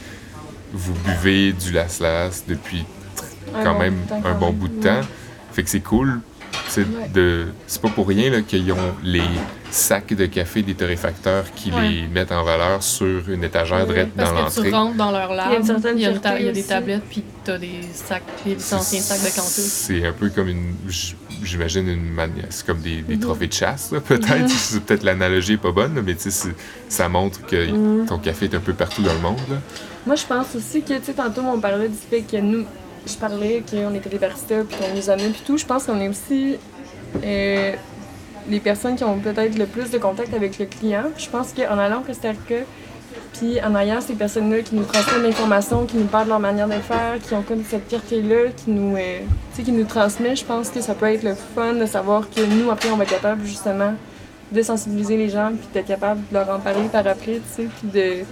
vous 0.72 0.94
buvez 1.04 1.52
du 1.52 1.72
Las 1.72 2.00
Las 2.00 2.44
depuis 2.46 2.84
quand 3.62 3.78
même 3.78 3.96
un 4.24 4.34
bon 4.34 4.52
bout 4.52 4.68
de 4.68 4.82
temps. 4.82 5.00
Fait 5.52 5.62
que 5.62 5.70
c'est 5.70 5.80
cool. 5.80 6.20
C'est 6.68 6.82
Ouais. 6.82 7.08
de 7.14 7.46
c'est 7.66 7.80
pas 7.80 7.88
pour 7.88 8.06
rien 8.08 8.30
là, 8.30 8.42
qu'ils 8.42 8.70
ont 8.72 8.94
les 9.02 9.22
sacs 9.70 10.14
de 10.14 10.26
café 10.26 10.62
des 10.62 10.74
torréfacteurs 10.74 11.44
qui 11.54 11.70
Ouais. 11.70 11.88
les 11.88 12.06
mettent 12.08 12.32
en 12.32 12.42
valeur 12.44 12.82
sur 12.82 13.28
une 13.28 13.44
étagère 13.44 13.86
Ouais, 13.88 14.08
dans 14.16 14.24
que 14.30 14.34
l'entrée. 14.34 14.68
tu 14.68 14.74
rentres 14.74 14.96
dans 14.96 15.10
leur 15.10 15.32
lab, 15.34 15.46
Il 15.48 15.52
y 15.52 15.56
a 15.56 15.58
une 15.60 15.66
certaine 15.66 15.98
il 15.98 16.02
y 16.02 16.06
a, 16.06 16.10
une 16.10 16.20
ta- 16.20 16.30
fierté 16.36 16.42
il 16.42 16.46
y 16.46 16.48
a 16.48 16.52
des 16.52 16.62
tablettes, 16.62 17.02
puis 17.08 17.22
t'as 17.44 17.58
des 17.58 17.80
sacs, 17.92 18.22
des 18.44 18.74
anciens 18.74 19.00
sacs 19.00 19.20
de 19.20 19.36
Cantus. 19.36 19.64
C'est 19.64 20.06
un 20.06 20.12
peu 20.12 20.28
comme 20.30 20.48
une 20.48 20.74
j'imagine 21.42 21.88
une 21.88 22.08
manière 22.10 22.46
c'est 22.50 22.64
comme 22.66 22.80
des, 22.80 23.02
des 23.02 23.16
Mhm. 23.16 23.20
trophées 23.20 23.46
de 23.48 23.52
chasse 23.52 23.92
peut-être 24.06 24.72
Mhm. 24.74 24.80
peut-être 24.80 25.02
l'analogie 25.02 25.54
est 25.54 25.58
pas 25.58 25.72
bonne 25.72 26.00
mais 26.04 26.14
tu 26.14 26.30
ça 26.88 27.08
montre 27.08 27.44
que 27.46 27.70
Mhm. 27.70 28.06
ton 28.06 28.18
café 28.18 28.46
est 28.46 28.54
un 28.54 28.60
peu 28.60 28.72
partout 28.72 29.02
dans 29.02 29.12
le 29.12 29.20
monde 29.20 29.38
là. 29.50 29.56
Moi, 30.06 30.14
je 30.14 30.24
pense 30.24 30.54
aussi 30.54 30.82
que, 30.82 30.94
tu 30.98 31.04
sais, 31.06 31.14
tantôt, 31.14 31.40
on 31.40 31.58
parlait 31.58 31.88
du 31.88 31.96
fait 32.08 32.20
que 32.20 32.36
nous, 32.36 32.64
je 33.06 33.16
parlais 33.16 33.62
qu'on 33.68 33.94
était 33.94 34.08
des 34.08 34.18
baristas, 34.18 34.64
puis 34.64 34.76
qu'on 34.76 34.94
nous 34.94 35.10
amène, 35.10 35.32
puis 35.32 35.42
tout. 35.46 35.56
Je 35.56 35.66
pense 35.66 35.84
qu'on 35.84 36.00
est 36.00 36.08
aussi 36.08 36.56
euh, 37.24 37.72
les 38.48 38.60
personnes 38.60 38.96
qui 38.96 39.04
ont 39.04 39.18
peut-être 39.18 39.58
le 39.58 39.66
plus 39.66 39.90
de 39.90 39.98
contact 39.98 40.34
avec 40.34 40.58
le 40.58 40.66
client. 40.66 41.04
Je 41.16 41.28
pense 41.28 41.52
qu'en 41.52 41.78
allant 41.78 42.00
au 42.00 42.04
Costa 42.04 42.32
puis 43.32 43.60
en 43.62 43.76
ayant 43.76 44.00
ces 44.00 44.14
personnes-là 44.14 44.62
qui 44.62 44.74
nous 44.74 44.84
transmettent 44.84 45.22
l'information, 45.22 45.84
qui 45.84 45.96
nous 45.96 46.06
parlent 46.06 46.24
de 46.24 46.30
leur 46.30 46.40
manière 46.40 46.68
de 46.68 46.72
faire, 46.74 47.18
qui 47.22 47.34
ont 47.34 47.42
comme 47.42 47.62
cette 47.64 47.88
fierté-là, 47.88 48.50
qui 48.56 48.70
nous, 48.70 48.96
euh, 48.96 49.20
qui 49.54 49.72
nous 49.72 49.84
transmet, 49.84 50.34
je 50.36 50.44
pense 50.44 50.70
que 50.70 50.80
ça 50.80 50.94
peut 50.94 51.12
être 51.12 51.22
le 51.22 51.34
fun 51.34 51.74
de 51.74 51.86
savoir 51.86 52.30
que 52.30 52.40
nous, 52.40 52.70
après, 52.70 52.90
on 52.90 52.96
va 52.96 53.04
être 53.04 53.10
capable 53.10 53.44
justement 53.44 53.92
de 54.52 54.62
sensibiliser 54.62 55.16
les 55.16 55.28
gens, 55.28 55.50
puis 55.50 55.68
d'être 55.74 55.86
capable 55.86 56.20
de 56.30 56.34
leur 56.34 56.48
en 56.48 56.60
parler 56.60 56.88
par 56.90 57.06
après, 57.06 57.34
tu 57.34 57.64
sais, 57.64 57.68
puis 57.78 57.88
de... 57.88 58.24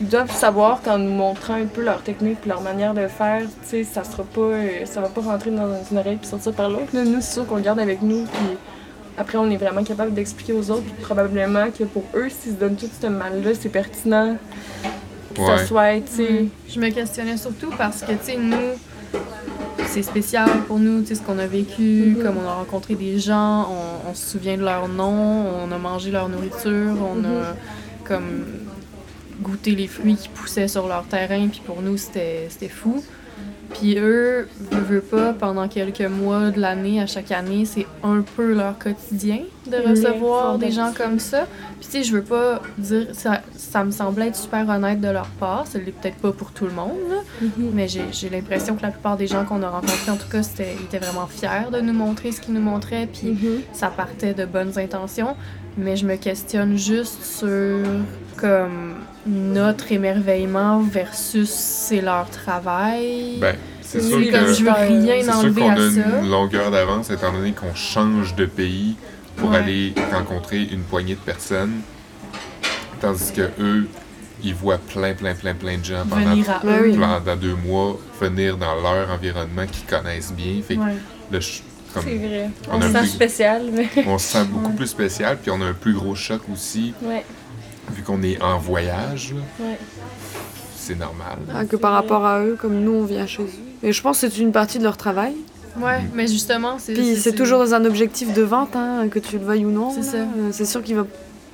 Ils 0.00 0.08
doivent 0.08 0.34
savoir 0.34 0.82
qu'en 0.82 0.98
nous 0.98 1.12
montrant 1.12 1.54
un 1.54 1.66
peu 1.66 1.82
leur 1.82 2.02
technique 2.02 2.40
puis 2.40 2.50
leur 2.50 2.60
manière 2.60 2.94
de 2.94 3.06
faire, 3.06 3.42
tu 3.42 3.68
sais, 3.68 3.84
ça 3.84 4.02
sera 4.04 4.24
pas... 4.24 4.40
euh, 4.40 4.84
ça 4.86 5.00
va 5.00 5.08
pas 5.08 5.20
rentrer 5.20 5.50
dans 5.50 5.68
une 5.90 5.98
oreille 5.98 6.16
puis 6.16 6.28
sortir 6.28 6.52
par 6.52 6.68
l'autre. 6.68 6.88
là. 6.94 7.04
Nous, 7.04 7.20
c'est 7.20 7.34
sûr 7.34 7.46
qu'on 7.46 7.56
le 7.56 7.62
garde 7.62 7.78
avec 7.78 8.02
nous, 8.02 8.24
puis 8.24 8.56
après, 9.16 9.38
on 9.38 9.48
est 9.50 9.56
vraiment 9.56 9.84
capable 9.84 10.12
d'expliquer 10.12 10.52
aux 10.52 10.68
autres, 10.70 10.82
puis 10.82 10.94
probablement 11.02 11.66
que 11.70 11.84
pour 11.84 12.02
eux, 12.16 12.28
s'ils 12.28 12.52
se 12.52 12.56
donnent 12.56 12.74
tout 12.76 12.88
ce 13.00 13.06
mal-là, 13.06 13.50
c'est 13.58 13.68
pertinent 13.68 14.36
que 15.34 15.40
Ouais. 15.40 15.58
ça 15.58 15.66
soit, 15.66 16.00
tu 16.00 16.12
sais... 16.16 16.44
Je 16.68 16.80
me 16.80 16.90
questionnais 16.90 17.36
surtout 17.36 17.70
parce 17.78 18.02
que, 18.02 18.12
tu 18.12 18.18
sais, 18.22 18.36
nous, 18.36 18.76
c'est 19.86 20.02
spécial 20.02 20.48
pour 20.66 20.78
nous, 20.80 21.02
tu 21.02 21.08
sais, 21.08 21.14
ce 21.14 21.22
qu'on 21.22 21.38
a 21.38 21.46
vécu, 21.46 22.14
Mhm. 22.16 22.22
comme 22.24 22.34
on 22.44 22.48
a 22.48 22.54
rencontré 22.54 22.94
des 22.96 23.18
gens, 23.20 23.68
on, 23.70 24.10
on 24.10 24.14
se 24.14 24.30
souvient 24.32 24.56
de 24.56 24.62
leur 24.64 24.88
nom, 24.88 25.44
on 25.64 25.70
a 25.72 25.78
mangé 25.78 26.10
leur 26.10 26.28
nourriture, 26.28 26.96
on 27.00 27.24
a 27.24 27.54
comme 28.04 28.44
goûté 29.44 29.72
les 29.74 29.86
fruits 29.86 30.16
qui 30.16 30.28
poussaient 30.28 30.68
sur 30.68 30.88
leur 30.88 31.04
terrain, 31.04 31.46
puis 31.48 31.60
pour 31.64 31.82
nous, 31.82 31.96
c'était 31.96 32.48
fou. 32.68 33.02
Puis 33.72 33.96
eux, 33.98 34.46
veux 34.70 35.00
pas, 35.00 35.32
pendant 35.32 35.66
quelques 35.66 36.02
mois 36.02 36.50
de 36.50 36.60
l'année, 36.60 37.00
à 37.00 37.06
chaque 37.06 37.32
année, 37.32 37.64
c'est 37.64 37.86
un 38.04 38.22
peu 38.36 38.52
leur 38.54 38.78
quotidien 38.78 39.40
de 39.66 39.76
recevoir 39.88 40.58
des 40.58 40.70
gens 40.70 40.92
comme 40.96 41.18
ça. 41.18 41.46
Puis 41.80 41.88
tu 41.90 41.90
sais, 41.90 42.02
je 42.04 42.12
veux 42.14 42.22
pas 42.22 42.62
dire, 42.78 43.08
ça, 43.14 43.40
ça 43.56 43.82
me 43.82 43.90
semblait 43.90 44.28
être 44.28 44.36
super 44.36 44.68
honnête 44.68 45.00
de 45.00 45.08
leur 45.08 45.26
part, 45.26 45.66
ça 45.66 45.78
l'est 45.80 45.90
peut-être 45.90 46.18
pas 46.18 46.30
pour 46.30 46.52
tout 46.52 46.66
le 46.66 46.72
monde. 46.72 46.92
Mhm. 47.42 47.70
mais 47.72 47.88
j'ai 47.88 48.04
j'ai 48.12 48.28
l'impression 48.28 48.76
que 48.76 48.82
la 48.82 48.90
plupart 48.90 49.16
des 49.16 49.26
gens 49.26 49.44
qu'on 49.44 49.62
a 49.64 49.70
rencontrés, 49.70 50.10
en 50.10 50.16
tout 50.16 50.28
cas, 50.30 50.42
c'était- 50.44 50.76
ils 50.78 50.84
étaient 50.84 50.98
vraiment 51.04 51.26
fiers 51.26 51.70
de 51.72 51.80
nous 51.80 51.92
montrer 51.94 52.30
ce 52.30 52.40
qu'ils 52.40 52.54
nous 52.54 52.60
montraient, 52.60 53.08
puis 53.12 53.32
Mhm. 53.32 53.60
ça 53.72 53.88
partait 53.88 54.34
de 54.34 54.44
bonnes 54.44 54.78
intentions. 54.78 55.34
Mais 55.76 55.96
je 55.96 56.06
me 56.06 56.14
questionne 56.14 56.76
juste 56.76 57.24
sur 57.24 57.78
comme 58.36 58.94
notre 59.26 59.90
émerveillement 59.92 60.80
versus 60.80 61.50
c'est 61.50 62.00
leur 62.00 62.28
travail. 62.30 63.38
Ben, 63.40 63.56
c'est 63.80 64.00
sûr 64.02 64.18
comme 64.30 64.44
que 64.46 64.52
je 64.52 64.64
veux 64.64 64.70
rien 64.72 65.16
c'est 65.20 65.24
sûr 65.24 65.34
enlever 65.36 65.60
qu'on 65.62 65.68
à 65.70 65.72
a 65.74 65.90
ça. 65.90 66.18
une 66.22 66.30
longueur 66.30 66.70
d'avance 66.70 67.10
étant 67.10 67.32
donné 67.32 67.52
qu'on 67.52 67.74
change 67.74 68.34
de 68.34 68.46
pays 68.46 68.96
pour 69.36 69.50
Ouais. 69.50 69.56
aller 69.58 69.94
rencontrer 70.12 70.62
une 70.62 70.82
poignée 70.82 71.14
de 71.14 71.20
personnes, 71.20 71.80
tandis 73.00 73.32
que 73.32 73.50
eux, 73.60 73.88
ils 74.42 74.54
voient 74.54 74.78
plein, 74.78 75.14
plein, 75.14 75.34
plein, 75.34 75.54
plein 75.54 75.78
de 75.78 75.84
gens 75.84 76.04
pendant, 76.08 76.30
Venir 76.32 76.50
à 76.50 76.60
Ben 76.62 76.78
eux. 76.80 76.90
oui. 76.90 76.96
pendant 76.98 77.36
deux 77.36 77.54
mois 77.54 77.98
venir 78.20 78.56
dans 78.56 78.74
leur 78.80 79.10
environnement 79.10 79.66
qu'ils 79.66 79.86
connaissent 79.86 80.32
bien. 80.32 80.60
Fait 80.66 80.76
que 80.76 80.80
Ouais. 80.80 80.94
le 81.30 81.38
comme 81.92 82.02
C'est 82.02 82.16
vrai. 82.16 82.50
On 82.70 82.76
On, 82.76 82.80
a 82.80 82.86
se 82.88 82.92
sent 82.92 83.00
peu- 83.00 83.06
spécial, 83.06 83.62
mais... 83.72 83.88
on 84.06 84.18
se 84.18 84.26
sent 84.32 84.44
beaucoup 84.50 84.72
plus 84.72 84.88
spécial, 84.88 85.38
puis 85.40 85.50
on 85.52 85.60
a 85.60 85.66
un 85.66 85.72
plus 85.74 85.94
gros 85.94 86.14
choc 86.16 86.42
aussi, 86.52 86.92
Ouais, 87.02 87.24
vu 87.92 88.02
qu'on 88.02 88.22
est 88.22 88.40
en 88.42 88.58
voyage. 88.58 89.34
ouais. 89.60 89.78
C'est 90.76 90.98
normal. 90.98 91.38
Ah, 91.54 91.64
que 91.64 91.76
par 91.76 91.92
rapport 91.92 92.26
à 92.26 92.40
eux, 92.42 92.58
comme 92.60 92.80
nous, 92.80 92.92
on 92.92 93.04
vient 93.04 93.26
chez 93.26 93.42
eux. 93.44 93.48
Et 93.82 93.92
je 93.92 94.02
pense 94.02 94.20
que 94.20 94.28
c'est 94.28 94.38
une 94.38 94.52
partie 94.52 94.78
de 94.78 94.84
leur 94.84 94.98
travail. 94.98 95.34
Ouais, 95.80 96.02
mais 96.12 96.26
justement, 96.26 96.76
c'est. 96.78 96.92
Puis 96.92 97.16
c'est 97.16 97.32
toujours 97.32 97.58
dans 97.58 97.72
un 97.74 97.84
objectif 97.86 98.32
de 98.34 98.42
vente, 98.42 98.76
hein, 98.76 99.08
que 99.10 99.18
tu 99.18 99.38
le 99.38 99.44
veuilles 99.44 99.64
ou 99.64 99.70
non. 99.70 99.90
C'est 99.94 100.02
ça. 100.02 100.16
Euh, 100.18 100.50
C'est 100.52 100.66
sûr 100.66 100.82
qu'ils 100.82 100.96
vont... 100.96 101.04
Tu 101.04 101.08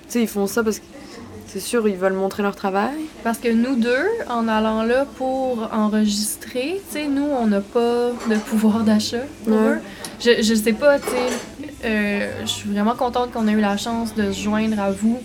sais, 0.09 0.22
ils 0.22 0.28
font 0.28 0.47
ça 0.49 0.64
parce 0.64 0.81
que 0.81 0.85
c'est 1.47 1.61
sûr, 1.61 1.87
ils 1.89 1.97
veulent 1.97 2.12
montrer 2.14 2.43
leur 2.43 2.57
travail. 2.57 2.95
Parce 3.22 3.39
que 3.39 3.49
nous 3.49 3.76
deux, 3.76 4.05
en 4.28 4.49
allant 4.49 4.83
là 4.83 5.07
pour 5.16 5.68
enregistrer, 5.72 6.81
tu 6.91 6.99
sais, 6.99 7.07
nous, 7.07 7.22
on 7.24 7.47
n'a 7.47 7.61
pas 7.61 8.11
de 8.28 8.35
pouvoir 8.49 8.81
d'achat 8.83 9.22
pour 9.45 9.53
Ouais. 9.55 9.59
eux. 9.74 9.78
Je, 10.20 10.43
je 10.43 10.55
sais 10.55 10.72
pas, 10.72 10.99
tu 10.99 11.07
sais, 11.07 11.70
euh, 11.85 12.31
je 12.43 12.47
suis 12.51 12.68
vraiment 12.70 12.95
contente 12.97 13.31
qu'on 13.33 13.47
ait 13.49 13.53
eu 13.53 13.61
la 13.61 13.76
chance 13.76 14.14
de 14.14 14.33
se 14.33 14.41
joindre 14.41 14.78
à 14.81 14.91
vous 14.91 15.18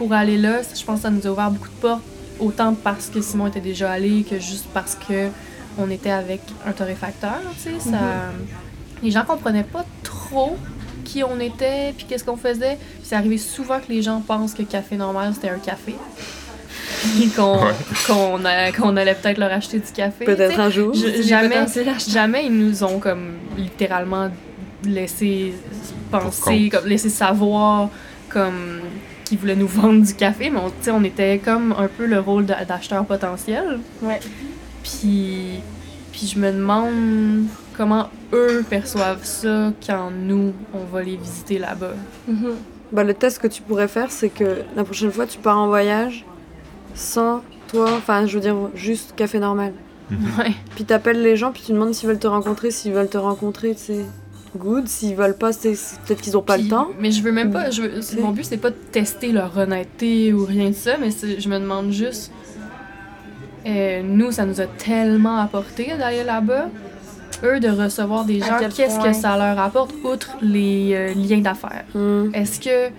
pour 0.00 0.14
aller 0.14 0.38
là. 0.38 0.60
Je 0.62 0.82
pense 0.82 0.96
que 0.96 1.02
ça 1.02 1.10
nous 1.10 1.26
a 1.26 1.30
ouvert 1.30 1.50
beaucoup 1.50 1.68
de 1.68 1.74
portes, 1.82 2.02
autant 2.38 2.72
parce 2.72 3.08
que 3.10 3.20
Simon 3.20 3.48
était 3.48 3.60
déjà 3.60 3.90
allé 3.92 4.22
que 4.24 4.38
juste 4.38 4.64
parce 4.72 4.94
que 4.94 5.28
on 5.78 5.90
était 5.90 6.10
avec 6.10 6.40
un 6.66 6.72
torréfacteur, 6.72 7.38
tu 7.62 7.70
sais. 7.70 7.90
ça... 7.90 7.98
Les 9.02 9.10
gens 9.10 9.24
comprenaient 9.26 9.62
pas 9.62 9.84
trop 10.02 10.56
qui 11.04 11.22
on 11.22 11.38
était 11.38 11.92
puis 11.94 12.06
qu'est-ce 12.08 12.24
qu'on 12.24 12.38
faisait. 12.38 12.76
Puis 12.76 13.02
c'est 13.04 13.14
arrivé 13.14 13.36
souvent 13.36 13.78
que 13.78 13.92
les 13.92 14.00
gens 14.00 14.22
pensent 14.26 14.54
que 14.54 14.62
Café 14.62 14.96
Normal, 14.96 15.32
c'était 15.34 15.50
un 15.50 15.58
café. 15.58 15.94
Puis 17.14 17.28
qu'on 17.28 17.56
Ouais. 17.62 17.72
qu'on 18.06 18.42
a- 18.46 18.72
qu'on 18.72 18.96
allait 18.96 19.14
peut-être 19.14 19.36
leur 19.38 19.52
acheter 19.52 19.80
du 19.80 19.92
café. 19.92 20.24
Peut-être 20.24 20.50
tu 20.50 20.56
sais. 20.56 20.62
un 20.62 20.70
jour. 20.70 20.94
Je- 20.94 21.22
jamais, 21.22 21.66
jamais 22.08 22.46
ils 22.46 22.52
nous 22.58 22.84
ont 22.84 22.98
comme 23.00 23.34
littéralement 23.58 24.30
laissé 24.84 25.52
penser, 26.10 26.70
comme 26.70 26.86
laissé 26.86 27.10
savoir 27.10 27.90
comme 28.30 28.80
qu'ils 29.30 29.38
voulaient 29.38 29.54
nous 29.56 29.68
vendre 29.68 30.04
du 30.04 30.14
café, 30.14 30.50
mais 30.50 30.58
on, 30.58 30.68
tu 30.70 30.74
sais, 30.82 30.90
on 30.90 31.04
était 31.04 31.38
comme 31.38 31.72
un 31.78 31.86
peu 31.86 32.04
le 32.06 32.18
rôle 32.18 32.46
d'a- 32.46 32.64
d'acheteur 32.64 33.04
potentiel. 33.06 33.78
Ouais. 34.02 34.18
Puis, 34.82 35.60
puis 36.12 36.26
je 36.26 36.38
me 36.38 36.50
demande 36.52 37.46
comment 37.76 38.08
eux 38.32 38.64
perçoivent 38.68 39.24
ça 39.24 39.72
quand 39.86 40.10
nous, 40.10 40.52
on 40.74 40.84
va 40.92 41.02
les 41.02 41.16
visiter 41.16 41.58
là-bas. 41.58 41.92
Mhm. 42.28 42.54
Bah, 42.92 43.04
le 43.04 43.14
test 43.14 43.38
que 43.38 43.46
tu 43.46 43.62
pourrais 43.62 43.86
faire, 43.88 44.10
c'est 44.10 44.30
que 44.30 44.62
la 44.74 44.82
prochaine 44.82 45.12
fois, 45.12 45.26
tu 45.26 45.38
pars 45.38 45.58
en 45.58 45.68
voyage 45.68 46.24
sans 46.94 47.42
toi, 47.68 47.88
enfin, 47.96 48.26
je 48.26 48.34
veux 48.34 48.40
dire, 48.40 48.56
juste 48.74 49.14
café 49.14 49.38
normal. 49.38 49.72
Ouais. 50.10 50.52
Puis 50.74 50.84
t'appelles 50.84 51.22
les 51.22 51.36
gens, 51.36 51.52
puis 51.52 51.62
tu 51.64 51.72
demandes 51.72 51.94
s'ils 51.94 52.08
veulent 52.08 52.18
te 52.18 52.26
rencontrer. 52.26 52.72
S'ils 52.72 52.92
veulent 52.92 53.08
te 53.08 53.16
rencontrer, 53.18 53.74
c'est 53.76 54.04
good. 54.56 54.88
S'ils 54.88 55.14
veulent 55.16 55.36
pas, 55.36 55.52
c'est 55.52 55.72
peut-être 56.06 56.20
qu'ils 56.20 56.36
ont 56.36 56.42
pas 56.42 56.54
Puis- 56.54 56.64
le 56.64 56.68
temps. 56.70 56.88
Mais 56.98 57.10
je 57.12 57.22
veux 57.22 57.32
même 57.32 57.50
pas. 57.52 57.70
Je 57.70 57.82
veux- 57.82 58.02
C'est- 58.02 58.20
mon 58.20 58.30
but, 58.30 58.44
c'est 58.44 58.56
pas 58.56 58.70
de 58.70 58.76
tester 58.92 59.32
leur 59.32 59.56
honnêteté 59.56 60.32
ou 60.32 60.44
rien 60.44 60.70
de 60.70 60.74
ça, 60.74 60.96
mais 60.98 61.10
je 61.10 61.48
me 61.48 61.58
demande 61.58 61.90
juste. 61.92 62.32
euh, 63.66 64.02
nous, 64.02 64.32
ça 64.32 64.46
nous 64.46 64.60
a 64.60 64.66
tellement 64.66 65.36
apporté 65.38 65.92
d'aller 65.98 66.24
là-bas. 66.24 66.68
Eux, 67.44 67.60
de 67.60 67.68
recevoir 67.68 68.24
des 68.24 68.40
gens, 68.40 68.58
qu'est-ce 68.74 68.98
que 69.00 69.12
ça 69.12 69.36
leur 69.36 69.58
apporte, 69.58 69.92
outre 70.04 70.30
les 70.42 70.92
euh, 70.94 71.14
liens 71.14 71.40
d'affaires? 71.40 71.84
Hmm. 71.94 72.30
Est-ce 72.34 72.58
que. 72.60 72.92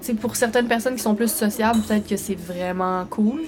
C'est 0.00 0.14
pour 0.14 0.34
certaines 0.36 0.66
personnes 0.66 0.96
qui 0.96 1.02
sont 1.02 1.14
plus 1.14 1.30
sociables, 1.30 1.80
peut-être 1.82 2.08
que 2.08 2.16
c'est 2.16 2.34
vraiment 2.34 3.04
cool. 3.08 3.40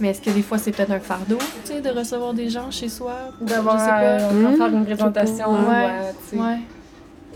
Mais 0.00 0.08
est-ce 0.08 0.20
que 0.20 0.30
des 0.30 0.42
fois 0.42 0.58
c'est 0.58 0.72
peut-être 0.72 0.90
un 0.90 0.98
fardeau, 1.00 1.38
tu 1.64 1.72
sais, 1.72 1.80
de 1.80 1.88
recevoir 1.90 2.34
des 2.34 2.48
gens 2.48 2.70
chez 2.70 2.88
soi? 2.88 3.14
D'avoir 3.40 3.76
Je 3.78 3.84
sais 3.84 3.90
pas. 3.90 4.26
à 4.26 4.32
Hmm, 4.52 4.56
faire 4.56 4.66
une 4.74 4.84
présentation. 4.84 5.52
Ouais. 5.52 6.38
ouais. 6.38 6.58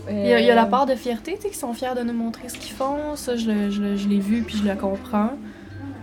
Il 0.09 0.27
y, 0.27 0.33
a, 0.33 0.39
il 0.39 0.45
y 0.45 0.51
a 0.51 0.55
la 0.55 0.63
Euh, 0.63 0.65
part 0.65 0.85
de 0.85 0.95
fierté, 0.95 1.35
tu 1.35 1.41
sais, 1.43 1.47
qu'ils 1.49 1.57
sont 1.57 1.73
fiers 1.73 1.93
de 1.95 2.01
nous 2.03 2.13
montrer 2.13 2.49
ce 2.49 2.57
qu'ils 2.57 2.75
font. 2.75 3.15
Ça, 3.15 3.35
je, 3.35 3.49
le- 3.51 3.69
je, 3.69 3.81
le- 3.81 3.95
je 3.95 4.07
l'ai 4.07 4.19
vu 4.19 4.41
puis 4.41 4.57
je 4.57 4.67
le 4.67 4.75
comprends. 4.75 5.31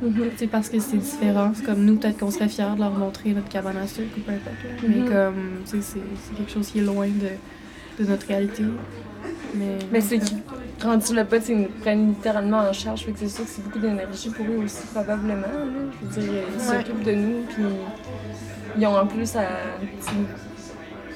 Tu 0.01 0.13
sais, 0.37 0.47
parce 0.47 0.69
que 0.69 0.79
c'est 0.79 0.99
différent. 0.99 1.51
C'est 1.55 1.65
comme 1.65 1.85
nous, 1.85 1.97
peut-être 1.97 2.19
qu'on 2.19 2.31
serait 2.31 2.49
fiers 2.49 2.67
de 2.77 2.81
leur 2.81 2.91
montrer 2.93 3.31
notre 3.31 3.49
cabane 3.49 3.79
à 3.79 3.87
sucre 3.87 4.15
ou 4.17 4.21
peu 4.21 4.33
importe. 4.33 4.57
Mais 4.87 4.97
Mhm. 4.97 5.09
comme, 5.09 5.35
tu 5.65 5.71
sais, 5.71 5.83
c'est, 5.83 6.01
c'est 6.23 6.37
quelque 6.37 6.53
chose 6.53 6.69
qui 6.71 6.79
est 6.79 6.83
loin 6.83 7.07
de, 7.09 8.03
de 8.05 8.09
notre 8.09 8.27
réalité. 8.29 8.63
Mais, 9.55 9.79
Mais 9.91 10.01
c'est 10.01 10.19
qu'ils 10.19 10.39
rendu 10.83 11.14
là-bas, 11.14 11.39
tu 11.41 11.47
sais, 11.47 11.53
ils 11.53 11.59
nous 11.62 11.69
prennent 11.81 12.09
littéralement 12.09 12.59
en 12.59 12.73
charge. 12.73 13.05
Fait 13.05 13.12
que 13.12 13.19
c'est 13.19 13.29
sûr 13.29 13.45
que 13.45 13.51
c'est 13.51 13.62
beaucoup 13.64 13.79
d'énergie 13.79 14.31
pour 14.31 14.45
eux 14.47 14.62
aussi, 14.64 14.87
probablement. 14.93 15.35
là. 15.43 15.64
Je 16.03 16.07
veux 16.07 16.21
dire, 16.23 16.33
ils 16.49 16.69
Ouais. 16.71 16.77
s'occupent 16.79 17.03
de 17.05 17.12
nous, 17.12 17.43
puis 17.49 17.64
ils 18.79 18.87
ont 18.87 18.97
en 18.97 19.07
plus 19.07 19.35
à 19.37 19.47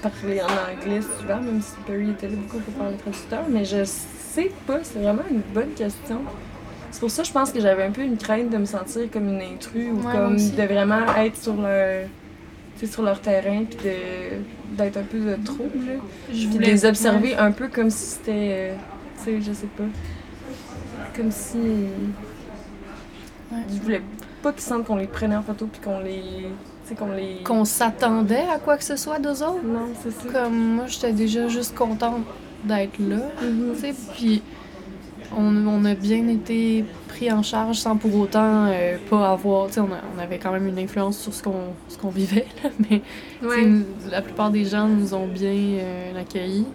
parler 0.03 0.41
en 0.41 0.47
anglais 0.47 1.01
souvent, 1.03 1.41
même 1.41 1.61
si 1.61 1.73
Perry 1.87 2.11
était 2.11 2.29
là 2.29 2.37
beaucoup 2.37 2.59
pour 2.63 2.75
faire 2.75 2.91
le 2.91 2.97
traducteur. 2.97 3.43
Mais 3.51 3.65
je 3.65 3.85
sais 3.85 4.51
pas, 4.67 4.79
c'est 4.83 4.99
vraiment 4.99 5.23
une 5.31 5.43
bonne 5.53 5.73
question. 5.77 6.21
C'est 6.91 7.01
pour 7.01 7.11
ça 7.11 7.23
que 7.23 7.29
je 7.29 7.33
pense 7.33 7.53
que 7.53 7.61
j'avais 7.61 7.85
un 7.85 7.91
peu 7.91 8.03
une 8.03 8.17
crainte 8.17 8.51
de 8.51 8.57
me 8.57 8.65
sentir 8.65 9.03
comme 9.13 9.29
une 9.29 9.43
intruse 9.43 9.91
ou 9.93 10.07
Ouais, 10.07 10.13
comme 10.13 10.37
de 10.37 10.63
vraiment 10.75 11.07
être 11.19 11.37
sur 11.37 11.55
sais, 11.55 12.07
sur 12.87 13.03
leur 13.03 13.21
terrain 13.21 13.65
puis 13.65 13.79
de, 13.85 14.77
d'être 14.77 14.97
un 14.97 15.03
peu 15.03 15.19
de 15.19 15.37
trouble. 15.45 15.87
là. 15.87 15.93
je 16.29 16.33
Puis 16.33 16.47
de 16.47 16.53
voulais 16.53 16.67
les 16.73 16.85
observer 16.87 17.37
un 17.37 17.53
peu 17.53 17.69
comme 17.69 17.91
si 17.91 18.05
c'était. 18.17 18.73
euh, 18.73 18.75
tu 19.19 19.25
sais, 19.25 19.41
je 19.41 19.53
sais 19.53 19.67
pas. 19.77 19.85
Comme 21.17 21.31
si. 21.31 21.59
Ouais. 23.53 23.59
Je 23.75 23.81
voulais 23.81 24.03
pas 24.43 24.53
qu'ils 24.53 24.63
sentent 24.63 24.85
qu'on 24.87 24.97
les 24.97 25.07
prenait 25.07 25.37
en 25.37 25.43
photo 25.43 25.67
puis 25.71 25.81
qu'on 25.81 26.01
les. 26.01 26.21
Tu 26.85 26.89
sais, 26.91 26.95
qu'on 26.95 27.13
les. 27.13 27.43
qu'on 27.45 27.65
s'attendait 27.65 28.47
à 28.53 28.59
quoi 28.59 28.77
que 28.77 28.85
ce 28.85 28.97
soit 28.97 29.19
d'eux 29.19 29.43
autres. 29.43 29.63
Non, 29.65 29.89
c'est 30.03 30.11
ça. 30.13 30.29
Comme 30.33 30.57
moi, 30.77 30.85
j'étais 30.87 31.13
déjà 31.13 31.49
juste 31.49 31.75
contente 31.75 32.23
d'être 32.65 32.99
là. 32.99 33.19
Tu 33.41 33.81
sais, 33.81 33.95
puis 34.15 34.43
on, 35.37 35.67
on 35.67 35.85
a 35.85 35.95
bien 35.95 36.27
été 36.29 36.85
pris 37.09 37.31
en 37.33 37.43
charge 37.43 37.77
sans 37.77 37.97
pour 37.97 38.15
autant 38.17 38.67
euh, 38.67 38.97
pas 39.09 39.31
avoir, 39.33 39.67
tu 39.69 39.75
sais, 39.75 39.81
on, 39.81 39.85
a- 39.93 40.01
on 40.17 40.19
avait 40.19 40.39
quand 40.39 40.53
même 40.53 40.67
une 40.69 40.79
influence 40.79 41.19
sur 41.19 41.33
ce 41.35 41.43
qu'on 41.43 41.73
ce 41.89 41.97
qu'on 41.99 42.09
vivait, 42.11 42.47
là, 42.63 42.71
mais 42.91 43.01
Ouais. 43.47 43.65
nous- 43.65 43.85
la 44.11 44.23
plupart 44.23 44.51
des 44.51 44.65
gens 44.65 44.87
nous 44.89 45.15
ont 45.15 45.27
bien 45.27 45.53
euh, 45.53 46.21
accueillis. 46.21 46.67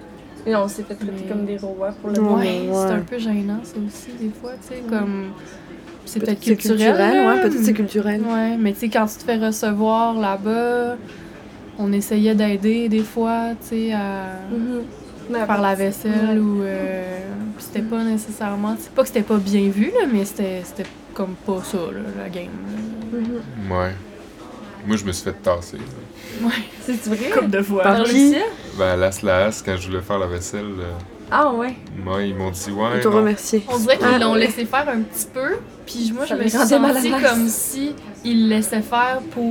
Et 0.47 0.55
on 0.55 0.67
s'est 0.67 0.83
fait 0.83 0.93
traiter 0.93 1.11
Mais- 1.23 1.27
comme 1.31 1.45
des 1.45 1.57
rois 1.57 1.89
pour 1.99 2.09
le 2.11 2.19
Ouais. 2.19 2.21
moment. 2.21 2.37
Ouais, 2.37 2.69
c'est 2.71 2.93
un 2.93 2.99
peu 2.99 3.17
gênant 3.17 3.59
ça 3.63 3.73
aussi 3.85 4.11
des 4.21 4.29
fois, 4.29 4.51
tu 4.61 4.75
sais, 4.75 4.83
comme 4.87 5.31
c'est 6.05 6.19
peut-être 6.19 6.37
c'est 6.43 6.55
culturel. 6.55 6.95
là, 6.97 7.33
ouais, 7.33 7.41
peut-être 7.41 7.63
c'est 7.63 7.73
culturel. 7.73 8.21
Ouais, 8.21 8.55
mais 8.57 8.73
tu 8.73 8.81
sais, 8.81 8.89
quand 8.89 9.07
tu 9.07 9.15
te 9.17 9.23
fais 9.23 9.37
recevoir 9.37 10.13
là-bas, 10.13 10.97
on 11.79 11.91
essayait 11.91 12.35
d'aider 12.35 12.87
des 12.89 13.01
fois, 13.01 13.49
tu 13.59 13.67
sais, 13.67 13.93
à... 13.93 14.39
Mhm. 14.51 14.83
Faire 15.33 15.61
la 15.61 15.75
vaisselle 15.75 16.39
ou. 16.39 16.61
euh, 16.63 17.19
puis 17.57 17.65
c'était 17.65 17.81
pas 17.87 18.03
nécessairement. 18.03 18.75
C'est 18.79 18.91
pas 18.91 19.01
que 19.03 19.07
c'était 19.07 19.21
pas 19.23 19.37
bien 19.37 19.69
vu, 19.69 19.85
là, 19.87 20.05
mais 20.11 20.25
c'était 20.25 20.61
c'était 20.65 20.89
comme 21.13 21.35
pas 21.45 21.61
ça, 21.63 21.77
là, 21.77 21.99
la 22.23 22.29
game. 22.29 22.49
là. 23.11 23.19
Mhm. 23.19 23.71
Ouais. 23.71 23.91
Moi, 24.85 24.97
je 24.97 25.05
me 25.05 25.11
suis 25.11 25.23
fait 25.23 25.33
tasser. 25.41 25.77
là. 25.77 26.49
C'est 26.85 27.05
vrai? 27.07 27.29
Couple 27.33 27.49
de 27.49 27.61
fois. 27.61 27.81
Par 27.83 28.03
qui? 28.03 28.35
Ben, 28.77 28.89
à 28.89 28.95
Las 28.95 29.21
Laas, 29.23 29.63
quand 29.65 29.75
je 29.77 29.87
voulais 29.87 30.01
faire 30.01 30.19
la 30.19 30.27
vaisselle, 30.27 30.65
euh, 30.79 30.91
Ah 31.31 31.51
ouais. 31.51 31.75
moi, 32.03 32.21
ils 32.21 32.35
m'ont 32.35 32.51
dit, 32.51 32.71
ouais. 32.71 33.03
Non. 33.03 33.11
remercie. 33.11 33.63
On 33.67 33.77
dirait 33.79 33.97
qu'ils 33.97 34.05
Ah. 34.13 34.19
l'ont 34.19 34.35
laissé 34.35 34.65
faire 34.65 34.87
un 34.89 34.99
petit 35.01 35.25
peu, 35.33 35.57
puis 35.87 36.11
moi, 36.13 36.25
je 36.25 36.29
Ça 36.29 36.35
me 36.35 36.43
les 36.43 36.49
suis 36.49 36.59
sentie 36.59 37.11
comme 37.23 37.47
si 37.47 37.95
il 38.23 38.49
laissait 38.49 38.81
faire 38.81 39.21
pour 39.31 39.43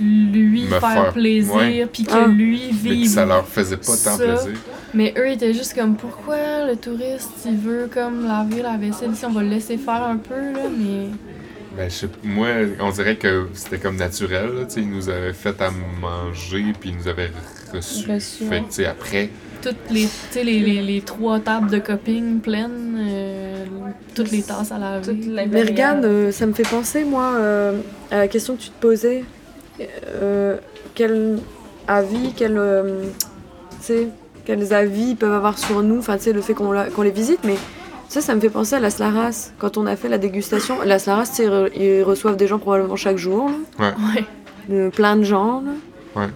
lui 0.00 0.62
Me 0.64 0.68
faire, 0.68 0.80
faire- 0.80 1.12
plaisir, 1.12 1.88
puis 1.92 2.04
que 2.04 2.12
Ah. 2.12 2.26
lui 2.26 2.60
Mais 2.64 2.68
que 2.90 2.94
vive. 2.94 3.08
ça 3.10 3.26
leur 3.26 3.46
faisait 3.46 3.76
pas 3.76 3.86
tant 3.86 4.16
ça. 4.16 4.24
plaisir. 4.24 4.52
Mais 4.94 5.12
eux 5.18 5.28
étaient 5.28 5.52
juste 5.52 5.74
comme 5.74 5.96
pourquoi 5.96 6.66
le 6.66 6.76
touriste 6.76 7.30
il 7.46 7.56
veut 7.56 7.88
comme 7.92 8.26
laver 8.26 8.62
la 8.62 8.76
vaisselle 8.76 9.10
ici, 9.12 9.24
on 9.26 9.30
va 9.32 9.42
le 9.42 9.50
laisser 9.50 9.76
faire 9.76 10.02
un 10.04 10.16
peu 10.16 10.34
là, 10.34 10.68
mais 10.76 11.08
Ben, 11.76 11.88
je 11.90 11.94
sais 11.94 12.08
moi, 12.24 12.48
on 12.80 12.90
dirait 12.90 13.16
que 13.16 13.46
c'était 13.54 13.78
comme 13.78 13.96
naturel, 13.96 14.46
là, 14.46 14.64
tu 14.64 14.74
sais, 14.74 14.80
ils 14.80 14.90
nous 14.90 15.08
avaient 15.08 15.32
fait 15.32 15.60
à 15.60 15.70
manger, 16.00 16.72
puis 16.80 16.90
ils 16.90 16.96
nous 16.96 17.06
avaient 17.06 17.30
reçus. 17.72 18.10
Reçus, 18.10 18.44
fait 18.44 18.48
ouais. 18.50 18.60
que, 18.62 18.66
tu 18.68 18.72
sais, 18.72 18.86
après, 18.86 19.28
toutes 19.62 19.76
les, 19.90 20.02
tu 20.04 20.08
sais, 20.30 20.42
les, 20.44 20.58
les, 20.60 20.82
les 20.82 21.00
trois 21.02 21.38
tables 21.38 21.70
de 21.70 21.78
coping 21.78 22.40
pleines, 22.40 22.96
euh, 22.98 23.64
toutes 24.14 24.30
les 24.32 24.42
tasses 24.42 24.72
à 24.72 24.78
laver. 24.78 25.12
Mais 25.48 25.62
regarde, 25.62 26.04
euh, 26.04 26.32
ça 26.32 26.46
me 26.46 26.52
fait 26.52 26.66
penser, 26.68 27.04
moi, 27.04 27.34
euh, 27.36 27.78
à 28.10 28.16
la 28.18 28.28
question 28.28 28.56
que 28.56 28.62
tu 28.62 28.70
te 28.70 28.80
posais. 28.80 29.22
Euh, 29.80 30.56
quel 30.94 31.38
avis, 31.86 32.32
quel, 32.36 32.56
euh, 32.58 33.04
quels 34.44 34.72
avis 34.74 35.10
ils 35.10 35.16
peuvent 35.16 35.32
avoir 35.32 35.58
sur 35.58 35.82
nous, 35.82 35.98
enfin, 35.98 36.16
le 36.32 36.40
fait 36.40 36.54
qu'on 36.54 36.72
la- 36.72 36.90
qu'on 36.90 37.02
les 37.02 37.10
visite, 37.10 37.40
mais 37.44 37.54
ça, 38.08 38.20
ça 38.20 38.34
me 38.34 38.40
fait 38.40 38.50
penser 38.50 38.74
à 38.76 38.80
la 38.80 38.90
Slaras. 38.90 39.52
Quand 39.58 39.76
on 39.76 39.86
a 39.86 39.96
fait 39.96 40.08
la 40.08 40.18
dégustation, 40.18 40.76
la 40.84 40.98
Slaras, 40.98 41.30
ils 41.38 41.44
re- 41.48 41.70
ils 41.76 42.02
reçoivent 42.02 42.36
des 42.36 42.46
gens 42.46 42.58
probablement 42.58 42.96
chaque 42.96 43.18
jour, 43.18 43.50
là. 43.78 43.84
Ouais. 43.88 44.24
Euh, 44.70 44.90
plein 44.90 45.16
de 45.16 45.22
gens, 45.22 45.62
là. 45.62 45.72
Ouais. 46.22 46.28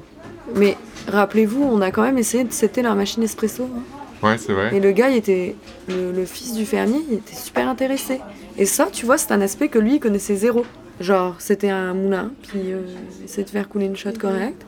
Mais 0.55 0.77
rappelez-vous, 1.09 1.63
on 1.63 1.81
a 1.81 1.91
quand 1.91 2.03
même 2.03 2.19
essayé 2.19 2.45
de 2.45 2.53
setter 2.53 2.83
leur 2.83 2.95
machine 2.95 3.23
espresso. 3.23 3.65
hein. 3.65 4.27
ouais, 4.27 4.39
c'est 4.39 4.53
vrai. 4.53 4.75
Et 4.75 4.81
le 4.81 4.93
gars, 4.93 5.09
il 5.11 5.17
était, 5.17 5.57
le, 5.89 6.13
le 6.13 6.25
fils 6.25 6.53
du 6.55 6.65
fermier, 6.67 7.01
il 7.11 7.15
était 7.17 7.35
super 7.37 7.69
intéressé. 7.69 8.21
Et 8.59 8.67
ça, 8.67 8.89
tu 8.93 9.07
vois, 9.07 9.19
c'est 9.19 9.33
un 9.33 9.41
aspect 9.41 9.69
que 9.69 9.79
lui, 9.79 9.95
il 9.95 10.01
connaissait 10.01 10.37
zéro. 10.37 10.65
Genre, 11.01 11.37
c'était 11.41 11.71
un 11.71 11.95
moulin, 11.95 12.31
puis 12.47 12.73
euh, 12.73 12.83
il 13.19 13.25
essayait 13.25 13.45
de 13.45 13.51
faire 13.51 13.69
couler 13.69 13.87
une 13.87 13.97
shot 13.97 14.13
correcte. 14.21 14.63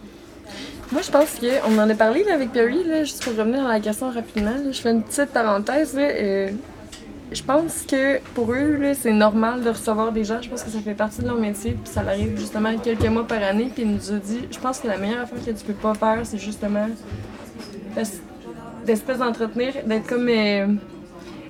Moi, 0.91 1.03
je 1.03 1.11
pense 1.11 1.37
qu'on 1.39 1.79
en 1.79 1.89
a 1.89 1.95
parlé 1.95 2.25
là, 2.25 2.35
avec 2.35 2.53
Perry, 2.53 2.83
là, 2.85 3.05
juste 3.05 3.23
pour 3.25 3.37
revenir 3.37 3.65
à 3.65 3.69
la 3.75 3.81
question 3.81 4.11
rapidement. 4.11 4.53
je 4.71 4.81
fais 4.81 4.91
une 4.91 5.03
petite 5.03 5.31
parenthèse. 5.31 5.97
Euh, 5.99 6.51
je 7.33 7.43
pense 7.43 7.83
que 7.89 8.19
pour 8.35 8.53
eux, 8.53 8.79
c'est 9.01 9.13
normal 9.13 9.63
de 9.63 9.71
recevoir 9.71 10.13
des 10.13 10.25
gens. 10.25 10.41
Je 10.43 10.49
pense 10.49 10.63
que 10.63 10.71
ça 10.71 10.79
fait 10.81 10.95
partie 10.95 11.23
de 11.23 11.27
leur 11.27 11.39
métier. 11.39 11.73
Puis 11.73 11.93
ça 11.93 12.01
arrive 12.01 12.39
justement 12.39 12.77
quelques 12.79 13.07
mois 13.09 13.27
par 13.27 13.43
année. 13.43 13.71
Puis 13.75 13.83
il 13.85 13.93
nous 13.93 14.13
a 14.13 14.17
dit 14.17 14.41
je 14.51 14.59
pense 14.59 14.79
que 14.79 14.87
la 14.89 14.99
meilleure 14.99 15.23
affaire 15.23 15.39
que 15.45 15.51
tu 15.51 15.65
peux 15.65 15.73
pas 15.73 15.95
faire, 15.95 16.21
c'est 16.25 16.39
justement 16.39 16.87
d'es- 17.97 18.03
d'espèce 18.87 19.19
d'entretenir, 19.19 19.73
d'être 19.87 20.07
comme 20.07 20.29
euh, 20.29 20.67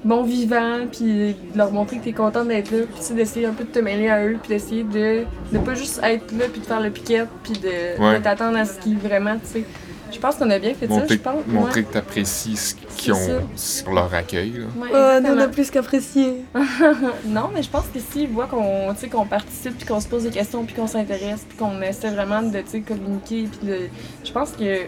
bon 0.05 0.22
vivant, 0.22 0.80
puis 0.90 1.34
de 1.52 1.59
leur 1.59 1.72
montrer 1.72 1.98
que 1.98 2.02
tu 2.05 2.11
es 2.11 2.12
content 2.12 2.44
d'être 2.44 2.70
là, 2.70 2.78
puis 2.92 3.14
d'essayer 3.14 3.46
un 3.46 3.52
peu 3.52 3.64
de 3.64 3.70
te 3.70 3.78
mêler 3.78 4.09
à 4.09 4.24
eux, 4.24 4.36
puis 4.40 4.48
d'essayer 4.50 4.82
de 4.84 5.24
ne 5.52 5.59
pas 5.59 5.74
juste 5.74 6.00
être 6.02 6.30
là, 6.32 6.44
puis 6.50 6.61
de 6.61 6.66
faire 6.66 6.80
le 6.80 6.90
piquet, 6.90 7.24
puis 7.42 7.55
de, 7.55 8.00
Ouais. 8.02 8.18
de 8.18 8.22
t'attendre 8.22 8.59
à 8.59 8.64
ce 8.64 8.78
qu'ils 8.78 8.98
vraiment, 8.98 9.34
tu 9.36 9.61
sais. 9.61 9.64
Je 10.12 10.20
pense 10.20 10.36
qu'on 10.36 10.48
a 10.50 10.61
bien 10.61 10.74
fait 10.74 10.86
ça, 10.86 10.92
Montrer, 10.94 11.14
je 11.16 11.20
pense. 11.20 11.46
montrer 11.48 11.80
ouais. 11.80 11.86
que 11.86 11.92
tu 11.92 11.98
apprécies 11.98 12.57
ce 12.57 12.74
qu'ils 12.96 13.12
ont 13.14 13.40
sur 13.57 13.92
leur 13.92 14.14
accueil. 14.14 14.52
Là. 14.52 14.66
Ouais, 14.80 15.20
nous, 15.20 15.30
on 15.34 15.38
a 15.40 15.48
plus 15.48 15.70
qu'apprécié. 15.70 16.44
Non, 17.26 17.50
mais 17.52 17.62
je 17.64 17.68
pense 17.70 17.86
que 17.92 17.98
s'ils 17.98 18.28
voient 18.28 18.46
qu'on 18.46 18.94
tu 18.94 19.00
sais, 19.00 19.09
qu'on 19.09 19.26
participe, 19.26 19.76
puis 19.76 19.86
qu'on 19.86 20.00
se 20.00 20.07
pose 20.07 20.22
des 20.22 20.30
questions, 20.30 20.62
puis 20.64 20.74
qu'on 20.76 20.86
s'intéresse, 20.86 21.44
puis 21.48 21.59
qu'on 21.59 21.82
essaie 21.82 22.11
vraiment 22.11 22.42
de 22.42 22.59
tu 22.59 22.64
sais, 22.68 22.80
communiquer, 22.82 23.48
puis 23.50 23.66
de... 23.68 23.78
je 24.24 24.30
pense 24.30 24.52
que 24.52 24.82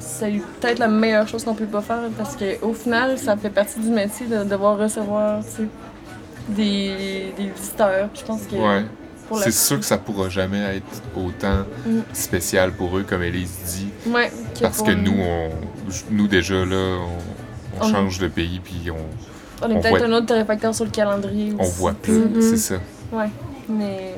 c'est 0.00 0.32
peut-être 0.60 0.78
la 0.80 0.88
meilleure 0.88 1.28
chose 1.28 1.44
qu'on 1.44 1.54
peut 1.54 1.66
pas 1.66 1.82
faire 1.82 2.08
parce 2.18 2.34
qu'au 2.36 2.72
final, 2.72 3.16
ça 3.18 3.36
fait 3.36 3.50
partie 3.50 3.78
du 3.78 3.90
métier 3.90 4.26
de 4.26 4.42
devoir 4.44 4.76
recevoir 4.78 5.44
tu 5.44 5.50
sais, 5.50 5.68
des, 6.48 7.32
des 7.36 7.50
visiteurs. 7.50 8.08
Je 8.14 8.24
pense 8.24 8.42
que 8.42 8.56
Ouais. 8.56 8.84
C'est 9.44 9.52
sûr 9.52 9.78
que 9.78 9.84
ça 9.84 9.96
pourra 9.96 10.28
jamais 10.28 10.58
être 10.78 11.02
autant 11.16 11.58
Mm. 11.86 12.00
spécial 12.12 12.72
pour 12.72 12.98
eux, 12.98 13.04
comme 13.08 13.22
Elise 13.22 13.52
dit. 13.76 13.88
Ouais, 14.10 14.28
Parce 14.60 14.82
que 14.82 14.90
nous. 14.90 15.14
on, 15.20 15.50
nous 16.10 16.26
déjà, 16.26 16.64
là, 16.64 16.96
on, 16.98 17.80
on 17.80 17.86
On- 17.86 17.92
change 17.92 18.18
de 18.18 18.26
pays, 18.26 18.58
puis 18.58 18.90
on, 18.90 18.96
On 19.64 19.70
est 19.70 19.74
on 19.76 19.80
peut-être 19.80 20.02
un 20.04 20.12
autre 20.14 20.44
facteur 20.44 20.74
sur 20.74 20.84
le 20.84 20.90
calendrier 20.90 21.54
on 21.56 21.62
aussi. 21.62 21.78
voit 21.78 21.92
plus. 21.92 22.24
C'est 22.40 22.56
ça. 22.56 22.74
Ouais, 23.12 23.28
mais. 23.68 24.14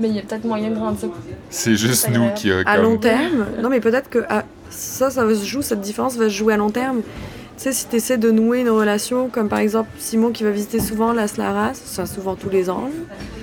Mais 0.00 0.08
il 0.08 0.16
y 0.16 0.18
a 0.18 0.22
peut-être 0.22 0.44
moyen 0.44 0.70
de 0.70 0.78
rendre 0.78 0.98
ça. 0.98 1.06
C'est 1.50 1.76
juste 1.76 2.08
nous 2.10 2.30
qui 2.34 2.50
a 2.50 2.60
À 2.64 2.76
comme... 2.76 2.84
long 2.84 2.96
terme, 2.96 3.46
non, 3.62 3.68
mais 3.68 3.80
peut-être 3.80 4.08
que 4.10 4.20
ah, 4.28 4.44
ça, 4.70 5.10
ça 5.10 5.24
va 5.24 5.34
se 5.34 5.44
jouer, 5.44 5.62
cette 5.62 5.80
différence 5.82 6.16
va 6.16 6.24
se 6.24 6.34
jouer 6.34 6.54
à 6.54 6.56
long 6.56 6.70
terme. 6.70 7.02
Tu 7.02 7.64
sais, 7.64 7.72
si 7.72 7.86
tu 7.86 7.96
essaies 7.96 8.16
de 8.16 8.30
nouer 8.30 8.60
une 8.60 8.70
relation, 8.70 9.28
comme 9.28 9.48
par 9.50 9.58
exemple 9.58 9.90
Simon 9.98 10.30
qui 10.30 10.42
va 10.44 10.50
visiter 10.50 10.80
souvent 10.80 11.12
la 11.12 11.28
Slaras, 11.28 11.72
enfin 11.86 12.06
souvent 12.06 12.34
tous 12.34 12.48
les 12.48 12.70
ans, 12.70 12.88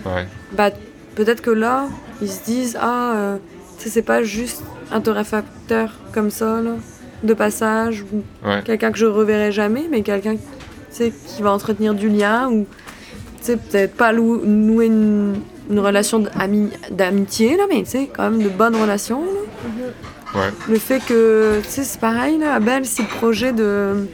Ouais. 0.05 0.25
bah 0.53 0.71
peut-être 1.15 1.41
que 1.41 1.51
là, 1.51 1.85
ils 2.21 2.29
se 2.31 2.43
disent 2.43 2.77
ah, 2.81 3.13
euh, 3.15 3.37
tu 3.77 3.83
sais, 3.83 3.89
c'est 3.91 4.01
pas 4.01 4.23
juste 4.23 4.63
un 4.91 5.01
torréfacteur 5.01 5.91
comme 6.13 6.31
ça, 6.31 6.61
là, 6.61 6.71
de 7.23 7.33
passage, 7.35 8.03
ou 8.11 8.23
Ouais. 8.47 8.63
quelqu'un 8.65 8.91
que 8.91 8.97
je 8.97 9.05
reverrai 9.05 9.51
jamais, 9.51 9.85
mais 9.91 10.01
quelqu'un 10.01 10.33
tu 10.35 10.39
sais, 10.89 11.13
qui 11.27 11.43
va 11.43 11.51
entretenir 11.51 11.93
du 11.93 12.09
lien, 12.09 12.49
ou 12.49 12.65
tu 13.39 13.43
sais, 13.43 13.57
peut-être 13.57 13.93
pas 13.95 14.11
nouer 14.13 14.87
une, 14.87 15.35
une 15.69 15.79
relation 15.79 16.19
d'ami- 16.19 16.71
d'amitié, 16.91 17.57
là, 17.57 17.63
mais 17.69 17.83
tu 17.83 17.91
sais, 17.91 18.09
quand 18.15 18.29
même 18.29 18.41
de 18.41 18.49
bonnes 18.49 18.75
relations. 18.75 19.21
là. 19.23 20.39
Ouais. 20.41 20.49
Le 20.69 20.77
fait 20.79 20.99
que, 21.03 21.59
tu 21.63 21.69
sais, 21.69 21.83
c'est 21.83 21.99
pareil, 21.99 22.37
là, 22.37 22.55
Abel, 22.55 22.85
si 22.85 23.01
le 23.01 23.07
projet 23.07 23.53
de. 23.53 24.07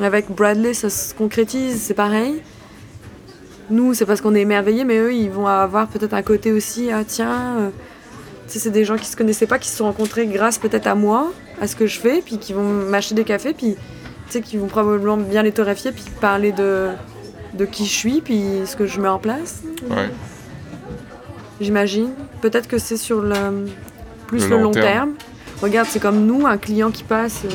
Avec 0.00 0.30
Bradley, 0.30 0.74
ça 0.74 0.90
se 0.90 1.14
concrétise, 1.14 1.80
c'est 1.80 1.94
pareil. 1.94 2.42
Nous, 3.70 3.94
c'est 3.94 4.04
parce 4.04 4.20
qu'on 4.20 4.34
est 4.34 4.42
émerveillés, 4.42 4.84
mais 4.84 4.98
eux, 4.98 5.12
ils 5.14 5.30
vont 5.30 5.46
avoir 5.46 5.88
peut-être 5.88 6.12
un 6.14 6.22
côté 6.22 6.52
aussi, 6.52 6.90
ah 6.92 7.02
tiens, 7.06 7.56
euh, 7.58 7.68
tu 8.46 8.52
sais, 8.52 8.58
c'est 8.58 8.70
des 8.70 8.84
gens 8.84 8.96
qui 8.96 9.06
se 9.06 9.16
connaissaient 9.16 9.46
pas, 9.46 9.58
qui 9.58 9.68
se 9.70 9.76
sont 9.76 9.86
rencontrés 9.86 10.26
grâce 10.26 10.58
peut-être 10.58 10.86
à 10.86 10.94
moi, 10.94 11.32
à 11.60 11.66
ce 11.66 11.74
que 11.74 11.86
je 11.86 11.98
fais, 11.98 12.20
puis 12.24 12.38
qui 12.38 12.52
vont 12.52 12.62
m'acheter 12.62 13.14
des 13.14 13.24
cafés, 13.24 13.54
puis 13.54 13.74
tu 13.74 13.80
sais, 14.28 14.40
qui 14.42 14.56
vont 14.58 14.66
probablement 14.66 15.16
bien 15.16 15.42
les 15.42 15.50
torréfier, 15.52 15.90
puis 15.92 16.04
parler 16.20 16.52
de, 16.52 16.88
de 17.54 17.64
qui 17.64 17.86
je 17.86 17.92
suis, 17.92 18.20
puis 18.20 18.42
ce 18.66 18.76
que 18.76 18.86
je 18.86 19.00
mets 19.00 19.08
en 19.08 19.18
place, 19.18 19.62
Ouais. 19.90 20.10
J'imagine. 21.60 22.10
Peut-être 22.42 22.68
que 22.68 22.78
c'est 22.78 22.96
sur 22.96 23.20
le, 23.22 23.66
plus 24.26 24.42
Le 24.44 24.48
le, 24.48 24.56
long 24.56 24.62
long, 24.64 24.70
terme. 24.72 24.84
terme. 24.84 25.12
Regarde, 25.62 25.88
c'est 25.90 26.00
comme 26.00 26.26
nous, 26.26 26.46
un 26.46 26.58
client 26.58 26.90
qui 26.90 27.02
passe, 27.02 27.42
euh, 27.44 27.48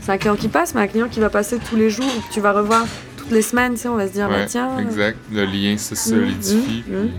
c'est 0.00 0.12
un 0.12 0.18
client 0.18 0.36
qui 0.36 0.48
passe, 0.48 0.74
mais 0.74 0.82
un 0.82 0.86
client 0.86 1.08
qui 1.08 1.18
va 1.20 1.30
passer 1.30 1.58
tous 1.58 1.76
les 1.76 1.90
jours, 1.90 2.06
ou 2.06 2.20
que 2.28 2.32
tu 2.32 2.40
vas 2.40 2.52
revoir 2.52 2.84
toutes 3.16 3.32
les 3.32 3.42
semaines, 3.42 3.74
tu 3.74 3.80
sais, 3.80 3.88
on 3.88 3.96
va 3.96 4.06
se 4.06 4.12
dire, 4.12 4.28
bah 4.28 4.44
tiens, 4.46 4.70
euh, 4.78 4.82
exact. 4.82 5.18
Le 5.32 5.44
lien 5.44 5.76
se 5.76 5.94
solidifie. 5.94 6.84
mhm, 6.88 7.08
puis- 7.08 7.12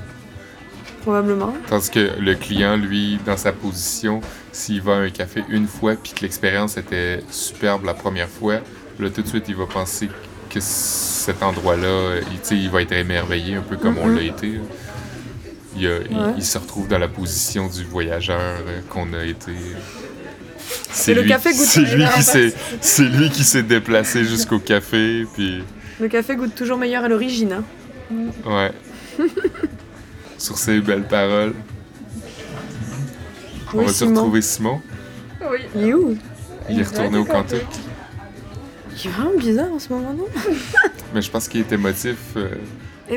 probablement. 1.02 1.54
Tandis 1.68 1.90
que 1.90 2.12
le 2.20 2.36
client, 2.36 2.78
lui, 2.78 3.18
dans 3.26 3.38
sa 3.38 3.52
position, 3.52 4.22
s'il 4.52 4.82
va 4.82 4.94
à 4.94 5.00
un 5.00 5.10
café 5.10 5.44
une 5.50 5.68
fois 5.68 5.96
puis 6.02 6.14
que 6.14 6.22
l'expérience 6.22 6.78
était 6.78 7.24
superbe 7.32 7.86
la 7.86 7.94
première 7.94 8.30
fois, 8.30 8.56
là, 9.00 9.10
tout 9.10 9.22
de 9.22 9.28
suite, 9.28 9.46
il 9.50 9.56
va 9.56 9.66
penser 9.66 10.10
que 10.50 10.60
cet 10.60 11.42
endroit-là, 11.44 12.20
il, 12.52 12.58
il 12.58 12.70
va 12.70 12.82
être 12.84 12.92
émerveillé, 12.92 13.56
un 13.56 13.62
peu 13.62 13.78
comme 13.78 13.98
on 13.98 14.08
l'a 14.10 14.22
été. 14.22 14.54
là. 14.54 14.60
Il, 15.78 15.88
a- 15.88 16.00
il- 16.10 16.18
Ouais. 16.18 16.34
il 16.38 16.44
se 16.44 16.58
retrouve 16.58 16.88
dans 16.88 16.98
la 17.00 17.08
position 17.08 17.68
du 17.68 17.84
voyageur 17.86 18.40
euh, 18.40 18.82
qu'on 18.90 19.14
a 19.14 19.24
été. 19.24 19.52
C'est 20.92 21.14
le 21.14 21.22
lui, 21.22 21.30
café 21.30 21.52
goûte 21.54 21.66
c'est 21.66 21.82
lui 21.96 22.06
qui 22.16 22.24
s'est, 22.24 22.54
c'est 22.82 23.04
lui 23.08 23.30
qui 23.30 23.44
s'est 23.44 23.64
déplacé 23.64 24.24
jusqu'au 24.26 24.60
café, 24.60 25.26
puis 25.34 25.64
Le 26.00 26.08
café 26.10 26.36
goûte 26.36 26.56
toujours 26.56 26.78
meilleur 26.78 27.04
à 27.06 27.10
l'origine. 27.10 27.54
hein. 27.54 28.14
ouais. 28.46 28.72
Sur 30.38 30.58
ces 30.58 30.80
belles 30.82 31.08
paroles, 31.08 31.54
on 33.74 33.84
va 33.84 33.94
se 33.94 34.04
retrouver 34.04 34.42
Simon. 34.42 34.82
Oui. 35.50 35.60
Il 35.76 35.84
est 35.88 35.94
où? 35.94 36.18
Il 36.70 36.80
est 36.80 36.84
retourné 36.84 37.18
au 37.18 37.26
Kentucky. 37.26 37.80
Il 39.04 39.08
est 39.08 39.10
vraiment 39.10 39.38
bizarre 39.38 39.72
en 39.74 39.80
ce 39.80 39.90
moment, 39.90 40.14
non? 40.14 40.26
Mais 41.14 41.22
je 41.22 41.32
pense 41.32 41.48
qu'il 41.48 41.62
est 41.62 41.72
émotif. 41.72 42.18
euh, 42.38 42.50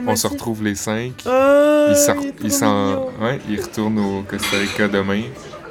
on 0.07 0.17
se 0.17 0.27
retrouve 0.27 0.63
les 0.65 0.75
cinq. 0.75 1.13
Oh, 1.27 1.87
il 1.91 1.97
sort, 1.97 2.17
il 2.43 2.51
ouais, 3.23 3.39
il 3.49 3.61
retourne 3.61 3.99
au 3.99 4.23
Costa 4.23 4.57
Rica 4.59 4.89
demain. 4.89 5.23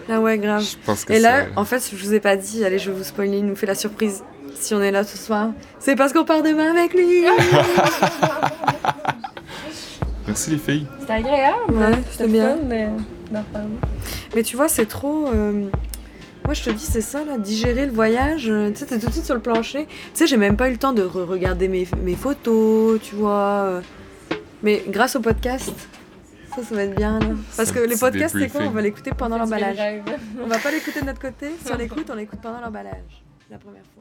Ah 0.09 0.19
ouais, 0.19 0.37
grave. 0.37 0.63
Je 0.63 0.75
pense 0.85 1.05
que 1.05 1.13
Et 1.13 1.19
là, 1.19 1.43
ça- 1.43 1.47
en 1.55 1.65
fait, 1.65 1.89
je 1.91 1.95
vous 2.03 2.13
ai 2.13 2.19
pas 2.19 2.35
dit, 2.35 2.63
allez, 2.65 2.77
je 2.79 2.91
vais 2.91 2.97
vous 2.97 3.03
spoiler, 3.03 3.37
il 3.37 3.45
nous 3.45 3.55
fait 3.55 3.65
la 3.67 3.75
surprise. 3.75 4.23
Si 4.55 4.73
on 4.73 4.81
est 4.81 4.91
là 4.91 5.03
ce 5.03 5.17
soir, 5.17 5.49
c'est 5.79 5.95
parce 5.95 6.13
qu'on 6.13 6.23
part 6.25 6.43
demain 6.43 6.71
avec 6.71 6.93
lui. 6.93 7.23
Merci 10.27 10.51
les 10.51 10.57
filles. 10.57 10.87
C'était 10.99 11.13
agréable. 11.13 11.73
Ouais, 11.73 11.91
c'était 12.11 12.27
bien. 12.27 12.57
fun 12.57 13.43
parler. 13.51 13.67
Mais 14.35 14.43
tu 14.43 14.55
vois, 14.55 14.67
c'est 14.69 14.85
trop. 14.85 15.27
euh, 15.33 15.65
Moi, 16.45 16.53
je 16.53 16.63
te 16.63 16.69
dis, 16.69 16.85
c'est 16.85 17.01
ça, 17.01 17.23
là, 17.25 17.37
digérer 17.37 17.85
le 17.85 17.91
voyage. 17.91 18.47
euh, 18.49 18.69
Tu 18.71 18.77
sais, 18.79 18.85
t'es 18.85 18.99
tout 18.99 19.07
de 19.07 19.11
suite 19.11 19.25
sur 19.25 19.35
le 19.35 19.41
plancher. 19.41 19.85
Tu 19.85 19.91
sais, 20.13 20.27
j'ai 20.27 20.37
même 20.37 20.55
pas 20.57 20.67
eu 20.69 20.71
le 20.71 20.77
temps 20.77 20.93
de 20.93 21.01
re-regarder 21.03 21.67
mes, 21.67 21.87
mes 22.03 22.15
photos, 22.15 22.99
tu 23.01 23.15
vois. 23.15 23.81
Mais 24.63 24.81
grâce 24.87 25.15
au 25.15 25.19
podcast, 25.19 25.71
ça, 26.55 26.63
ça 26.63 26.75
va 26.75 26.83
être 26.83 26.95
bien, 26.95 27.19
là. 27.19 27.27
Parce 27.55 27.71
que 27.71 27.79
les 27.79 27.97
podcasts, 27.97 28.35
c'est 28.37 28.49
quoi. 28.49 28.61
On 28.61 28.69
va 28.71 28.81
l'écouter 28.81 29.11
pendant 29.15 29.37
l'emballage. 29.37 29.77
On 30.41 30.47
va 30.47 30.57
pas 30.57 30.71
l'écouter 30.71 31.01
de 31.01 31.05
notre 31.05 31.19
côté. 31.21 31.51
Si 31.63 31.71
on 31.71 31.77
l'écoute, 31.83 32.09
on 32.09 32.15
l'écoute 32.15 32.39
pendant 32.41 32.61
l'emballage. 32.61 33.23
La 33.51 33.57
première 33.59 33.83
fois. 33.83 33.92